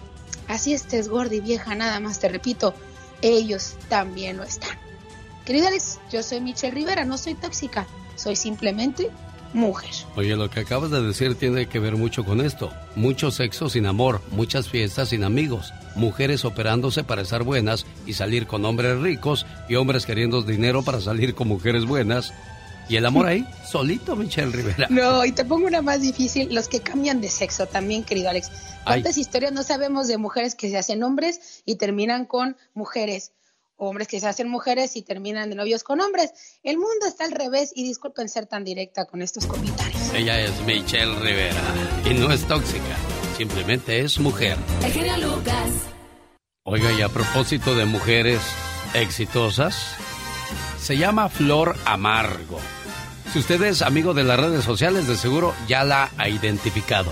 así 0.47 0.73
estés 0.73 1.07
gorda 1.07 1.35
y 1.35 1.39
vieja, 1.39 1.75
nada 1.75 1.99
más 1.99 2.19
te 2.19 2.29
repito, 2.29 2.73
ellos 3.21 3.75
también 3.89 4.37
lo 4.37 4.43
están. 4.43 4.77
Querida 5.45 5.67
Alex, 5.67 5.99
yo 6.11 6.23
soy 6.23 6.41
Michelle 6.41 6.73
Rivera, 6.73 7.05
no 7.05 7.17
soy 7.17 7.35
tóxica, 7.35 7.85
soy 8.15 8.35
simplemente 8.35 9.09
mujer. 9.53 9.91
Oye, 10.15 10.35
lo 10.35 10.49
que 10.49 10.61
acabas 10.61 10.91
de 10.91 11.01
decir 11.01 11.35
tiene 11.35 11.67
que 11.67 11.79
ver 11.79 11.95
mucho 11.95 12.25
con 12.25 12.41
esto. 12.41 12.71
Mucho 12.95 13.31
sexo 13.31 13.69
sin 13.69 13.85
amor, 13.85 14.21
muchas 14.31 14.69
fiestas 14.69 15.09
sin 15.09 15.23
amigos, 15.23 15.73
mujeres 15.95 16.45
operándose 16.45 17.03
para 17.03 17.21
estar 17.21 17.43
buenas 17.43 17.85
y 18.05 18.13
salir 18.13 18.47
con 18.47 18.65
hombres 18.65 18.99
ricos 18.99 19.45
y 19.69 19.75
hombres 19.75 20.05
queriendo 20.05 20.41
dinero 20.41 20.83
para 20.83 21.01
salir 21.01 21.35
con 21.35 21.47
mujeres 21.47 21.85
buenas. 21.85 22.33
Y 22.89 22.97
el 22.97 23.05
amor 23.05 23.27
ahí, 23.27 23.47
solito, 23.65 24.15
Michelle 24.15 24.51
Rivera. 24.51 24.87
No, 24.89 25.23
y 25.25 25.31
te 25.31 25.45
pongo 25.45 25.67
una 25.67 25.81
más 25.81 26.01
difícil, 26.01 26.53
los 26.53 26.67
que 26.67 26.81
cambian 26.81 27.21
de 27.21 27.29
sexo 27.29 27.65
también, 27.65 28.03
querido 28.03 28.29
Alex. 28.29 28.51
¿Cuántas 28.83 29.17
historias 29.17 29.53
no 29.53 29.63
sabemos 29.63 30.07
de 30.07 30.17
mujeres 30.17 30.55
que 30.55 30.69
se 30.69 30.77
hacen 30.77 31.03
hombres 31.03 31.61
y 31.65 31.75
terminan 31.75 32.25
con 32.25 32.57
mujeres? 32.73 33.31
Hombres 33.87 34.07
que 34.07 34.19
se 34.19 34.27
hacen 34.27 34.49
mujeres 34.49 34.95
y 34.95 35.01
terminan 35.01 35.49
de 35.49 35.55
novios 35.55 35.83
con 35.83 36.01
hombres. 36.01 36.31
El 36.63 36.77
mundo 36.77 37.05
está 37.07 37.25
al 37.25 37.31
revés 37.31 37.71
y 37.75 37.83
disculpen 37.83 38.29
ser 38.29 38.45
tan 38.45 38.63
directa 38.63 39.05
con 39.05 39.21
estos 39.21 39.45
comentarios. 39.45 40.13
Ella 40.13 40.39
es 40.39 40.51
Michelle 40.61 41.15
Rivera 41.19 41.61
y 42.09 42.13
no 42.13 42.31
es 42.31 42.47
tóxica, 42.47 42.97
simplemente 43.37 43.99
es 43.99 44.19
mujer. 44.19 44.57
El 44.81 45.21
Lucas. 45.21 45.69
Oiga, 46.63 46.91
y 46.93 47.01
a 47.01 47.09
propósito 47.09 47.75
de 47.75 47.85
mujeres 47.85 48.39
exitosas, 48.93 49.95
se 50.79 50.97
llama 50.97 51.29
Flor 51.29 51.75
Amargo. 51.85 52.59
Si 53.33 53.39
usted 53.39 53.61
es 53.63 53.81
amigo 53.81 54.13
de 54.13 54.23
las 54.23 54.39
redes 54.39 54.63
sociales, 54.63 55.07
de 55.07 55.15
seguro 55.15 55.53
ya 55.67 55.83
la 55.83 56.11
ha 56.17 56.29
identificado. 56.29 57.11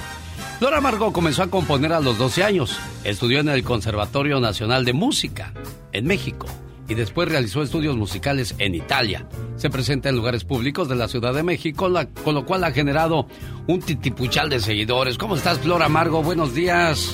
Flor 0.62 0.76
Amargo 0.76 1.12
comenzó 1.12 1.42
a 1.42 1.50
componer 1.50 1.92
a 1.92 2.00
los 2.00 2.20
12 2.20 2.44
años. 2.44 2.80
Estudió 3.04 3.40
en 3.40 3.50
el 3.50 3.64
Conservatorio 3.64 4.40
Nacional 4.40 4.86
de 4.86 4.94
Música, 4.94 5.54
en 5.92 6.06
México, 6.06 6.46
y 6.88 6.94
después 6.94 7.28
realizó 7.30 7.64
estudios 7.64 7.98
musicales 7.98 8.54
en 8.60 8.76
Italia. 8.76 9.26
Se 9.56 9.72
presenta 9.72 10.10
en 10.10 10.18
lugares 10.18 10.44
públicos 10.44 10.88
de 10.88 10.96
la 10.96 11.08
Ciudad 11.08 11.34
de 11.34 11.42
México, 11.42 11.92
con 12.24 12.36
lo 12.36 12.46
cual 12.46 12.64
ha 12.64 12.72
generado 12.74 13.26
un 13.66 13.80
titipuchal 13.80 14.52
de 14.52 14.60
seguidores. 14.60 15.18
¿Cómo 15.18 15.36
estás, 15.36 15.58
Flor 15.58 15.82
Amargo? 15.82 16.22
Buenos 16.22 16.54
días. 16.54 17.12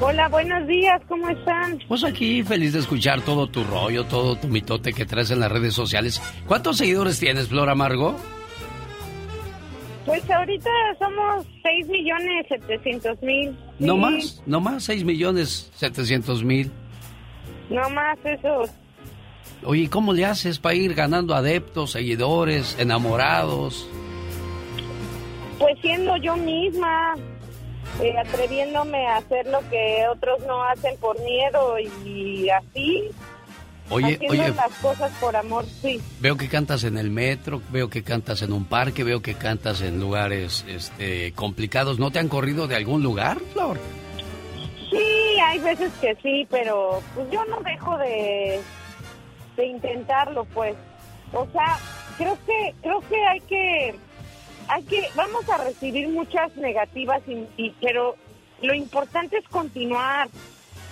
Hola, 0.00 0.30
buenos 0.30 0.66
días, 0.66 0.98
¿cómo 1.10 1.28
están? 1.28 1.78
Pues 1.88 2.04
aquí 2.04 2.42
feliz 2.42 2.72
de 2.72 2.78
escuchar 2.78 3.20
todo 3.20 3.48
tu 3.48 3.64
rollo, 3.64 4.04
todo 4.04 4.36
tu 4.36 4.48
mitote 4.48 4.94
que 4.94 5.04
traes 5.04 5.30
en 5.30 5.40
las 5.40 5.52
redes 5.52 5.74
sociales. 5.74 6.22
¿Cuántos 6.46 6.78
seguidores 6.78 7.20
tienes, 7.20 7.48
Flor 7.48 7.68
Amargo? 7.68 8.16
Pues 10.04 10.28
ahorita 10.28 10.70
somos 10.98 11.46
6 11.62 11.88
millones 11.88 12.46
700 12.48 13.22
mil. 13.22 13.56
No 13.78 13.96
más, 13.96 14.42
no 14.46 14.60
más, 14.60 14.84
6 14.84 15.04
millones 15.04 15.70
700 15.76 16.42
mil. 16.42 16.72
No 17.70 17.88
más 17.90 18.18
eso. 18.24 18.64
Oye, 19.64 19.88
¿cómo 19.88 20.12
le 20.12 20.24
haces 20.24 20.58
para 20.58 20.74
ir 20.74 20.94
ganando 20.94 21.34
adeptos, 21.34 21.92
seguidores, 21.92 22.76
enamorados? 22.80 23.88
Pues 25.58 25.78
siendo 25.80 26.16
yo 26.16 26.36
misma, 26.36 27.14
eh, 28.02 28.12
atreviéndome 28.18 29.06
a 29.06 29.18
hacer 29.18 29.46
lo 29.46 29.60
que 29.70 30.04
otros 30.10 30.40
no 30.46 30.64
hacen 30.64 30.96
por 30.98 31.16
miedo 31.22 31.76
y 32.04 32.48
así 32.50 33.08
Oye, 33.92 34.14
Haciendo 34.14 34.54
las 34.54 34.72
cosas 34.80 35.12
por 35.20 35.36
amor, 35.36 35.66
sí. 35.82 36.00
Veo 36.20 36.36
que 36.36 36.48
cantas 36.48 36.84
en 36.84 36.96
el 36.96 37.10
metro, 37.10 37.60
veo 37.70 37.90
que 37.90 38.02
cantas 38.02 38.42
en 38.42 38.52
un 38.52 38.64
parque, 38.64 39.04
veo 39.04 39.20
que 39.20 39.34
cantas 39.34 39.82
en 39.82 40.00
lugares 40.00 40.64
este, 40.66 41.32
complicados. 41.32 41.98
¿No 41.98 42.10
te 42.10 42.18
han 42.18 42.28
corrido 42.28 42.66
de 42.66 42.76
algún 42.76 43.02
lugar, 43.02 43.38
Flor? 43.52 43.78
Sí, 44.90 45.40
hay 45.44 45.58
veces 45.58 45.92
que 46.00 46.16
sí, 46.22 46.46
pero 46.50 47.02
pues 47.14 47.30
yo 47.30 47.44
no 47.44 47.60
dejo 47.60 47.98
de, 47.98 48.60
de 49.56 49.66
intentarlo, 49.66 50.44
pues. 50.46 50.74
O 51.32 51.46
sea, 51.52 51.78
creo 52.16 52.38
que 52.46 52.74
creo 52.82 53.00
que 53.08 53.24
hay 53.26 53.40
que 53.40 53.94
hay 54.68 54.82
que 54.84 55.08
vamos 55.14 55.48
a 55.48 55.58
recibir 55.58 56.08
muchas 56.08 56.54
negativas, 56.56 57.22
y, 57.56 57.70
pero 57.80 58.16
lo 58.62 58.74
importante 58.74 59.38
es 59.38 59.48
continuar, 59.48 60.28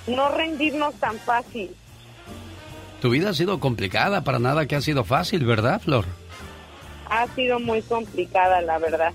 no 0.07 0.29
rendirnos 0.29 0.95
tan 0.95 1.19
fácil. 1.19 1.75
Tu 3.01 3.09
vida 3.09 3.31
ha 3.31 3.35
sido 3.35 3.61
complicada, 3.61 4.25
para 4.25 4.39
nada 4.39 4.67
que 4.67 4.77
ha 4.77 4.81
sido 4.81 5.05
fácil, 5.05 5.45
¿verdad, 5.47 5.81
Flor? 5.81 6.05
Ha 7.09 7.27
sido 7.35 7.59
muy 7.59 7.81
complicada, 7.83 8.61
la 8.61 8.79
verdad. 8.79 9.13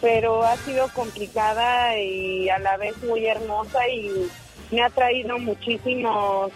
Pero 0.00 0.44
ha 0.44 0.56
sido 0.58 0.88
complicada 0.88 1.98
y 1.98 2.48
a 2.48 2.58
la 2.58 2.76
vez 2.76 2.94
muy 3.02 3.26
hermosa 3.26 3.88
y 3.88 4.28
me 4.70 4.82
ha 4.82 4.90
traído 4.90 5.38
muchísimas 5.38 6.50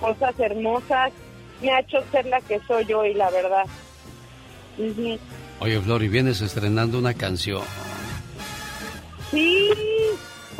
cosas 0.00 0.34
hermosas. 0.38 1.12
Me 1.60 1.70
ha 1.70 1.80
hecho 1.80 1.98
ser 2.10 2.26
la 2.26 2.40
que 2.40 2.60
soy 2.66 2.90
hoy, 2.92 3.14
la 3.14 3.30
verdad. 3.30 3.64
Oye, 5.60 5.80
Flor, 5.80 6.02
y 6.02 6.08
vienes 6.08 6.40
estrenando 6.40 6.98
una 6.98 7.12
canción. 7.12 7.62
Sí, 9.30 9.70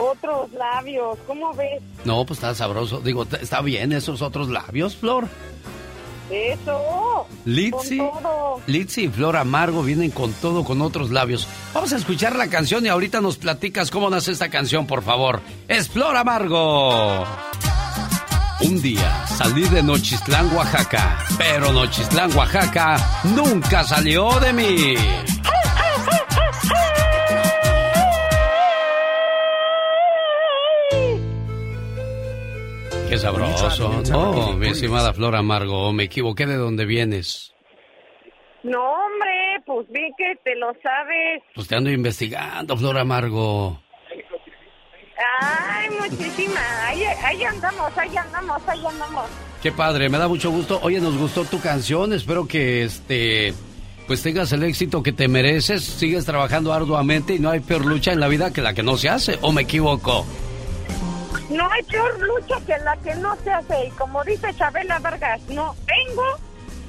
otros 0.01 0.51
labios, 0.52 1.18
¿cómo 1.27 1.52
ves? 1.55 1.82
No, 2.05 2.24
pues 2.24 2.39
está 2.39 2.55
sabroso. 2.55 3.01
Digo, 3.01 3.27
está 3.40 3.60
bien 3.60 3.93
esos 3.93 4.22
otros 4.22 4.48
labios, 4.48 4.97
Flor. 4.97 5.28
Eso. 6.31 7.27
Litzy, 7.44 8.01
Litzy 8.66 9.05
y 9.05 9.09
Flor 9.09 9.36
Amargo 9.36 9.82
vienen 9.82 10.10
con 10.10 10.32
todo, 10.32 10.64
con 10.64 10.81
otros 10.81 11.10
labios. 11.10 11.48
Vamos 11.74 11.93
a 11.93 11.97
escuchar 11.97 12.36
la 12.36 12.48
canción 12.48 12.86
y 12.86 12.89
ahorita 12.89 13.20
nos 13.20 13.36
platicas 13.36 13.90
cómo 13.90 14.09
nace 14.10 14.31
esta 14.31 14.48
canción, 14.48 14.86
por 14.86 15.02
favor. 15.02 15.40
Es 15.66 15.89
Flor 15.89 16.16
Amargo. 16.16 17.24
Un 18.60 18.81
día 18.82 19.27
salí 19.27 19.62
de 19.62 19.82
Nochistlán, 19.82 20.55
Oaxaca, 20.55 21.24
pero 21.39 21.72
Nochistlán, 21.72 22.36
Oaxaca 22.36 23.22
nunca 23.24 23.82
salió 23.82 24.39
de 24.39 24.52
mí. 24.52 24.94
Sabroso. 33.31 33.90
Oh, 34.15 34.52
mi 34.55 34.69
estimada 34.69 35.12
Flor 35.12 35.36
Amargo, 35.36 35.93
me 35.93 36.05
equivoqué 36.05 36.47
de 36.47 36.57
dónde 36.57 36.85
vienes. 36.86 37.52
No, 38.62 38.78
hombre, 38.78 39.62
pues 39.65 39.86
vi 39.90 40.11
que 40.19 40.36
te 40.44 40.55
lo 40.57 40.73
sabes. 40.82 41.43
Pues 41.55 41.66
te 41.66 41.77
ando 41.77 41.90
investigando, 41.90 42.77
Flor 42.77 42.98
Amargo. 42.98 43.81
Ay, 45.40 45.89
muchísima. 45.90 46.61
Ahí, 46.86 47.02
ahí 47.05 47.43
andamos, 47.44 47.97
ahí 47.97 48.16
andamos, 48.16 48.62
ahí 48.66 48.86
andamos. 48.86 49.27
Qué 49.62 49.73
padre, 49.73 50.09
me 50.09 50.19
da 50.19 50.28
mucho 50.28 50.51
gusto. 50.51 50.81
Oye, 50.82 51.01
nos 51.01 51.16
gustó 51.16 51.44
tu 51.44 51.61
canción. 51.61 52.12
Espero 52.12 52.47
que 52.47 52.85
este 52.85 53.55
pues 54.07 54.23
tengas 54.23 54.51
el 54.52 54.65
éxito 54.65 55.05
que 55.05 55.12
te 55.12 55.28
mereces, 55.28 55.85
sigues 55.85 56.24
trabajando 56.24 56.73
arduamente 56.73 57.35
y 57.35 57.39
no 57.39 57.51
hay 57.51 57.61
peor 57.61 57.85
lucha 57.86 58.12
en 58.12 58.19
la 58.19 58.27
vida 58.27 58.52
que 58.52 58.61
la 58.61 58.74
que 58.74 58.82
no 58.82 58.97
se 58.97 59.09
hace, 59.09 59.39
¿o 59.40 59.52
me 59.52 59.62
equivoco? 59.62 60.27
No 61.51 61.70
hay 61.70 61.82
peor 61.82 62.18
lucha 62.20 62.56
que 62.66 62.78
la 62.78 62.97
que 62.98 63.14
no 63.16 63.36
se 63.43 63.51
hace. 63.52 63.86
Y 63.86 63.90
como 63.90 64.22
dice 64.24 64.55
Chabela 64.56 64.98
Vargas, 65.01 65.40
no 65.48 65.74
vengo 65.86 66.24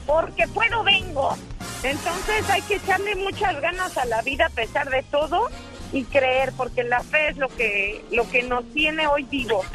porque 0.06 0.48
puedo, 0.48 0.84
vengo. 0.84 1.36
Entonces 1.84 2.50
hay 2.50 2.62
que 2.62 2.76
echarle 2.76 3.16
muchas 3.16 3.60
ganas 3.60 3.98
a 3.98 4.06
la 4.06 4.22
vida 4.22 4.46
a 4.46 4.50
pesar 4.50 4.90
de 4.90 5.02
todo 5.04 5.50
y 5.92 6.04
creer, 6.06 6.54
porque 6.56 6.84
la 6.84 7.02
fe 7.02 7.30
es 7.30 7.38
lo 7.38 7.48
que, 7.50 8.06
lo 8.12 8.30
que 8.30 8.44
nos 8.44 8.64
tiene 8.72 9.08
hoy 9.08 9.24
vivos. 9.24 9.66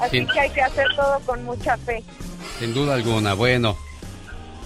Así 0.00 0.20
Sí. 0.20 0.26
que 0.26 0.40
hay 0.40 0.50
que 0.50 0.60
hacer 0.62 0.86
todo 0.96 1.20
con 1.20 1.44
mucha 1.44 1.76
fe. 1.78 2.02
Sin 2.58 2.74
duda 2.74 2.94
alguna, 2.94 3.34
bueno. 3.34 3.76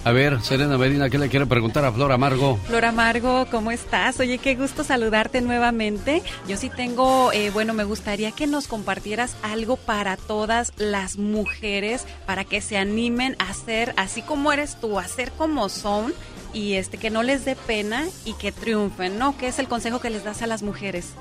A 0.03 0.11
ver, 0.13 0.41
Serena 0.41 0.77
Medina, 0.77 1.09
¿qué 1.09 1.17
le 1.17 1.27
quiere 1.27 1.45
preguntar 1.45 1.83
a 1.83 1.91
Flor 1.91 2.13
Amargo? 2.13 2.57
Flor 2.57 2.85
Amargo, 2.85 3.45
¿cómo 3.51 3.71
estás? 3.71 4.19
Oye, 4.21 4.37
qué 4.37 4.55
gusto 4.55 4.85
saludarte 4.85 5.41
nuevamente. 5.41 6.23
Yo 6.47 6.55
sí 6.55 6.69
tengo, 6.69 7.33
eh, 7.33 7.49
bueno, 7.49 7.73
me 7.73 7.83
gustaría 7.83 8.31
que 8.31 8.47
nos 8.47 8.67
compartieras 8.67 9.35
algo 9.43 9.75
para 9.75 10.15
todas 10.15 10.71
las 10.77 11.17
mujeres, 11.17 12.05
para 12.25 12.45
que 12.45 12.61
se 12.61 12.77
animen 12.77 13.35
a 13.39 13.53
ser 13.53 13.93
así 13.97 14.21
como 14.21 14.53
eres 14.53 14.79
tú, 14.79 14.97
a 14.97 15.07
ser 15.07 15.31
como 15.31 15.67
son 15.67 16.13
y 16.53 16.75
este 16.75 16.97
que 16.97 17.09
no 17.09 17.21
les 17.21 17.43
dé 17.43 17.55
pena 17.55 18.05
y 18.23 18.33
que 18.33 18.53
triunfen, 18.53 19.19
¿no? 19.19 19.37
¿Qué 19.37 19.47
es 19.47 19.59
el 19.59 19.67
consejo 19.67 19.99
que 19.99 20.09
les 20.09 20.23
das 20.23 20.41
a 20.41 20.47
las 20.47 20.63
mujeres? 20.63 21.13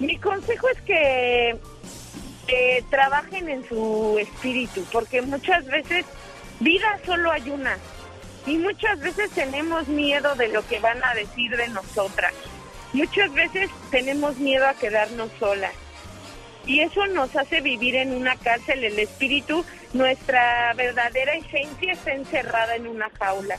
Mi 0.00 0.18
consejo 0.18 0.68
es 0.68 0.80
que 0.80 1.56
eh, 2.48 2.84
trabajen 2.90 3.48
en 3.48 3.66
su 3.68 4.16
espíritu, 4.18 4.84
porque 4.92 5.22
muchas 5.22 5.64
veces 5.66 6.04
vida 6.64 6.98
solo 7.04 7.30
hay 7.30 7.50
una 7.50 7.76
y 8.46 8.56
muchas 8.56 8.98
veces 9.00 9.30
tenemos 9.30 9.86
miedo 9.86 10.34
de 10.34 10.48
lo 10.48 10.66
que 10.66 10.80
van 10.80 11.02
a 11.04 11.14
decir 11.14 11.56
de 11.56 11.68
nosotras. 11.68 12.32
Muchas 12.92 13.32
veces 13.32 13.70
tenemos 13.90 14.38
miedo 14.38 14.66
a 14.66 14.74
quedarnos 14.74 15.30
solas 15.38 15.72
y 16.66 16.80
eso 16.80 17.06
nos 17.06 17.36
hace 17.36 17.60
vivir 17.60 17.96
en 17.96 18.14
una 18.14 18.36
cárcel. 18.36 18.82
El 18.82 18.98
espíritu, 18.98 19.64
nuestra 19.92 20.72
verdadera 20.74 21.34
esencia 21.34 21.92
está 21.92 22.12
encerrada 22.12 22.76
en 22.76 22.86
una 22.86 23.10
jaula. 23.18 23.58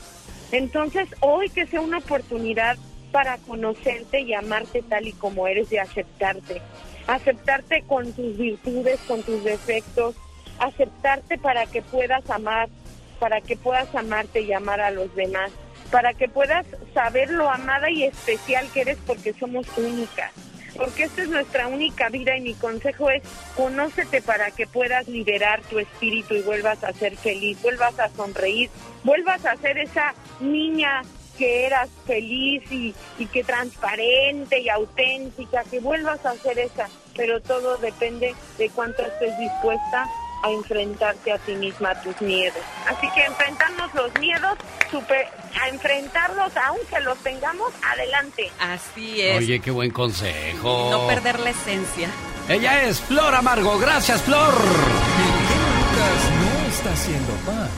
Entonces, 0.50 1.08
hoy 1.20 1.48
que 1.50 1.66
sea 1.66 1.80
una 1.80 1.98
oportunidad 1.98 2.76
para 3.12 3.38
conocerte 3.38 4.20
y 4.20 4.34
amarte 4.34 4.82
tal 4.82 5.06
y 5.06 5.12
como 5.12 5.46
eres 5.46 5.70
y 5.72 5.78
aceptarte. 5.78 6.60
Aceptarte 7.06 7.82
con 7.86 8.12
tus 8.12 8.36
virtudes, 8.36 8.98
con 9.06 9.22
tus 9.22 9.44
defectos, 9.44 10.16
aceptarte 10.58 11.38
para 11.38 11.66
que 11.66 11.82
puedas 11.82 12.28
amar, 12.30 12.68
para 13.18 13.40
que 13.40 13.56
puedas 13.56 13.92
amarte 13.94 14.40
y 14.42 14.52
amar 14.52 14.80
a 14.80 14.90
los 14.90 15.14
demás, 15.14 15.50
para 15.90 16.14
que 16.14 16.28
puedas 16.28 16.66
saber 16.94 17.30
lo 17.30 17.50
amada 17.50 17.90
y 17.90 18.04
especial 18.04 18.66
que 18.72 18.82
eres 18.82 18.98
porque 19.06 19.32
somos 19.32 19.66
únicas. 19.76 20.32
Porque 20.76 21.04
esta 21.04 21.22
es 21.22 21.30
nuestra 21.30 21.68
única 21.68 22.10
vida 22.10 22.36
y 22.36 22.42
mi 22.42 22.54
consejo 22.54 23.08
es 23.08 23.22
conócete 23.56 24.20
para 24.20 24.50
que 24.50 24.66
puedas 24.66 25.08
liberar 25.08 25.62
tu 25.62 25.78
espíritu 25.78 26.34
y 26.34 26.42
vuelvas 26.42 26.84
a 26.84 26.92
ser 26.92 27.16
feliz, 27.16 27.60
vuelvas 27.62 27.98
a 27.98 28.10
sonreír, 28.10 28.68
vuelvas 29.02 29.46
a 29.46 29.56
ser 29.56 29.78
esa 29.78 30.14
niña 30.40 31.02
que 31.38 31.66
eras 31.66 31.88
feliz 32.06 32.62
y, 32.70 32.94
y 33.18 33.26
que 33.26 33.42
transparente 33.42 34.60
y 34.60 34.68
auténtica, 34.68 35.64
que 35.64 35.80
vuelvas 35.80 36.24
a 36.26 36.34
ser 36.34 36.58
esa, 36.58 36.88
pero 37.14 37.40
todo 37.40 37.78
depende 37.78 38.34
de 38.58 38.68
cuánto 38.70 39.02
estés 39.02 39.38
dispuesta 39.38 40.06
a 40.46 40.50
enfrentarte 40.50 41.32
a 41.32 41.38
ti 41.38 41.52
misma, 41.54 41.90
a 41.90 42.02
tus 42.02 42.20
miedos. 42.20 42.58
Así 42.86 43.08
que 43.14 43.24
enfrentarnos 43.24 43.94
los 43.94 44.12
miedos, 44.20 44.58
super- 44.90 45.28
a 45.60 45.68
enfrentarlos 45.68 46.52
aunque 46.56 47.00
los 47.00 47.18
tengamos, 47.18 47.72
adelante. 47.92 48.50
Así 48.60 49.20
es. 49.22 49.38
Oye, 49.38 49.60
qué 49.60 49.70
buen 49.70 49.90
consejo. 49.90 50.88
No 50.90 51.06
perder 51.06 51.40
la 51.40 51.50
esencia. 51.50 52.08
Ella 52.48 52.82
es 52.84 53.00
Flor 53.00 53.34
Amargo. 53.34 53.78
Gracias, 53.78 54.22
Flor. 54.22 54.54
No 54.54 56.68
está 56.68 56.92
haciendo 56.92 57.32
pan. 57.44 57.68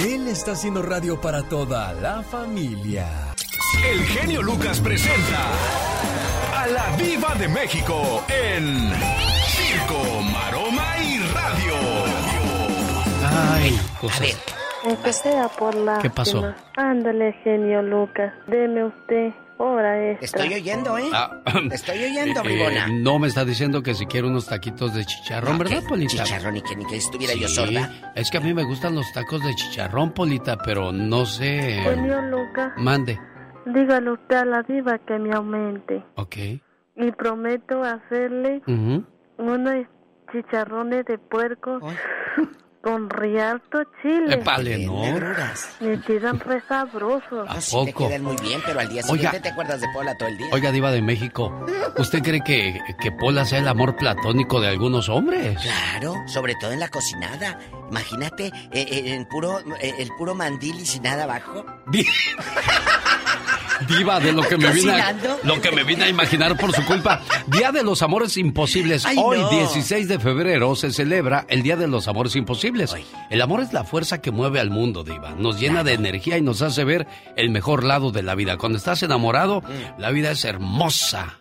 Él 0.00 0.28
está 0.28 0.52
haciendo 0.52 0.82
radio 0.82 1.20
para 1.20 1.42
toda 1.48 1.92
la 1.94 2.22
familia. 2.22 3.25
El 3.84 4.04
genio 4.06 4.42
Lucas 4.42 4.80
presenta 4.80 5.50
a 6.54 6.66
la 6.68 6.96
Viva 6.96 7.34
de 7.34 7.48
México 7.48 8.24
en 8.28 8.90
Circo, 9.46 10.22
Maroma 10.32 10.86
y 11.02 11.18
Radio. 11.18 11.74
Ay, 13.24 13.78
cosas. 14.00 14.38
Aunque 14.84 15.12
sea 15.12 15.48
por 15.48 15.74
la. 15.74 15.98
¿Qué 15.98 16.10
pasó? 16.10 16.54
Ándale, 16.76 17.32
genio 17.44 17.82
Lucas. 17.82 18.32
Deme 18.46 18.84
usted 18.84 19.32
hora 19.58 20.10
extra. 20.12 20.42
Estoy 20.44 20.54
oyendo, 20.60 20.98
¿eh? 20.98 21.08
Ah, 21.12 21.30
Estoy 21.72 22.04
oyendo, 22.04 22.40
eh, 22.40 22.44
bribona. 22.44 22.86
no 22.88 23.18
me 23.18 23.26
está 23.28 23.44
diciendo 23.44 23.82
que 23.82 23.94
si 23.94 24.06
quiere 24.06 24.26
unos 24.28 24.46
taquitos 24.46 24.94
de 24.94 25.04
chicharrón, 25.04 25.58
¿verdad, 25.58 25.82
Polita? 25.88 26.24
Chicharrón 26.24 26.56
y 26.58 26.62
que 26.62 26.76
ni 26.76 26.84
que 26.86 26.96
estuviera 26.96 27.34
yo 27.34 27.48
sorda. 27.48 28.12
Es 28.14 28.30
que 28.30 28.36
a 28.38 28.40
mí 28.40 28.52
me 28.54 28.64
gustan 28.64 28.94
los 28.94 29.10
tacos 29.12 29.42
de 29.42 29.54
chicharrón, 29.54 30.12
Polita, 30.12 30.56
pero 30.58 30.92
no 30.92 31.26
sé. 31.26 31.80
Genio 31.82 32.20
Lucas, 32.22 32.72
Mande. 32.76 33.18
Dígale 33.66 34.12
usted 34.12 34.36
a 34.36 34.44
la 34.44 34.62
diva 34.62 34.98
que 34.98 35.18
me 35.18 35.34
aumente. 35.34 36.02
Ok. 36.16 36.36
Y 36.96 37.10
prometo 37.12 37.82
hacerle 37.82 38.62
unos 39.38 39.86
chicharrones 40.32 41.04
de 41.04 41.18
puerco 41.18 41.78
con 42.82 43.10
rialto 43.10 43.82
chile. 44.00 44.34
Épale, 44.36 44.86
no. 44.86 45.02
Me 45.80 46.00
quedan 46.02 46.38
re 46.40 46.60
sabrosos. 46.68 47.46
¿A 47.48 47.60
Sí 47.60 47.76
te 47.84 47.92
poco? 47.92 48.08
quedan 48.08 48.22
muy 48.22 48.36
bien, 48.40 48.60
pero 48.64 48.78
al 48.80 48.88
día 48.88 49.02
Oiga. 49.08 49.14
siguiente 49.30 49.40
te 49.40 49.48
acuerdas 49.50 49.80
de 49.80 49.88
Pola 49.92 50.16
todo 50.16 50.28
el 50.28 50.38
día. 50.38 50.46
Oiga, 50.52 50.70
Diva 50.72 50.90
de 50.92 51.02
México, 51.02 51.52
¿usted 51.98 52.22
cree 52.22 52.40
que, 52.42 52.80
que 53.00 53.10
Pola 53.12 53.44
sea 53.44 53.58
el 53.58 53.68
amor 53.68 53.96
platónico 53.96 54.60
de 54.60 54.68
algunos 54.68 55.08
hombres? 55.08 55.58
Claro, 55.60 56.14
sobre 56.28 56.54
todo 56.60 56.70
en 56.72 56.80
la 56.80 56.88
cocinada. 56.88 57.58
Imagínate, 57.90 58.46
eh, 58.46 58.52
eh, 58.72 59.14
en 59.14 59.26
puro, 59.26 59.58
eh, 59.80 59.94
el 59.98 60.08
puro 60.16 60.34
mandil 60.36 60.76
y 60.76 60.86
sin 60.86 61.02
nada 61.02 61.24
abajo. 61.24 61.64
Diva, 63.88 64.20
de 64.20 64.32
lo 64.32 64.42
que 64.42 64.56
me 64.56 64.70
vine 64.70 64.92
a, 64.92 65.14
lo 65.42 65.60
que 65.60 65.70
me 65.72 65.84
vine 65.84 66.04
a 66.04 66.08
imaginar 66.08 66.56
por 66.56 66.72
su 66.72 66.84
culpa. 66.84 67.20
Día 67.46 67.72
de 67.72 67.82
los 67.82 68.02
Amores 68.02 68.36
Imposibles. 68.36 69.04
Ay, 69.06 69.16
Hoy, 69.18 69.38
no. 69.38 69.48
16 69.50 70.08
de 70.08 70.18
febrero, 70.18 70.74
se 70.76 70.92
celebra 70.92 71.44
el 71.48 71.62
Día 71.62 71.76
de 71.76 71.88
los 71.88 72.08
Amores 72.08 72.36
Imposibles. 72.36 72.94
El 73.30 73.42
amor 73.42 73.60
es 73.60 73.72
la 73.72 73.84
fuerza 73.84 74.20
que 74.20 74.30
mueve 74.30 74.60
al 74.60 74.70
mundo, 74.70 75.04
Diva. 75.04 75.34
Nos 75.36 75.60
llena 75.60 75.84
de 75.84 75.94
energía 75.94 76.38
y 76.38 76.42
nos 76.42 76.62
hace 76.62 76.84
ver 76.84 77.06
el 77.36 77.50
mejor 77.50 77.84
lado 77.84 78.10
de 78.12 78.22
la 78.22 78.34
vida. 78.34 78.56
Cuando 78.56 78.78
estás 78.78 79.02
enamorado, 79.02 79.60
Mm. 79.60 80.00
la 80.00 80.10
vida 80.10 80.30
es 80.30 80.44
hermosa. 80.44 81.38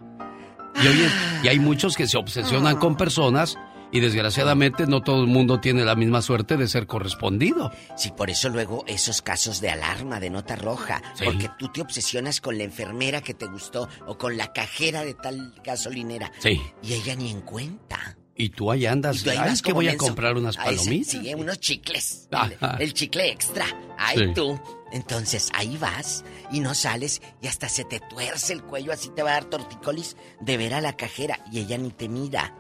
Y, 1.44 1.48
hay 1.48 1.60
muchos 1.60 1.96
que 1.96 2.06
se 2.08 2.18
obsesionan 2.18 2.76
con 2.78 2.98
personas 2.98 3.58
y 3.96 4.00
desgraciadamente 4.02 4.88
no 4.88 5.02
todo 5.02 5.22
el 5.22 5.28
mundo 5.28 5.60
tiene 5.62 5.86
la 5.86 5.96
misma 5.96 6.22
suerte 6.22 6.58
de 6.58 6.68
ser 6.68 6.86
correspondido. 6.88 7.72
Sí, 7.98 8.12
por 8.12 8.30
eso 8.30 8.50
luego 8.50 8.84
esos 8.88 9.22
casos 9.22 9.62
de 9.62 9.70
alarma, 9.70 10.20
de 10.20 10.30
nota 10.30 10.56
roja, 10.56 11.02
Sí. 11.16 11.26
porque 11.26 11.50
tú 11.58 11.70
te 11.72 11.82
obsesionas 11.82 12.42
con 12.42 12.58
la 12.58 12.64
enfermera 12.66 13.22
que 13.22 13.34
te 13.34 13.46
gustó 13.46 13.88
o 14.06 14.18
con 14.18 14.36
la 14.38 14.52
cajera 14.54 15.04
de 15.06 15.14
tal 15.14 15.54
gasolinera. 15.64 16.32
Sí. 16.40 16.60
Y 16.84 16.94
ella 16.94 17.16
ni 17.16 17.32
en 17.32 17.42
cuenta. 17.42 18.18
Y 18.38 18.50
tú 18.50 18.70
ahí 18.70 18.86
andas, 18.86 19.22
Y 19.22 19.24
tú 19.24 19.30
ahí 19.30 19.38
"Ay, 19.38 19.44
vas 19.46 19.54
es 19.54 19.62
que 19.62 19.72
voy 19.72 19.88
a 19.88 19.96
comprar 19.96 20.36
unas 20.36 20.58
palomitas. 20.58 21.08
Sí, 21.12 21.34
unos 21.34 21.58
chicles. 21.62 22.28
Ajá. 22.32 22.76
El, 22.80 22.82
el 22.88 22.94
chicle 22.94 23.30
extra. 23.32 23.66
Ay, 23.98 24.18
Sí. 24.18 24.34
tú. 24.36 24.60
Entonces 24.92 25.50
ahí 25.54 25.78
vas 25.78 26.26
y 26.52 26.60
no 26.60 26.74
sales 26.76 27.22
y 27.42 27.48
hasta 27.48 27.70
se 27.70 27.86
te 27.86 28.02
tuerce 28.02 28.52
el 28.54 28.62
cuello, 28.64 28.92
así 28.92 29.10
te 29.16 29.24
va 29.24 29.30
a 29.32 29.34
dar 29.36 29.46
torticolis 29.46 30.18
de 30.42 30.58
ver 30.58 30.74
a 30.74 30.82
la 30.82 30.98
cajera 30.98 31.40
y 31.52 31.60
ella 31.60 31.78
ni 31.78 31.92
te 31.92 32.10
mira. 32.10 32.54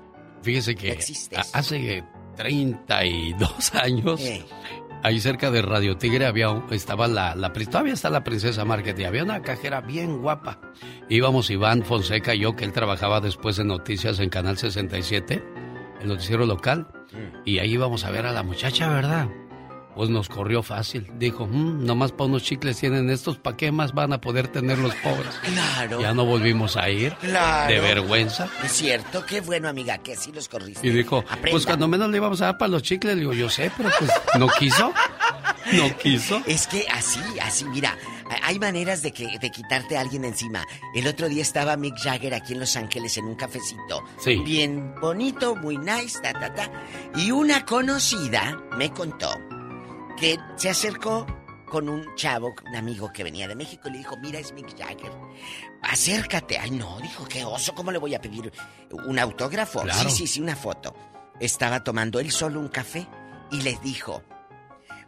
Fíjese 0.45 0.75
que 0.75 0.91
existes. 0.91 1.51
hace 1.53 2.03
32 2.37 3.75
años, 3.81 4.21
Eh. 4.21 4.45
ahí 5.03 5.19
cerca 5.19 5.51
de 5.51 5.61
Radio 5.61 5.97
Tigre 5.97 6.25
había 6.25 6.63
estaba 6.71 7.07
la, 7.07 7.35
la 7.35 7.51
todavía 7.51 7.93
está 7.93 8.09
la 8.09 8.23
princesa 8.23 8.63
Market 8.65 8.97
y 8.99 9.03
había 9.05 9.23
una 9.23 9.41
cajera 9.41 9.81
bien 9.81 10.21
guapa. 10.21 10.59
Íbamos 11.09 11.49
Iván 11.49 11.83
Fonseca 11.83 12.35
y 12.35 12.39
yo, 12.39 12.55
que 12.55 12.65
él 12.65 12.71
trabajaba 12.73 13.21
después 13.21 13.59
en 13.59 13.67
noticias 13.67 14.19
en 14.19 14.29
Canal 14.29 14.57
67, 14.57 15.43
el 16.01 16.07
noticiero 16.07 16.45
local, 16.45 16.87
y 17.45 17.59
ahí 17.59 17.73
íbamos 17.73 18.03
a 18.05 18.11
ver 18.11 18.25
a 18.25 18.31
la 18.31 18.43
muchacha, 18.43 18.89
¿verdad? 18.89 19.27
Pues 19.95 20.09
nos 20.09 20.27
corrió 20.27 20.61
fácil. 20.61 21.09
Dijo, 21.17 21.47
"Mm, 21.47 21.85
nomás 21.85 22.11
para 22.11 22.25
unos 22.25 22.43
chicles 22.43 22.77
tienen 22.77 23.09
estos, 23.09 23.37
¿para 23.37 23.55
qué 23.55 23.71
más 23.71 23.93
van 23.93 24.11
a 24.11 24.19
poder 24.19 24.49
tener 24.49 24.77
los 24.77 24.93
pobres? 24.95 25.33
Claro. 25.43 26.01
Ya 26.01 26.13
no 26.13 26.25
volvimos 26.25 26.75
a 26.75 26.89
ir. 26.89 27.13
Claro. 27.21 27.73
De 27.73 27.79
vergüenza. 27.79 28.49
Es 28.63 28.73
cierto, 28.73 29.25
qué 29.25 29.39
bueno, 29.41 29.69
amiga, 29.69 29.97
que 29.99 30.13
así 30.13 30.31
los 30.33 30.49
corriste. 30.49 30.85
Y 30.85 30.89
dijo, 30.91 31.19
Aprenda. 31.19 31.51
pues 31.51 31.65
cuando 31.65 31.87
menos 31.87 32.09
le 32.09 32.17
íbamos 32.17 32.41
a 32.41 32.45
dar 32.45 32.57
para 32.57 32.69
los 32.69 32.83
chicles, 32.83 33.13
le 33.15 33.21
digo, 33.21 33.33
yo 33.33 33.49
sé, 33.49 33.71
pero 33.77 33.89
pues 33.97 34.11
no 34.37 34.47
quiso. 34.59 34.93
¿No 35.73 35.97
quiso? 35.97 36.41
Es 36.45 36.67
que 36.67 36.85
así, 36.93 37.19
así, 37.41 37.65
mira, 37.65 37.97
hay 38.43 38.59
maneras 38.59 39.01
de, 39.01 39.11
que, 39.11 39.39
de 39.39 39.49
quitarte 39.49 39.97
a 39.97 40.01
alguien 40.01 40.23
encima. 40.25 40.63
El 40.93 41.07
otro 41.07 41.27
día 41.27 41.41
estaba 41.41 41.75
Mick 41.77 41.95
Jagger 41.97 42.33
aquí 42.35 42.53
en 42.53 42.59
Los 42.59 42.75
Ángeles 42.75 43.17
en 43.17 43.25
un 43.25 43.35
cafecito. 43.35 44.03
Sí. 44.19 44.35
Bien 44.45 44.93
bonito, 45.01 45.55
muy 45.55 45.77
nice, 45.77 46.19
ta, 46.21 46.33
ta, 46.33 46.53
ta. 46.53 46.69
Y 47.15 47.31
una 47.31 47.65
conocida 47.65 48.59
me 48.77 48.91
contó 48.91 49.39
que 50.17 50.37
se 50.55 50.69
acercó 50.69 51.25
con 51.69 51.89
un 51.89 52.15
chavo, 52.15 52.53
un 52.67 52.75
amigo 52.75 53.11
que 53.11 53.23
venía 53.23 53.47
de 53.47 53.55
México, 53.55 53.87
y 53.87 53.91
le 53.91 53.97
dijo, 53.99 54.15
mira, 54.17 54.39
es 54.39 54.53
Mick 54.53 54.77
Jagger. 54.77 55.11
Acércate. 55.81 56.57
Ay, 56.57 56.71
no, 56.71 56.99
dijo, 57.01 57.25
qué 57.25 57.43
oso, 57.43 57.73
¿cómo 57.73 57.91
le 57.91 57.97
voy 57.97 58.15
a 58.15 58.21
pedir 58.21 58.51
un 58.91 59.19
autógrafo? 59.19 59.81
Claro. 59.81 60.09
Sí, 60.09 60.15
sí, 60.15 60.27
sí, 60.27 60.41
una 60.41 60.55
foto. 60.55 60.95
Estaba 61.39 61.83
tomando 61.83 62.19
él 62.19 62.31
solo 62.31 62.59
un 62.59 62.69
café 62.69 63.07
y 63.51 63.61
les 63.61 63.81
dijo, 63.81 64.23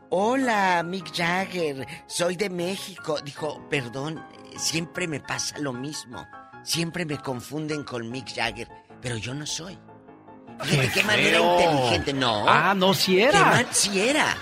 Hola, 0.09 0.83
Mick 0.83 1.13
Jagger, 1.13 1.85
soy 2.07 2.37
de 2.37 2.49
México. 2.49 3.17
Dijo, 3.23 3.61
perdón, 3.69 4.23
siempre 4.57 5.07
me 5.07 5.19
pasa 5.19 5.57
lo 5.59 5.73
mismo. 5.73 6.25
Siempre 6.63 7.05
me 7.05 7.17
confunden 7.17 7.83
con 7.83 8.09
Mick 8.09 8.33
Jagger, 8.33 8.69
pero 9.01 9.17
yo 9.17 9.33
no 9.33 9.45
soy. 9.45 9.77
Fíjate 10.61 10.89
qué, 10.91 11.03
manera 11.03 11.39
inteligente. 11.39 12.13
No. 12.13 12.45
Ah, 12.47 12.73
no, 12.73 12.93
Qué 12.93 13.23
era. 13.23 13.65
sí 13.71 13.99
era. 13.99 14.35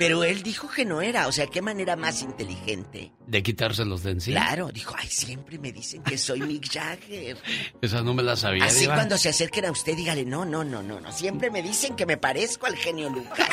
Pero 0.00 0.24
él 0.24 0.42
dijo 0.42 0.66
que 0.70 0.86
no 0.86 1.02
era. 1.02 1.26
O 1.26 1.32
sea, 1.32 1.46
qué 1.46 1.60
manera 1.60 1.94
más 1.94 2.22
inteligente. 2.22 3.12
De 3.26 3.42
quitárselos 3.42 4.02
de 4.02 4.12
encima. 4.12 4.40
Claro, 4.40 4.72
dijo, 4.72 4.94
ay, 4.98 5.06
siempre 5.08 5.58
me 5.58 5.72
dicen 5.72 6.02
que 6.02 6.16
soy 6.16 6.40
Mick 6.40 6.72
Jagger. 6.72 7.36
Esa 7.82 8.00
no 8.00 8.14
me 8.14 8.22
la 8.22 8.34
sabía. 8.34 8.64
Así 8.64 8.80
Diva. 8.80 8.94
cuando 8.94 9.18
se 9.18 9.28
acerquen 9.28 9.66
a 9.66 9.70
usted, 9.70 9.94
dígale, 9.94 10.24
no, 10.24 10.46
no, 10.46 10.64
no, 10.64 10.82
no, 10.82 11.00
no. 11.00 11.12
Siempre 11.12 11.50
me 11.50 11.62
dicen 11.62 11.96
que 11.96 12.06
me 12.06 12.16
parezco 12.16 12.64
al 12.64 12.76
genio 12.76 13.10
Lucas. 13.10 13.50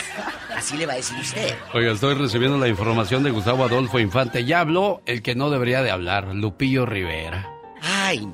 Así 0.55 0.77
le 0.77 0.85
va 0.85 0.93
a 0.93 0.95
decir 0.95 1.17
usted. 1.19 1.53
Oiga, 1.73 1.91
estoy 1.91 2.13
recibiendo 2.15 2.57
la 2.57 2.69
información 2.69 3.23
de 3.23 3.31
Gustavo 3.31 3.65
Adolfo 3.65 3.99
Infante. 3.99 4.45
Ya 4.45 4.61
habló 4.61 5.01
el 5.05 5.21
que 5.21 5.35
no 5.35 5.49
debería 5.49 5.81
de 5.83 5.91
hablar, 5.91 6.33
Lupillo 6.33 6.85
Rivera. 6.85 7.45
Ay, 7.81 8.25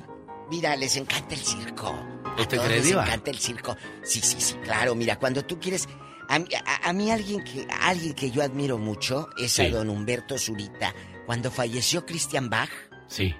mira, 0.52 0.76
les 0.76 0.95
encanta 0.98 1.34
el 1.34 1.41
circo. 1.41 1.88
A 1.88 2.41
¿Usted 2.41 2.57
todos 2.57 2.65
cree, 2.68 2.77
les 2.77 2.85
Diva? 2.85 3.06
encanta 3.06 3.31
el 3.31 3.40
circo. 3.40 3.76
Sí, 4.03 4.22
sí, 4.22 4.35
sí, 4.40 4.53
claro. 4.64 4.94
Mira, 4.94 5.18
cuando 5.18 5.44
tú 5.44 5.60
quieres... 5.60 5.90
A, 6.29 6.39
mí- 6.39 6.47
a- 6.65 6.89
a 6.89 6.93
mí 6.93 7.11
alguien 7.11 7.43
que, 7.43 7.67
alguien 7.81 8.13
que 8.13 8.31
yo 8.31 8.41
admiro 8.43 8.77
mucho 8.77 9.29
es 9.37 9.59
a 9.59 9.67
don 9.69 9.89
Humberto 9.89 10.37
Zurita. 10.37 10.93
Cuando 11.25 11.51
falleció 11.51 12.05
Christian 12.05 12.49
Bach, 12.49 12.69
Sí, 13.07 13.33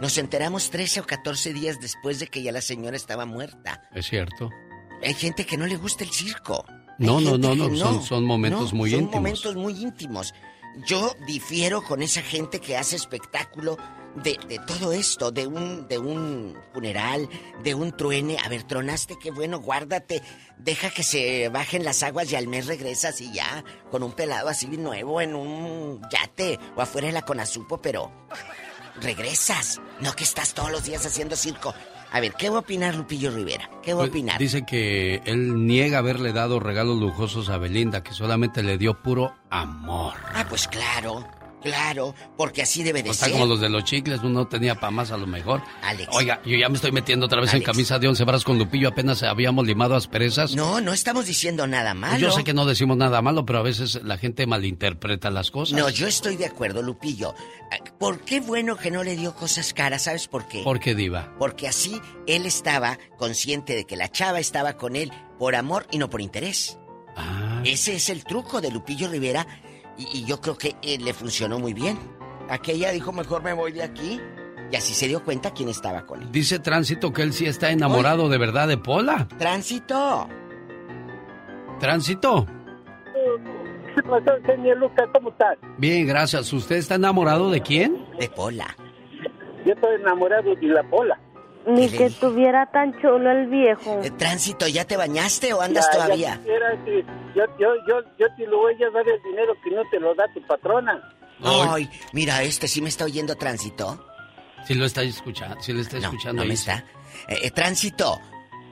nos 0.00 0.18
enteramos 0.18 0.70
13 0.70 1.00
o 1.00 1.06
14 1.06 1.52
días 1.52 1.80
después 1.80 2.18
de 2.18 2.26
que 2.26 2.42
ya 2.42 2.52
la 2.52 2.60
señora 2.60 2.96
estaba 2.96 3.24
muerta. 3.26 3.82
es 3.94 4.06
cierto. 4.06 4.50
Hay 5.02 5.14
gente 5.14 5.44
que 5.46 5.56
no 5.56 5.66
le 5.66 5.76
gusta 5.76 6.04
el 6.04 6.10
circo. 6.10 6.64
No, 6.98 7.20
no, 7.20 7.36
no, 7.36 7.54
no, 7.54 7.76
son, 7.76 8.02
son 8.02 8.24
momentos 8.24 8.72
No, 8.72 8.78
muy 8.78 8.90
son 8.90 9.00
íntimos. 9.00 9.14
momentos 9.16 9.56
muy 9.56 9.72
íntimos. 9.82 10.34
Yo 10.86 11.14
difiero 11.26 11.82
con 11.82 12.02
esa 12.02 12.22
gente 12.22 12.60
que 12.60 12.76
hace 12.76 12.96
espectáculo 12.96 13.76
de, 14.22 14.38
de 14.48 14.58
todo 14.66 14.92
esto, 14.92 15.30
de 15.30 15.46
un, 15.46 15.86
de 15.88 15.98
un 15.98 16.56
funeral, 16.72 17.28
de 17.62 17.74
un 17.74 17.96
truene. 17.96 18.38
A 18.44 18.48
ver, 18.48 18.62
tronaste, 18.64 19.16
qué 19.22 19.30
bueno, 19.30 19.60
guárdate. 19.60 20.22
Deja 20.58 20.90
que 20.90 21.02
se 21.02 21.48
bajen 21.50 21.84
las 21.84 22.02
aguas 22.02 22.30
y 22.32 22.36
al 22.36 22.48
mes 22.48 22.66
regresas 22.66 23.20
y 23.20 23.32
ya, 23.32 23.62
con 23.90 24.02
un 24.02 24.12
pelado 24.12 24.48
así 24.48 24.66
nuevo 24.68 25.20
en 25.20 25.34
un 25.34 26.00
yate 26.10 26.58
o 26.74 26.82
afuera 26.82 27.06
de 27.08 27.12
la 27.12 27.22
Conazupo, 27.22 27.80
pero 27.80 28.10
regresas. 29.00 29.80
No 30.00 30.12
que 30.14 30.24
estás 30.24 30.54
todos 30.54 30.70
los 30.70 30.84
días 30.84 31.04
haciendo 31.06 31.36
circo. 31.36 31.74
A 32.12 32.20
ver, 32.20 32.32
¿qué 32.34 32.48
va 32.48 32.56
a 32.56 32.60
opinar 32.60 32.94
Lupillo 32.94 33.30
Rivera? 33.30 33.68
¿Qué 33.82 33.92
va 33.92 34.00
a 34.00 34.02
Pues, 34.04 34.10
opinar? 34.10 34.38
Dice 34.38 34.64
que 34.64 35.20
él 35.26 35.66
niega 35.66 35.98
haberle 35.98 36.32
dado 36.32 36.60
regalos 36.60 36.98
lujosos 36.98 37.48
a 37.50 37.58
Belinda, 37.58 38.02
que 38.02 38.12
solamente 38.12 38.62
le 38.62 38.78
dio 38.78 39.02
puro 39.02 39.34
amor. 39.50 40.14
Ah, 40.32 40.46
pues 40.48 40.68
claro, 40.68 41.26
claro, 41.66 42.14
porque 42.36 42.62
así 42.62 42.82
debe 42.82 43.02
de 43.02 43.10
O 43.10 43.14
sea, 43.14 43.26
ser. 43.26 43.32
como 43.32 43.46
los 43.46 43.60
de 43.60 43.68
los 43.68 43.84
chicles, 43.84 44.20
uno 44.22 44.46
tenía 44.46 44.74
para 44.76 44.90
más 44.90 45.10
a 45.10 45.16
lo 45.16 45.26
mejor. 45.26 45.62
Alex. 45.82 46.08
Oiga, 46.12 46.40
yo 46.44 46.56
ya 46.56 46.68
me 46.68 46.76
estoy 46.76 46.92
metiendo 46.92 47.26
otra 47.26 47.40
vez 47.40 47.52
en 47.54 47.62
camisa 47.62 47.98
de 47.98 48.08
once 48.08 48.24
varas 48.24 48.44
con 48.44 48.58
Lupillo, 48.58 48.88
apenas 48.88 49.22
habíamos 49.22 49.66
limado 49.66 49.94
asperezas. 49.96 50.54
No, 50.54 50.80
no 50.80 50.92
estamos 50.92 51.26
diciendo 51.26 51.66
nada 51.66 51.94
malo. 51.94 52.18
Yo 52.18 52.30
sé 52.30 52.44
que 52.44 52.54
no 52.54 52.66
decimos 52.66 52.96
nada 52.96 53.20
malo, 53.22 53.44
pero 53.44 53.58
a 53.58 53.62
veces 53.62 54.00
la 54.04 54.16
gente 54.16 54.46
malinterpreta 54.46 55.30
las 55.30 55.50
cosas. 55.50 55.78
No, 55.78 55.90
yo 55.90 56.06
estoy 56.06 56.36
de 56.36 56.46
acuerdo, 56.46 56.82
Lupillo. 56.82 57.34
Ah, 57.72 57.78
¿Por 57.98 58.20
qué 58.20 58.40
bueno 58.40 58.76
que 58.76 58.90
no 58.90 59.02
le 59.02 59.16
dio 59.16 59.34
cosas 59.34 59.72
caras? 59.74 60.04
¿Sabes 60.04 60.28
por 60.28 60.46
qué? 60.48 60.62
¿Por 60.62 60.78
qué, 60.78 60.94
Diva? 60.94 61.34
Porque 61.38 61.66
así 61.68 62.00
él 62.26 62.46
estaba 62.46 62.98
consciente 63.18 63.74
de 63.74 63.84
que 63.84 63.96
la 63.96 64.10
chava 64.10 64.38
estaba 64.38 64.76
con 64.76 64.94
él 64.96 65.12
por 65.38 65.56
amor 65.56 65.86
y 65.90 65.98
no 65.98 66.08
por 66.08 66.20
interés. 66.20 66.78
Ah. 67.16 67.62
Ese 67.64 67.96
es 67.96 68.10
el 68.10 68.24
truco 68.24 68.60
de 68.60 68.70
Lupillo 68.70 69.08
Rivera 69.08 69.46
y, 69.98 70.18
y 70.18 70.24
yo 70.24 70.40
creo 70.40 70.56
que 70.56 70.76
eh, 70.82 70.98
le 70.98 71.12
funcionó 71.12 71.58
muy 71.58 71.72
bien. 71.74 71.98
Aquella 72.48 72.90
dijo, 72.90 73.12
mejor 73.12 73.42
me 73.42 73.52
voy 73.52 73.72
de 73.72 73.82
aquí. 73.82 74.20
Y 74.70 74.76
así 74.76 74.94
se 74.94 75.06
dio 75.06 75.22
cuenta 75.22 75.52
quién 75.52 75.68
estaba 75.68 76.04
con 76.06 76.22
él. 76.22 76.32
Dice 76.32 76.58
Tránsito 76.58 77.12
que 77.12 77.22
él 77.22 77.32
sí 77.32 77.46
está 77.46 77.70
enamorado 77.70 78.28
de 78.28 78.36
verdad 78.38 78.66
de 78.66 78.76
Pola. 78.76 79.28
Tránsito. 79.38 80.28
Tránsito. 81.78 82.46
¿Qué 83.94 84.02
pasó, 84.02 84.32
señor 84.44 84.76
Lucas? 84.78 85.06
¿Cómo 85.14 85.30
estás? 85.30 85.56
Bien, 85.78 86.06
gracias. 86.06 86.52
¿Usted 86.52 86.76
está 86.76 86.96
enamorado 86.96 87.50
de 87.50 87.60
quién? 87.60 88.04
De 88.18 88.28
Pola. 88.28 88.76
Yo 89.64 89.72
estoy 89.72 89.96
enamorado 89.96 90.54
de 90.54 90.66
la 90.68 90.82
pola. 90.84 91.18
Ni 91.66 91.88
que 91.88 92.10
tuviera 92.10 92.66
tan 92.70 92.92
chulo 93.00 93.30
el 93.30 93.48
viejo. 93.48 94.00
Eh, 94.02 94.10
Tránsito, 94.12 94.68
¿ya 94.68 94.84
te 94.84 94.96
bañaste 94.96 95.52
o 95.52 95.60
andas 95.60 95.86
Ya, 95.86 95.92
ya 95.98 96.04
todavía? 96.04 96.36
quisiera 96.38 96.84
que 96.84 97.04
yo, 97.34 97.44
yo, 97.58 97.68
yo, 97.88 98.00
yo 98.18 98.26
te 98.36 98.46
lo 98.46 98.58
voy 98.58 98.74
a 98.82 98.90
dar 98.90 99.08
el 99.08 99.20
dinero 99.22 99.52
que 99.64 99.70
no 99.72 99.82
te 99.90 99.98
lo 99.98 100.14
da 100.14 100.24
tu 100.32 100.40
patrona. 100.46 101.02
Ay, 101.42 101.88
mira, 102.12 102.42
este 102.42 102.68
sí 102.68 102.80
me 102.80 102.88
está 102.88 103.04
oyendo 103.04 103.34
Tránsito. 103.34 104.06
Sí 104.64 104.74
lo 104.74 104.84
está 104.86 105.02
escuchando, 105.02 105.56
sí 105.60 105.72
le 105.72 105.80
está 105.82 105.98
escuchando. 105.98 106.42
No 106.42 106.48
me 106.48 106.54
está. 106.54 106.84
Eh, 107.28 107.38
eh, 107.42 107.50
Tránsito, 107.50 108.18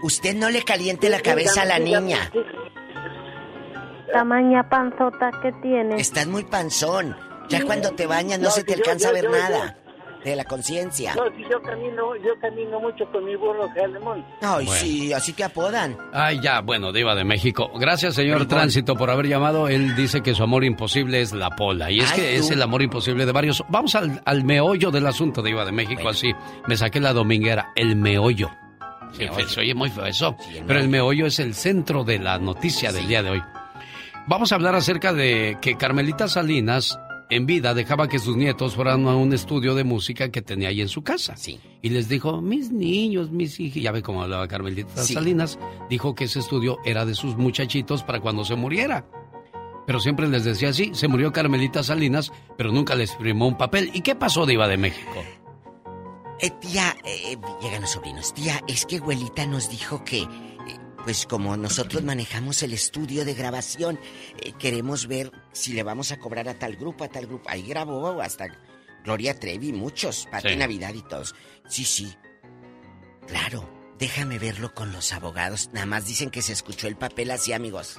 usted 0.02 0.34
no 0.34 0.48
le 0.50 0.62
caliente 0.62 1.08
la 1.08 1.20
cabeza 1.20 1.62
a 1.62 1.64
la 1.66 1.78
niña. 1.78 2.30
Tamaña 4.12 4.68
panzota 4.68 5.30
que 5.42 5.52
tiene. 5.62 5.96
Estás 6.00 6.26
muy 6.26 6.44
panzón. 6.44 7.16
Ya 7.48 7.64
cuando 7.64 7.90
te 7.92 8.06
bañas 8.06 8.38
no, 8.38 8.44
No, 8.48 8.50
se 8.54 8.62
te 8.64 8.72
yo- 8.72 8.78
alcanza 8.78 9.08
a 9.08 9.10
yo- 9.10 9.14
ver 9.14 9.24
yo- 9.24 9.30
nada. 9.30 9.76
De 10.24 10.34
la 10.34 10.44
conciencia. 10.44 11.14
No, 11.14 11.24
si 11.36 11.42
yo 11.42 11.60
camino, 11.62 12.16
yo 12.16 12.38
camino 12.40 12.80
mucho 12.80 13.04
con 13.12 13.24
mi 13.26 13.36
burro 13.36 13.68
alemán. 13.82 14.24
Ay, 14.40 14.64
Bueno. 14.64 14.72
sí, 14.80 15.12
así 15.12 15.32
te 15.34 15.44
apodan. 15.44 15.96
Ay, 16.14 16.40
ya, 16.42 16.60
bueno, 16.62 16.92
Diva 16.92 17.14
de 17.14 17.24
México. 17.24 17.70
Gracias, 17.78 18.14
señor. 18.14 18.46
Tránsito, 18.46 18.94
por 18.96 19.10
haber 19.10 19.26
llamado. 19.26 19.68
Él 19.68 19.94
dice 19.96 20.22
que 20.22 20.34
su 20.34 20.42
amor 20.42 20.64
imposible 20.64 21.20
es 21.20 21.32
la 21.34 21.50
Pola. 21.50 21.90
Y 21.90 22.00
es 22.00 22.10
Ay, 22.12 22.16
que 22.20 22.34
tú. 22.36 22.40
es 22.44 22.50
el 22.50 22.62
amor 22.62 22.80
imposible 22.82 23.26
de 23.26 23.32
varios. 23.32 23.62
Vamos 23.68 23.94
al, 23.94 24.22
al 24.24 24.44
meollo 24.44 24.90
del 24.90 25.06
asunto, 25.06 25.42
Diva 25.42 25.64
de 25.66 25.72
México, 25.72 26.08
así. 26.08 26.32
Me 26.66 26.76
saqué 26.76 27.00
la 27.00 27.12
dominguera, 27.12 27.70
el 27.76 27.94
meollo. 27.94 28.50
Sí, 29.12 29.26
se 29.46 29.60
oye 29.60 29.74
muy 29.74 29.90
feo 29.90 30.06
eso. 30.06 30.36
Sí, 30.40 30.56
el 30.58 30.64
pero 30.64 30.80
el 30.80 30.88
meollo. 30.88 31.08
meollo 31.10 31.26
es 31.26 31.38
el 31.38 31.54
centro 31.54 32.02
de 32.02 32.18
la 32.18 32.38
noticia 32.38 32.90
del 32.92 33.06
día 33.06 33.22
de 33.22 33.30
hoy. 33.30 33.42
Vamos 34.26 34.50
a 34.52 34.54
hablar 34.54 34.74
acerca 34.74 35.12
de 35.12 35.58
que 35.60 35.76
Carmelita 35.76 36.28
Salinas, 36.28 36.98
en 37.30 37.46
vida, 37.46 37.74
dejaba 37.74 38.08
que 38.08 38.18
sus 38.18 38.36
nietos 38.36 38.74
fueran 38.74 39.06
a 39.08 39.16
un 39.16 39.32
estudio 39.32 39.74
de 39.74 39.84
música 39.84 40.30
que 40.30 40.42
tenía 40.42 40.68
ahí 40.68 40.80
en 40.80 40.88
su 40.88 41.02
casa. 41.02 41.36
Sí. 41.36 41.58
Y 41.82 41.90
les 41.90 42.08
dijo, 42.08 42.40
mis 42.40 42.70
niños, 42.70 43.30
mis 43.30 43.58
hijos, 43.60 43.82
ya 43.82 43.92
ve 43.92 44.02
cómo 44.02 44.22
hablaba 44.22 44.46
Carmelita 44.48 45.02
Sí. 45.02 45.14
Salinas, 45.14 45.58
dijo 45.88 46.14
que 46.14 46.24
ese 46.24 46.40
estudio 46.40 46.78
era 46.84 47.04
de 47.04 47.14
sus 47.14 47.36
muchachitos 47.36 48.02
para 48.02 48.20
cuando 48.20 48.44
se 48.44 48.54
muriera. 48.54 49.06
Pero 49.86 50.00
siempre 50.00 50.28
les 50.28 50.44
decía 50.44 50.70
así, 50.70 50.90
se 50.94 51.08
murió 51.08 51.32
Carmelita 51.32 51.82
Salinas, 51.82 52.32
pero 52.56 52.72
nunca 52.72 52.94
les 52.94 53.14
firmó 53.16 53.46
un 53.46 53.58
papel. 53.58 53.90
¿Y 53.92 54.00
qué 54.00 54.14
pasó, 54.14 54.46
Diva 54.46 54.66
de 54.68 54.78
México? 54.78 55.22
Eh, 56.40 56.50
tía, 56.60 56.96
eh, 57.04 57.36
llegan 57.62 57.82
los 57.82 57.90
sobrinos. 57.90 58.32
Tía, 58.34 58.60
es 58.66 58.86
que 58.86 58.96
abuelita 58.96 59.46
nos 59.46 59.70
dijo 59.70 60.02
que, 60.04 60.22
eh, 60.22 60.28
pues 61.04 61.26
como 61.26 61.56
nosotros 61.56 62.02
manejamos 62.02 62.62
el 62.62 62.72
estudio 62.72 63.24
de 63.24 63.34
grabación, 63.34 63.98
eh, 64.42 64.52
queremos 64.58 65.06
ver 65.06 65.32
si 65.54 65.72
le 65.72 65.82
vamos 65.82 66.12
a 66.12 66.18
cobrar 66.18 66.46
a 66.50 66.58
tal 66.58 66.76
grupo, 66.76 67.04
a 67.04 67.08
tal 67.08 67.26
grupo. 67.26 67.48
Ahí 67.48 67.62
grabó 67.62 68.20
hasta 68.20 68.48
Gloria 69.02 69.38
Trevi, 69.38 69.72
muchos, 69.72 70.28
Pati 70.30 70.50
Sí. 70.50 70.56
Navidad 70.56 70.92
y 70.92 71.00
todos. 71.02 71.34
Sí, 71.68 71.84
sí. 71.84 72.14
Claro, 73.26 73.66
déjame 73.98 74.38
verlo 74.38 74.74
con 74.74 74.92
los 74.92 75.12
abogados. 75.14 75.70
Nada 75.72 75.86
más 75.86 76.06
dicen 76.06 76.30
que 76.30 76.42
se 76.42 76.52
escuchó 76.52 76.86
el 76.88 76.96
papel 76.96 77.30
así, 77.30 77.52
amigos. 77.54 77.98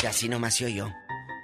Que 0.00 0.06
así 0.08 0.28
nomás 0.28 0.54
se 0.54 0.66
oyó. 0.66 0.92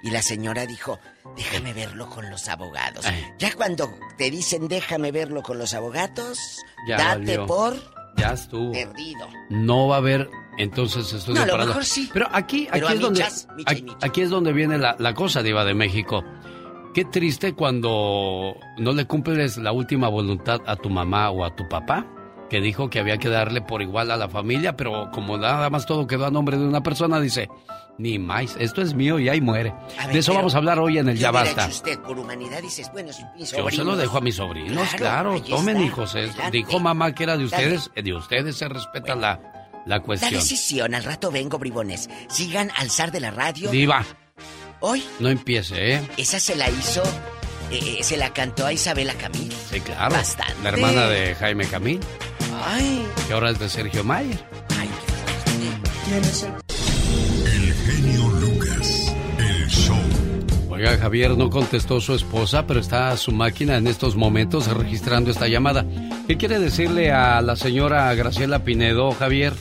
Y 0.03 0.09
la 0.11 0.21
señora 0.21 0.65
dijo, 0.65 0.99
déjame 1.35 1.73
verlo 1.73 2.09
con 2.09 2.29
los 2.29 2.47
abogados. 2.49 3.05
Ay. 3.05 3.23
Ya 3.37 3.53
cuando 3.53 3.93
te 4.17 4.31
dicen 4.31 4.67
déjame 4.67 5.11
verlo 5.11 5.43
con 5.43 5.57
los 5.59 5.73
abogados, 5.73 6.39
Ya 6.87 6.97
date 6.97 7.37
valió. 7.37 7.45
por 7.45 8.15
Ya 8.17 8.33
estuvo. 8.33 8.71
perdido. 8.71 9.27
No 9.49 9.87
va 9.87 9.95
a 9.95 9.99
haber 9.99 10.29
entonces 10.57 11.11
estudio 11.13 11.45
No, 11.45 11.53
a 11.53 11.57
lo 11.57 11.65
mejor 11.65 11.85
sí. 11.85 12.09
Pero 12.13 12.27
aquí, 12.31 12.67
aquí 12.71 12.93
es 12.93 12.99
donde 12.99 13.19
michas, 13.19 13.47
aquí, 14.01 14.21
es 14.21 14.29
donde 14.29 14.53
viene 14.53 14.77
la, 14.77 14.95
la 14.99 15.13
cosa, 15.13 15.41
Diva 15.43 15.65
de 15.65 15.73
México. 15.73 16.23
Qué 16.93 17.05
triste 17.05 17.53
cuando 17.53 18.55
no 18.77 18.91
le 18.91 19.05
cumples 19.05 19.57
la 19.57 19.71
última 19.71 20.09
voluntad 20.09 20.59
a 20.65 20.75
tu 20.75 20.89
mamá 20.89 21.29
o 21.29 21.45
a 21.45 21.55
tu 21.55 21.67
papá, 21.69 22.05
que 22.49 22.59
dijo 22.59 22.89
que 22.89 22.99
había 22.99 23.17
que 23.17 23.29
darle 23.29 23.61
por 23.61 23.81
igual 23.81 24.11
a 24.11 24.17
la 24.17 24.27
familia, 24.27 24.75
pero 24.75 25.09
como 25.11 25.37
nada 25.37 25.69
más 25.69 25.85
todo 25.85 26.05
quedó 26.05 26.25
a 26.25 26.31
nombre 26.31 26.57
de 26.57 26.65
una 26.65 26.83
persona, 26.83 27.21
dice, 27.21 27.47
ni 27.97 28.19
más. 28.19 28.57
Esto 28.59 28.81
es 28.81 28.93
mío 28.93 29.19
y 29.19 29.29
ahí 29.29 29.39
muere. 29.39 29.73
Ver, 29.97 30.13
de 30.13 30.19
eso 30.19 30.33
vamos 30.33 30.53
a 30.53 30.57
hablar 30.57 30.79
hoy 30.79 30.97
en 30.97 31.07
el 31.07 31.15
¿qué 31.15 31.21
Ya 31.21 31.31
Basta. 31.31 31.67
usted 31.67 31.97
por 31.99 32.19
humanidad 32.19 32.61
dices, 32.61 32.91
bueno, 32.91 33.11
mis 33.37 33.51
Yo 33.51 33.69
se 33.69 33.83
lo 33.85 33.95
dejo 33.95 34.17
a 34.17 34.21
mis 34.21 34.35
sobrinos, 34.35 34.89
claro. 34.95 35.41
tomen, 35.41 35.79
hijos. 35.81 36.13
dijo 36.51 36.79
mamá 36.79 37.13
que 37.13 37.23
era 37.23 37.37
de 37.37 37.45
ustedes. 37.45 37.89
De 37.95 38.13
ustedes 38.13 38.57
se 38.57 38.67
respeta 38.67 39.15
la 39.15 39.39
La 39.85 40.01
cuestión. 40.01 40.31
decisión, 40.33 40.93
al 40.95 41.03
rato 41.03 41.31
vengo, 41.31 41.57
bribones. 41.57 42.09
Sigan 42.29 42.71
al 42.77 42.89
zar 42.91 43.11
de 43.11 43.19
la 43.19 43.31
radio. 43.31 43.69
Diva, 43.71 44.05
Hoy, 44.79 45.03
no 45.19 45.29
empiece, 45.29 45.95
¿eh? 45.95 46.01
esa 46.17 46.39
se 46.39 46.55
la 46.55 46.67
hizo, 46.69 47.03
eh, 47.71 47.97
eh, 47.99 48.03
se 48.03 48.17
la 48.17 48.33
cantó 48.33 48.65
a 48.65 48.73
Isabela 48.73 49.13
Camil. 49.13 49.53
Sí, 49.71 49.79
claro. 49.79 50.15
Bastante. 50.15 50.55
La 50.63 50.69
hermana 50.69 51.07
de 51.07 51.35
Jaime 51.35 51.65
Camil, 51.67 51.99
Ay, 52.65 53.05
que 53.27 53.33
ahora 53.33 53.51
es 53.51 53.59
de 53.59 53.69
Sergio 53.69 54.03
Mayer. 54.03 54.43
El 57.45 57.73
genio 57.73 58.27
Lucas. 58.39 59.15
El 59.37 59.67
show. 59.69 59.97
Oiga, 60.69 60.97
Javier 60.97 61.37
no 61.37 61.49
contestó 61.49 62.01
su 62.01 62.13
esposa, 62.15 62.65
pero 62.67 62.79
está 62.79 63.15
su 63.17 63.31
máquina 63.31 63.77
en 63.77 63.87
estos 63.87 64.15
momentos 64.15 64.67
registrando 64.67 65.31
esta 65.31 65.47
llamada. 65.47 65.85
¿Qué 66.27 66.37
quiere 66.37 66.59
decirle 66.59 67.11
a 67.11 67.41
la 67.41 67.55
señora 67.55 68.13
Graciela 68.15 68.63
Pinedo, 68.63 69.11
Javier? 69.11 69.53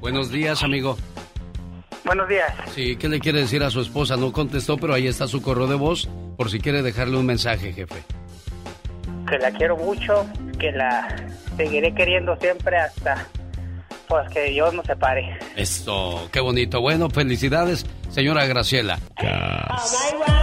Buenos 0.00 0.30
días, 0.30 0.62
amigo. 0.62 0.96
Buenos 2.04 2.28
días. 2.28 2.52
Sí, 2.74 2.96
¿qué 2.96 3.08
le 3.08 3.20
quiere 3.20 3.40
decir 3.40 3.62
a 3.62 3.70
su 3.70 3.80
esposa? 3.80 4.16
No 4.16 4.32
contestó, 4.32 4.76
pero 4.76 4.94
ahí 4.94 5.06
está 5.06 5.28
su 5.28 5.40
correo 5.40 5.66
de 5.66 5.76
voz 5.76 6.08
por 6.36 6.50
si 6.50 6.58
quiere 6.58 6.82
dejarle 6.82 7.16
un 7.16 7.26
mensaje, 7.26 7.72
jefe. 7.72 8.02
Que 9.28 9.38
la 9.38 9.52
quiero 9.52 9.76
mucho, 9.76 10.26
que 10.58 10.72
la 10.72 11.08
seguiré 11.56 11.94
queriendo 11.94 12.36
siempre 12.36 12.76
hasta 12.78 13.26
pues 14.08 14.28
que 14.30 14.42
Dios 14.44 14.74
nos 14.74 14.84
separe. 14.84 15.38
Esto, 15.56 16.28
qué 16.32 16.40
bonito. 16.40 16.80
Bueno, 16.80 17.08
felicidades, 17.08 17.86
señora 18.10 18.44
Graciela. 18.46 18.98
¿Por 19.16 20.41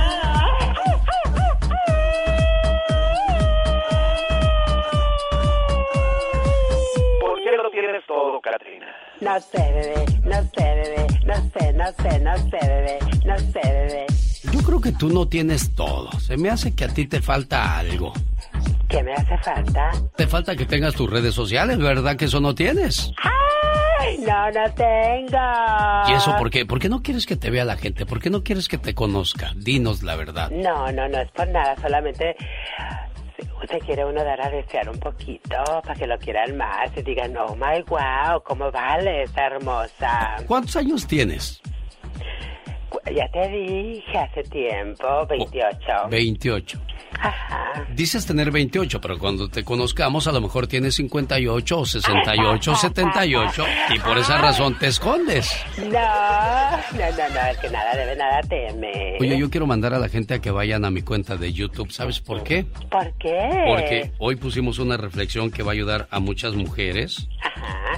No 9.29 9.39
sé, 9.39 9.59
bebé, 9.59 10.05
no 10.23 10.41
sé, 10.41 10.63
bebé, 10.63 11.07
no 11.23 11.35
sé, 11.35 11.73
no 11.73 11.85
sé, 12.01 12.19
no 12.19 12.37
sé, 12.49 12.67
bebé, 12.67 12.99
no 13.25 13.37
sé, 13.37 13.61
bebé. 13.63 14.05
Yo 14.51 14.59
creo 14.63 14.81
que 14.81 14.91
tú 14.91 15.09
no 15.09 15.27
tienes 15.27 15.75
todo. 15.75 16.09
Se 16.19 16.35
me 16.35 16.49
hace 16.49 16.73
que 16.73 16.85
a 16.85 16.87
ti 16.87 17.05
te 17.05 17.21
falta 17.21 17.77
algo. 17.77 18.11
¿Qué 18.87 19.03
me 19.03 19.13
hace 19.13 19.37
falta? 19.37 19.91
Te 20.15 20.25
falta 20.25 20.55
que 20.55 20.65
tengas 20.65 20.95
tus 20.95 21.07
redes 21.07 21.35
sociales, 21.35 21.77
¿verdad 21.77 22.15
que 22.15 22.25
eso 22.25 22.39
no 22.39 22.55
tienes? 22.55 23.11
Ay, 23.99 24.17
no, 24.17 24.49
no 24.49 24.73
tengo. 24.73 26.09
¿Y 26.09 26.13
eso 26.13 26.35
por 26.39 26.49
qué? 26.49 26.65
¿Por 26.65 26.79
qué 26.79 26.89
no 26.89 27.03
quieres 27.03 27.27
que 27.27 27.35
te 27.35 27.51
vea 27.51 27.65
la 27.65 27.77
gente? 27.77 28.07
¿Por 28.07 28.19
qué 28.19 28.31
no 28.31 28.43
quieres 28.43 28.67
que 28.67 28.79
te 28.79 28.95
conozca? 28.95 29.53
Dinos 29.55 30.01
la 30.01 30.15
verdad. 30.15 30.49
No, 30.49 30.91
no, 30.91 31.07
no 31.07 31.19
es 31.19 31.29
por 31.29 31.47
nada, 31.49 31.75
solamente 31.79 32.35
se 33.69 33.79
quiere 33.79 34.05
uno 34.05 34.23
dar 34.23 34.41
a 34.41 34.49
desear 34.49 34.89
un 34.89 34.99
poquito 34.99 35.63
para 35.83 35.95
que 35.95 36.07
lo 36.07 36.17
quieran 36.17 36.57
más 36.57 36.95
y 36.95 37.01
digan, 37.01 37.35
oh 37.37 37.55
my 37.55 37.81
wow, 37.87 38.41
cómo 38.43 38.71
vale 38.71 39.23
esta 39.23 39.47
hermosa. 39.47 40.37
¿Cuántos 40.47 40.75
años 40.75 41.07
tienes? 41.07 41.61
Ya 43.15 43.27
te 43.29 43.47
dije 43.47 44.17
hace 44.17 44.43
tiempo, 44.43 45.25
28. 45.27 46.09
28. 46.09 46.81
Ajá. 47.19 47.85
Dices 47.95 48.25
tener 48.25 48.51
28, 48.51 49.01
pero 49.01 49.17
cuando 49.17 49.49
te 49.49 49.63
conozcamos 49.63 50.27
a 50.27 50.31
lo 50.31 50.41
mejor 50.41 50.67
tienes 50.67 50.95
58 50.95 51.79
o 51.79 51.85
68 51.85 52.71
o 52.71 52.75
78 52.75 53.65
y 53.95 53.99
por 53.99 54.17
esa 54.17 54.37
razón 54.37 54.77
te 54.77 54.87
escondes. 54.87 55.49
No, 55.77 55.83
no, 55.89 55.91
no, 55.91 57.29
no, 57.33 57.49
el 57.49 57.57
que 57.59 57.69
nada 57.69 57.95
debe, 57.95 58.15
nada 58.15 58.41
teme. 58.41 59.17
Oye, 59.19 59.37
yo 59.37 59.49
quiero 59.49 59.67
mandar 59.67 59.93
a 59.93 59.99
la 59.99 60.09
gente 60.09 60.35
a 60.35 60.39
que 60.39 60.51
vayan 60.51 60.85
a 60.85 60.91
mi 60.91 61.01
cuenta 61.01 61.35
de 61.35 61.51
YouTube. 61.51 61.91
¿Sabes 61.91 62.19
por 62.19 62.43
qué? 62.43 62.65
¿Por 62.89 63.13
qué? 63.17 63.63
Porque 63.67 64.11
hoy 64.17 64.35
pusimos 64.35 64.79
una 64.79 64.97
reflexión 64.97 65.51
que 65.51 65.63
va 65.63 65.71
a 65.71 65.73
ayudar 65.73 66.07
a 66.11 66.19
muchas 66.19 66.55
mujeres. 66.55 67.27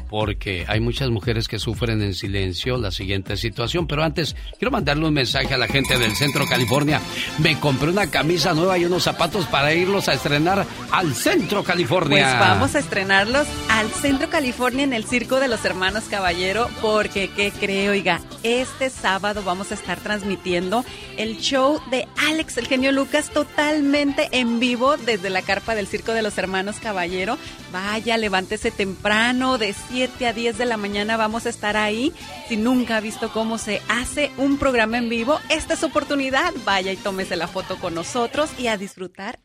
Porque 0.09 0.65
hay 0.67 0.79
muchas 0.79 1.09
mujeres 1.09 1.47
que 1.47 1.59
sufren 1.59 2.01
en 2.01 2.13
silencio 2.13 2.77
la 2.77 2.91
siguiente 2.91 3.37
situación. 3.37 3.87
Pero 3.87 4.03
antes, 4.03 4.35
quiero 4.57 4.71
mandarle 4.71 5.05
un 5.05 5.13
mensaje 5.13 5.53
a 5.53 5.57
la 5.57 5.67
gente 5.67 5.97
del 5.97 6.15
Centro 6.15 6.45
California. 6.45 6.99
Me 7.37 7.59
compré 7.59 7.89
una 7.89 8.09
camisa 8.09 8.53
nueva 8.53 8.77
y 8.77 8.85
unos 8.85 9.00
zapatos 9.03 9.45
para 9.47 9.73
irlos 9.73 10.07
a 10.07 10.13
estrenar 10.13 10.65
al 10.91 11.15
Centro 11.15 11.63
California. 11.63 12.35
Pues 12.37 12.39
vamos 12.39 12.75
a 12.75 12.79
estrenarlos 12.79 13.47
al 13.69 13.89
Centro 13.91 14.29
California 14.29 14.83
en 14.83 14.93
el 14.93 15.05
Circo 15.05 15.39
de 15.39 15.47
los 15.47 15.63
Hermanos 15.65 16.05
Caballero, 16.09 16.69
porque, 16.81 17.29
¿qué 17.29 17.51
creo? 17.51 17.91
Oiga, 17.91 18.21
este 18.43 18.89
sábado 18.89 19.43
vamos 19.43 19.71
a 19.71 19.75
estar 19.75 19.99
transmitiendo 19.99 20.85
el 21.17 21.39
show 21.39 21.81
de 21.89 22.07
Alex, 22.29 22.57
el 22.57 22.67
genio 22.67 22.91
Lucas, 22.91 23.29
totalmente 23.29 24.29
en 24.31 24.59
vivo 24.59 24.97
desde 24.97 25.29
la 25.29 25.41
carpa 25.41 25.75
del 25.75 25.87
Circo 25.87 26.13
de 26.13 26.21
los 26.21 26.37
Hermanos 26.37 26.77
Caballero. 26.81 27.37
Vaya, 27.71 28.17
levántese 28.17 28.71
temprano, 28.71 29.57
de 29.57 29.73
7 29.73 30.27
a 30.27 30.33
10 30.33 30.57
de 30.57 30.65
la 30.65 30.77
mañana 30.77 31.17
vamos 31.17 31.45
a 31.45 31.49
estar 31.49 31.77
ahí. 31.77 32.13
Si 32.47 32.57
nunca 32.57 32.97
ha 32.97 33.01
visto 33.01 33.31
cómo 33.31 33.57
se 33.57 33.81
hace 33.87 34.31
un 34.37 34.57
programa 34.57 34.97
en 34.97 35.09
vivo, 35.09 35.39
esta 35.49 35.73
es 35.75 35.79
su 35.79 35.87
oportunidad. 35.87 36.53
Vaya 36.65 36.91
y 36.91 36.97
tómese 36.97 37.35
la 37.35 37.47
foto 37.47 37.77
con 37.77 37.93
nosotros 37.93 38.49
y 38.57 38.67
a 38.67 38.77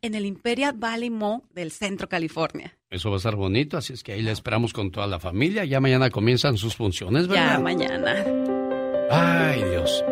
en 0.02 0.14
el 0.14 0.26
Imperial 0.26 0.74
Valley 0.76 1.10
Mall 1.10 1.42
del 1.54 1.70
Centro 1.70 2.08
California. 2.08 2.76
Eso 2.90 3.10
va 3.10 3.16
a 3.16 3.18
estar 3.18 3.36
bonito, 3.36 3.76
así 3.76 3.92
es 3.92 4.02
que 4.02 4.12
ahí 4.12 4.22
le 4.22 4.30
esperamos 4.30 4.72
con 4.72 4.90
toda 4.90 5.06
la 5.06 5.18
familia. 5.18 5.64
Ya 5.64 5.80
mañana 5.80 6.10
comienzan 6.10 6.56
sus 6.56 6.76
funciones, 6.76 7.28
¿verdad? 7.28 7.54
Ya 7.54 7.58
mañana. 7.58 8.24
Ay, 9.10 9.62
Dios. 9.70 10.04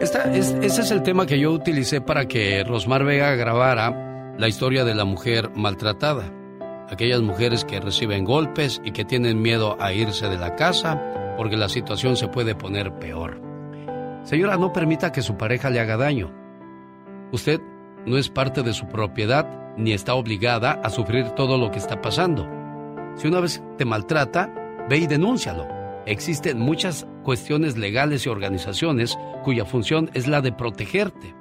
Esta, 0.00 0.34
es, 0.34 0.56
ese 0.62 0.82
es 0.82 0.90
el 0.90 1.02
tema 1.02 1.26
que 1.26 1.38
yo 1.38 1.52
utilicé 1.52 2.00
para 2.00 2.26
que 2.26 2.64
Rosmar 2.64 3.04
Vega 3.04 3.34
grabara 3.34 4.34
la 4.38 4.48
historia 4.48 4.84
de 4.84 4.94
la 4.94 5.04
mujer 5.04 5.50
maltratada. 5.54 6.32
Aquellas 6.90 7.20
mujeres 7.20 7.64
que 7.64 7.80
reciben 7.80 8.24
golpes 8.24 8.80
y 8.84 8.92
que 8.92 9.04
tienen 9.04 9.40
miedo 9.40 9.76
a 9.80 9.92
irse 9.92 10.28
de 10.28 10.38
la 10.38 10.56
casa 10.56 11.00
porque 11.36 11.56
la 11.56 11.68
situación 11.68 12.16
se 12.16 12.28
puede 12.28 12.54
poner 12.54 12.92
peor. 12.98 13.40
Señora, 14.24 14.56
no 14.56 14.72
permita 14.72 15.12
que 15.12 15.22
su 15.22 15.36
pareja 15.36 15.70
le 15.70 15.80
haga 15.80 15.96
daño. 15.96 16.30
Usted 17.32 17.60
no 18.06 18.18
es 18.18 18.28
parte 18.28 18.62
de 18.62 18.72
su 18.72 18.86
propiedad 18.86 19.48
ni 19.76 19.92
está 19.92 20.14
obligada 20.14 20.72
a 20.82 20.90
sufrir 20.90 21.30
todo 21.30 21.58
lo 21.58 21.70
que 21.70 21.78
está 21.78 22.00
pasando. 22.00 22.48
Si 23.16 23.28
una 23.28 23.40
vez 23.40 23.62
te 23.78 23.84
maltrata, 23.84 24.52
ve 24.88 24.98
y 24.98 25.06
denúncialo. 25.06 25.66
Existen 26.06 26.58
muchas 26.58 27.06
cuestiones 27.22 27.76
legales 27.76 28.26
y 28.26 28.28
organizaciones 28.28 29.16
cuya 29.44 29.64
función 29.64 30.10
es 30.14 30.26
la 30.26 30.40
de 30.40 30.52
protegerte. 30.52 31.34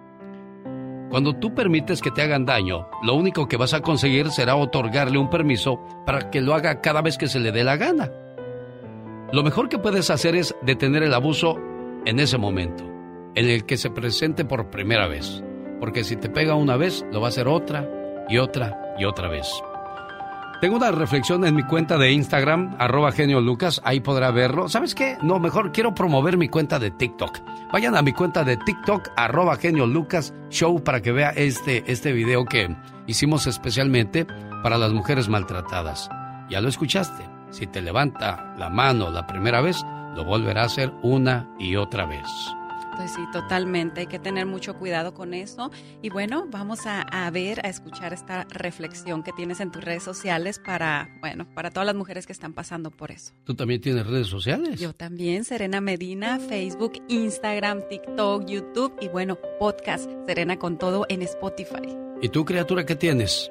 Cuando 1.09 1.33
tú 1.33 1.53
permites 1.53 2.01
que 2.01 2.11
te 2.11 2.21
hagan 2.21 2.45
daño, 2.45 2.87
lo 3.03 3.15
único 3.15 3.47
que 3.47 3.57
vas 3.57 3.73
a 3.73 3.81
conseguir 3.81 4.29
será 4.29 4.55
otorgarle 4.55 5.17
un 5.17 5.29
permiso 5.29 5.81
para 6.05 6.29
que 6.29 6.39
lo 6.39 6.53
haga 6.53 6.79
cada 6.79 7.01
vez 7.01 7.17
que 7.17 7.27
se 7.27 7.39
le 7.39 7.51
dé 7.51 7.63
la 7.63 7.75
gana. 7.75 8.09
Lo 9.33 9.43
mejor 9.43 9.67
que 9.67 9.79
puedes 9.79 10.09
hacer 10.09 10.35
es 10.35 10.55
detener 10.61 11.03
el 11.03 11.13
abuso 11.13 11.57
en 12.05 12.19
ese 12.19 12.37
momento, 12.37 12.85
en 13.35 13.49
el 13.49 13.65
que 13.65 13.77
se 13.77 13.89
presente 13.89 14.45
por 14.45 14.69
primera 14.69 15.07
vez. 15.07 15.43
Porque 15.81 16.05
si 16.05 16.15
te 16.15 16.29
pega 16.29 16.55
una 16.55 16.77
vez, 16.77 17.05
lo 17.11 17.19
va 17.19 17.27
a 17.27 17.29
hacer 17.29 17.49
otra 17.49 17.85
y 18.29 18.37
otra 18.37 18.95
y 18.97 19.03
otra 19.03 19.27
vez. 19.27 19.51
Tengo 20.61 20.75
una 20.75 20.91
reflexión 20.91 21.43
en 21.43 21.55
mi 21.55 21.63
cuenta 21.63 21.97
de 21.97 22.11
Instagram, 22.11 22.75
arroba 22.77 23.11
genio 23.11 23.41
Lucas, 23.41 23.81
ahí 23.83 23.99
podrá 23.99 24.29
verlo. 24.29 24.69
¿Sabes 24.69 24.93
qué? 24.93 25.17
No, 25.23 25.39
mejor 25.39 25.71
quiero 25.71 25.95
promover 25.95 26.37
mi 26.37 26.49
cuenta 26.49 26.77
de 26.77 26.91
TikTok. 26.91 27.39
Vayan 27.73 27.97
a 27.97 28.03
mi 28.03 28.13
cuenta 28.13 28.43
de 28.43 28.57
TikTok, 28.57 29.09
arroba 29.17 29.55
genio 29.55 29.87
Lucas 29.87 30.35
Show, 30.51 30.83
para 30.83 31.01
que 31.01 31.11
vea 31.11 31.31
este, 31.31 31.91
este 31.91 32.13
video 32.13 32.45
que 32.45 32.75
hicimos 33.07 33.47
especialmente 33.47 34.27
para 34.61 34.77
las 34.77 34.93
mujeres 34.93 35.29
maltratadas. 35.29 36.11
Ya 36.47 36.61
lo 36.61 36.69
escuchaste. 36.69 37.27
Si 37.49 37.65
te 37.65 37.81
levanta 37.81 38.53
la 38.55 38.69
mano 38.69 39.09
la 39.09 39.25
primera 39.25 39.61
vez, 39.61 39.83
lo 40.15 40.25
volverá 40.25 40.61
a 40.61 40.65
hacer 40.65 40.93
una 41.01 41.49
y 41.57 41.75
otra 41.75 42.05
vez. 42.05 42.27
Pues 43.01 43.13
sí, 43.13 43.25
totalmente. 43.31 44.01
Hay 44.01 44.05
que 44.05 44.19
tener 44.19 44.45
mucho 44.45 44.75
cuidado 44.75 45.15
con 45.15 45.33
eso. 45.33 45.71
Y 46.03 46.11
bueno, 46.11 46.45
vamos 46.51 46.85
a, 46.85 47.01
a, 47.01 47.31
ver, 47.31 47.65
a 47.65 47.69
escuchar 47.69 48.13
esta 48.13 48.43
reflexión 48.51 49.23
que 49.23 49.31
tienes 49.31 49.59
en 49.59 49.71
tus 49.71 49.83
redes 49.83 50.03
sociales 50.03 50.59
para, 50.63 51.09
bueno, 51.19 51.47
para 51.55 51.71
todas 51.71 51.87
las 51.87 51.95
mujeres 51.95 52.27
que 52.27 52.31
están 52.31 52.53
pasando 52.53 52.91
por 52.91 53.09
eso. 53.09 53.33
¿Tú 53.43 53.55
también 53.55 53.81
tienes 53.81 54.05
redes 54.05 54.27
sociales? 54.27 54.79
Yo 54.79 54.93
también, 54.93 55.45
Serena 55.45 55.81
Medina, 55.81 56.37
Facebook, 56.37 57.01
Instagram, 57.07 57.87
TikTok, 57.89 58.45
YouTube 58.45 58.93
y 59.01 59.07
bueno, 59.07 59.39
podcast 59.57 60.07
Serena 60.27 60.59
con 60.59 60.77
todo 60.77 61.07
en 61.09 61.23
Spotify. 61.23 61.97
¿Y 62.21 62.29
tú, 62.29 62.45
criatura, 62.45 62.85
qué 62.85 62.95
tienes? 62.95 63.49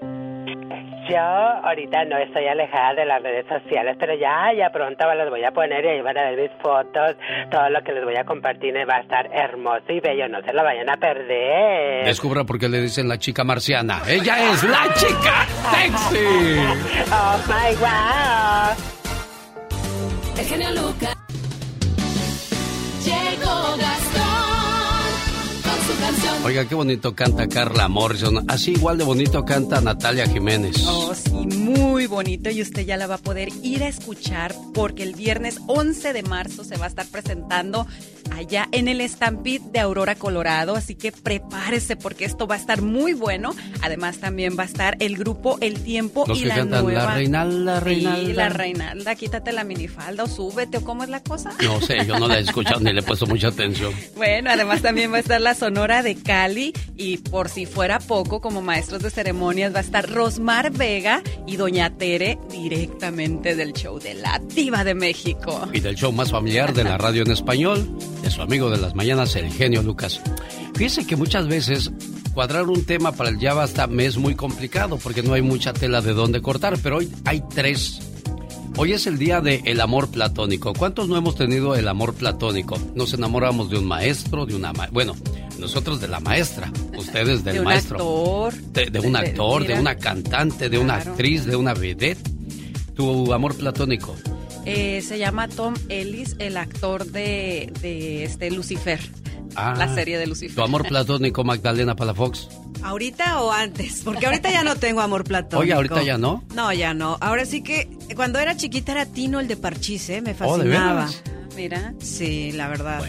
Yo 1.11 1.19
ahorita 1.19 2.05
no 2.05 2.17
estoy 2.19 2.47
alejada 2.47 2.95
de 2.95 3.05
las 3.05 3.23
redes 3.23 3.47
sociales, 3.47 3.97
pero 3.99 4.15
ya, 4.15 4.53
ya 4.57 4.71
pronto 4.71 5.13
las 5.13 5.29
voy 5.29 5.45
a 5.45 5.51
poner 5.51 5.85
y 5.85 5.89
ahí 5.89 6.01
van 6.01 6.17
a 6.17 6.31
ver 6.31 6.41
mis 6.41 6.51
fotos. 6.63 7.17
Todo 7.51 7.69
lo 7.71 7.83
que 7.83 7.93
les 7.93 8.05
voy 8.05 8.17
a 8.17 8.25
compartir 8.25 8.75
va 8.89 8.97
a 8.97 9.01
estar 9.01 9.29
hermoso 9.33 9.85
y 9.89 10.01
bello, 10.01 10.29
no 10.29 10.41
se 10.43 10.53
lo 10.53 10.63
vayan 10.63 10.89
a 10.89 10.97
perder. 10.97 12.05
Descubra 12.05 12.45
por 12.45 12.59
qué 12.59 12.69
le 12.69 12.81
dicen 12.81 13.09
la 13.09 13.19
chica 13.19 13.43
marciana. 13.45 14.03
¡Ella 14.09 14.53
es 14.53 14.63
la 14.65 14.93
chica 14.95 15.47
sexy! 15.73 16.19
¡Oh, 17.13 17.39
my 17.49 17.75
wow! 17.77 19.01
El 20.39 20.47
genio 20.47 20.71
Lucas. 20.71 21.20
Oiga, 26.45 26.65
qué 26.67 26.75
bonito 26.75 27.15
canta 27.15 27.49
Carla 27.49 27.89
Morrison. 27.89 28.45
Así 28.49 28.73
igual 28.73 28.99
de 28.99 29.05
bonito 29.05 29.45
canta 29.45 29.81
Natalia 29.81 30.27
Jiménez. 30.27 30.85
Oh, 30.87 31.15
sí, 31.15 31.31
muy 31.31 32.07
bonito 32.07 32.51
y 32.51 32.63
usted 32.63 32.85
ya 32.85 32.97
la 32.97 33.07
va 33.07 33.17
a 33.17 33.19
poder 33.19 33.51
ir 33.63 33.83
a 33.85 33.89
escuchar 33.89 34.55
porque 34.75 35.03
el 35.03 35.15
viernes 35.15 35.61
11 35.67 36.13
de 36.13 36.23
marzo 36.23 36.65
se 36.65 36.77
va 36.77 36.87
a 36.87 36.89
estar 36.89 37.07
presentando 37.07 37.87
allá 38.33 38.69
en 38.73 38.89
el 38.89 39.01
Stampede 39.09 39.61
de 39.73 39.81
Aurora, 39.81 40.15
Colorado, 40.15 40.77
así 40.77 40.95
que 40.95 41.13
prepárese 41.13 41.97
porque 41.97 42.25
esto 42.25 42.47
va 42.47 42.55
a 42.55 42.59
estar 42.59 42.83
muy 42.83 43.13
bueno. 43.13 43.55
Además 43.83 44.19
también 44.19 44.57
va 44.59 44.63
a 44.65 44.67
estar 44.67 44.97
el 45.01 45.17
grupo 45.17 45.59
El 45.61 45.81
Tiempo 45.83 46.25
Los 46.27 46.39
y 46.39 46.43
que 46.43 46.49
la 46.49 46.55
cantan 46.57 46.85
nueva 46.85 47.05
La 47.05 47.15
Reinalda, 47.15 47.79
Sí, 47.79 47.85
Reinalda. 47.85 48.33
la 48.35 48.49
Reinalda, 48.49 49.15
quítate 49.15 49.53
la 49.53 49.65
minifalda 49.65 50.25
o 50.25 50.27
súbete 50.29 50.79
o 50.79 50.85
cómo 50.85 51.03
es 51.05 51.09
la 51.11 51.21
cosa. 51.23 51.53
No 51.63 51.81
sé, 51.81 52.05
yo 52.07 52.19
no 52.19 52.29
la 52.29 52.39
he 52.39 52.43
escuchado 52.43 52.81
ni 52.81 52.93
le 52.93 53.01
he 53.01 53.03
puesto 53.03 53.27
mucha 53.27 53.49
atención. 53.49 53.93
Bueno, 54.17 54.51
además 54.51 54.83
también 54.83 55.13
va 55.13 55.17
a 55.17 55.21
estar 55.21 55.41
la 55.41 55.55
Sonora 55.55 56.03
de 56.03 56.15
Cali 56.15 56.73
y 56.97 57.17
por 57.19 57.49
si 57.49 57.65
fuera 57.67 57.99
poco, 57.99 58.41
como 58.41 58.61
maestros 58.61 59.03
de 59.03 59.11
ceremonias 59.11 59.75
va 59.75 59.79
a 59.79 59.83
estar 59.83 60.09
Rosmar 60.11 60.71
Vega 60.73 61.23
y 61.47 61.57
Doña 61.57 61.91
Tere 61.97 62.39
directamente 62.51 63.57
del 63.57 63.73
show 63.73 63.99
de 63.99 64.15
la 64.15 64.41
Diva 64.55 64.85
de 64.85 64.95
México. 64.95 65.69
Y 65.73 65.81
del 65.81 65.97
show 65.97 66.13
más 66.13 66.31
familiar 66.31 66.73
de 66.75 66.85
la 66.85 66.99
radio 66.99 67.23
en 67.23 67.31
español, 67.31 67.89
de 68.23 68.31
su 68.31 68.43
amigo 68.43 68.71
de 68.71 68.79
las 68.79 68.95
mañanas, 68.95 69.35
el 69.37 69.51
genio 69.53 69.83
Lucas. 69.83 70.21
Fíjese 70.75 71.07
que 71.07 71.17
muchas 71.17 71.47
veces 71.49 71.91
cuadrar 72.35 72.65
un 72.69 72.85
tema 72.85 73.13
para 73.13 73.31
el 73.31 73.39
ya 73.39 73.55
basta 73.55 73.87
me 73.87 74.07
es 74.07 74.17
muy 74.17 74.35
complicado 74.35 74.99
porque 74.99 75.23
no 75.23 75.33
hay 75.35 75.43
mucha 75.43 75.73
tela 75.73 76.01
de 76.01 76.13
dónde 76.13 76.41
cortar, 76.41 76.79
pero 76.83 76.99
hoy 76.99 77.11
hay 77.25 77.43
tres. 77.55 78.01
Hoy 78.77 78.93
es 78.93 79.07
el 79.07 79.19
día 79.19 79.41
del 79.41 79.61
el 79.65 79.81
amor 79.81 80.11
platónico. 80.11 80.73
¿Cuántos 80.73 81.09
no 81.09 81.17
hemos 81.17 81.35
tenido 81.35 81.75
el 81.75 81.89
amor 81.89 82.15
platónico? 82.15 82.79
Nos 82.95 83.13
enamoramos 83.13 83.69
de 83.69 83.79
un 83.79 83.85
maestro, 83.87 84.47
de 84.47 84.55
una... 84.55 84.73
ma- 84.73 84.89
Bueno, 84.93 85.15
nosotros 85.59 86.01
de 86.01 86.09
la 86.09 86.21
maestra, 86.21 86.73
ustedes 86.97 87.43
del 87.45 87.55
de 87.55 87.61
un 87.61 87.65
maestro. 87.67 87.97
actor. 87.97 88.55
De, 88.73 88.91
de 88.91 89.01
un 89.01 89.17
actor, 89.17 89.67
de 89.67 89.75
una 89.75 89.97
cantante, 89.97 90.69
de 90.71 90.79
una 90.79 90.95
actriz, 90.97 91.45
de 91.47 91.57
una 91.57 91.75
vedette. 91.75 92.21
Tu 92.95 93.33
amor 93.33 93.55
platónico. 93.57 94.15
Eh, 94.73 95.03
se 95.03 95.19
llama 95.19 95.49
Tom 95.49 95.75
Ellis, 95.89 96.37
el 96.39 96.57
actor 96.57 97.05
de, 97.07 97.73
de 97.83 98.25
este 98.25 98.51
Lucifer, 98.51 99.01
Ah, 99.57 99.75
la 99.77 99.93
serie 99.95 100.17
de 100.17 100.27
Lucifer. 100.29 100.55
Tu 100.55 100.63
amor 100.63 100.87
platónico, 100.87 101.43
Magdalena 101.43 101.97
Palafox. 101.97 102.49
¿Ahorita 102.83 103.41
o 103.43 103.51
antes? 103.53 104.03
Porque 104.05 104.27
ahorita 104.27 104.51
ya 104.51 104.63
no 104.63 104.77
tengo 104.77 105.01
amor 105.01 105.25
platónico. 105.25 105.59
Oye, 105.59 105.73
¿ahorita 105.73 106.03
ya 106.05 106.19
no? 106.19 106.45
No, 106.55 106.73
ya 106.73 106.95
no. 106.95 107.19
Ahora 107.21 107.45
sí 107.45 107.63
que 107.63 107.89
cuando 108.15 108.39
era 108.39 108.57
chiquita 108.57 108.93
era 108.93 109.07
Tino 109.07 109.41
el 109.41 109.49
de 109.49 109.57
Parchise, 109.57 110.23
me 110.23 110.31
Oh, 110.41 110.57
¿de 110.57 110.65
fascinaba. 110.65 111.09
Mira. 111.57 111.95
Sí, 112.01 112.53
la 112.53 112.69
verdad. 112.69 113.01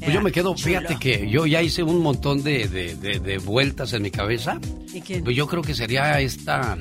Pues 0.00 0.12
yo 0.12 0.20
me 0.22 0.32
quedo, 0.32 0.56
fíjate 0.56 0.96
que 0.98 1.28
yo 1.30 1.46
ya 1.46 1.62
hice 1.62 1.82
un 1.82 2.00
montón 2.00 2.42
de, 2.42 2.68
de- 2.68 2.94
de- 2.96 3.18
de 3.20 3.38
vueltas 3.38 3.92
en 3.92 4.02
mi 4.02 4.10
cabeza. 4.10 4.58
¿Y 4.92 5.00
quién? 5.02 5.22
Pues 5.24 5.36
yo 5.36 5.46
creo 5.46 5.62
que 5.62 5.74
sería 5.74 6.18
esta. 6.20 6.76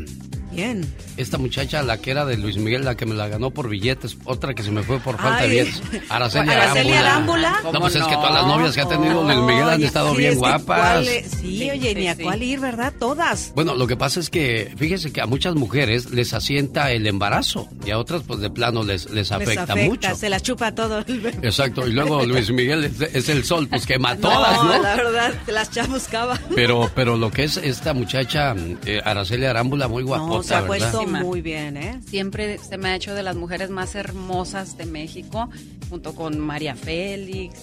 ¿Quién? 0.54 0.86
Esta 1.18 1.38
muchacha, 1.38 1.82
la 1.84 1.98
que 1.98 2.12
era 2.12 2.26
de 2.26 2.38
Luis 2.38 2.58
Miguel, 2.58 2.86
la 2.86 2.96
que 2.96 3.06
me 3.06 3.16
la 3.16 3.28
ganó 3.28 3.52
por 3.52 3.70
billetes, 3.70 4.18
otra 4.24 4.54
que 4.54 4.64
se 4.64 4.72
me 4.72 4.82
fue 4.84 5.00
por 5.00 5.18
falta 5.18 5.44
de 5.44 5.44
Ay. 5.44 5.50
billetes. 5.66 5.82
Araceli 6.10 6.50
Araceli 6.50 6.94
Arámbula. 6.94 7.60
No, 7.72 7.80
pues 7.82 7.96
es 7.96 8.04
que 8.06 8.14
todas 8.16 8.34
las 8.34 8.46
novias 8.48 8.74
que 8.76 8.82
ha 8.82 8.88
tenido 8.88 9.24
Luis 9.24 9.38
Miguel 9.40 9.70
han 9.70 9.84
estado 9.84 10.12
sí, 10.12 10.18
bien 10.18 10.32
es 10.34 10.38
guapas. 10.38 11.08
es- 11.08 11.32
Sí, 11.32 11.70
oye, 11.70 11.96
ni 11.96 12.08
a 12.08 12.16
cuál 12.18 12.42
ir, 12.44 12.60
¿verdad? 12.60 12.94
Todas. 13.00 13.52
Bueno, 13.56 13.76
lo 13.76 13.88
que 13.88 13.98
pasa 13.98 14.20
es 14.20 14.30
que, 14.30 14.74
fíjese 14.78 15.12
que 15.12 15.22
a 15.22 15.26
muchas 15.26 15.56
mujeres 15.56 16.12
les 16.12 16.34
asienta 16.34 16.92
el 16.92 17.06
embarazo 17.08 17.68
y 17.86 17.92
a 17.92 17.98
otras, 18.00 18.22
pues 18.26 18.40
de 18.40 18.50
plano 18.50 18.84
les, 18.84 19.06
les 19.06 19.14
Les 19.16 19.32
afecta, 19.32 19.64
afecta, 19.64 19.76
mucho. 19.76 20.16
se 20.16 20.30
la 20.30 20.40
chupa 20.40 20.74
todo. 20.74 21.04
Exacto, 21.42 21.88
y 21.88 21.92
luego 21.92 22.26
Luis 22.26 22.50
Miguel 22.52 22.86
es, 22.86 23.02
es 23.02 23.30
el 23.30 23.44
sol, 23.44 23.68
pues 23.68 23.86
quema 23.86 24.14
No, 24.16 24.30
todas, 24.30 24.64
¿no? 24.64 24.82
la 24.82 24.96
verdad, 24.96 25.34
las 25.48 25.70
chamuscaba. 25.72 26.40
Pero, 26.56 26.90
pero 26.96 27.18
lo 27.18 27.32
que 27.32 27.44
es 27.44 27.58
esta 27.58 27.94
muchacha, 27.94 28.56
eh, 28.86 29.02
Araceli 29.04 29.46
Arámbula, 29.46 29.88
muy 29.88 30.04
No, 30.04 30.37
guapota, 30.38 30.48
se 30.48 30.56
ha 30.56 30.66
puesto 30.66 31.08
muy 31.08 31.42
bien, 31.42 31.78
¿eh? 31.78 32.00
Siempre 32.08 32.58
se 32.58 32.78
me 32.78 32.90
ha 32.90 32.96
hecho 32.96 33.14
de 33.14 33.24
las 33.24 33.36
mujeres 33.36 33.70
más 33.70 33.96
hermosas 33.96 34.78
de 34.78 34.86
México, 34.86 35.50
junto 35.90 36.16
con 36.16 36.40
María 36.40 36.76
Félix. 36.76 37.60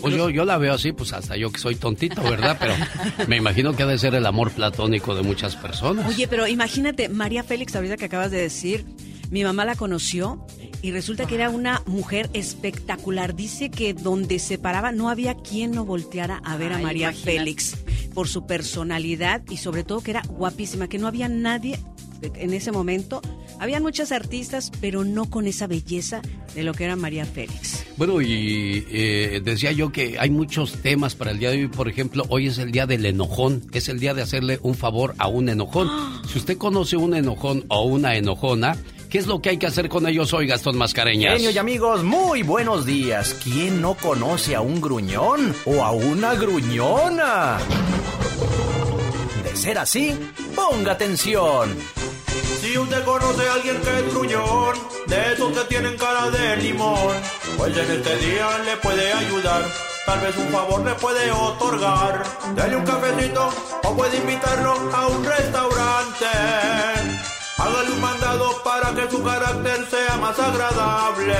Pues 0.00 0.14
yo, 0.14 0.30
yo 0.30 0.44
la 0.44 0.58
veo 0.58 0.74
así, 0.74 0.92
pues 0.92 1.12
hasta 1.12 1.36
yo 1.36 1.50
que 1.50 1.58
soy 1.58 1.74
tontito, 1.74 2.22
¿verdad? 2.22 2.56
Pero 2.60 2.74
me 3.26 3.36
imagino 3.36 3.74
que 3.74 3.82
ha 3.82 3.86
de 3.86 3.98
ser 3.98 4.14
el 4.14 4.26
amor 4.26 4.50
platónico 4.50 5.14
de 5.14 5.22
muchas 5.22 5.56
personas. 5.56 6.06
Oye, 6.08 6.28
pero 6.28 6.46
imagínate, 6.46 7.08
María 7.08 7.42
Félix, 7.42 7.74
ahorita 7.74 7.96
que 7.96 8.04
acabas 8.04 8.30
de 8.30 8.38
decir, 8.38 8.84
mi 9.30 9.44
mamá 9.44 9.64
la 9.64 9.76
conoció 9.76 10.44
y 10.82 10.92
resulta 10.92 11.26
que 11.26 11.34
era 11.34 11.50
una 11.50 11.82
mujer 11.86 12.30
espectacular. 12.32 13.34
Dice 13.34 13.70
que 13.70 13.94
donde 13.94 14.38
se 14.38 14.58
paraba 14.58 14.92
no 14.92 15.10
había 15.10 15.34
quien 15.34 15.72
no 15.72 15.84
volteara 15.84 16.40
a 16.44 16.56
ver 16.56 16.72
a 16.72 16.78
María 16.78 17.08
imagínate. 17.08 17.38
Félix 17.38 17.76
por 18.14 18.28
su 18.28 18.46
personalidad 18.46 19.42
y 19.48 19.58
sobre 19.58 19.84
todo 19.84 20.00
que 20.00 20.12
era 20.12 20.22
guapísima, 20.28 20.88
que 20.88 20.98
no 20.98 21.06
había 21.06 21.28
nadie 21.28 21.78
en 22.22 22.52
ese 22.52 22.72
momento. 22.72 23.20
Habían 23.60 23.82
muchas 23.82 24.12
artistas, 24.12 24.70
pero 24.80 25.04
no 25.04 25.28
con 25.28 25.46
esa 25.46 25.66
belleza 25.66 26.22
de 26.54 26.62
lo 26.62 26.74
que 26.74 26.84
era 26.84 26.96
María 26.96 27.24
Félix. 27.24 27.84
Bueno, 27.96 28.20
y 28.20 28.86
eh, 28.90 29.40
decía 29.44 29.72
yo 29.72 29.90
que 29.90 30.18
hay 30.18 30.30
muchos 30.30 30.74
temas 30.82 31.16
para 31.16 31.32
el 31.32 31.38
día 31.38 31.50
de 31.50 31.62
hoy. 31.62 31.68
Por 31.68 31.88
ejemplo, 31.88 32.24
hoy 32.28 32.46
es 32.46 32.58
el 32.58 32.70
día 32.70 32.86
del 32.86 33.04
enojón. 33.04 33.66
Es 33.72 33.88
el 33.88 33.98
día 33.98 34.14
de 34.14 34.22
hacerle 34.22 34.60
un 34.62 34.74
favor 34.74 35.14
a 35.18 35.28
un 35.28 35.48
enojón. 35.48 35.88
Si 36.28 36.36
usted 36.36 36.58
conoce 36.58 36.94
un 36.96 37.14
enojón 37.14 37.64
o 37.68 37.84
una 37.84 38.14
enojona, 38.16 38.76
¿qué 39.08 39.16
es 39.16 39.26
lo 39.26 39.40
que 39.40 39.48
hay 39.48 39.56
que 39.56 39.66
hacer 39.66 39.88
con 39.88 40.06
ellos 40.06 40.34
hoy, 40.34 40.46
Gastón 40.46 40.76
Mascareñas? 40.76 41.36
Genio 41.36 41.50
y 41.50 41.56
amigos, 41.56 42.04
muy 42.04 42.42
buenos 42.42 42.84
días. 42.84 43.34
¿Quién 43.42 43.80
no 43.80 43.94
conoce 43.94 44.54
a 44.54 44.60
un 44.60 44.78
gruñón 44.78 45.54
o 45.64 45.82
a 45.82 45.92
una 45.92 46.34
gruñona? 46.34 47.58
De 49.42 49.56
ser 49.56 49.78
así, 49.78 50.18
ponga 50.54 50.92
atención. 50.92 51.76
Si 52.60 52.76
usted 52.76 53.04
conoce 53.04 53.48
a 53.48 53.54
alguien 53.54 53.80
que 53.80 53.98
es 53.98 54.14
gruñón, 54.14 54.76
de 55.06 55.32
esos 55.32 55.56
que 55.56 55.64
tienen 55.64 55.96
cara 55.96 56.30
de 56.30 56.56
limón, 56.56 57.16
pues 57.56 57.76
en 57.76 57.90
este 57.90 58.16
día 58.18 58.58
le 58.64 58.76
puede 58.76 59.12
ayudar. 59.12 59.64
Tal 60.06 60.20
vez 60.20 60.36
un 60.36 60.48
favor 60.48 60.84
le 60.84 60.94
puede 60.94 61.30
otorgar. 61.30 62.24
Dele 62.54 62.76
un 62.76 62.84
cafecito 62.84 63.50
o 63.84 63.96
puede 63.96 64.16
invitarlo 64.16 64.72
a 64.92 65.06
un 65.06 65.24
restaurante. 65.24 66.26
Hágale 67.58 67.90
un 67.90 68.00
mandado 68.00 68.62
para 68.62 68.94
que 68.94 69.10
su 69.10 69.20
carácter 69.20 69.84
sea 69.90 70.16
más 70.18 70.38
agradable. 70.38 71.34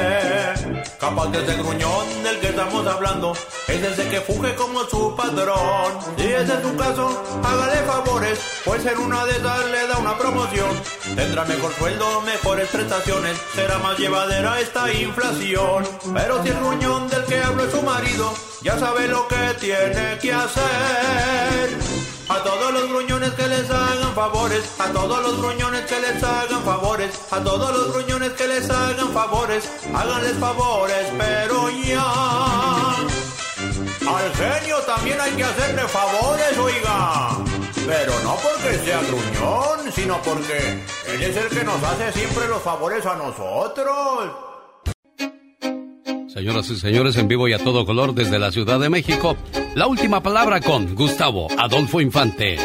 Capaz 0.99 1.31
que 1.31 1.39
ese 1.39 1.55
gruñón 1.55 2.23
del 2.25 2.41
que 2.41 2.49
estamos 2.49 2.85
hablando 2.89 3.33
es 3.69 3.83
ese 3.85 4.09
que 4.09 4.21
fuge 4.23 4.53
como 4.57 4.81
su 4.87 5.15
padrón. 5.15 5.93
Si 6.17 6.25
ese 6.25 6.55
es 6.55 6.63
su 6.63 6.77
caso, 6.77 7.25
hágale 7.45 7.77
favores, 7.87 8.41
pues 8.65 8.85
en 8.85 8.99
una 8.99 9.25
de 9.27 9.31
esas 9.31 9.65
le 9.67 9.87
da 9.87 9.99
una 9.99 10.19
promoción. 10.19 10.71
Tendrá 11.15 11.45
mejor 11.45 11.73
sueldo, 11.75 12.21
mejores 12.23 12.69
prestaciones, 12.69 13.39
será 13.55 13.79
más 13.79 13.97
llevadera 13.97 14.59
esta 14.59 14.93
inflación. 14.93 15.85
Pero 16.13 16.43
si 16.43 16.49
el 16.49 16.57
gruñón 16.57 17.09
del 17.09 17.25
que 17.27 17.41
hablo 17.41 17.65
es 17.65 17.71
su 17.71 17.83
marido, 17.83 18.35
ya 18.63 18.77
sabe 18.77 19.07
lo 19.07 19.29
que 19.29 19.55
tiene 19.61 20.19
que 20.21 20.33
hacer. 20.33 22.18
A 22.29 22.43
todos 22.45 22.73
los 22.73 22.89
gruñones 22.89 23.33
que 23.33 23.47
les 23.49 23.71
hagan 23.71 24.15
favores, 24.15 24.65
a 24.79 24.93
todos 24.93 25.23
los 25.23 25.39
gruñones 25.39 25.87
que 25.87 25.99
les 25.99 26.23
hagan 26.23 26.63
favores, 26.63 27.19
a 27.31 27.43
todos 27.43 27.73
los 27.73 27.93
gruñones 27.95 28.33
que 28.33 28.47
les 28.47 28.69
hagan 28.69 29.13
favores, 29.13 29.69
háganles 29.95 30.37
favores, 30.39 31.07
pero 31.17 31.71
ya. 31.71 32.05
Al 34.07 34.35
genio 34.35 34.77
también 34.81 35.19
hay 35.21 35.33
que 35.33 35.45
hacerle 35.45 35.83
favores, 35.89 36.59
oiga. 36.59 37.31
Pero 37.87 38.13
no 38.23 38.37
porque 38.37 38.79
sea 38.85 39.01
gruñón, 39.03 39.91
sino 39.93 40.21
porque 40.23 40.85
él 41.07 41.23
es 41.23 41.37
el 41.37 41.49
que 41.49 41.65
nos 41.65 41.83
hace 41.83 42.13
siempre 42.13 42.47
los 42.49 42.63
favores 42.63 43.07
a 43.07 43.17
nosotros. 43.17 44.48
Señoras 46.39 46.71
y 46.71 46.77
señores, 46.77 47.17
en 47.17 47.27
vivo 47.27 47.49
y 47.49 47.53
a 47.53 47.59
todo 47.59 47.85
color 47.85 48.15
desde 48.15 48.39
la 48.39 48.53
Ciudad 48.53 48.79
de 48.79 48.89
México, 48.89 49.37
la 49.75 49.89
última 49.89 50.23
palabra 50.23 50.61
con 50.61 50.95
Gustavo 50.95 51.49
Adolfo 51.59 52.01
Infante. 52.01 52.57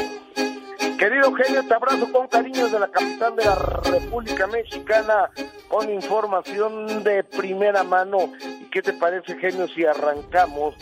Querido 0.99 1.33
genio, 1.33 1.67
te 1.67 1.73
abrazo 1.73 2.11
con 2.11 2.27
cariño 2.27 2.69
de 2.69 2.79
la 2.79 2.87
capital 2.89 3.35
de 3.35 3.45
la 3.45 3.55
República 3.55 4.45
Mexicana 4.45 5.31
con 5.69 5.91
información 5.91 7.03
de 7.03 7.23
primera 7.23 7.83
mano. 7.83 8.29
¿Y 8.61 8.69
qué 8.69 8.83
te 8.83 8.93
parece, 8.93 9.39
genio, 9.39 9.67
si 9.69 9.83
arrancamos 9.83 10.75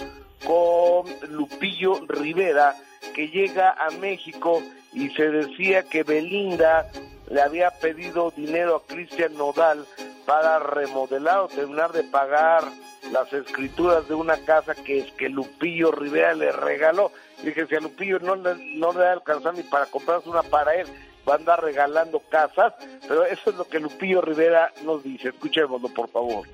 con 0.45 1.05
Lupillo 1.29 1.93
Rivera, 2.09 2.75
que 3.15 3.29
llega 3.29 3.69
a 3.69 3.89
México 4.01 4.61
y 4.91 5.07
se 5.11 5.29
decía 5.29 5.83
que 5.83 6.03
Belinda 6.03 6.91
le 7.29 7.41
había 7.41 7.71
pedido 7.71 8.31
dinero 8.31 8.75
a 8.75 8.93
Cristian 8.93 9.37
Nodal 9.37 9.85
para 10.31 10.59
remodelar 10.59 11.39
o 11.39 11.47
terminar 11.49 11.91
de 11.91 12.03
pagar 12.05 12.63
las 13.11 13.33
escrituras 13.33 14.07
de 14.07 14.13
una 14.13 14.37
casa 14.37 14.73
que 14.73 14.99
es 14.99 15.11
que 15.11 15.27
Lupillo 15.27 15.91
Rivera 15.91 16.33
le 16.33 16.53
regaló. 16.53 17.11
Dije, 17.43 17.67
si 17.67 17.75
a 17.75 17.81
Lupillo 17.81 18.17
no 18.19 18.37
le, 18.37 18.55
no 18.77 18.93
le 18.93 19.07
alcanzó 19.07 19.51
ni 19.51 19.63
para 19.63 19.87
comprarse 19.87 20.29
una 20.29 20.41
para 20.41 20.73
él, 20.75 20.87
va 21.27 21.33
a 21.33 21.35
andar 21.35 21.61
regalando 21.61 22.21
casas, 22.29 22.73
pero 23.09 23.25
eso 23.25 23.49
es 23.49 23.57
lo 23.57 23.65
que 23.65 23.81
Lupillo 23.81 24.21
Rivera 24.21 24.71
nos 24.85 25.03
dice. 25.03 25.27
Escuchémoslo, 25.27 25.89
por 25.89 26.09
favor. 26.09 26.47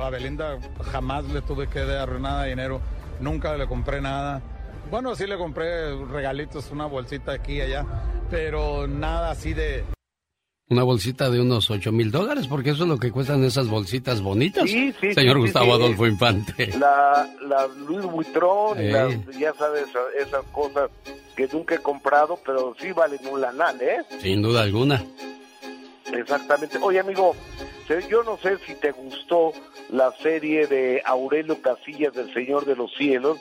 A 0.00 0.10
Belinda 0.10 0.56
jamás 0.92 1.24
le 1.24 1.42
tuve 1.42 1.66
que 1.66 1.80
dar 1.80 2.20
nada 2.20 2.44
de 2.44 2.50
dinero, 2.50 2.80
nunca 3.18 3.56
le 3.56 3.66
compré 3.66 4.00
nada. 4.00 4.42
Bueno, 4.92 5.16
sí 5.16 5.26
le 5.26 5.36
compré 5.36 5.92
regalitos, 6.04 6.70
una 6.70 6.86
bolsita 6.86 7.32
aquí 7.32 7.54
y 7.54 7.62
allá, 7.62 7.84
pero 8.30 8.86
nada 8.86 9.32
así 9.32 9.54
de... 9.54 9.84
Una 10.70 10.82
bolsita 10.82 11.28
de 11.28 11.40
unos 11.42 11.70
8 11.70 11.92
mil 11.92 12.10
dólares, 12.10 12.46
porque 12.46 12.70
eso 12.70 12.84
es 12.84 12.88
lo 12.88 12.98
que 12.98 13.10
cuestan 13.12 13.44
esas 13.44 13.68
bolsitas 13.68 14.22
bonitas. 14.22 14.64
Sí, 14.68 14.94
sí, 14.98 15.12
Señor 15.12 15.36
sí, 15.36 15.40
Gustavo. 15.42 15.74
Adolfo 15.74 16.06
Infante. 16.06 16.68
La, 16.78 17.28
la 17.42 17.68
y 18.78 18.80
Ey. 18.86 18.90
las- 18.90 19.38
ya 19.38 19.52
sabes, 19.54 19.84
esas 20.18 20.42
cosas 20.52 20.90
que 21.36 21.46
nunca 21.52 21.74
he 21.74 21.78
comprado, 21.80 22.38
pero 22.46 22.74
sí 22.80 22.92
valen 22.92 23.18
un 23.30 23.42
lanal, 23.42 23.78
¿eh? 23.82 23.98
Sin 24.22 24.40
duda 24.40 24.62
alguna. 24.62 25.04
Exactamente. 26.12 26.78
Oye, 26.80 27.00
amigo, 27.00 27.34
yo 28.08 28.22
no 28.22 28.38
sé 28.38 28.56
si 28.66 28.74
te 28.74 28.92
gustó 28.92 29.52
la 29.90 30.12
serie 30.22 30.66
de 30.66 31.02
Aurelio 31.04 31.60
Casillas 31.60 32.14
del 32.14 32.32
Señor 32.32 32.64
de 32.64 32.76
los 32.76 32.90
Cielos, 32.94 33.38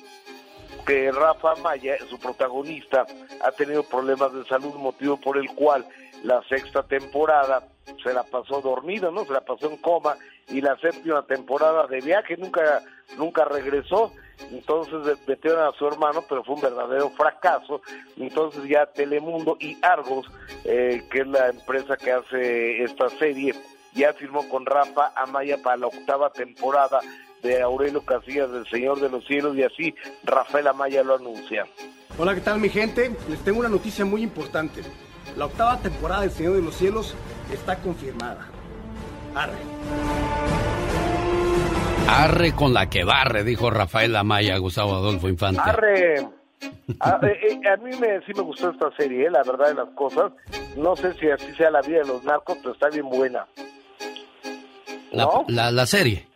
que 0.85 1.09
Rafa 1.11 1.55
Maya, 1.63 1.95
su 2.09 2.19
protagonista, 2.19 3.05
ha 3.41 3.51
tenido 3.51 3.83
problemas 3.83 4.33
de 4.33 4.43
salud, 4.45 4.73
motivo 4.75 5.15
por 5.15 5.37
el 5.37 5.47
cual 5.51 5.85
la 6.23 6.41
sexta 6.49 6.83
temporada 6.83 7.67
se 8.01 8.13
la 8.13 8.23
pasó 8.23 8.61
dormido, 8.61 9.11
¿no? 9.11 9.25
Se 9.25 9.33
la 9.33 9.41
pasó 9.41 9.69
en 9.69 9.77
coma 9.77 10.15
y 10.49 10.61
la 10.61 10.77
séptima 10.77 11.25
temporada 11.25 11.85
de 11.87 11.99
viaje 11.99 12.37
nunca 12.37 12.81
nunca 13.17 13.45
regresó. 13.45 14.11
Entonces 14.51 15.17
metieron 15.27 15.63
a 15.63 15.71
su 15.77 15.85
hermano, 15.87 16.23
pero 16.27 16.43
fue 16.43 16.55
un 16.55 16.61
verdadero 16.61 17.09
fracaso. 17.11 17.81
Entonces 18.17 18.63
ya 18.67 18.85
Telemundo 18.87 19.57
y 19.59 19.77
Argos, 19.81 20.25
eh, 20.63 21.03
que 21.11 21.19
es 21.19 21.27
la 21.27 21.49
empresa 21.49 21.97
que 21.97 22.11
hace 22.11 22.83
esta 22.83 23.09
serie, 23.09 23.53
ya 23.93 24.13
firmó 24.13 24.47
con 24.49 24.65
Rafa 24.65 25.11
Amaya 25.15 25.57
para 25.61 25.77
la 25.77 25.87
octava 25.87 26.31
temporada 26.31 26.99
de 27.43 27.61
Aurelio 27.61 28.01
Casillas 28.01 28.51
del 28.51 28.65
Señor 28.67 28.99
de 29.01 29.09
los 29.09 29.25
Cielos 29.25 29.55
y 29.55 29.63
así 29.63 29.93
Rafael 30.23 30.67
Amaya 30.67 31.03
lo 31.03 31.15
anuncia. 31.15 31.65
Hola, 32.17 32.33
¿qué 32.33 32.41
tal 32.41 32.59
mi 32.59 32.69
gente? 32.69 33.11
Les 33.29 33.43
tengo 33.43 33.59
una 33.59 33.69
noticia 33.69 34.05
muy 34.05 34.23
importante. 34.23 34.81
La 35.37 35.45
octava 35.45 35.77
temporada 35.77 36.21
del 36.21 36.31
Señor 36.31 36.53
de 36.53 36.61
los 36.61 36.75
Cielos 36.75 37.15
está 37.51 37.75
confirmada. 37.77 38.47
Arre. 39.35 39.57
Arre 42.07 42.53
con 42.53 42.73
la 42.73 42.89
que 42.89 43.03
barre, 43.03 43.43
dijo 43.43 43.71
Rafael 43.71 44.15
Amaya, 44.15 44.57
Gustavo 44.57 44.93
Adolfo 44.93 45.27
Infante. 45.27 45.61
Arre. 45.63 46.27
A, 46.99 47.19
eh, 47.23 47.39
eh, 47.49 47.69
a 47.69 47.77
mí 47.77 47.91
me, 47.99 48.19
sí 48.25 48.33
me 48.35 48.41
gustó 48.41 48.69
esta 48.69 48.91
serie, 48.95 49.25
eh, 49.25 49.31
la 49.31 49.43
verdad 49.43 49.69
de 49.69 49.73
las 49.73 49.89
cosas. 49.95 50.31
No 50.77 50.95
sé 50.95 51.13
si 51.15 51.29
así 51.29 51.53
sea 51.55 51.71
la 51.71 51.81
vida 51.81 51.99
de 51.99 52.07
los 52.07 52.23
narcos, 52.23 52.57
pero 52.61 52.73
está 52.73 52.89
bien 52.89 53.09
buena. 53.09 53.47
La, 55.11 55.27
la, 55.47 55.71
la 55.71 55.85
serie. 55.85 56.27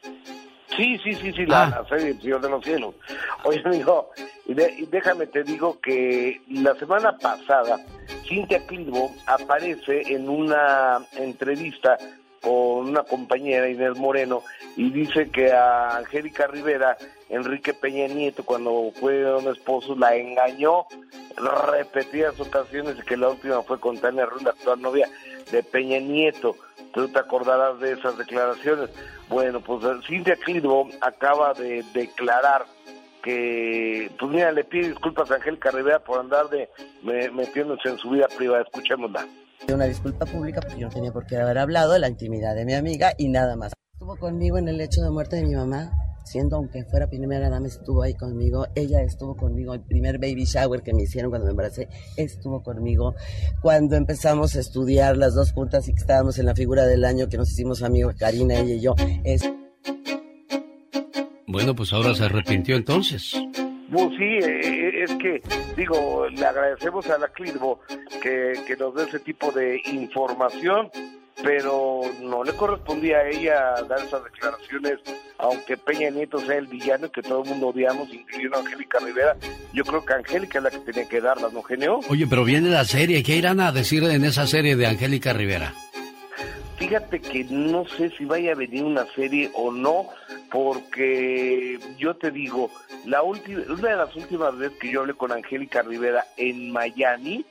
Sí, 0.78 0.98
sí, 1.04 1.14
sí, 1.16 1.34
sí, 1.34 1.46
la, 1.46 1.64
Ah. 1.64 1.82
la 1.84 1.90
serie 1.90 2.12
El 2.12 2.22
Señor 2.22 2.40
de 2.42 2.50
los 2.50 2.64
Cielos. 2.64 2.96
Oye, 3.44 3.62
amigo, 3.66 4.12
y, 4.46 4.54
de- 4.54 4.74
y 4.78 4.86
déjame 4.86 5.26
te 5.28 5.44
digo 5.44 5.80
que 5.82 6.40
la 6.50 6.76
semana 6.76 7.18
pasada 7.18 7.78
Cintia 8.28 8.66
Clivo 8.68 9.12
aparece 9.26 10.04
en 10.14 10.30
una 10.30 11.00
entrevista 11.18 11.98
con 12.42 12.90
una 12.90 13.04
compañera, 13.04 13.68
Inés 13.68 13.98
Moreno, 13.98 14.44
y 14.76 14.92
dice 14.92 15.30
que 15.32 15.52
a 15.52 15.98
Angélica 15.98 16.46
Rivera, 16.48 16.96
Enrique 17.30 17.74
Peña 17.74 18.08
Nieto, 18.08 18.46
cuando 18.46 18.92
fueron 19.00 19.48
esposos, 19.48 19.98
la 19.98 20.16
engañó 20.16 20.86
repetidas 21.36 22.40
ocasiones 22.40 22.96
y 23.00 23.02
que 23.06 23.18
la 23.18 23.30
última 23.30 23.62
fue 23.64 23.80
con 23.80 23.98
Tania 23.98 24.26
Ruiz, 24.28 24.44
la 24.44 24.52
actual 24.52 24.82
novia 24.82 25.10
de 25.52 25.64
Peña 25.64 26.00
Nieto. 26.00 26.56
Tú 26.94 27.08
te 27.10 27.20
acordarás 27.20 27.80
de 27.80 27.94
esas 27.94 28.18
declaraciones. 28.18 28.90
Bueno, 29.30 29.62
pues 29.62 29.84
eh, 29.84 30.00
Cintia 30.08 30.36
Clivo 30.38 30.90
acaba 31.02 31.54
de 31.54 31.84
declarar 31.94 32.66
que, 33.24 34.10
pues 34.20 34.32
mira, 34.32 34.52
le 34.52 34.64
pide 34.64 34.90
disculpas 34.90 35.30
a 35.32 35.36
Angélica 35.36 35.72
Rivera 35.72 36.00
por 36.00 36.20
andar 36.20 36.50
de 36.50 36.70
me- 37.04 37.30
metiéndose 37.32 37.90
en 37.90 37.98
su 37.98 38.10
vida 38.10 38.28
privada. 38.36 38.64
Escuchémosla. 38.64 39.26
Una 39.74 39.86
disculpa 39.86 40.26
pública 40.26 40.62
porque 40.62 40.80
yo 40.80 40.88
no 40.88 40.94
tenía 40.94 41.12
por 41.12 41.26
qué 41.26 41.38
haber 41.38 41.58
hablado 41.58 41.92
de 41.94 42.00
la 42.00 42.08
intimidad 42.08 42.56
de 42.56 42.64
mi 42.64 42.74
amiga 42.74 43.12
y 43.18 43.28
nada 43.28 43.56
más. 43.56 43.74
Estuvo 43.94 44.16
conmigo 44.18 44.58
en 44.58 44.68
el 44.70 44.80
hecho 44.80 45.02
de 45.02 45.10
muerte 45.10 45.36
de 45.38 45.44
mi 45.44 45.56
mamá, 45.56 45.92
siendo 46.28 46.58
aunque 46.58 46.84
fuera 46.86 47.08
primera 47.08 47.50
dama, 47.50 47.68
estuvo 47.68 48.04
ahí 48.04 48.14
conmigo. 48.14 48.66
Ella 48.76 49.02
estuvo 49.02 49.36
conmigo, 49.36 49.74
el 49.74 49.82
primer 49.82 50.18
baby 50.20 50.46
shower 50.46 50.82
que 50.82 50.94
me 50.94 51.04
hicieron 51.04 51.32
cuando 51.32 51.46
me 51.46 51.52
embaracé, 51.52 51.88
estuvo 52.16 52.62
conmigo. 52.62 53.16
Cuando 53.62 53.96
empezamos 53.96 54.56
a 54.56 54.60
estudiar 54.60 55.18
las 55.18 55.36
dos 55.36 55.52
juntas 55.54 55.88
y 55.88 55.94
que 55.94 56.02
estábamos 56.02 56.38
en 56.40 56.46
la 56.46 56.56
figura 56.56 56.86
del 56.86 57.06
año 57.06 57.28
que 57.30 57.38
nos 57.38 57.52
hicimos 57.52 57.84
amigos, 57.84 58.16
Karina, 58.18 58.56
ella 58.56 58.76
y 58.76 58.82
yo, 58.82 58.96
es... 59.24 59.42
Bueno, 61.48 61.74
pues 61.76 61.94
ahora 61.94 62.14
se 62.14 62.26
arrepintió 62.26 62.76
entonces. 62.76 63.34
Pues 63.90 64.10
sí, 64.18 64.40
eh, 64.46 65.04
es 65.04 65.12
que, 65.14 65.42
digo, 65.78 66.28
le 66.30 66.46
agradecemos 66.46 67.10
a 67.10 67.18
la 67.18 67.30
Clivo 67.30 67.80
que, 68.22 68.54
que 68.68 68.76
nos 68.76 68.94
dé 68.94 69.04
ese 69.06 69.20
tipo 69.20 69.50
de 69.54 69.82
información, 69.94 70.90
pero 71.42 72.02
no 72.22 72.44
le 72.44 72.52
correspondía 72.54 73.20
a 73.20 73.30
ella 73.30 73.76
dar 73.88 74.00
esas 74.00 74.24
declaraciones, 74.26 75.00
aunque 75.38 75.78
Peña 75.78 76.10
Nieto 76.10 76.40
sea 76.40 76.58
el 76.58 76.68
villano 76.68 77.12
que 77.12 77.22
todo 77.22 77.44
el 77.44 77.50
mundo 77.50 77.68
odiamos, 77.68 78.12
incluyendo 78.14 78.58
a 78.58 78.62
Angélica 78.62 79.00
Rivera. 79.00 79.36
Yo 79.74 79.84
creo 79.84 80.06
que 80.06 80.14
Angélica 80.14 80.58
es 80.58 80.64
la 80.64 80.72
que 80.72 80.80
tenía 80.80 81.08
que 81.08 81.22
darlas, 81.22 81.54
¿no, 81.54 81.62
genio? 81.64 82.00
Oye, 82.10 82.26
pero 82.28 82.44
viene 82.44 82.70
la 82.70 82.86
serie. 82.86 83.24
¿Qué 83.24 83.36
irán 83.36 83.60
a 83.60 83.72
decir 83.72 84.04
en 84.04 84.26
esa 84.26 84.48
serie 84.48 84.76
de 84.76 84.88
Angélica 84.88 85.34
Rivera? 85.34 85.74
Fíjate 86.78 87.20
que 87.20 87.44
no 87.46 87.88
sé 87.88 88.12
si 88.12 88.26
vaya 88.26 88.52
a 88.52 88.56
venir 88.56 88.84
una 88.84 89.06
serie 89.14 89.50
o 89.56 89.72
no, 89.72 90.10
porque 90.52 91.80
yo 91.98 92.16
te 92.16 92.30
digo, 92.30 92.70
la 93.06 93.24
última, 93.24 93.62
una 93.68 93.90
de 93.90 93.96
las 93.96 94.16
últimas 94.16 94.56
veces 94.58 94.78
que 94.78 94.92
yo 94.92 95.02
hablé 95.02 95.16
con 95.16 95.32
Angélica 95.32 95.82
Rivera 95.82 96.26
en 96.38 96.72
Miami, 96.72 97.44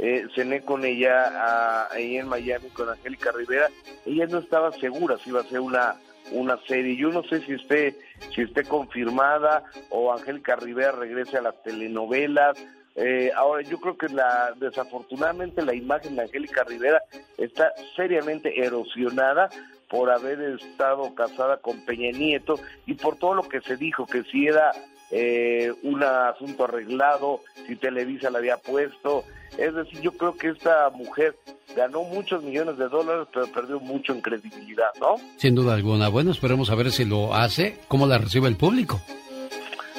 eh, 0.00 0.26
cené 0.34 0.62
con 0.62 0.84
ella 0.84 1.30
ah, 1.32 1.88
ahí 1.92 2.16
en 2.16 2.26
Miami 2.26 2.70
con 2.70 2.88
Angélica 2.88 3.30
Rivera, 3.30 3.68
ella 4.04 4.26
no 4.26 4.38
estaba 4.38 4.72
segura 4.72 5.16
si 5.18 5.30
iba 5.30 5.42
a 5.42 5.44
ser 5.44 5.60
una 5.60 5.94
una 6.30 6.58
serie. 6.66 6.96
Yo 6.96 7.10
no 7.10 7.22
sé 7.24 7.40
si 7.42 7.52
esté 7.52 7.98
si 8.34 8.42
esté 8.42 8.64
confirmada 8.64 9.64
o 9.90 10.12
Angélica 10.12 10.56
Rivera 10.56 10.92
regrese 10.92 11.38
a 11.38 11.42
las 11.42 11.62
telenovelas. 11.62 12.56
Eh, 12.94 13.30
ahora 13.34 13.62
yo 13.62 13.78
creo 13.80 13.96
que 13.96 14.08
la 14.08 14.52
desafortunadamente 14.56 15.62
la 15.62 15.74
imagen 15.74 16.16
de 16.16 16.22
Angélica 16.22 16.62
Rivera 16.64 17.02
está 17.38 17.72
seriamente 17.96 18.64
erosionada 18.64 19.48
por 19.88 20.10
haber 20.10 20.40
estado 20.40 21.14
casada 21.14 21.58
con 21.58 21.84
Peña 21.84 22.10
Nieto 22.10 22.54
y 22.86 22.94
por 22.94 23.16
todo 23.16 23.34
lo 23.34 23.42
que 23.42 23.60
se 23.60 23.76
dijo 23.76 24.06
que 24.06 24.22
si 24.24 24.46
era 24.46 24.72
eh, 25.12 25.70
un 25.82 26.02
asunto 26.02 26.64
arreglado, 26.64 27.40
si 27.66 27.76
Televisa 27.76 28.30
la 28.30 28.38
había 28.38 28.56
puesto. 28.56 29.24
Es 29.58 29.74
decir, 29.74 30.00
yo 30.00 30.12
creo 30.12 30.34
que 30.34 30.48
esta 30.48 30.88
mujer 30.88 31.36
ganó 31.76 32.02
muchos 32.04 32.42
millones 32.42 32.78
de 32.78 32.88
dólares, 32.88 33.28
pero 33.32 33.46
perdió 33.48 33.78
mucho 33.78 34.14
en 34.14 34.22
credibilidad, 34.22 34.88
¿no? 34.98 35.16
Sin 35.36 35.54
duda 35.54 35.74
alguna. 35.74 36.08
Bueno, 36.08 36.30
esperemos 36.30 36.70
a 36.70 36.74
ver 36.74 36.90
si 36.90 37.04
lo 37.04 37.34
hace, 37.34 37.78
cómo 37.88 38.06
la 38.06 38.16
recibe 38.16 38.48
el 38.48 38.56
público. 38.56 39.00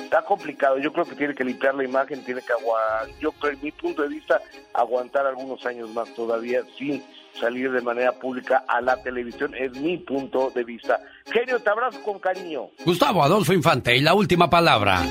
Está 0.03 0.23
complicado, 0.25 0.79
yo 0.79 0.91
creo 0.91 1.05
que 1.05 1.15
tiene 1.15 1.35
que 1.35 1.43
limpiar 1.43 1.75
la 1.75 1.83
imagen, 1.83 2.23
tiene 2.23 2.41
que 2.41 2.53
aguantar, 2.53 3.07
yo 3.19 3.31
creo, 3.33 3.53
en 3.53 3.61
mi 3.61 3.71
punto 3.71 4.01
de 4.01 4.09
vista, 4.09 4.41
aguantar 4.73 5.27
algunos 5.27 5.63
años 5.65 5.89
más 5.89 6.11
todavía 6.15 6.61
sin 6.77 7.03
salir 7.39 7.71
de 7.71 7.81
manera 7.81 8.11
pública 8.13 8.63
a 8.67 8.81
la 8.81 9.01
televisión, 9.01 9.53
es 9.55 9.71
mi 9.79 9.97
punto 9.97 10.51
de 10.53 10.63
vista. 10.63 10.99
Genio, 11.25 11.59
te 11.59 11.69
abrazo 11.69 12.01
con 12.03 12.19
cariño. 12.19 12.69
Gustavo 12.85 13.23
Adolfo 13.23 13.53
Infante 13.53 13.95
y 13.95 14.01
la 14.01 14.13
última 14.13 14.49
palabra. 14.49 15.03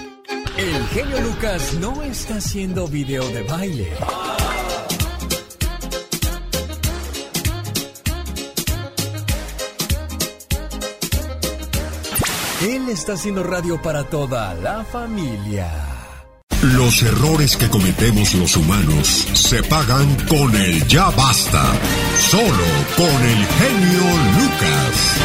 El 0.56 0.86
genio 0.88 1.20
Lucas 1.20 1.74
no 1.80 2.02
está 2.02 2.36
haciendo 2.36 2.86
video 2.86 3.26
de 3.28 3.42
baile. 3.42 3.88
Él 12.62 12.88
está 12.90 13.14
haciendo 13.14 13.42
radio 13.42 13.82
para 13.82 14.04
toda 14.04 14.54
la 14.54 14.84
familia. 14.84 15.91
Los 16.62 17.02
errores 17.02 17.56
que 17.56 17.68
cometemos 17.68 18.34
los 18.34 18.56
humanos 18.56 19.26
se 19.32 19.64
pagan 19.64 20.14
con 20.28 20.54
el 20.54 20.86
ya 20.86 21.10
basta. 21.10 21.60
Solo 22.14 22.46
con 22.96 23.08
el 23.08 23.44
genio 23.46 24.04
Lucas. 24.38 25.18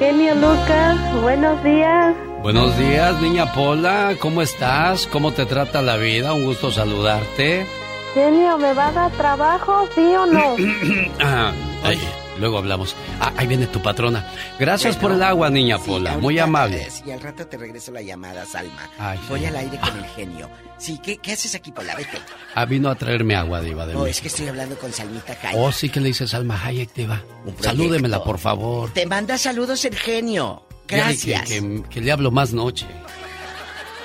Genio 0.00 0.34
Lucas, 0.34 1.22
buenos 1.22 1.62
días. 1.62 2.16
Buenos 2.42 2.76
días, 2.76 3.20
niña 3.20 3.52
Pola. 3.52 4.16
¿Cómo 4.18 4.42
estás? 4.42 5.06
¿Cómo 5.06 5.30
te 5.30 5.46
trata 5.46 5.80
la 5.80 5.96
vida? 5.96 6.32
Un 6.32 6.44
gusto 6.44 6.72
saludarte. 6.72 7.68
Genio, 8.14 8.58
¿me 8.58 8.72
va 8.72 8.88
a 8.88 8.92
dar 8.92 9.12
trabajo, 9.12 9.88
sí 9.94 10.00
o 10.00 10.26
no? 10.26 10.56
Ah, 11.20 11.52
ay, 11.84 12.00
Luego 12.38 12.58
hablamos. 12.58 12.94
Ah, 13.20 13.32
ahí 13.36 13.46
viene 13.46 13.66
tu 13.66 13.80
patrona. 13.82 14.30
Gracias 14.58 14.96
por 14.96 15.12
el 15.12 15.22
agua, 15.22 15.48
niña 15.50 15.78
sí, 15.78 15.84
Pola. 15.86 16.10
ahorita, 16.10 16.22
Muy 16.22 16.38
amable. 16.38 16.90
sí, 16.90 17.10
al 17.10 17.20
rato 17.20 17.46
te 17.46 17.56
regreso 17.56 17.92
la 17.92 18.02
llamada, 18.02 18.44
Salma. 18.44 18.90
Ay, 18.98 19.18
Voy 19.28 19.40
sí. 19.40 19.46
al 19.46 19.56
aire 19.56 19.78
con 19.78 19.96
el 19.98 20.06
genio. 20.10 20.50
Sí, 20.78 21.00
¿qué, 21.02 21.16
qué 21.18 21.32
haces 21.32 21.54
aquí, 21.54 21.72
Pola? 21.72 21.94
Vete. 21.96 22.18
Ah, 22.54 22.64
vino 22.66 22.90
a 22.90 22.94
traerme 22.94 23.34
agua, 23.36 23.60
Diva 23.60 23.86
de 23.86 23.94
No, 23.94 24.00
es 24.00 24.06
México. 24.08 24.22
que 24.22 24.28
estoy 24.28 24.48
hablando 24.48 24.76
con 24.78 24.92
Salmita 24.92 25.32
Hayek. 25.42 25.56
Oh, 25.60 25.72
sí 25.72 25.88
que 25.88 26.00
le 26.00 26.08
dices 26.08 26.34
Alma 26.34 26.60
Hayek, 26.62 26.92
Diva. 26.94 27.22
Salúdemela, 27.60 28.22
por 28.22 28.38
favor. 28.38 28.90
Te 28.92 29.06
manda 29.06 29.38
saludos 29.38 29.84
el 29.86 29.96
genio. 29.96 30.62
Que- 30.86 30.96
Gracias. 30.96 31.48
Que, 31.48 31.82
que 31.90 32.00
le 32.00 32.12
hablo 32.12 32.30
más 32.30 32.52
noche. 32.52 32.86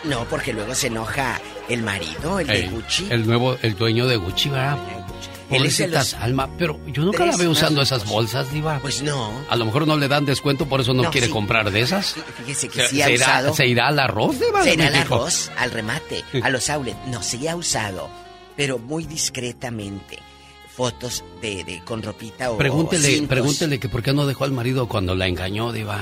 No, 0.03 0.25
porque 0.25 0.51
luego 0.51 0.73
se 0.73 0.87
enoja 0.87 1.39
el 1.69 1.83
marido, 1.83 2.39
el 2.39 2.47
de 2.47 2.67
Gucci. 2.69 3.07
El 3.11 3.27
nuevo, 3.27 3.55
el 3.61 3.75
dueño 3.75 4.07
de 4.07 4.15
Gucci, 4.17 4.49
¿verdad? 4.49 4.77
Los 5.59 6.07
Salma, 6.07 6.49
pero 6.57 6.79
yo 6.87 7.03
nunca 7.03 7.25
la 7.25 7.35
veo 7.37 7.51
usando 7.51 7.81
esas 7.81 8.05
bolsas, 8.07 8.51
Diva. 8.51 8.79
Pues 8.81 9.01
no. 9.03 9.31
A 9.49 9.55
lo 9.55 9.65
mejor 9.65 9.85
no 9.87 9.97
le 9.97 10.07
dan 10.07 10.25
descuento, 10.25 10.65
por 10.67 10.81
eso 10.81 10.93
no, 10.93 11.03
No, 11.03 11.11
quiere 11.11 11.27
sí. 11.27 11.33
comprar 11.33 11.71
de 11.71 11.81
esas. 11.81 12.15
Fíjese 12.37 12.69
que 12.69 12.81
Se, 12.83 12.87
sí 12.87 13.01
ha 13.01 13.05
se 13.05 13.13
irá, 13.13 13.25
usado. 13.25 13.53
se 13.55 13.67
irá 13.67 13.87
al 13.87 13.99
arroz, 13.99 14.39
Diva 14.39 14.63
Será 14.63 14.87
el 14.87 14.93
México. 14.93 15.15
arroz 15.15 15.51
al 15.57 15.71
remate, 15.71 16.23
a 16.41 16.49
los 16.49 16.69
outlet. 16.69 16.97
No, 17.07 17.21
sí 17.23 17.47
ha 17.47 17.55
usado, 17.55 18.09
pero 18.55 18.77
muy 18.79 19.05
discretamente. 19.05 20.19
Fotos 20.75 21.23
de, 21.41 21.63
de 21.65 21.81
con 21.83 22.01
ropita 22.01 22.49
o 22.49 22.57
Pregúntele, 22.57 23.21
pregúntele 23.27 23.77
que 23.79 23.89
por 23.89 24.01
qué 24.01 24.13
no 24.13 24.25
dejó 24.25 24.45
al 24.45 24.51
marido 24.53 24.87
cuando 24.87 25.15
la 25.15 25.27
engañó, 25.27 25.73
Diva. 25.73 25.99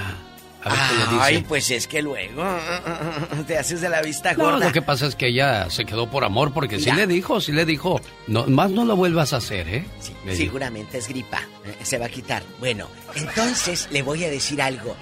A 0.63 0.69
ver 0.69 0.79
qué 1.09 1.15
le. 1.15 1.21
Ay, 1.21 1.45
pues 1.47 1.71
es 1.71 1.87
que 1.87 2.01
luego 2.01 2.43
te 3.47 3.57
haces 3.57 3.81
de 3.81 3.89
la 3.89 4.01
vista 4.01 4.33
No, 4.33 4.43
gorda. 4.45 4.65
lo 4.67 4.71
que 4.73 4.81
pasa 4.81 5.05
es 5.07 5.15
que 5.15 5.27
ella 5.27 5.69
se 5.69 5.85
quedó 5.85 6.09
por 6.09 6.23
amor, 6.23 6.53
porque 6.53 6.79
sí 6.79 6.91
le 6.91 7.07
dijo, 7.07 7.39
sí 7.41 7.51
le 7.51 7.65
dijo, 7.65 8.01
no, 8.27 8.45
más 8.47 8.69
no 8.71 8.83
lo 8.85 8.95
vuelvas 8.95 9.33
a 9.33 9.37
hacer, 9.37 9.67
¿eh? 9.69 9.85
Dijo. 10.25 10.35
Seguramente 10.35 10.97
es 10.97 11.07
gripa, 11.07 11.39
eh, 11.65 11.77
se 11.83 11.97
va 11.97 12.07
a 12.07 12.09
quitar. 12.09 12.43
Bueno, 12.59 12.87
entonces 13.15 13.87
le 13.91 14.01
voy 14.01 14.23
a 14.25 14.29
decir 14.29 14.61
algo. 14.61 14.95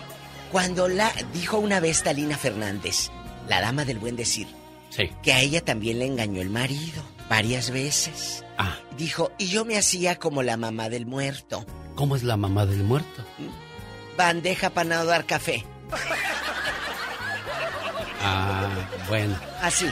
Cuando 0.51 0.87
la 0.87 1.11
dijo 1.33 1.57
una 1.57 1.79
vez 1.79 2.03
Talina 2.03 2.37
Fernández, 2.37 3.09
la 3.49 3.59
dama 3.61 3.83
del 3.83 3.97
buen 3.99 4.15
decir, 4.15 4.47
Sí. 4.89 5.09
que 5.21 5.33
a 5.33 5.41
ella 5.41 5.61
también 5.61 5.99
le 5.99 6.05
engañó 6.05 6.41
el 6.41 6.49
marido 6.49 7.03
varias 7.29 7.71
veces. 7.71 8.43
Ah. 8.57 8.77
Dijo, 8.97 9.31
y 9.37 9.47
yo 9.47 9.65
me 9.65 9.77
hacía 9.77 10.15
como 10.15 10.43
la 10.43 10.55
mamá 10.55 10.87
del 10.89 11.05
muerto. 11.05 11.65
¿Cómo 11.95 12.15
es 12.15 12.23
la 12.23 12.37
mamá 12.37 12.65
del 12.65 12.83
muerto? 12.83 13.23
Bandeja 14.17 14.69
para 14.71 14.89
no 14.89 15.05
dar 15.05 15.25
café. 15.25 15.63
Ah, 18.21 18.67
bueno, 19.07 19.35
Así, 19.61 19.85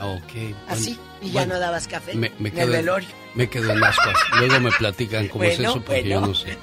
ok. 0.00 0.54
así. 0.68 0.98
Y 1.20 1.28
ya 1.28 1.40
bueno, 1.40 1.54
no 1.54 1.60
dabas 1.60 1.88
café 1.88 2.14
Me, 2.14 2.30
me 2.38 2.50
en 2.50 2.54
quedo 2.54 2.64
el 2.66 2.70
velorio. 2.70 3.08
me 3.34 3.48
quedo 3.48 3.72
en 3.72 3.82
ascuas. 3.82 4.16
Luego 4.38 4.60
me 4.60 4.70
platican 4.72 5.28
cómo 5.28 5.44
es 5.44 5.58
eso, 5.58 5.80
porque 5.82 6.04
yo 6.08 6.20
no 6.20 6.34
sé. 6.34 6.56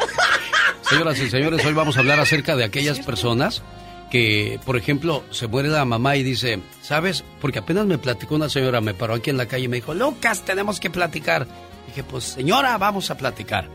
Señoras 0.90 1.20
y 1.20 1.30
señores, 1.30 1.66
hoy 1.66 1.74
vamos 1.74 1.98
a 1.98 2.00
hablar 2.00 2.20
acerca 2.20 2.56
de 2.56 2.64
aquellas 2.64 3.00
personas 3.00 3.62
que, 4.10 4.60
por 4.66 4.76
ejemplo, 4.78 5.24
se 5.32 5.48
muere 5.48 5.70
la 5.70 5.86
mamá 5.86 6.16
y 6.18 6.24
dice, 6.24 6.60
¿sabes? 6.82 7.24
Porque 7.40 7.60
apenas 7.60 7.86
me 7.86 7.98
platicó 7.98 8.36
una 8.36 8.50
señora, 8.50 8.82
me 8.82 8.94
paró 8.94 9.14
aquí 9.16 9.30
en 9.30 9.38
la 9.38 9.48
calle 9.48 9.66
y 9.66 9.68
me 9.70 9.78
dijo, 9.78 9.94
Lucas, 9.94 10.42
tenemos 10.44 10.80
que 10.80 10.90
platicar. 10.90 11.48
Dije, 11.88 12.04
pues 12.04 12.26
señora, 12.26 12.78
vamos 12.78 13.10
a 13.10 13.16
platicar. 13.18 13.70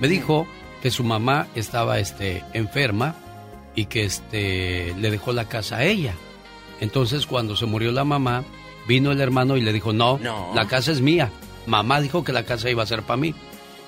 Me 0.00 0.08
dijo 0.08 0.46
que 0.86 0.92
su 0.92 1.02
mamá 1.02 1.48
estaba 1.56 1.98
este, 1.98 2.44
enferma 2.52 3.16
y 3.74 3.86
que 3.86 4.04
este, 4.04 4.94
le 4.96 5.10
dejó 5.10 5.32
la 5.32 5.48
casa 5.48 5.78
a 5.78 5.84
ella. 5.84 6.14
Entonces, 6.80 7.26
cuando 7.26 7.56
se 7.56 7.66
murió 7.66 7.90
la 7.90 8.04
mamá, 8.04 8.44
vino 8.86 9.10
el 9.10 9.20
hermano 9.20 9.56
y 9.56 9.62
le 9.62 9.72
dijo, 9.72 9.92
no, 9.92 10.16
No. 10.18 10.52
la 10.54 10.68
casa 10.68 10.92
es 10.92 11.00
mía. 11.00 11.32
Mamá 11.66 12.00
dijo 12.00 12.22
que 12.22 12.32
la 12.32 12.44
casa 12.44 12.70
iba 12.70 12.84
a 12.84 12.86
ser 12.86 13.02
para 13.02 13.16
mí. 13.16 13.34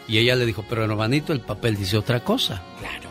Y 0.09 0.19
ella 0.19 0.35
le 0.35 0.45
dijo, 0.45 0.65
pero 0.69 0.83
hermanito, 0.83 1.33
el 1.33 1.41
papel 1.41 1.77
dice 1.77 1.97
otra 1.97 2.25
cosa. 2.25 2.65
Claro. 2.81 3.09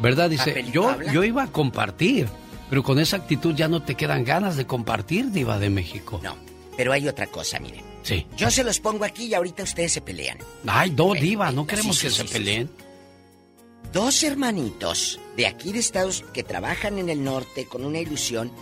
¿Verdad? 0.00 0.30
Dice, 0.30 0.64
yo, 0.72 0.88
habla. 0.88 1.12
yo 1.12 1.22
iba 1.22 1.42
a 1.42 1.48
compartir, 1.48 2.28
pero 2.70 2.82
con 2.82 2.98
esa 2.98 3.18
actitud 3.18 3.54
ya 3.54 3.68
no 3.68 3.82
te 3.82 3.94
quedan 3.94 4.24
ganas 4.24 4.56
de 4.56 4.66
compartir, 4.66 5.32
diva 5.32 5.58
de 5.58 5.68
México. 5.68 6.18
No, 6.22 6.34
pero 6.78 6.94
hay 6.94 7.06
otra 7.06 7.26
cosa, 7.26 7.60
miren. 7.60 7.84
Sí. 8.04 8.26
Yo 8.38 8.50
se 8.50 8.64
los 8.64 8.80
pongo 8.80 9.04
aquí 9.04 9.26
y 9.26 9.34
ahorita 9.34 9.64
ustedes 9.64 9.92
se 9.92 10.00
pelean. 10.00 10.38
Ay, 10.66 10.92
no, 10.92 11.12
diva, 11.12 11.52
no 11.52 11.66
queremos 11.66 11.98
sí, 11.98 12.06
que 12.06 12.10
sí, 12.10 12.16
se 12.16 12.24
peleen. 12.24 12.70
Dos 13.92 14.22
hermanitos 14.22 15.18
de 15.36 15.46
aquí 15.46 15.72
de 15.72 15.78
Estados 15.78 16.24
que 16.32 16.42
trabajan 16.42 16.98
en 16.98 17.08
el 17.08 17.24
norte 17.24 17.66
con 17.66 17.84
una 17.84 17.98
ilusión 17.98 18.52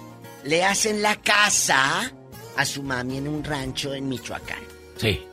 le 0.45 0.65
hacen 0.65 1.03
la 1.03 1.17
casa 1.17 2.13
a 2.57 2.65
su 2.65 2.83
mami 2.83 3.19
en 3.19 3.29
un 3.29 3.43
rancho 3.43 3.93
en 3.93 4.09
Michoacán. 4.09 4.63
Sí. 4.97 5.27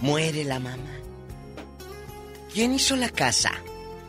Muere 0.00 0.44
la 0.44 0.58
mamá. 0.58 0.98
¿Quién 2.52 2.72
hizo 2.72 2.96
la 2.96 3.10
casa? 3.10 3.52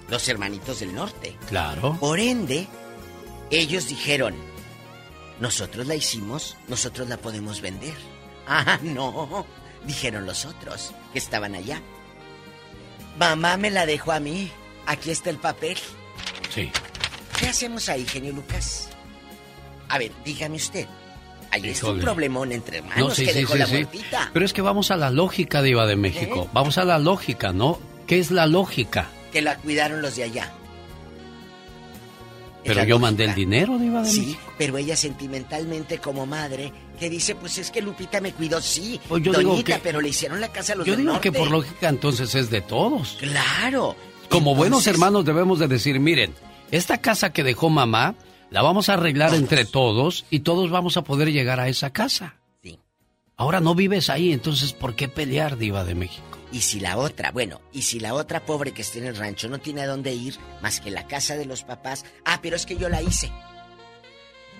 Los 0.09 0.27
hermanitos 0.29 0.79
del 0.79 0.95
norte. 0.95 1.37
Claro. 1.49 1.97
Por 1.99 2.19
ende, 2.19 2.67
ellos 3.49 3.89
dijeron, 3.89 4.33
nosotros 5.41 5.87
la 5.87 5.95
hicimos, 5.95 6.55
nosotros 6.67 7.09
la 7.09 7.17
podemos 7.17 7.61
vender. 7.61 7.95
Ah, 8.47 8.79
no, 8.81 9.45
dijeron 9.85 10.25
los 10.25 10.45
otros 10.45 10.93
que 11.13 11.19
estaban 11.19 11.53
allá. 11.53 11.79
Mamá 13.17 13.57
me 13.57 13.69
la 13.69 13.85
dejó 13.85 14.11
a 14.11 14.19
mí. 14.19 14.49
Aquí 14.85 15.11
está 15.11 15.29
el 15.29 15.37
papel. 15.37 15.77
Sí. 16.53 16.71
¿Qué 17.39 17.47
hacemos 17.47 17.87
ahí, 17.89 18.05
genio 18.05 18.33
Lucas? 18.33 18.89
A 19.89 19.97
ver, 19.97 20.11
dígame 20.25 20.55
usted. 20.57 20.87
Ahí 21.51 21.69
es 21.69 21.83
un 21.83 21.99
problemón 21.99 22.51
entre 22.53 22.77
hermanos 22.77 23.09
No, 23.09 23.13
sí, 23.15 23.25
que 23.25 23.33
sí, 23.33 23.39
dejó 23.39 23.53
sí, 23.53 23.59
la 23.59 23.65
sí. 23.65 23.73
muertita. 23.73 24.29
Pero 24.33 24.45
es 24.45 24.53
que 24.53 24.61
vamos 24.61 24.89
a 24.91 24.95
la 24.95 25.09
lógica, 25.09 25.61
diva 25.61 25.85
de 25.85 25.97
México. 25.97 26.43
¿Eh? 26.45 26.49
Vamos 26.53 26.77
a 26.77 26.85
la 26.85 26.97
lógica, 26.97 27.51
¿no? 27.51 27.77
¿Qué 28.07 28.19
es 28.19 28.31
la 28.31 28.47
lógica? 28.47 29.09
Que 29.33 29.41
la 29.41 29.57
cuidaron 29.57 30.01
los 30.01 30.15
de 30.15 30.23
allá. 30.23 30.51
Pero 32.63 32.75
yo 32.75 32.79
lógica. 32.81 32.99
mandé 32.99 33.23
el 33.25 33.33
dinero, 33.35 33.77
diva 33.79 34.01
de 34.03 34.09
Sí, 34.09 34.21
México. 34.21 34.53
pero 34.57 34.77
ella 34.77 34.95
sentimentalmente 34.95 35.97
como 35.97 36.25
madre, 36.25 36.71
que 37.01 37.09
dice, 37.09 37.33
pues 37.33 37.57
es 37.57 37.71
que 37.71 37.81
Lupita 37.81 38.21
me 38.21 38.31
cuidó, 38.31 38.61
sí, 38.61 39.01
Pues 39.09 39.23
yo 39.23 39.33
digo 39.33 39.49
doñita, 39.53 39.77
que- 39.77 39.81
pero 39.81 39.99
le 40.01 40.09
hicieron 40.09 40.39
la 40.39 40.49
casa 40.51 40.73
a 40.73 40.75
los 40.75 40.85
Yo 40.85 40.91
del 40.93 41.01
digo 41.01 41.13
norte. 41.13 41.31
que 41.31 41.37
por 41.39 41.49
lógica 41.49 41.89
entonces 41.89 42.35
es 42.35 42.51
de 42.51 42.61
todos. 42.61 43.17
Claro. 43.19 43.95
Como 44.29 44.53
buenos 44.53 44.85
hermanos 44.85 45.25
debemos 45.25 45.57
de 45.57 45.67
decir, 45.67 45.99
miren, 45.99 46.35
esta 46.69 46.99
casa 46.99 47.33
que 47.33 47.43
dejó 47.43 47.71
mamá, 47.71 48.13
la 48.51 48.61
vamos 48.61 48.87
a 48.87 48.93
arreglar 48.93 49.33
entre 49.33 49.65
todos 49.65 50.25
y 50.29 50.41
todos 50.41 50.69
vamos 50.69 50.95
a 50.95 51.03
poder 51.03 51.31
llegar 51.31 51.59
a 51.59 51.69
esa 51.69 51.89
casa. 51.89 52.35
Sí. 52.61 52.77
Ahora 53.35 53.59
no 53.61 53.73
vives 53.73 54.11
ahí, 54.11 54.31
entonces 54.31 54.71
¿por 54.73 54.95
qué 54.95 55.07
pelear, 55.07 55.57
diva 55.57 55.83
de 55.83 55.95
México? 55.95 56.37
Y 56.53 56.61
si 56.61 56.79
la 56.81 56.97
otra, 56.97 57.31
bueno, 57.31 57.61
y 57.73 57.81
si 57.81 57.99
la 57.99 58.13
otra 58.13 58.45
pobre 58.45 58.73
que 58.73 58.83
está 58.83 58.99
en 58.99 59.07
el 59.07 59.15
rancho 59.15 59.49
no 59.49 59.57
tiene 59.57 59.81
a 59.81 59.87
dónde 59.87 60.13
ir 60.13 60.35
más 60.61 60.79
que 60.81 60.91
la 60.91 61.07
casa 61.07 61.35
de 61.35 61.45
los 61.45 61.63
papás, 61.63 62.05
ah, 62.25 62.39
pero 62.43 62.55
es 62.55 62.67
que 62.67 62.77
yo 62.77 62.89
la 62.89 63.01
hice. 63.01 63.31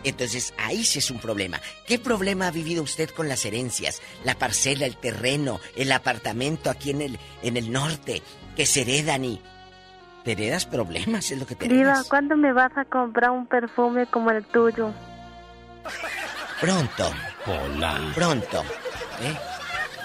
Entonces 0.04 0.54
ahí 0.58 0.84
sí 0.84 1.00
es 1.00 1.12
un 1.12 1.20
problema. 1.20 1.60
¿Qué 1.88 2.00
problema 2.00 2.48
ha 2.48 2.52
vivido 2.52 2.84
usted 2.84 3.10
con 3.10 3.28
las 3.28 3.46
herencias? 3.46 4.02
La 4.24 4.36
parcela, 4.36 4.86
el 4.86 4.98
terreno, 4.98 5.60
el 5.76 5.92
apartamento 5.92 6.70
aquí 6.70 6.90
en 6.92 7.02
el, 7.02 7.20
en 7.44 7.58
el 7.58 7.72
norte, 7.72 8.22
que 8.56 8.66
se 8.66 8.82
heredan 8.82 9.26
y... 9.26 9.42
Te 10.24 10.34
heredas 10.34 10.68
problemas, 10.68 11.32
es 11.32 11.40
lo 11.40 11.48
que 11.48 11.56
te 11.56 11.68
Diva, 11.68 11.82
heredas. 11.82 12.08
¿cuándo 12.08 12.38
me 12.38 12.54
vas 12.54 12.72
a 12.78 12.86
comprar 12.86 13.32
un 13.32 13.48
perfume 13.48 14.06
como 14.06 14.30
el 14.30 14.44
tuyo? 14.46 14.92
Pronto, 16.60 17.12
Hola. 17.48 18.00
pronto. 18.14 18.62
¿eh? 19.24 19.36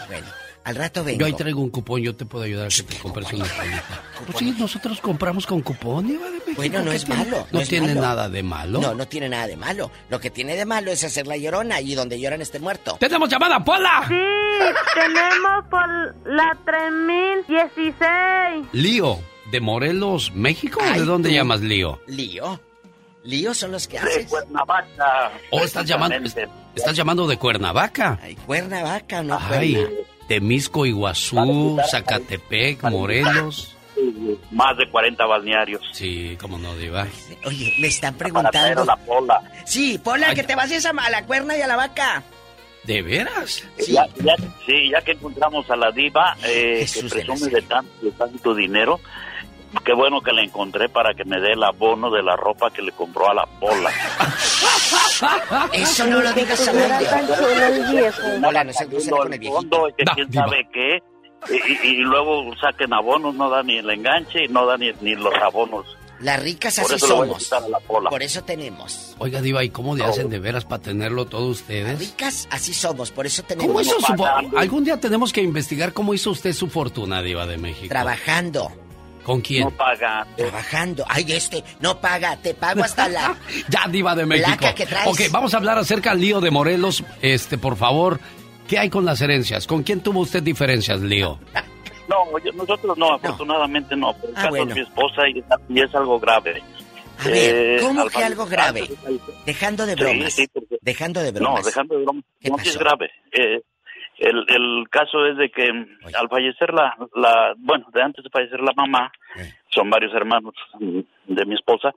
Bueno, 0.09 0.27
al 0.67 0.75
rato 0.75 1.05
vengo. 1.05 1.21
Yo 1.21 1.27
ahí 1.27 1.33
traigo 1.33 1.61
un 1.61 1.71
cupón, 1.71 2.03
yo 2.03 2.15
te 2.17 2.27
puedo 2.27 2.45
ayudar 2.45 2.67
a 2.67 2.69
que 2.69 2.83
te 2.83 2.97
compres 2.99 3.33
una 3.33 3.47
colita. 3.49 4.03
Pues 4.27 4.39
sí, 4.39 4.55
nosotros 4.59 5.01
compramos 5.01 5.47
con 5.47 5.61
cupón, 5.63 6.09
diva 6.09 6.25
de 6.27 6.33
México. 6.33 6.53
Bueno, 6.57 6.83
no 6.83 6.91
¿qué 6.91 6.97
es 6.97 7.05
tiene? 7.05 7.25
malo. 7.25 7.47
No, 7.53 7.61
es 7.61 7.69
tiene 7.69 7.87
malo. 7.89 8.01
nada 8.01 8.29
de 8.29 8.43
malo. 8.43 8.81
No, 8.81 8.95
no 8.95 9.07
tiene 9.07 9.29
nada 9.29 9.47
de 9.47 9.57
malo. 9.57 9.91
Lo 10.11 10.19
que 10.21 10.31
tiene 10.31 10.57
de 10.57 10.65
malo 10.67 10.91
es 10.91 11.05
hacer 11.05 11.27
la 11.29 11.37
llorona 11.37 11.81
y 11.81 11.95
donde 11.95 12.19
lloran 12.19 12.43
esté 12.43 12.59
muerto. 12.59 12.97
¡Tenemos 12.99 13.29
llamada, 13.29 13.63
Pola! 13.65 14.05
Sí, 14.09 14.15
tenemos 14.95 15.65
por 15.71 16.17
la 16.27 16.59
3016. 16.65 18.67
Lío, 18.73 19.19
¿de 19.51 19.61
Morelos, 19.61 20.33
México? 20.35 20.81
¿O 20.81 20.85
Ay, 20.85 21.01
de 21.01 21.07
dónde 21.07 21.29
tú. 21.29 21.35
llamas 21.35 21.61
Lío? 21.61 22.01
Lío. 22.07 22.61
Lío 23.25 23.55
son 23.55 23.73
los 23.73 23.89
que 23.89 23.99
haces. 23.99 24.27
Cuernavaca. 24.27 25.33
¿O 25.51 25.61
estás 25.61 25.85
llamando, 25.85 26.17
estás 26.75 26.97
llamando 26.97 27.27
de 27.27 27.37
Cuernavaca? 27.37 28.19
Ay, 28.23 28.37
Cuernavaca, 28.37 29.23
no 29.23 29.39
Ay, 29.51 29.75
Cuerna. 29.75 29.97
Temisco, 30.29 30.87
Iguazú, 30.87 31.79
Zacatepec, 31.91 32.83
Morelos. 32.85 33.73
Más 34.51 34.77
de 34.77 34.89
40 34.91 35.25
balnearios. 35.25 35.83
Sí, 35.93 36.37
cómo 36.41 36.59
no, 36.59 36.77
Diva. 36.77 37.07
Oye, 37.45 37.73
me 37.81 37.89
están 37.89 38.15
preguntando. 38.15 38.85
la 38.85 38.97
pola. 38.97 39.41
Sí, 39.65 39.99
Pola, 39.99 40.35
que 40.35 40.43
te 40.43 40.55
vayas 40.55 40.85
a, 40.85 40.91
a 40.91 41.11
la 41.11 41.25
cuerna 41.25 41.57
y 41.57 41.63
a 41.63 41.67
la 41.67 41.77
vaca. 41.77 42.23
¿De 42.85 43.03
veras? 43.03 43.65
Ya, 43.89 44.07
ya- 44.23 44.37
sí, 44.65 44.91
ya 44.93 45.01
que 45.01 45.13
encontramos 45.13 45.69
a 45.71 45.77
la 45.77 45.91
diva, 45.91 46.37
eh, 46.45 46.87
que 46.93 47.03
presume 47.09 47.49
de 47.51 47.63
tanto, 47.63 47.91
de 48.01 48.11
tanto 48.13 48.55
dinero, 48.55 49.01
qué 49.85 49.93
bueno 49.93 50.21
que 50.21 50.33
la 50.33 50.43
encontré 50.43 50.89
para 50.89 51.15
que 51.15 51.25
me 51.25 51.41
dé 51.41 51.53
el 51.53 51.63
abono 51.63 52.11
de 52.11 52.23
la 52.23 52.37
ropa 52.37 52.71
que 52.71 52.83
le 52.83 52.93
compró 52.93 53.31
a 53.31 53.35
la 53.35 53.47
pola. 53.61 53.91
Eso 55.73 56.07
no 56.07 56.21
lo 56.23 56.33
digas 56.33 56.67
el 56.69 57.93
viejo. 57.93 58.23
Pola, 58.43 58.65
no 58.65 58.73
se 58.73 58.87
con 59.11 59.33
el 59.33 59.39
viejito. 59.39 59.89
Que 59.97 60.05
quién 60.15 60.33
sabe 60.33 60.69
qué, 60.73 60.99
y, 61.51 61.55
y- 61.55 61.91
y 61.91 61.97
luego 61.99 62.55
saquen 62.61 62.93
abonos, 62.93 63.35
no 63.35 63.49
da 63.51 63.63
ni 63.63 63.79
el 63.79 63.89
enganche 63.91 64.45
y 64.45 64.49
no 64.49 64.67
da 64.67 64.77
ni, 64.77 64.93
ni 65.01 65.15
los 65.15 65.35
abonos. 65.35 65.87
Las 66.19 66.43
ricas 66.43 66.81
Por 66.81 66.95
así 66.95 67.05
a 67.05 67.09
somos. 67.09 67.45
quitar 67.45 67.63
a 67.63 67.69
la 67.69 67.79
pola. 67.79 68.09
Por 68.09 68.23
eso 68.23 68.43
tenemos. 68.43 69.15
Oiga, 69.19 69.43
Diva, 69.43 69.63
¿y 69.65 69.69
cómo 69.69 69.95
le 69.95 70.03
hacen 70.05 70.31
de 70.31 70.39
veras 70.39 70.65
para 70.65 70.81
tenerlo 70.83 71.27
todo 71.27 71.47
ustedes? 71.49 71.99
Ricas 71.99 72.49
así 72.51 72.73
somos, 72.73 73.11
por 73.11 73.27
eso 73.27 73.43
tenemos. 73.43 73.67
¿Cómo 73.67 73.81
hizo 73.83 74.01
su 74.01 74.57
Algún 74.57 74.85
día 74.85 74.99
tenemos 74.99 75.31
que 75.33 75.43
investigar 75.43 75.93
cómo 75.93 76.15
hizo 76.15 76.31
usted 76.31 76.55
su 76.55 76.69
fortuna, 76.69 77.21
Diva 77.21 77.47
de 77.47 77.59
México. 77.59 77.89
Trabajando. 77.89 78.73
¿Con 79.27 79.41
quién? 79.41 79.65
No 79.65 79.71
pagan. 79.73 80.25
Trabajando. 80.37 81.05
Ay, 81.09 81.25
este, 81.33 81.65
no 81.81 82.01
paga, 82.01 82.37
te 82.37 82.55
pago 82.55 82.85
hasta 82.85 83.09
la. 83.09 83.37
Ya, 83.69 83.89
Diva 83.91 84.15
de 84.15 84.25
México. 84.25 84.49
Placa 84.57 84.73
que 84.73 84.87
traes. 84.87 85.09
Ok, 85.09 85.21
vamos 85.33 85.53
a 85.53 85.57
hablar 85.57 85.77
acerca 85.79 86.11
del 86.13 86.21
lío 86.21 86.41
de 86.41 86.53
Morelos. 86.53 87.03
Este, 87.21 87.59
por 87.59 87.77
favor, 87.77 88.21
¿qué 88.69 88.79
hay 88.79 88.89
con 88.89 89.05
las 89.05 89.21
herencias? 89.21 89.67
¿Con 89.67 89.83
quién 89.83 90.01
tuvo 90.01 90.21
usted 90.21 90.45
diferencias, 90.45 91.01
Lío? 91.01 91.41
No, 92.09 92.39
yo- 92.39 92.53
nosotros 92.53 92.97
no, 92.97 93.15
afortunadamente 93.15 93.97
no. 93.97 94.15
Pero 94.15 94.29
el 94.29 94.37
Ah, 94.37 94.43
caso 94.43 94.51
bueno. 94.51 94.67
de 94.67 94.75
mi 94.75 94.81
esposa 94.83 95.23
y, 95.29 95.43
y 95.75 95.81
es 95.83 95.93
algo 95.93 96.21
grave. 96.21 96.63
A 97.19 97.25
ver, 97.29 97.55
Eh, 97.57 97.79
¿cómo 97.83 98.07
que 98.07 98.23
algo 98.23 98.47
grave? 98.47 98.89
Dejando 99.45 99.85
de 99.87 99.97
bromas. 99.97 100.33
sí, 100.33 100.47
porque- 100.53 100.77
Dejando 100.83 101.21
de 101.21 101.33
bromas. 101.33 101.63
No, 101.63 101.67
dejando 101.67 101.97
de 101.99 102.05
bromas. 102.05 102.25
¿Qué 102.41 102.49
No, 102.49 102.59
sí 102.59 102.69
es 102.69 102.77
pasó? 102.77 102.85
grave. 102.85 103.11
Eh, 103.33 103.61
el, 104.19 104.45
el 104.49 104.89
caso 104.91 105.27
es 105.27 105.37
de 105.37 105.51
que 105.51 105.69
al 106.15 106.29
fallecer 106.29 106.73
la, 106.73 106.97
la, 107.15 107.55
bueno, 107.59 107.87
de 107.93 108.03
antes 108.03 108.25
de 108.25 108.31
fallecer 108.31 108.61
la 108.61 108.73
mamá, 108.75 109.13
son 109.69 109.91
varios 109.91 110.15
hermanos 110.15 110.55
de 110.81 111.45
mi 111.45 111.55
esposa, 111.55 111.93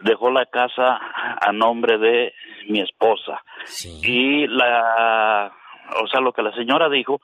dejó 0.00 0.30
la 0.30 0.46
casa 0.46 0.98
a 1.40 1.52
nombre 1.52 1.98
de 1.98 2.32
mi 2.68 2.80
esposa. 2.80 3.42
Y 4.02 4.46
la, 4.48 5.52
o 6.02 6.06
sea, 6.08 6.20
lo 6.20 6.32
que 6.32 6.42
la 6.42 6.52
señora 6.52 6.88
dijo, 6.88 7.20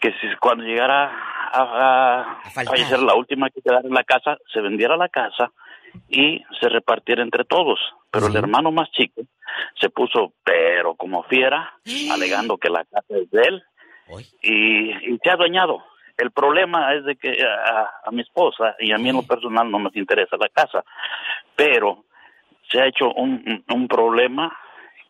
que 0.00 0.12
si 0.20 0.36
cuando 0.40 0.64
llegara 0.64 1.10
a, 1.52 2.38
a 2.44 2.50
fallecer 2.50 3.00
la 3.00 3.14
última 3.14 3.50
que 3.50 3.62
quedara 3.62 3.86
en 3.86 3.94
la 3.94 4.04
casa, 4.04 4.38
se 4.52 4.60
vendiera 4.60 4.96
la 4.96 5.08
casa 5.08 5.50
y 6.08 6.42
se 6.60 6.68
repartiera 6.68 7.22
entre 7.22 7.44
todos. 7.44 7.78
Pero 8.10 8.26
el 8.26 8.32
hermano 8.44 8.70
más 8.72 8.90
chico 8.92 9.22
se 9.80 9.88
puso, 9.90 10.32
pero 10.44 10.94
como 10.94 11.22
fiera, 11.24 11.72
alegando 12.12 12.58
que 12.58 12.70
la 12.70 12.84
casa 12.84 13.06
es 13.16 13.30
de 13.30 13.42
él 13.42 13.62
y, 14.42 14.90
y 15.14 15.18
se 15.22 15.30
ha 15.30 15.34
adueñado. 15.34 15.82
El 16.16 16.30
problema 16.30 16.94
es 16.94 17.04
de 17.04 17.16
que 17.16 17.42
a, 17.42 17.90
a 18.04 18.10
mi 18.12 18.22
esposa 18.22 18.76
y 18.78 18.92
a 18.92 18.98
mí 18.98 19.08
en 19.08 19.16
lo 19.16 19.22
personal 19.26 19.68
no 19.70 19.78
nos 19.80 19.96
interesa 19.96 20.36
la 20.38 20.48
casa, 20.48 20.84
pero 21.56 22.04
se 22.70 22.80
ha 22.80 22.86
hecho 22.86 23.12
un, 23.12 23.42
un- 23.46 23.64
un 23.74 23.88
problema 23.88 24.56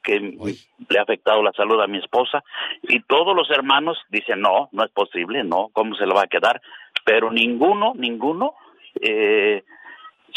que 0.02 0.18
le 0.20 0.98
ha 0.98 1.02
afectado 1.02 1.42
la 1.42 1.52
salud 1.52 1.80
a 1.80 1.86
mi 1.86 1.98
esposa 1.98 2.42
y 2.82 3.00
todos 3.04 3.34
los 3.34 3.50
hermanos 3.50 3.98
dicen 4.10 4.40
no, 4.40 4.68
no 4.72 4.84
es 4.84 4.90
posible, 4.92 5.44
no, 5.44 5.70
¿cómo 5.72 5.94
se 5.94 6.06
le 6.06 6.12
va 6.14 6.22
a 6.22 6.26
quedar? 6.26 6.60
Pero 7.06 7.30
ninguno, 7.30 7.92
ninguno 7.96 8.54
eh, 9.00 9.62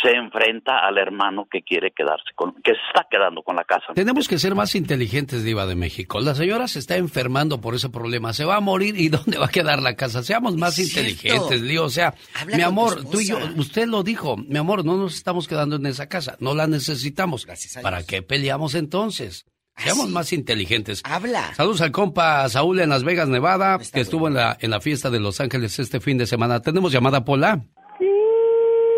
se 0.02 0.11
enfrenta 0.11 0.80
al 0.80 0.98
hermano 0.98 1.48
que 1.49 1.64
quiere 1.64 1.91
quedarse 1.91 2.32
con, 2.36 2.53
que 2.61 2.74
se 2.74 2.80
está 2.88 3.07
quedando 3.10 3.41
con 3.41 3.56
la 3.56 3.64
casa. 3.64 3.94
Tenemos 3.95 4.28
que 4.28 4.38
ser 4.38 4.53
más 4.53 4.76
inteligentes, 4.76 5.44
Diva 5.44 5.65
de 5.65 5.76
México. 5.76 6.19
La 6.19 6.36
señora 6.36 6.68
se 6.68 6.80
está 6.80 6.98
enfermando 6.98 7.60
por 7.60 7.76
ese 7.76 7.90
problema. 7.90 8.34
Se 8.34 8.45
va 8.45 8.57
a 8.57 8.60
morir 8.60 8.99
y 8.99 9.10
¿dónde 9.10 9.38
va 9.38 9.48
a 9.48 9.49
quedar 9.49 9.82
la 9.82 9.95
casa? 9.95 10.24
Seamos 10.24 10.56
más 10.56 10.78
inteligentes, 10.78 11.61
Lío. 11.61 11.86
O 11.86 11.90
sea, 11.90 12.14
Habla 12.40 12.57
mi 12.57 12.64
amor, 12.64 13.10
tú 13.10 13.19
y 13.19 13.28
yo, 13.28 13.40
usted 13.57 13.88
lo 13.88 14.03
dijo, 14.03 14.38
mi 14.38 14.57
amor, 14.57 14.86
no 14.86 14.98
nos 14.98 15.15
estamos 15.15 15.48
quedando 15.48 15.78
en 15.78 15.86
esa 15.88 16.07
casa. 16.07 16.38
No 16.40 16.53
la 16.53 16.68
necesitamos. 16.68 17.48
¿Para 17.82 18.03
qué 18.03 18.22
peleamos 18.22 18.76
entonces? 18.76 19.45
Seamos 19.78 20.10
más 20.10 20.34
inteligentes. 20.34 21.02
Habla. 21.06 21.53
Saludos 21.53 21.82
al 21.82 21.91
compa 21.91 22.49
Saúl 22.49 22.80
en 22.80 22.90
Las 22.90 23.03
Vegas, 23.03 23.30
Nevada, 23.30 23.78
que 23.78 23.99
estuvo 23.99 24.28
en 24.28 24.34
la, 24.34 24.57
en 24.60 24.72
la 24.72 24.82
fiesta 24.82 25.11
de 25.11 25.19
Los 25.19 25.40
Ángeles 25.40 25.78
este 25.78 25.99
fin 25.99 26.18
de 26.18 26.26
semana. 26.26 26.61
¿Tenemos 26.61 26.91
llamada, 26.91 27.24
Pola? 27.24 27.64
Sí. 27.99 28.06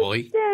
Hoy. 0.02 0.32
Tenemos 0.32 0.49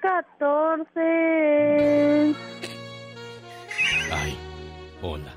1214. 0.00 2.34
Ay, 4.12 4.36
Pola. 5.00 5.32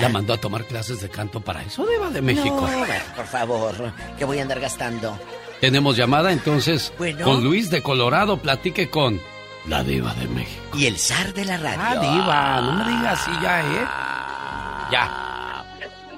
¿La 0.00 0.08
mandó 0.08 0.32
a 0.34 0.36
tomar 0.36 0.64
clases 0.64 1.00
de 1.00 1.08
canto 1.08 1.40
para 1.40 1.62
eso, 1.62 1.86
Diva 1.86 2.10
de 2.10 2.20
México? 2.20 2.66
No, 2.70 2.78
bueno, 2.78 2.94
por 3.14 3.24
favor, 3.26 3.72
que 4.18 4.24
voy 4.24 4.40
a 4.40 4.42
andar 4.42 4.58
gastando. 4.60 5.16
Tenemos 5.60 5.96
llamada 5.96 6.32
entonces 6.32 6.92
Bueno. 6.98 7.24
con 7.24 7.42
Luis 7.44 7.70
de 7.70 7.82
Colorado. 7.82 8.36
Platique 8.38 8.90
con 8.90 9.20
la 9.66 9.84
Diva 9.84 10.12
de 10.14 10.26
México. 10.26 10.76
Y 10.76 10.86
el 10.86 10.98
zar 10.98 11.32
de 11.32 11.44
la 11.44 11.56
radio. 11.56 11.80
Ah, 11.80 11.94
Diva, 12.00 12.60
no 12.60 12.72
me 12.84 12.90
digas 12.96 13.20
así 13.22 13.30
ya, 13.42 13.60
¿eh? 13.60 13.86
Ya. 14.90 15.62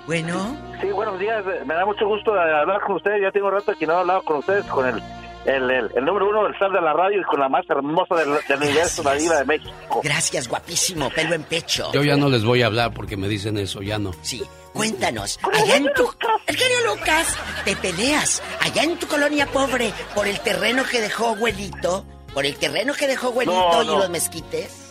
Bueno. 0.06 0.56
Sí, 0.80 0.86
buenos 0.90 1.18
días. 1.18 1.44
Me 1.66 1.74
da 1.74 1.84
mucho 1.84 2.06
gusto 2.08 2.32
hablar 2.32 2.80
con 2.80 2.96
ustedes. 2.96 3.20
Ya 3.22 3.30
tengo 3.30 3.50
rato 3.50 3.72
que 3.78 3.86
no 3.86 3.92
he 3.92 3.96
hablado 4.00 4.22
con 4.22 4.38
ustedes, 4.38 4.64
con 4.66 4.86
el, 4.88 5.02
el, 5.48 5.70
el, 5.70 5.90
el 5.96 6.04
número 6.04 6.28
uno 6.28 6.44
del 6.44 6.52
star 6.54 6.70
de 6.70 6.80
la 6.80 6.92
radio 6.92 7.20
y 7.20 7.24
con 7.24 7.40
la 7.40 7.48
más 7.48 7.64
hermosa 7.68 8.14
del, 8.16 8.28
del 8.48 8.58
universo, 8.62 9.02
la 9.02 9.14
diva 9.14 9.36
de 9.38 9.44
México. 9.44 10.00
Gracias, 10.04 10.48
guapísimo, 10.48 11.10
pelo 11.10 11.34
en 11.34 11.42
pecho. 11.44 11.90
Yo 11.92 12.02
ya 12.04 12.16
no 12.16 12.28
les 12.28 12.44
voy 12.44 12.62
a 12.62 12.66
hablar 12.66 12.92
porque 12.94 13.16
me 13.16 13.28
dicen 13.28 13.56
eso, 13.58 13.80
ya 13.82 13.98
no. 13.98 14.12
Sí, 14.22 14.42
cuéntanos, 14.72 15.38
allá 15.52 15.76
en 15.76 15.92
tu... 15.94 16.08
El 16.46 16.56
genio 16.56 16.94
Lucas, 16.94 17.36
te 17.64 17.74
peleas 17.76 18.42
allá 18.60 18.82
en 18.84 18.96
tu 18.98 19.06
colonia 19.06 19.46
pobre 19.46 19.92
por 20.14 20.26
el 20.26 20.38
terreno 20.40 20.82
que 20.90 21.00
dejó 21.00 21.28
abuelito, 21.28 22.04
por 22.34 22.44
el 22.46 22.54
terreno 22.56 22.92
que 22.94 23.06
dejó 23.06 23.28
abuelito 23.28 23.58
No, 23.72 23.82
y 23.82 23.86
no. 23.86 23.98
los 23.98 24.10
mezquites. 24.10 24.84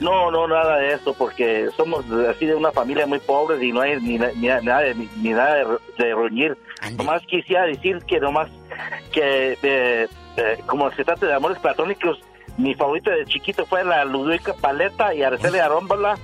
No, 0.00 0.32
no, 0.32 0.48
nada 0.48 0.78
de 0.78 0.94
eso, 0.94 1.14
porque 1.14 1.68
somos 1.76 2.04
así 2.28 2.46
de 2.46 2.56
una 2.56 2.72
familia 2.72 3.06
muy 3.06 3.20
pobre 3.20 3.64
y 3.64 3.70
no 3.70 3.82
hay 3.82 4.00
ni, 4.00 4.18
ni 4.18 4.48
na- 4.48 4.60
nada 4.60 4.80
de, 4.80 4.94
ni 4.96 5.28
nada 5.30 5.54
de, 5.56 5.64
de 5.98 6.14
reñir. 6.14 6.58
Nomás 6.96 7.22
quisiera 7.28 7.66
decir 7.66 7.98
que 8.08 8.18
nomás 8.18 8.48
que 9.12 9.58
eh, 9.62 10.08
eh, 10.36 10.58
como 10.66 10.90
se 10.92 11.04
trata 11.04 11.26
de 11.26 11.34
amores 11.34 11.58
platónicos, 11.58 12.18
mi 12.56 12.74
favorita 12.74 13.10
de 13.12 13.24
chiquito 13.26 13.64
fue 13.66 13.84
la 13.84 14.04
Ludwika 14.04 14.54
Paleta 14.54 15.14
y 15.14 15.22
Araceli 15.22 15.58
Arómbola. 15.58 16.18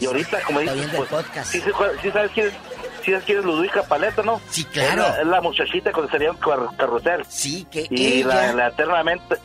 Y 0.00 0.06
ahorita, 0.06 0.40
como 0.42 0.60
dices, 0.60 0.86
pues, 0.96 1.08
sí, 1.48 1.60
sí, 1.60 1.70
sí 2.02 2.10
sabes 2.12 2.30
quién 2.32 2.46
es, 2.46 2.52
sí 3.04 3.10
sabes 3.10 3.24
quién 3.24 3.38
es 3.40 3.44
Ludwika 3.44 3.82
Paleta, 3.82 4.22
¿no? 4.22 4.40
Sí, 4.48 4.64
claro. 4.64 5.02
Es 5.02 5.08
la, 5.16 5.20
es 5.22 5.26
la 5.26 5.40
muchachita 5.40 5.92
cuando 5.92 6.10
sería 6.12 6.30
un 6.30 6.36
car- 6.36 6.76
carrusel. 6.76 7.24
Sí, 7.28 7.66
que 7.70 7.86
Y 7.90 8.22
la, 8.22 8.46
ella- 8.46 8.52
la 8.54 8.68
eternamente... 8.68 9.36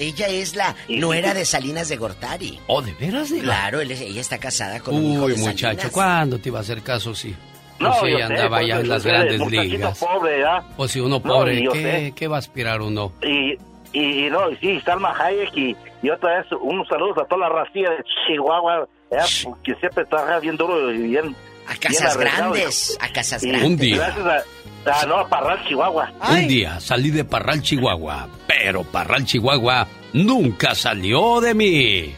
Ella 0.00 0.28
es 0.28 0.54
la 0.54 0.76
nuera 0.88 1.34
de 1.34 1.44
Salinas 1.44 1.88
de 1.88 1.96
Gortari. 1.96 2.60
¿Oh, 2.68 2.80
de 2.82 2.94
veras? 2.94 3.30
Claro, 3.42 3.80
él 3.80 3.90
ella 3.90 4.20
está 4.20 4.38
casada 4.38 4.78
con 4.78 4.94
un 4.94 5.04
hijo 5.04 5.24
Uy, 5.24 5.32
de 5.32 5.38
muchacho, 5.38 5.66
Salinas. 5.66 5.90
¿cuándo 5.90 6.38
te 6.38 6.50
iba 6.50 6.58
a 6.58 6.62
hacer 6.62 6.82
caso? 6.82 7.14
Sí. 7.16 7.34
No, 7.80 7.92
pues 8.00 8.12
yo 8.12 8.18
sé, 8.18 8.24
andaba 8.24 8.56
pues, 8.58 8.68
ya 8.68 8.80
en 8.80 8.88
las 8.88 9.04
grandes 9.06 9.50
ligas. 9.50 9.98
pobre. 9.98 10.44
Pues 10.76 10.90
si 10.92 11.00
uno 11.00 11.16
No, 11.16 11.22
pobre, 11.22 11.62
yo 11.62 11.72
¿qué. 11.72 12.12
¿qué 12.16 12.26
va 12.28 12.36
a 12.36 12.38
aspirar 12.40 12.80
uno? 12.82 13.12
Y, 13.22 13.52
y, 13.92 14.26
y 14.26 14.30
no, 14.30 14.50
y 14.50 14.56
sí, 14.56 14.80
Salma 14.84 15.14
Hayek 15.18 15.56
y, 15.56 15.76
y 16.02 16.10
otra 16.10 16.38
vez 16.38 16.46
unos 16.60 16.88
saludos 16.88 17.18
a 17.18 17.24
toda 17.26 17.48
la 17.48 17.48
racía 17.48 17.90
de 17.90 18.04
Chihuahua, 18.26 18.86
¿eh? 19.10 19.16
que 19.62 19.74
siempre 19.76 20.04
trabaja 20.06 20.40
bien 20.40 20.56
duro 20.56 20.92
y 20.92 20.98
bien... 20.98 21.34
A 21.68 21.76
casas 21.76 22.16
grandes, 22.16 22.96
a 23.00 23.08
casas 23.12 23.42
Y 23.44 23.48
grandes. 23.48 23.70
Un 23.70 23.76
día. 23.76 23.96
Gracias 24.16 24.44
a, 24.86 25.00
a 25.02 25.06
no, 25.06 25.18
a 25.18 25.28
Parral, 25.28 25.62
Chihuahua. 25.68 26.10
Un 26.30 26.48
día 26.48 26.80
salí 26.80 27.10
de 27.10 27.24
Parral, 27.24 27.60
Chihuahua, 27.60 28.26
pero 28.46 28.84
Parral, 28.84 29.24
Chihuahua 29.26 29.86
nunca 30.14 30.74
salió 30.74 31.40
de 31.42 31.54
mí. 31.54 32.14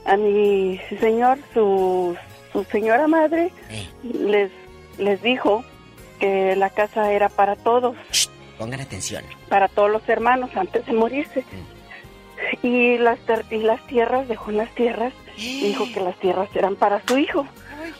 a 0.05 0.17
mi 0.17 0.79
señor, 0.99 1.39
su, 1.53 2.17
su 2.51 2.63
señora 2.65 3.07
madre, 3.07 3.51
les, 4.03 4.51
les 4.97 5.21
dijo 5.23 5.63
que 6.19 6.55
la 6.57 6.69
casa 6.69 7.11
era 7.13 7.29
para 7.29 7.55
todos, 7.55 7.95
Pongan 8.59 8.81
atención. 8.81 9.23
para 9.47 9.69
todos 9.69 9.89
los 9.89 10.07
hermanos 10.09 10.49
antes 10.55 10.85
de 10.85 10.91
morirse. 10.93 11.45
Y 12.61 12.98
las, 12.98 13.20
ter- 13.20 13.45
y 13.52 13.57
las 13.60 13.86
tierras, 13.88 14.28
dejó 14.28 14.52
las 14.52 14.74
tierras, 14.76 15.14
y 15.38 15.68
dijo 15.68 15.86
que 15.94 15.99
las 15.99 16.18
tierras 16.20 16.49
eran 16.56 16.76
para 16.76 17.02
su 17.07 17.18
hijo. 17.18 17.45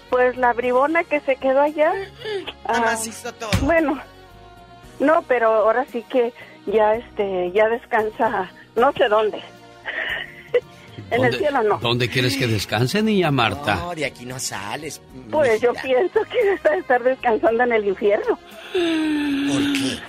Pues 0.10 0.38
la 0.38 0.54
bribona 0.54 1.04
que 1.04 1.20
se 1.22 1.36
quedó 1.38 1.62
allá, 1.62 1.92
ah, 2.66 2.96
bueno, 3.64 4.00
no, 5.00 5.22
pero 5.24 5.48
ahora 5.54 5.86
sí 5.92 6.04
que 6.10 6.32
ya 6.68 6.96
este, 6.96 7.52
ya 7.52 7.68
descansa, 7.68 8.50
no 8.76 8.92
sé 8.94 9.08
dónde. 9.10 9.38
en 11.12 11.14
el 11.14 11.32
¿Dónde- 11.32 11.38
cielo 11.40 11.64
no. 11.64 11.78
¿Dónde 11.80 12.10
quieres 12.10 12.38
que 12.38 12.48
descanse, 12.48 13.02
niña 13.02 13.32
Marta? 13.32 13.76
No, 13.76 13.96
de 13.96 14.06
aquí 14.06 14.26
no 14.26 14.40
sales. 14.40 15.02
Pues 15.32 15.60
yo 15.62 15.74
pienso 15.74 16.20
que 16.32 16.54
está 16.54 16.72
de 16.72 16.78
estar 16.78 17.04
descansando 17.04 17.64
en 17.64 17.74
el 17.74 17.88
infierno. 17.88 18.38
¿Por 18.38 19.74
qué? 19.74 20.00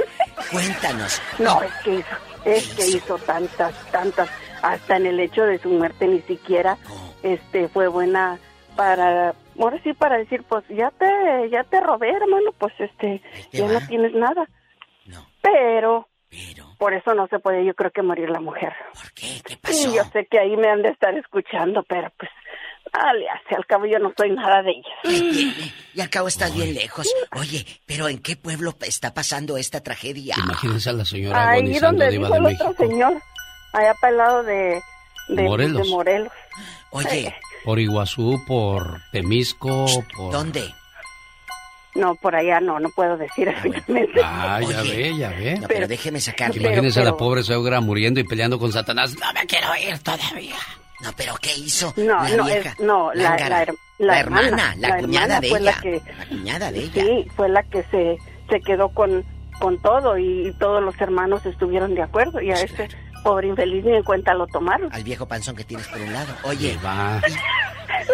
Cuéntanos. 0.53 1.21
No, 1.39 1.63
es 1.63 1.73
que 1.83 1.95
hizo, 1.95 2.09
es 2.45 2.75
que 2.75 2.87
hizo 2.87 3.19
tantas, 3.19 3.75
tantas, 3.91 4.31
hasta 4.63 4.97
en 4.97 5.07
el 5.07 5.21
hecho 5.21 5.43
de 5.45 5.59
su 5.59 5.69
muerte 5.69 6.07
ni 6.07 6.21
siquiera 6.23 6.79
este 7.25 7.69
fue 7.69 7.89
buena 7.89 8.39
para, 8.77 9.35
ahora 9.59 9.81
sí 9.83 9.93
para 9.95 10.19
decir, 10.19 10.45
pues 10.45 10.65
ya 10.69 10.91
te, 10.91 11.49
ya 11.51 11.65
te 11.65 11.81
robé, 11.81 12.11
hermano, 12.11 12.53
pues 12.59 12.75
este, 12.79 13.23
ya 13.53 13.67
no 13.67 13.81
tienes 13.87 14.13
nada. 14.15 14.47
Pero, 15.41 16.09
por 16.79 16.95
eso 16.95 17.15
no 17.15 17.27
se 17.29 17.39
puede, 17.39 17.65
yo 17.65 17.75
creo 17.75 17.91
que 17.91 18.03
morir 18.03 18.31
la 18.31 18.41
mujer. 18.41 18.73
¿Por 18.95 19.13
qué? 19.13 19.41
¿Qué 19.45 19.57
pasó? 19.57 19.95
yo 19.95 20.05
sé 20.05 20.27
que 20.27 20.39
ahí 20.39 20.57
me 20.57 20.69
han 20.69 20.83
de 20.83 20.89
estar 20.89 21.15
escuchando, 21.17 21.83
pero 21.83 22.11
pues, 22.19 22.31
dale, 23.03 23.27
hace 23.29 23.55
al 23.57 23.67
cabo 23.67 23.87
yo 23.87 23.99
no 23.99 24.13
soy 24.17 24.31
nada 24.31 24.63
de 24.63 24.71
ellas. 24.73 25.65
Y 25.95 26.01
al 26.01 26.11
cabo 26.11 26.29
estás 26.29 26.55
bien 26.55 26.75
lejos. 26.75 27.09
Oye, 27.33 27.65
pero 27.87 28.09
¿en 28.09 28.19
qué 28.19 28.37
pueblo 28.37 28.75
está 28.83 29.15
pasando 29.15 29.57
esta 29.57 29.83
tragedia? 29.83 30.35
Imagínense 30.39 30.91
a 30.91 30.93
la 30.93 31.05
señora 31.05 31.51
Ahí 31.51 31.61
agonizando 31.61 32.05
donde 32.05 32.11
dijo 32.19 32.31
de 32.31 32.37
el 32.37 32.43
México. 32.43 32.69
otro 32.71 32.87
señor, 32.89 33.23
allá 33.73 33.95
para 34.01 34.11
el 34.11 34.17
lado 34.17 34.43
de, 34.43 34.81
de 35.29 35.43
Morelos. 35.43 35.83
de 35.83 35.89
Morelos. 35.91 36.33
Oye, 36.91 37.35
Por 37.65 37.79
Iguazú, 37.81 38.43
por 38.47 39.01
Temisco, 39.11 39.87
por... 40.15 40.33
¿dónde? 40.33 40.75
No, 41.95 42.15
por 42.17 42.35
allá 42.35 42.61
no, 42.61 42.79
no 42.81 42.91
puedo 42.91 43.17
decir 43.17 43.49
exactamente. 43.49 44.21
Ah, 44.23 44.61
ya 44.61 44.83
ve, 44.83 45.17
ya 45.17 45.29
ve. 45.31 45.59
No, 45.61 45.69
pero 45.69 45.87
déjeme 45.89 46.21
sacarle. 46.21 46.61
Imagínese 46.61 47.01
a 47.01 47.05
la 47.05 47.11
pero- 47.13 47.17
pobre 47.19 47.43
suegra 47.43 47.81
muriendo 47.81 48.19
y 48.21 48.25
peleando 48.25 48.59
con 48.59 48.71
Satanás. 48.73 49.15
No 49.19 49.33
me 49.33 49.47
quiero 49.47 49.69
ir 49.77 49.99
todavía. 50.01 50.57
No, 51.01 51.11
pero 51.17 51.35
¿qué 51.41 51.55
hizo? 51.57 51.93
No, 51.97 52.23
la 52.23 52.37
no, 52.37 52.45
vieja? 52.45 52.71
es, 52.71 52.81
no, 52.81 53.13
la, 53.15 53.37
la, 53.37 53.65
her- 53.67 53.75
La 53.99 54.21
hermana, 54.21 54.75
la 54.79 54.97
cuñada 54.99 55.39
hermana 55.39 55.41
de 55.41 55.49
ella. 55.49 55.61
La, 55.61 55.81
que, 55.81 56.03
La 56.19 56.27
cuñada 56.27 56.73
de 56.73 56.79
ella. 56.81 57.03
Sí, 57.03 57.27
fue 57.37 57.49
la 57.49 57.63
que 57.65 57.83
se, 57.91 58.17
se 58.49 58.61
quedó 58.61 58.89
con, 58.91 59.25
con 59.61 59.81
todo 59.83 60.17
y, 60.19 60.55
todos 60.59 60.83
los 60.83 60.99
hermanos 61.01 61.45
estuvieron 61.47 61.95
de 61.95 62.03
acuerdo 62.03 62.41
y 62.41 62.51
a 62.51 62.55
este 62.55 62.89
pobre 63.23 63.49
infeliz 63.49 63.85
ni 63.85 63.95
en 63.97 64.03
cuenta 64.03 64.35
lo 64.35 64.47
tomaron. 64.47 64.93
Al 64.93 65.03
viejo 65.03 65.27
panzón 65.27 65.57
que 65.57 65.65
tienes 65.65 65.87
por 65.89 66.01
un 66.01 66.13
lado. 66.13 66.35
Oye. 66.45 66.79
Va. 66.85 67.21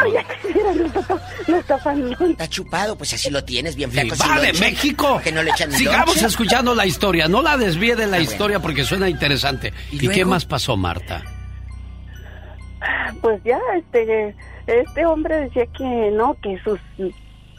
No, 0.00 0.12
ya 0.12 0.22
quisiera, 0.24 0.72
no 0.72 0.86
está, 0.86 1.94
no 1.94 2.08
está. 2.08 2.24
Está 2.26 2.48
chupado, 2.48 2.96
pues 2.96 3.12
así 3.12 3.28
lo 3.30 3.42
tienes, 3.42 3.74
bien 3.74 3.90
flaco. 3.90 4.10
¡Va 4.10 4.16
sin 4.16 4.36
de 4.36 4.46
lonche. 4.48 4.60
México! 4.60 5.20
Que 5.22 5.32
no 5.32 5.42
le 5.42 5.50
echan 5.50 5.72
Sigamos 5.72 6.08
lonche. 6.14 6.26
escuchando 6.26 6.74
la 6.74 6.86
historia. 6.86 7.26
No 7.28 7.42
la 7.42 7.56
desvíe 7.56 7.96
de 7.96 8.06
la 8.06 8.18
Ah, 8.18 8.20
historia 8.20 8.60
porque 8.60 8.84
suena 8.84 9.08
interesante. 9.08 9.72
¿Y 9.90 10.04
¿Y, 10.06 10.08
qué 10.08 10.24
más 10.24 10.44
pasó, 10.44 10.76
Marta? 10.76 11.22
Pues 13.20 13.42
ya, 13.44 13.58
este, 13.76 14.34
este 14.66 15.06
hombre 15.06 15.40
decía 15.42 15.66
que 15.66 16.10
no, 16.12 16.34
que 16.34 16.58
sus, 16.60 16.80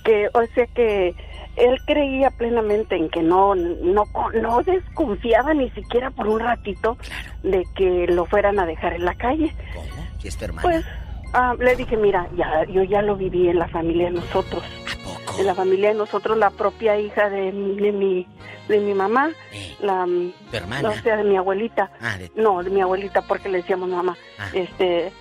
que, 0.04 0.28
o 0.34 0.46
sea 0.54 0.66
que 0.68 1.14
él 1.56 1.78
creía 1.86 2.30
plenamente 2.32 2.96
en 2.96 3.10
que 3.10 3.22
no, 3.22 3.56
no, 3.56 4.06
no 4.34 4.64
desconfiaba 4.64 5.54
ni 5.54 5.70
siquiera 5.72 6.10
por 6.12 6.28
un 6.28 6.40
ratito 6.40 6.98
de 7.44 7.64
que 7.76 8.08
lo 8.08 8.26
fueran 8.26 8.60
a 8.60 8.66
dejar 8.66 8.94
en 8.94 9.06
la 9.06 9.16
calle. 9.16 9.54
Si 10.20 10.28
es 10.28 10.38
tu 10.38 10.46
hermana. 10.46 10.62
Pues 10.62 10.86
ah, 11.34 11.56
le 11.60 11.76
dije, 11.76 11.98
mira, 11.98 12.28
ya, 12.36 12.64
yo 12.66 12.84
ya 12.84 13.02
lo 13.02 13.16
viví 13.16 13.50
en 13.50 13.60
la 13.60 13.68
familia 13.68 14.06
de 14.06 14.12
nosotros. 14.12 14.64
En 15.42 15.48
la 15.48 15.56
familia 15.56 15.90
de 15.90 15.96
nosotros, 15.96 16.38
la 16.38 16.50
propia 16.52 16.98
hija 17.00 17.30
de, 17.30 17.52
mi- 17.52 17.76
de 17.76 17.92
mi, 17.92 18.28
de 18.68 18.80
mi 18.80 18.94
mamá, 18.94 19.32
la, 19.82 20.06
¿Tu 20.06 20.58
hermana? 20.58 20.90
o 20.90 20.94
sea, 21.02 21.18
de 21.18 21.24
mi 21.24 21.36
abuelita. 21.38 21.92
Ah, 22.00 22.18
de- 22.18 22.32
No, 22.36 22.62
de 22.64 22.70
mi 22.70 22.80
abuelita, 22.82 23.22
porque 23.24 23.50
le 23.50 23.58
decíamos 23.60 23.90
mamá. 23.90 24.16
Ah. 24.38 24.50
Este, 24.54 25.12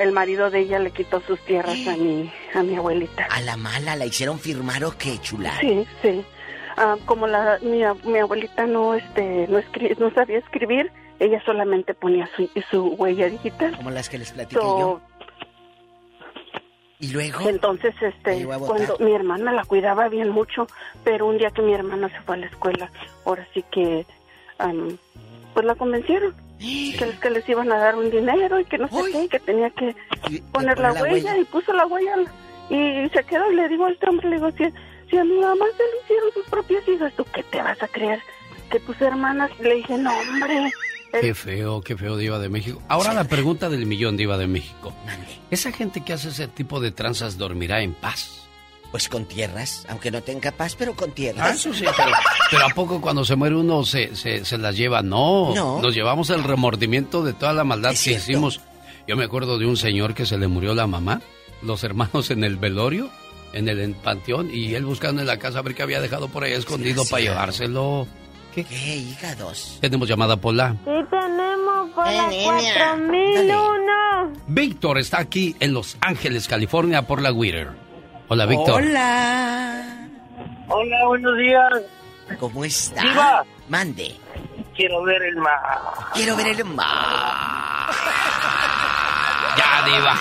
el 0.00 0.12
marido 0.12 0.50
de 0.50 0.60
ella 0.60 0.78
le 0.78 0.90
quitó 0.90 1.20
sus 1.20 1.38
tierras 1.40 1.76
a 1.86 1.96
mi, 1.96 2.32
a 2.54 2.62
mi 2.62 2.74
abuelita. 2.76 3.26
A 3.30 3.40
la 3.42 3.56
mala 3.56 3.96
la 3.96 4.06
hicieron 4.06 4.38
firmar 4.38 4.82
o 4.84 4.96
qué, 4.96 5.18
chula. 5.18 5.52
Sí, 5.60 5.86
sí. 6.02 6.24
Ah, 6.76 6.96
como 7.04 7.26
la, 7.26 7.58
mi, 7.60 7.82
mi 8.10 8.18
abuelita 8.18 8.66
no, 8.66 8.94
este, 8.94 9.46
no, 9.48 9.58
escri- 9.58 9.96
no 9.98 10.10
sabía 10.14 10.38
escribir, 10.38 10.90
ella 11.18 11.42
solamente 11.44 11.92
ponía 11.94 12.30
su, 12.36 12.48
su 12.70 12.86
huella 12.94 13.28
digital. 13.28 13.76
Como 13.76 13.90
las 13.90 14.08
que 14.08 14.18
les 14.18 14.30
platiqué 14.32 14.60
So, 14.60 14.78
yo. 14.78 15.00
Y 17.00 17.08
luego. 17.12 17.48
Entonces, 17.48 17.94
este, 18.00 18.34
cuando 18.66 18.96
mi 19.04 19.12
hermana 19.14 19.52
la 19.52 19.64
cuidaba 19.64 20.08
bien 20.08 20.30
mucho, 20.30 20.66
pero 21.04 21.26
un 21.26 21.38
día 21.38 21.50
que 21.50 21.62
mi 21.62 21.72
hermana 21.74 22.08
se 22.08 22.20
fue 22.22 22.34
a 22.34 22.38
la 22.38 22.46
escuela, 22.46 22.90
ahora 23.24 23.46
sí 23.54 23.64
que, 23.70 24.04
pues 25.54 25.66
la 25.66 25.74
convencieron. 25.74 26.34
Que, 26.98 27.06
les- 27.06 27.20
que 27.20 27.30
les 27.30 27.48
iban 27.48 27.70
a 27.70 27.78
dar 27.78 27.94
un 27.94 28.10
dinero 28.10 28.58
y 28.58 28.64
que 28.64 28.78
no 28.78 28.88
sé 28.88 28.94
qué, 29.12 29.24
y 29.24 29.28
que 29.28 29.38
tenía 29.38 29.70
que 29.70 29.94
poner 30.52 30.76
la, 30.80 30.92
la 30.92 31.02
huella, 31.02 31.30
huella. 31.30 31.38
y 31.38 31.44
puso 31.44 31.72
la 31.72 31.86
huella 31.86 32.16
y 32.68 33.08
se 33.10 33.22
quedó 33.24 33.50
y 33.52 33.54
le 33.54 33.68
digo 33.68 33.86
a 33.86 33.90
este 33.92 34.08
hombre, 34.08 34.28
le 34.28 34.36
digo, 34.36 34.50
si, 34.50 34.64
si 35.08 35.16
a 35.16 35.22
mi 35.24 35.38
mamá 35.40 35.64
se 35.76 35.82
le 35.84 36.02
hicieron 36.02 36.32
sus 36.32 36.44
propias 36.46 36.86
hijas, 36.88 37.12
¿tú 37.14 37.24
qué 37.32 37.44
te 37.44 37.62
vas 37.62 37.80
a 37.80 37.86
creer? 37.86 38.20
Que 38.72 38.80
tus 38.80 39.00
hermanas, 39.00 39.52
le 39.60 39.76
dije, 39.76 39.96
no 39.98 40.10
hombre, 40.18 40.68
Qué 41.20 41.34
feo, 41.34 41.80
qué 41.80 41.96
feo, 41.96 42.16
Diva 42.16 42.38
de 42.38 42.48
México. 42.48 42.80
Ahora 42.88 43.12
la 43.14 43.24
pregunta 43.24 43.68
del 43.68 43.86
millón, 43.86 44.16
Diva 44.16 44.36
de 44.38 44.46
México. 44.46 44.92
¿Esa 45.50 45.72
gente 45.72 46.02
que 46.04 46.12
hace 46.12 46.28
ese 46.28 46.48
tipo 46.48 46.80
de 46.80 46.90
tranzas 46.90 47.38
dormirá 47.38 47.82
en 47.82 47.94
paz? 47.94 48.44
Pues 48.90 49.08
con 49.08 49.26
tierras, 49.26 49.84
aunque 49.90 50.10
no 50.10 50.22
tenga 50.22 50.50
paz, 50.50 50.74
pero 50.74 50.94
con 50.94 51.12
tierras. 51.12 51.46
Ah, 51.46 51.54
eso 51.54 51.74
sí, 51.74 51.84
pero, 51.96 52.10
pero 52.50 52.66
¿a 52.66 52.70
poco 52.70 53.00
cuando 53.02 53.22
se 53.24 53.36
muere 53.36 53.54
uno 53.54 53.84
se, 53.84 54.16
se, 54.16 54.44
se 54.44 54.56
las 54.58 54.76
lleva? 54.76 55.02
No, 55.02 55.54
No. 55.54 55.82
nos 55.82 55.94
llevamos 55.94 56.30
el 56.30 56.42
remordimiento 56.42 57.22
de 57.22 57.34
toda 57.34 57.52
la 57.52 57.64
maldad 57.64 57.90
que 58.02 58.12
hicimos. 58.12 58.60
Yo 59.06 59.16
me 59.16 59.24
acuerdo 59.24 59.58
de 59.58 59.66
un 59.66 59.76
señor 59.76 60.14
que 60.14 60.24
se 60.26 60.38
le 60.38 60.48
murió 60.48 60.74
la 60.74 60.86
mamá, 60.86 61.20
los 61.62 61.84
hermanos 61.84 62.30
en 62.30 62.44
el 62.44 62.56
velorio, 62.56 63.10
en 63.52 63.68
el 63.68 63.94
panteón, 63.94 64.50
y 64.54 64.74
él 64.74 64.84
buscando 64.86 65.20
en 65.20 65.26
la 65.26 65.38
casa 65.38 65.58
a 65.58 65.62
ver 65.62 65.74
qué 65.74 65.82
había 65.82 66.00
dejado 66.00 66.28
por 66.28 66.44
ahí 66.44 66.52
escondido 66.52 67.04
para 67.06 67.22
llevárselo. 67.22 68.06
¿Qué? 68.54 68.66
hígados? 68.70 69.78
Tenemos 69.80 70.08
llamada 70.08 70.36
Pola. 70.36 70.74
Sí 70.84 70.90
tenemos 71.10 71.90
por 71.90 72.06
la 72.06 72.26
niña. 72.28 72.44
4001. 72.44 74.32
Víctor 74.48 74.98
está 74.98 75.20
aquí 75.20 75.54
en 75.60 75.74
Los 75.74 75.96
Ángeles, 76.00 76.48
California, 76.48 77.02
por 77.06 77.22
la 77.22 77.30
Twitter. 77.30 77.68
Hola, 78.28 78.46
Víctor. 78.46 78.82
Hola. 78.82 80.08
Hola, 80.68 81.06
buenos 81.06 81.36
días. 81.38 81.72
¿Cómo 82.38 82.64
está? 82.64 83.02
Diva. 83.02 83.44
Mande. 83.68 84.14
Quiero 84.74 85.02
ver 85.02 85.22
el 85.22 85.36
mar. 85.36 85.60
Quiero 86.14 86.36
ver 86.36 86.48
el 86.48 86.64
mar. 86.64 87.90
Ya, 89.56 89.84
Diva. 89.86 90.14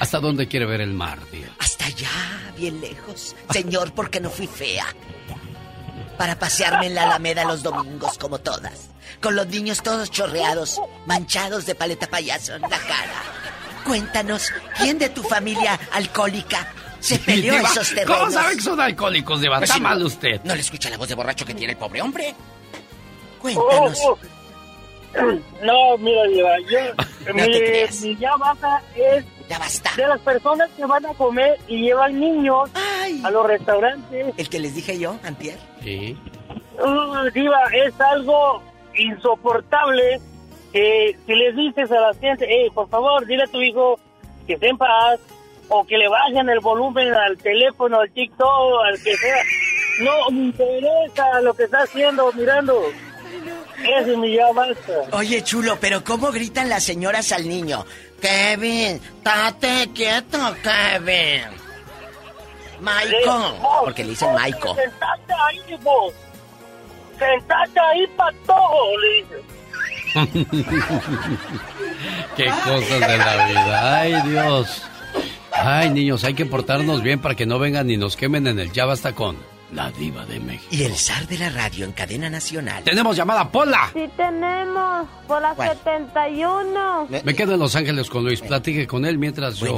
¿Hasta 0.00 0.20
dónde 0.20 0.46
quiere 0.48 0.66
ver 0.66 0.80
el 0.80 0.92
mar, 0.92 1.18
Diva? 1.30 1.48
Hasta 1.58 1.86
allá, 1.86 2.08
bien 2.56 2.80
lejos. 2.80 3.34
Señor, 3.50 3.92
porque 3.92 4.20
no 4.20 4.30
fui 4.30 4.46
fea. 4.46 4.86
Para 6.16 6.38
pasearme 6.38 6.86
en 6.86 6.94
la 6.94 7.04
Alameda 7.04 7.44
los 7.44 7.62
domingos 7.62 8.18
como 8.18 8.38
todas. 8.38 8.90
Con 9.20 9.36
los 9.36 9.46
niños 9.48 9.82
todos 9.82 10.10
chorreados, 10.10 10.80
manchados 11.06 11.66
de 11.66 11.74
paleta 11.74 12.06
payaso 12.08 12.54
en 12.54 12.62
la 12.62 12.68
cara. 12.78 13.22
Cuéntanos, 13.84 14.52
¿quién 14.76 14.98
de 14.98 15.08
tu 15.08 15.22
familia 15.22 15.78
alcohólica 15.92 16.72
se 17.00 17.18
peleó 17.18 17.54
Diva, 17.54 17.68
esos 17.70 17.88
terrenos? 17.88 18.18
¿Cómo 18.18 18.30
sabe 18.30 18.56
que 18.56 18.62
son 18.62 18.80
alcohólicos, 18.80 19.40
Diva? 19.40 19.58
Pues 19.58 19.70
Está 19.70 19.76
si 19.76 19.82
mal 19.82 20.02
usted. 20.02 20.40
¿No 20.44 20.54
le 20.54 20.60
escucha 20.60 20.90
la 20.90 20.96
voz 20.98 21.08
de 21.08 21.14
borracho 21.14 21.44
que 21.44 21.54
tiene 21.54 21.72
el 21.72 21.78
pobre 21.78 22.02
hombre? 22.02 22.34
Cuéntanos. 23.40 23.98
Oh, 24.04 24.12
oh. 24.12 24.18
No, 25.62 25.96
mira, 25.98 26.22
Diva, 26.24 26.58
yo, 26.70 27.32
No 27.32 27.34
mi, 27.34 28.08
mi 28.08 28.16
ya 28.18 28.36
basta 28.36 28.82
es 28.94 29.24
Ya 29.48 29.58
basta. 29.58 29.90
de 29.96 30.06
las 30.06 30.20
personas 30.20 30.68
que 30.76 30.84
van 30.84 31.06
a 31.06 31.14
comer 31.14 31.58
y 31.66 31.82
llevan 31.82 32.20
niños 32.20 32.70
a 33.24 33.30
los 33.30 33.46
restaurantes. 33.46 34.34
El 34.36 34.48
que 34.48 34.58
les 34.58 34.74
dije 34.74 34.98
yo, 34.98 35.16
antier. 35.24 35.58
Sí. 35.82 36.16
Uh, 36.78 37.30
diva, 37.32 37.58
es 37.72 37.98
algo 38.00 38.62
insoportable 38.94 40.20
que 40.72 41.16
si 41.26 41.34
les 41.34 41.56
dices 41.56 41.90
a 41.90 42.00
la 42.00 42.14
gente, 42.14 42.46
hey, 42.48 42.68
por 42.74 42.88
favor, 42.88 43.26
dile 43.26 43.44
a 43.44 43.46
tu 43.46 43.60
hijo 43.62 43.98
que 44.46 44.54
esté 44.54 44.68
en 44.68 44.76
paz 44.78 45.18
o 45.68 45.84
que 45.84 45.96
le 45.96 46.08
bajen 46.08 46.48
el 46.48 46.60
volumen 46.60 47.12
al 47.14 47.36
teléfono, 47.38 48.00
al 48.00 48.10
TikTok, 48.10 48.84
al 48.86 49.02
que 49.02 49.16
sea. 49.16 49.42
No 50.00 50.30
me 50.30 50.44
interesa 50.44 51.40
lo 51.42 51.54
que 51.54 51.64
está 51.64 51.78
haciendo, 51.78 52.30
mirando. 52.32 52.80
Ese 53.78 54.16
me 54.16 54.32
ya 54.32 54.50
basta. 54.52 54.92
Oye, 55.12 55.42
chulo, 55.42 55.78
pero 55.80 56.02
¿cómo 56.04 56.30
gritan 56.32 56.68
las 56.68 56.84
señoras 56.84 57.32
al 57.32 57.48
niño? 57.48 57.84
Kevin, 58.20 59.00
tate 59.22 59.90
quieto, 59.94 60.38
Kevin. 60.62 61.44
Maiko. 62.80 63.82
Porque 63.84 64.04
le 64.04 64.10
dicen 64.10 64.34
Maiko. 64.34 64.74
Sentate 64.74 65.32
ahí, 65.46 65.76
vos. 65.82 66.12
Sentate 67.18 67.80
ahí, 67.80 68.06
patojo, 68.16 68.98
le 68.98 69.14
dice. 69.14 69.42
Qué 72.36 72.46
cosas 72.46 73.00
de 73.00 73.18
la 73.18 73.46
vida. 73.48 74.00
Ay, 74.00 74.22
Dios. 74.22 74.82
Ay, 75.52 75.90
niños, 75.90 76.24
hay 76.24 76.34
que 76.34 76.46
portarnos 76.46 77.02
bien 77.02 77.20
para 77.20 77.34
que 77.34 77.46
no 77.46 77.58
vengan 77.58 77.90
y 77.90 77.96
nos 77.96 78.16
quemen 78.16 78.46
en 78.46 78.58
el 78.58 78.72
Ya 78.72 78.84
Basta 78.84 79.14
con 79.14 79.36
la 79.72 79.90
diva 79.90 80.24
de 80.26 80.40
México. 80.40 80.68
Y 80.70 80.84
el 80.84 80.96
zar 80.96 81.26
de 81.26 81.38
la 81.38 81.50
radio 81.50 81.84
en 81.84 81.92
cadena 81.92 82.30
nacional. 82.30 82.82
Tenemos 82.84 83.16
llamada 83.16 83.50
Pola. 83.50 83.90
Sí 83.92 84.08
tenemos, 84.16 85.06
por 85.26 85.42
la 85.42 85.54
¿Cuál? 85.54 85.76
71. 85.76 87.08
Me 87.24 87.34
quedo 87.34 87.54
en 87.54 87.60
Los 87.60 87.76
Ángeles 87.76 88.08
con 88.08 88.24
Luis. 88.24 88.40
Platique 88.40 88.86
con 88.86 89.04
él 89.04 89.18
mientras 89.18 89.58
yo 89.58 89.76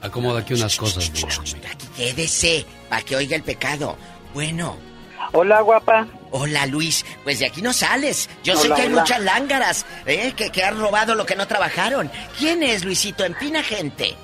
acomodo 0.00 0.38
aquí 0.38 0.54
unas 0.54 0.76
cosas. 0.76 1.10
México. 1.10 1.28
Quédese, 1.96 2.64
para 2.88 3.02
que 3.02 3.16
oiga 3.16 3.36
el 3.36 3.42
pecado. 3.42 3.96
Bueno. 4.34 4.76
Hola, 5.32 5.60
guapa. 5.62 6.06
Hola, 6.30 6.66
Luis. 6.66 7.04
Pues 7.24 7.38
de 7.38 7.46
aquí 7.46 7.62
no 7.62 7.72
sales. 7.72 8.28
Yo 8.44 8.54
sé 8.56 8.68
que 8.68 8.82
hay 8.82 8.88
hola. 8.88 9.00
muchas 9.02 9.20
lángaras, 9.22 9.86
¿eh? 10.06 10.32
Que, 10.36 10.50
que 10.50 10.62
han 10.64 10.78
robado 10.78 11.14
lo 11.14 11.24
que 11.26 11.36
no 11.36 11.46
trabajaron. 11.46 12.10
¿Quién 12.38 12.62
es, 12.62 12.84
Luisito? 12.84 13.24
Empina 13.24 13.62
gente. 13.62 14.14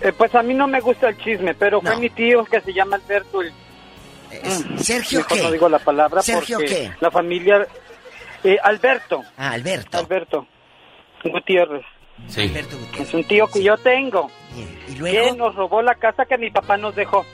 Eh, 0.00 0.12
pues 0.12 0.34
a 0.34 0.42
mí 0.42 0.52
no 0.52 0.66
me 0.66 0.80
gusta 0.80 1.08
el 1.08 1.18
chisme, 1.18 1.54
pero 1.54 1.80
fue 1.80 1.96
mi 1.96 2.10
tío 2.10 2.44
que 2.44 2.60
se 2.60 2.72
llama 2.72 2.96
Alberto. 2.96 3.40
el- 3.42 3.52
¿Sergio 4.78 5.18
mejor 5.20 5.36
qué? 5.38 5.42
no 5.44 5.50
digo 5.52 5.68
la 5.68 5.78
palabra 5.78 6.22
¿Sergio 6.22 6.58
porque 6.58 6.74
qué? 6.74 6.92
la 7.00 7.10
familia... 7.10 7.66
eh, 8.42 8.56
Alberto. 8.62 9.22
Ah, 9.36 9.50
Alberto. 9.52 9.98
Alberto 9.98 10.46
Gutiérrez. 11.24 11.84
Sí. 12.28 12.42
Alberto 12.42 12.76
Gutiérrez. 12.78 13.08
Es 13.08 13.14
un 13.14 13.24
tío 13.24 13.46
que 13.48 13.62
yo 13.62 13.76
tengo. 13.78 14.30
¿Y 14.88 14.96
luego? 14.96 15.30
Que 15.30 15.36
nos 15.36 15.54
robó 15.54 15.82
la 15.82 15.94
casa 15.94 16.24
que 16.26 16.36
mi 16.38 16.50
papá 16.50 16.76
nos 16.76 16.94
dejó. 16.94 17.24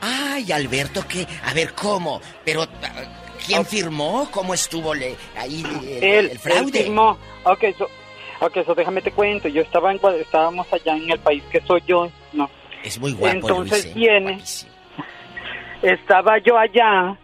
Ay, 0.00 0.50
Alberto, 0.52 1.04
¿qué? 1.08 1.26
A 1.44 1.54
ver, 1.54 1.72
¿cómo? 1.72 2.20
Pero, 2.44 2.62
ah, 2.62 3.02
¿quién 3.46 3.64
firmó? 3.64 4.28
¿Cómo 4.30 4.52
estuvo 4.52 4.92
le- 4.94 5.16
ahí 5.36 5.64
el, 5.86 6.02
él, 6.04 6.30
el 6.32 6.38
fraude? 6.38 6.78
él 6.80 6.84
firmó. 6.86 7.16
Ok, 7.44 7.64
so, 7.78 7.88
ok, 8.40 8.58
so 8.66 8.74
déjame 8.74 9.00
te 9.00 9.12
cuento. 9.12 9.48
Yo 9.48 9.62
estaba 9.62 9.92
en, 9.92 10.00
estábamos 10.20 10.66
allá 10.72 10.96
en 10.96 11.10
el 11.10 11.18
país 11.20 11.42
que 11.50 11.60
soy 11.62 11.82
yo. 11.86 12.10
No. 12.34 12.50
Es 12.82 12.98
muy 12.98 13.12
guapo, 13.12 13.34
Entonces 13.36 13.84
Luis, 13.84 13.96
¿eh? 13.96 13.98
viene. 13.98 14.42
Estaba 15.84 16.38
yo 16.38 16.58
allá 16.58 17.16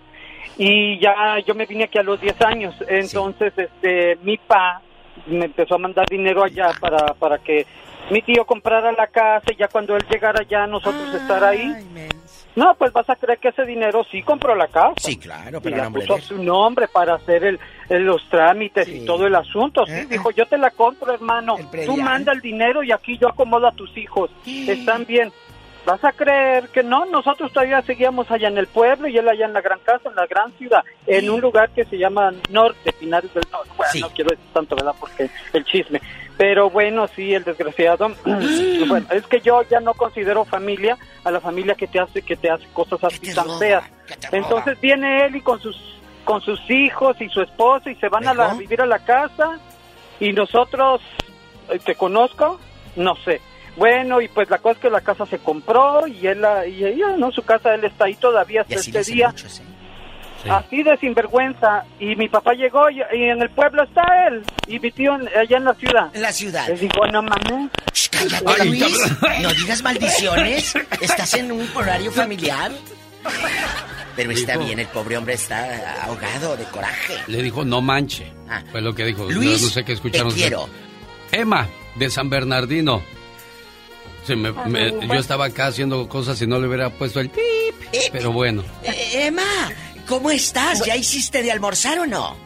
y 0.56 0.98
ya 1.00 1.38
yo 1.46 1.54
me 1.54 1.66
vine 1.66 1.84
aquí 1.84 1.98
a 1.98 2.02
los 2.02 2.20
10 2.20 2.40
años. 2.42 2.74
Entonces, 2.88 3.52
este, 3.56 4.16
mi 4.22 4.36
pa 4.36 4.80
me 5.26 5.46
empezó 5.46 5.74
a 5.74 5.78
mandar 5.78 6.06
dinero 6.08 6.42
allá 6.44 6.70
para, 6.80 7.14
para 7.14 7.38
que 7.38 7.66
mi 8.10 8.22
tío 8.22 8.44
comprara 8.44 8.92
la 8.92 9.06
casa 9.06 9.52
y 9.52 9.56
ya 9.56 9.68
cuando 9.68 9.96
él 9.96 10.04
llegara 10.10 10.40
allá 10.40 10.66
nosotros 10.66 11.12
estar 11.14 11.42
ahí. 11.44 11.74
No, 12.56 12.74
pues 12.74 12.92
vas 12.92 13.08
a 13.08 13.14
creer 13.14 13.38
que 13.38 13.48
ese 13.48 13.64
dinero 13.64 14.02
sí 14.10 14.22
compró 14.22 14.56
la 14.56 14.66
casa. 14.66 14.94
Sí, 14.98 15.16
claro, 15.16 15.58
Y 15.58 15.60
pero 15.62 15.76
a 15.76 15.78
la 15.78 15.84
nombre 15.84 16.02
puso 16.02 16.16
de 16.16 16.20
su 16.22 16.42
nombre 16.42 16.88
para 16.88 17.14
hacer 17.14 17.44
el, 17.44 17.60
el- 17.88 18.02
los 18.04 18.28
trámites 18.28 18.88
y 18.88 19.04
todo 19.04 19.26
el 19.26 19.36
asunto. 19.36 19.86
Sí, 19.86 19.92
dijo, 20.06 20.30
yo 20.32 20.44
te 20.46 20.58
la 20.58 20.70
compro, 20.70 21.14
hermano. 21.14 21.56
Tú 21.86 21.96
manda 22.04 22.32
el 22.32 22.40
dinero 22.40 22.82
y 22.82 22.90
aquí 22.90 23.16
yo 23.18 23.28
acomodo 23.28 23.68
a 23.68 23.72
tus 23.72 23.96
hijos. 23.96 24.30
Están 24.46 25.04
bien. 25.06 25.30
¿Vas 25.86 26.04
a 26.04 26.12
creer 26.12 26.68
que 26.68 26.82
no? 26.82 27.06
Nosotros 27.06 27.52
todavía 27.52 27.80
seguíamos 27.82 28.30
allá 28.30 28.48
en 28.48 28.58
el 28.58 28.66
pueblo 28.66 29.08
y 29.08 29.16
él 29.16 29.26
allá 29.28 29.46
en 29.46 29.52
la 29.54 29.60
gran 29.62 29.78
casa, 29.80 30.10
en 30.10 30.14
la 30.14 30.26
gran 30.26 30.52
ciudad, 30.58 30.84
en 31.06 31.30
un 31.30 31.40
lugar 31.40 31.70
que 31.70 31.84
se 31.86 31.96
llama 31.96 32.32
Norte, 32.50 32.92
Pinares 32.92 33.32
del 33.32 33.44
Norte. 33.50 33.70
Bueno, 33.76 33.90
no 34.00 34.08
quiero 34.10 34.30
decir 34.30 34.44
tanto, 34.52 34.76
¿verdad? 34.76 34.94
Porque 35.00 35.30
el 35.54 35.64
chisme. 35.64 36.00
Pero 36.36 36.68
bueno, 36.70 37.06
sí, 37.08 37.34
el 37.34 37.44
desgraciado. 37.44 38.08
bueno, 38.88 39.06
es 39.10 39.26
que 39.26 39.40
yo 39.40 39.62
ya 39.70 39.80
no 39.80 39.94
considero 39.94 40.44
familia 40.44 40.96
a 41.24 41.30
la 41.30 41.40
familia 41.40 41.74
que 41.74 41.86
te 41.86 41.98
hace 41.98 42.22
que 42.22 42.36
te 42.36 42.50
hace 42.50 42.66
cosas 42.72 43.02
así 43.04 43.18
tan 43.34 43.58
feas. 43.58 43.84
Entonces 44.32 44.80
viene 44.80 45.24
él 45.26 45.36
y 45.36 45.40
con 45.40 45.60
sus 45.60 45.76
con 46.24 46.40
sus 46.42 46.60
hijos 46.70 47.18
y 47.20 47.28
su 47.30 47.40
esposa 47.40 47.90
y 47.90 47.94
se 47.96 48.08
van 48.08 48.28
a, 48.28 48.34
la- 48.34 48.44
a 48.44 48.54
vivir 48.60 48.80
a 48.82 48.86
la 48.86 48.98
casa 49.00 49.58
y 50.20 50.32
nosotros 50.32 51.00
eh, 51.70 51.78
te 51.84 51.94
conozco, 51.94 52.60
no 52.96 53.16
sé. 53.16 53.40
Bueno, 53.76 54.20
y 54.20 54.28
pues 54.28 54.50
la 54.50 54.58
cosa 54.58 54.72
es 54.72 54.78
que 54.78 54.90
la 54.90 55.00
casa 55.00 55.26
se 55.26 55.38
compró 55.38 56.06
y 56.06 56.26
él 56.26 56.40
la- 56.42 56.66
y 56.66 56.84
ella, 56.84 57.16
no, 57.16 57.30
su 57.32 57.42
casa 57.42 57.74
él 57.74 57.84
está 57.84 58.04
ahí 58.06 58.14
todavía 58.14 58.62
hasta 58.62 58.74
este 58.74 59.02
día. 59.04 59.28
muchos, 59.28 59.60
¿eh? 59.60 59.64
Así 60.48 60.82
de 60.82 60.96
sinvergüenza. 60.96 61.84
Y 61.98 62.16
mi 62.16 62.28
papá 62.28 62.54
llegó 62.54 62.88
y, 62.88 62.96
y 63.12 63.24
en 63.24 63.42
el 63.42 63.50
pueblo 63.50 63.82
está 63.84 64.02
él. 64.28 64.42
Y 64.66 64.78
mi 64.80 64.90
tío 64.90 65.14
en- 65.14 65.28
allá 65.36 65.56
en 65.58 65.64
la 65.64 65.74
ciudad. 65.74 66.08
En 66.14 66.22
la 66.22 66.32
ciudad. 66.32 66.66
Le 66.68 66.76
digo, 66.76 67.06
no 67.12 67.22
mames. 67.22 67.70
Cállate, 68.10 68.64
Luis. 68.64 68.82
No 69.42 69.50
digas 69.52 69.82
maldiciones. 69.82 70.74
Estás 71.00 71.34
en 71.34 71.52
un 71.52 71.68
horario 71.74 72.10
familiar. 72.10 72.70
Pero 74.16 74.30
está 74.32 74.54
Dijo- 74.54 74.64
bien, 74.64 74.78
el 74.80 74.86
pobre 74.88 75.16
hombre 75.18 75.34
está 75.34 76.04
ahogado 76.04 76.56
de 76.56 76.64
coraje. 76.64 77.14
Le 77.26 77.42
dijo, 77.42 77.64
no 77.64 77.80
manche. 77.80 78.32
Ah. 78.48 78.62
Fue 78.70 78.80
lo 78.80 78.94
que 78.94 79.04
dijo. 79.04 79.30
Luis, 79.30 79.60
no, 79.60 79.66
no 79.68 79.72
sé 79.72 79.84
qué 79.84 79.92
escucharon. 79.92 80.30
te 80.30 80.34
quiero. 80.36 80.68
Emma, 81.32 81.68
de 81.96 82.10
San 82.10 82.28
Bernardino. 82.30 83.02
Se 84.24 84.36
me- 84.36 84.50
Ah, 84.50 84.64
me- 84.66 84.90
yo 85.06 85.14
estaba 85.14 85.46
acá 85.46 85.66
haciendo 85.68 86.08
cosas 86.08 86.40
y 86.42 86.46
no 86.46 86.58
le 86.60 86.66
hubiera 86.68 86.90
puesto 86.90 87.20
el 87.20 87.30
pip. 87.30 87.42
Pero 88.12 88.32
bueno. 88.32 88.62
Eh, 88.82 89.26
Emma, 89.26 89.42
¿cómo 90.08 90.30
estás? 90.30 90.84
¿Ya 90.84 90.96
hiciste 90.96 91.42
de 91.42 91.50
almorzar 91.50 91.98
o 92.00 92.06
no? 92.06 92.36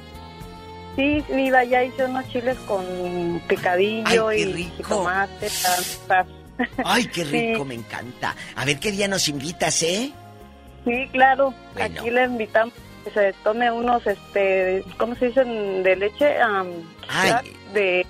Sí, 0.97 1.23
Viva, 1.29 1.65
ya 1.65 1.83
hice 1.83 2.05
unos 2.05 2.27
chiles 2.29 2.57
con 2.69 3.43
picadillo 3.49 4.29
Ay, 4.29 4.45
qué 4.45 4.61
y 4.61 4.83
tomate. 4.89 5.49
Ay, 6.85 7.07
qué 7.09 7.25
Sí. 7.25 7.31
rico, 7.53 7.65
me 7.65 7.75
encanta. 7.75 8.37
A 8.55 8.65
ver 8.65 8.79
qué 8.79 8.93
día 8.93 9.09
nos 9.09 9.29
invitas, 9.29 9.83
¿eh? 9.83 10.13
Sí, 10.85 11.09
claro. 11.11 11.53
Bueno. 11.75 12.01
Aquí 12.01 12.11
le 12.11 12.25
invitamos 12.25 12.73
que 13.05 13.11
se 13.11 13.33
tome 13.43 13.71
unos, 13.73 14.07
este, 14.07 14.85
¿cómo 14.97 15.17
se 15.17 15.27
dicen? 15.29 15.83
De 15.83 15.97
leche, 15.97 16.37
Ay. 17.09 17.33
de, 17.73 18.07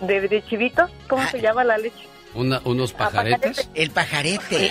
de, 0.00 0.20
de 0.28 0.44
chivitos. 0.46 0.90
¿Cómo 1.08 1.28
se 1.28 1.40
llama 1.40 1.64
la 1.64 1.76
leche? 1.76 2.08
Una- 2.34 2.60
unos 2.64 2.92
pajaretes. 2.92 3.68
El 3.74 3.90
pajarete. 3.90 4.70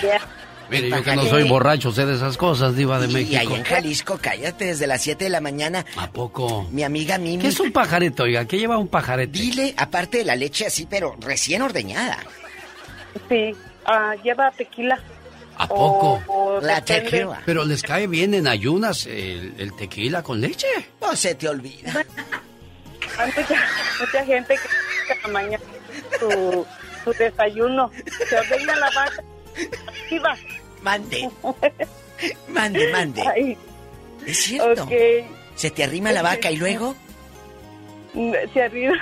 Mire, 0.70 0.86
El 0.86 0.90
yo 0.94 1.02
que 1.04 1.16
no 1.16 1.24
soy 1.26 1.42
borracho, 1.48 1.92
sé 1.92 2.06
de 2.06 2.14
esas 2.14 2.36
cosas, 2.38 2.74
diva 2.76 2.98
de 2.98 3.08
Y 3.08 3.12
México. 3.12 3.40
allá 3.40 3.56
en 3.58 3.64
Jalisco, 3.64 4.18
cállate, 4.20 4.66
desde 4.66 4.86
las 4.86 5.02
7 5.02 5.24
de 5.24 5.30
la 5.30 5.40
mañana. 5.40 5.84
¿A 5.96 6.10
poco? 6.10 6.66
Mi 6.70 6.82
amiga 6.82 7.18
Mimi. 7.18 7.42
¿Qué 7.42 7.48
es 7.48 7.60
un 7.60 7.72
pajarete, 7.72 8.22
oiga? 8.22 8.46
¿Qué 8.46 8.58
lleva 8.58 8.78
un 8.78 8.88
pajarete? 8.88 9.32
Dile, 9.38 9.74
aparte 9.76 10.18
de 10.18 10.24
la 10.24 10.34
leche 10.36 10.66
así, 10.66 10.86
pero 10.88 11.14
recién 11.20 11.60
ordeñada. 11.62 12.18
Sí, 13.28 13.54
ah, 13.84 14.14
lleva 14.24 14.50
tequila. 14.52 14.98
¿A 15.58 15.68
poco? 15.68 16.22
O- 16.28 16.54
o 16.56 16.60
depende. 16.62 17.26
Pero 17.44 17.64
les 17.66 17.82
cae 17.82 18.06
bien 18.06 18.32
en 18.32 18.46
ayunas 18.46 19.04
el, 19.06 19.52
el 19.58 19.76
tequila 19.76 20.22
con 20.22 20.40
leche. 20.40 20.66
No 21.02 21.14
se 21.14 21.34
te 21.34 21.48
olvida. 21.48 21.92
Hay 23.18 23.26
mucha, 23.36 23.60
mucha 24.00 24.24
gente 24.24 24.54
que 24.54 25.14
la 25.22 25.28
mañana 25.28 25.62
su, 26.18 26.66
su 27.04 27.12
desayuno. 27.12 27.90
Se 28.28 28.36
ordena 28.36 28.76
la 28.76 28.90
vaca. 28.90 29.22
Y 30.10 30.18
va. 30.18 30.36
Mande. 30.82 31.28
Mande, 32.48 32.88
mande. 32.92 33.22
Ay, 33.26 33.56
Es 34.26 34.38
cierto. 34.44 34.84
ok. 34.84 34.92
Se 35.56 35.70
te 35.70 35.82
arrima 35.84 36.12
la 36.12 36.22
vaca 36.22 36.50
y 36.50 36.56
luego 36.56 36.94
Se 38.52 38.62
arriba. 38.62 38.94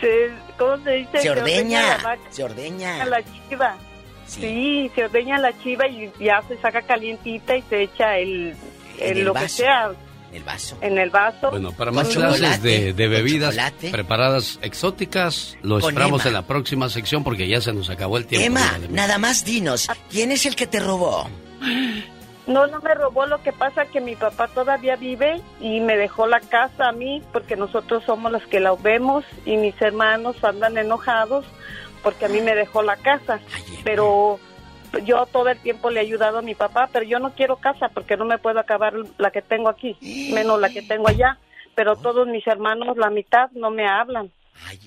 Se, 0.00 0.30
¿Cómo 0.58 0.82
se 0.84 0.90
dice? 0.92 1.18
se 1.20 1.26
la 1.26 1.32
ordeña. 1.42 1.96
vaca. 2.02 2.18
Se 2.30 2.42
ordeña. 2.44 3.02
a 3.02 3.06
la 3.06 3.22
chiva. 3.22 3.76
Sí. 4.26 4.90
se 4.94 5.04
ordeña 5.04 5.38
la 5.38 5.56
chiva 5.62 5.86
y 5.86 6.10
ya 6.20 6.42
se 6.48 6.56
saca 6.58 6.82
calientita 6.82 7.56
y 7.56 7.62
se 7.62 7.82
echa 7.82 8.18
el, 8.18 8.54
En 8.98 9.12
el 9.12 9.18
el 9.18 9.24
lo 9.24 9.32
vaso. 9.32 9.46
que 9.46 9.48
sea 9.50 9.90
El 10.32 10.44
vaso. 10.44 10.76
en 10.80 10.98
el 10.98 11.10
vaso. 11.10 11.50
Bueno, 11.50 11.72
para 11.72 11.90
más 11.90 12.08
clases 12.08 12.62
de, 12.62 12.92
bebidas 12.92 13.56
preparadas 13.90 14.58
exóticas, 14.62 15.56
lo 15.62 15.80
Con 15.80 15.90
esperamos 15.90 16.20
Emma. 16.22 16.28
en 16.28 16.34
la 16.34 16.42
próxima 16.42 16.88
sección 16.88 17.24
porque 17.24 17.48
ya 17.48 17.60
se 17.60 17.72
nos 17.72 17.88
acabó 17.88 18.18
el 18.18 18.26
tiempo. 18.26 18.46
Emma, 18.46 18.78
nada 18.90 19.18
más 19.18 19.44
dinos, 19.44 19.88
¿quién 20.10 20.32
es 20.32 20.44
el 20.46 20.54
que 20.54 20.66
te 20.66 20.80
robó? 20.80 21.28
No, 22.48 22.66
no 22.66 22.80
me 22.80 22.94
robó. 22.94 23.26
Lo 23.26 23.42
que 23.42 23.52
pasa 23.52 23.84
que 23.86 24.00
mi 24.00 24.16
papá 24.16 24.48
todavía 24.48 24.96
vive 24.96 25.40
y 25.60 25.80
me 25.80 25.96
dejó 25.96 26.26
la 26.26 26.40
casa 26.40 26.88
a 26.88 26.92
mí 26.92 27.22
porque 27.32 27.56
nosotros 27.56 28.02
somos 28.04 28.32
los 28.32 28.42
que 28.46 28.58
la 28.58 28.74
vemos 28.74 29.24
y 29.44 29.56
mis 29.56 29.80
hermanos 29.82 30.42
andan 30.42 30.78
enojados 30.78 31.44
porque 32.02 32.24
a 32.24 32.28
mí 32.28 32.40
me 32.40 32.54
dejó 32.54 32.82
la 32.82 32.96
casa. 32.96 33.40
Pero 33.84 34.40
yo 35.04 35.26
todo 35.26 35.48
el 35.48 35.58
tiempo 35.58 35.90
le 35.90 36.00
he 36.00 36.02
ayudado 36.02 36.38
a 36.38 36.42
mi 36.42 36.54
papá, 36.54 36.88
pero 36.92 37.04
yo 37.04 37.18
no 37.18 37.30
quiero 37.34 37.56
casa 37.56 37.88
porque 37.88 38.16
no 38.16 38.24
me 38.24 38.38
puedo 38.38 38.58
acabar 38.60 38.94
la 39.18 39.30
que 39.30 39.42
tengo 39.42 39.68
aquí, 39.68 39.96
menos 40.32 40.60
la 40.60 40.68
que 40.70 40.82
tengo 40.82 41.08
allá. 41.08 41.38
Pero 41.74 41.94
todos 41.96 42.26
mis 42.26 42.46
hermanos, 42.46 42.96
la 42.96 43.08
mitad, 43.10 43.50
no 43.52 43.70
me 43.70 43.86
hablan. 43.86 44.30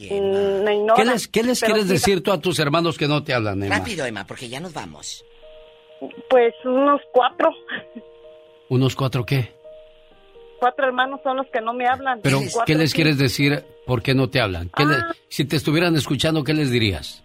Me 0.10 0.76
ignoran. 0.76 0.96
¿Qué 0.98 1.06
les, 1.06 1.28
qué 1.30 1.44
les 1.44 1.60
Pero 1.62 1.74
quieres 1.74 1.90
decir 1.90 2.22
tú 2.22 2.32
a 2.34 2.42
tus 2.42 2.60
hermanos 2.60 2.98
que 2.98 3.08
no 3.08 3.24
te 3.24 3.34
hablan, 3.34 3.64
Emma? 3.64 3.78
Rápido, 3.78 4.06
Emma, 4.06 4.26
porque 4.26 4.50
ya 4.50 4.60
nos 4.60 4.74
vamos. 4.74 5.24
Pues 6.30 6.54
unos 6.66 7.00
cuatro. 7.14 7.50
¿Unos 8.70 8.96
cuatro 8.96 9.26
qué? 9.26 9.54
cuatro 10.60 10.86
hermanos 10.86 11.20
son 11.24 11.38
los 11.38 11.48
que 11.48 11.60
no 11.60 11.74
me 11.74 11.88
hablan. 11.88 12.20
Pero, 12.22 12.38
Cuatro 12.40 12.66
¿qué 12.68 12.76
les 12.76 12.92
sí. 12.92 12.96
quieres 12.96 13.18
decir? 13.18 13.64
¿Por 13.88 14.04
qué 14.04 14.14
no 14.14 14.30
te 14.30 14.40
hablan? 14.40 14.70
¿Qué 14.76 14.86
le- 14.86 14.96
Ah. 14.96 15.12
si 15.28 15.44
te 15.46 15.56
estuvieran 15.56 15.96
escuchando, 15.96 16.44
¿qué 16.44 16.54
les 16.54 16.70
dirías? 16.70 17.24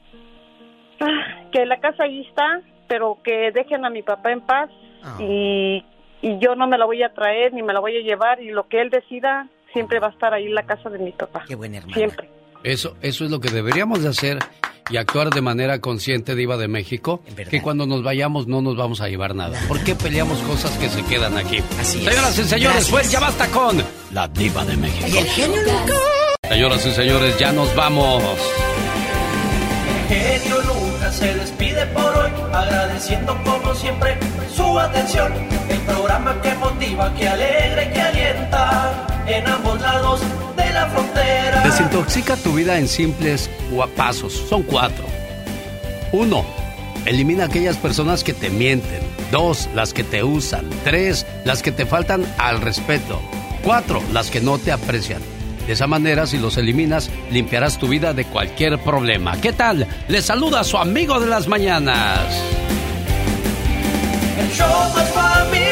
Ah, 1.01 1.07
que 1.57 1.67
la 1.67 1.81
casa 1.81 2.05
ahí 2.05 2.21
está, 2.29 2.61
pero 2.89 3.19
que 3.25 3.51
dejen 3.53 3.85
a 3.85 3.91
mi 3.91 4.03
papá 4.03 4.33
en 4.33 4.41
paz 4.41 4.71
Ah. 5.03 5.17
y, 5.21 5.85
y 6.21 6.39
yo 6.41 6.55
no 6.57 6.67
me 6.67 6.77
la 6.79 6.85
voy 6.85 7.03
a 7.03 7.15
traer 7.15 7.53
ni 7.55 7.63
me 7.63 7.73
la 7.73 7.79
voy 7.81 7.97
a 7.97 8.01
llevar 8.01 8.43
y 8.43 8.51
lo 8.51 8.67
que 8.69 8.81
él 8.81 8.91
decida 8.91 9.49
siempre 9.73 10.01
va 10.01 10.09
a 10.09 10.11
estar 10.11 10.35
ahí 10.35 10.47
en 10.47 10.55
la 10.55 10.65
casa 10.65 10.91
de 10.91 10.99
mi 10.99 11.13
papá. 11.13 11.45
Qué 11.47 11.55
buena 11.55 11.77
hermana. 11.79 11.95
Siempre. 11.95 12.29
Eso, 12.65 12.97
eso 13.03 13.25
es 13.25 13.31
lo 13.31 13.39
que 13.39 13.51
deberíamos 13.51 14.03
de 14.03 14.09
hacer 14.09 14.39
y 14.91 14.97
actuar 14.97 15.31
de 15.31 15.41
manera 15.43 15.81
consciente, 15.81 16.35
Diva 16.35 16.57
de 16.57 16.67
México, 16.69 17.21
que 17.51 17.61
cuando 17.63 17.87
nos 17.87 18.03
vayamos 18.03 18.47
no 18.49 18.63
nos 18.63 18.77
vamos 18.77 19.01
a 19.01 19.09
llevar 19.09 19.35
nada. 19.37 19.59
¿Por 19.69 19.83
qué 19.85 19.95
peleamos 19.95 20.39
cosas 20.43 20.77
que 20.79 20.89
se 20.89 21.05
quedan 21.05 21.37
aquí? 21.39 21.59
Así 21.81 21.99
es. 21.99 22.05
Señoras 22.13 22.39
y 22.39 22.45
señores, 22.45 22.63
Gracias. 22.77 22.91
pues 22.91 23.11
ya 23.13 23.21
basta 23.21 23.47
con 23.49 23.77
la 24.13 24.27
Diva 24.29 24.65
de 24.65 24.77
México. 24.77 25.07
Y 25.13 25.19
el 25.19 25.27
genio 25.27 25.61
Lucas. 25.63 26.01
Señoras 26.49 26.87
y 26.87 26.91
señores, 26.91 27.39
ya 27.39 27.53
nos 27.53 27.75
vamos. 27.77 28.23
genio 30.09 30.56
Lucas 30.56 30.56
se 31.17 31.33
despide 31.33 31.87
por 31.87 32.15
hoy, 32.19 32.31
agradeciendo 32.53 33.37
como 33.43 33.75
siempre 33.75 34.19
su 34.55 34.79
atención. 34.79 35.33
El 35.69 35.79
programa 35.79 36.41
que 36.43 36.55
motiva, 36.57 37.15
que 37.15 37.27
alegra 37.27 37.85
y 37.85 37.93
que 37.93 38.01
alienta 38.01 39.25
en 39.27 39.47
ambos 39.47 39.81
lados 39.81 40.21
de 40.57 40.71
la 40.73 40.87
frontera. 40.89 41.63
Desintoxica 41.65 42.37
tu 42.37 42.53
vida 42.53 42.79
en 42.79 42.87
simples 42.87 43.49
pasos. 43.97 44.35
Son 44.35 44.63
cuatro. 44.63 45.07
Uno, 46.13 46.45
elimina 47.07 47.45
aquellas 47.45 47.79
personas 47.79 48.23
que 48.23 48.35
te 48.35 48.51
mienten. 48.51 49.01
Dos, 49.33 49.71
las 49.75 49.95
que 49.95 50.05
te 50.05 50.23
usan. 50.23 50.69
Tres, 50.85 51.27
las 51.45 51.63
que 51.63 51.73
te 51.73 51.87
faltan 51.87 52.27
al 52.37 52.61
respeto. 52.61 53.23
Cuatro, 53.65 54.03
las 54.13 54.31
que 54.31 54.43
no 54.43 54.59
te 54.59 54.71
aprecian. 54.71 55.23
De 55.67 55.73
esa 55.73 55.87
manera, 55.87 56.27
si 56.27 56.39
los 56.39 56.57
eliminas, 56.57 57.11
limpiarás 57.31 57.79
tu 57.79 57.89
vida 57.89 58.15
de 58.15 58.25
cualquier 58.25 58.79
problema. 58.79 59.41
¿Qué 59.41 59.53
tal? 59.53 59.87
Les 60.09 60.25
saluda 60.25 60.61
a 60.61 60.65
su 60.65 60.77
amigo 60.79 61.19
de 61.19 61.27
las 61.27 61.49
mañanas. 61.49 62.21
El 64.39 64.51
show. 64.53 65.66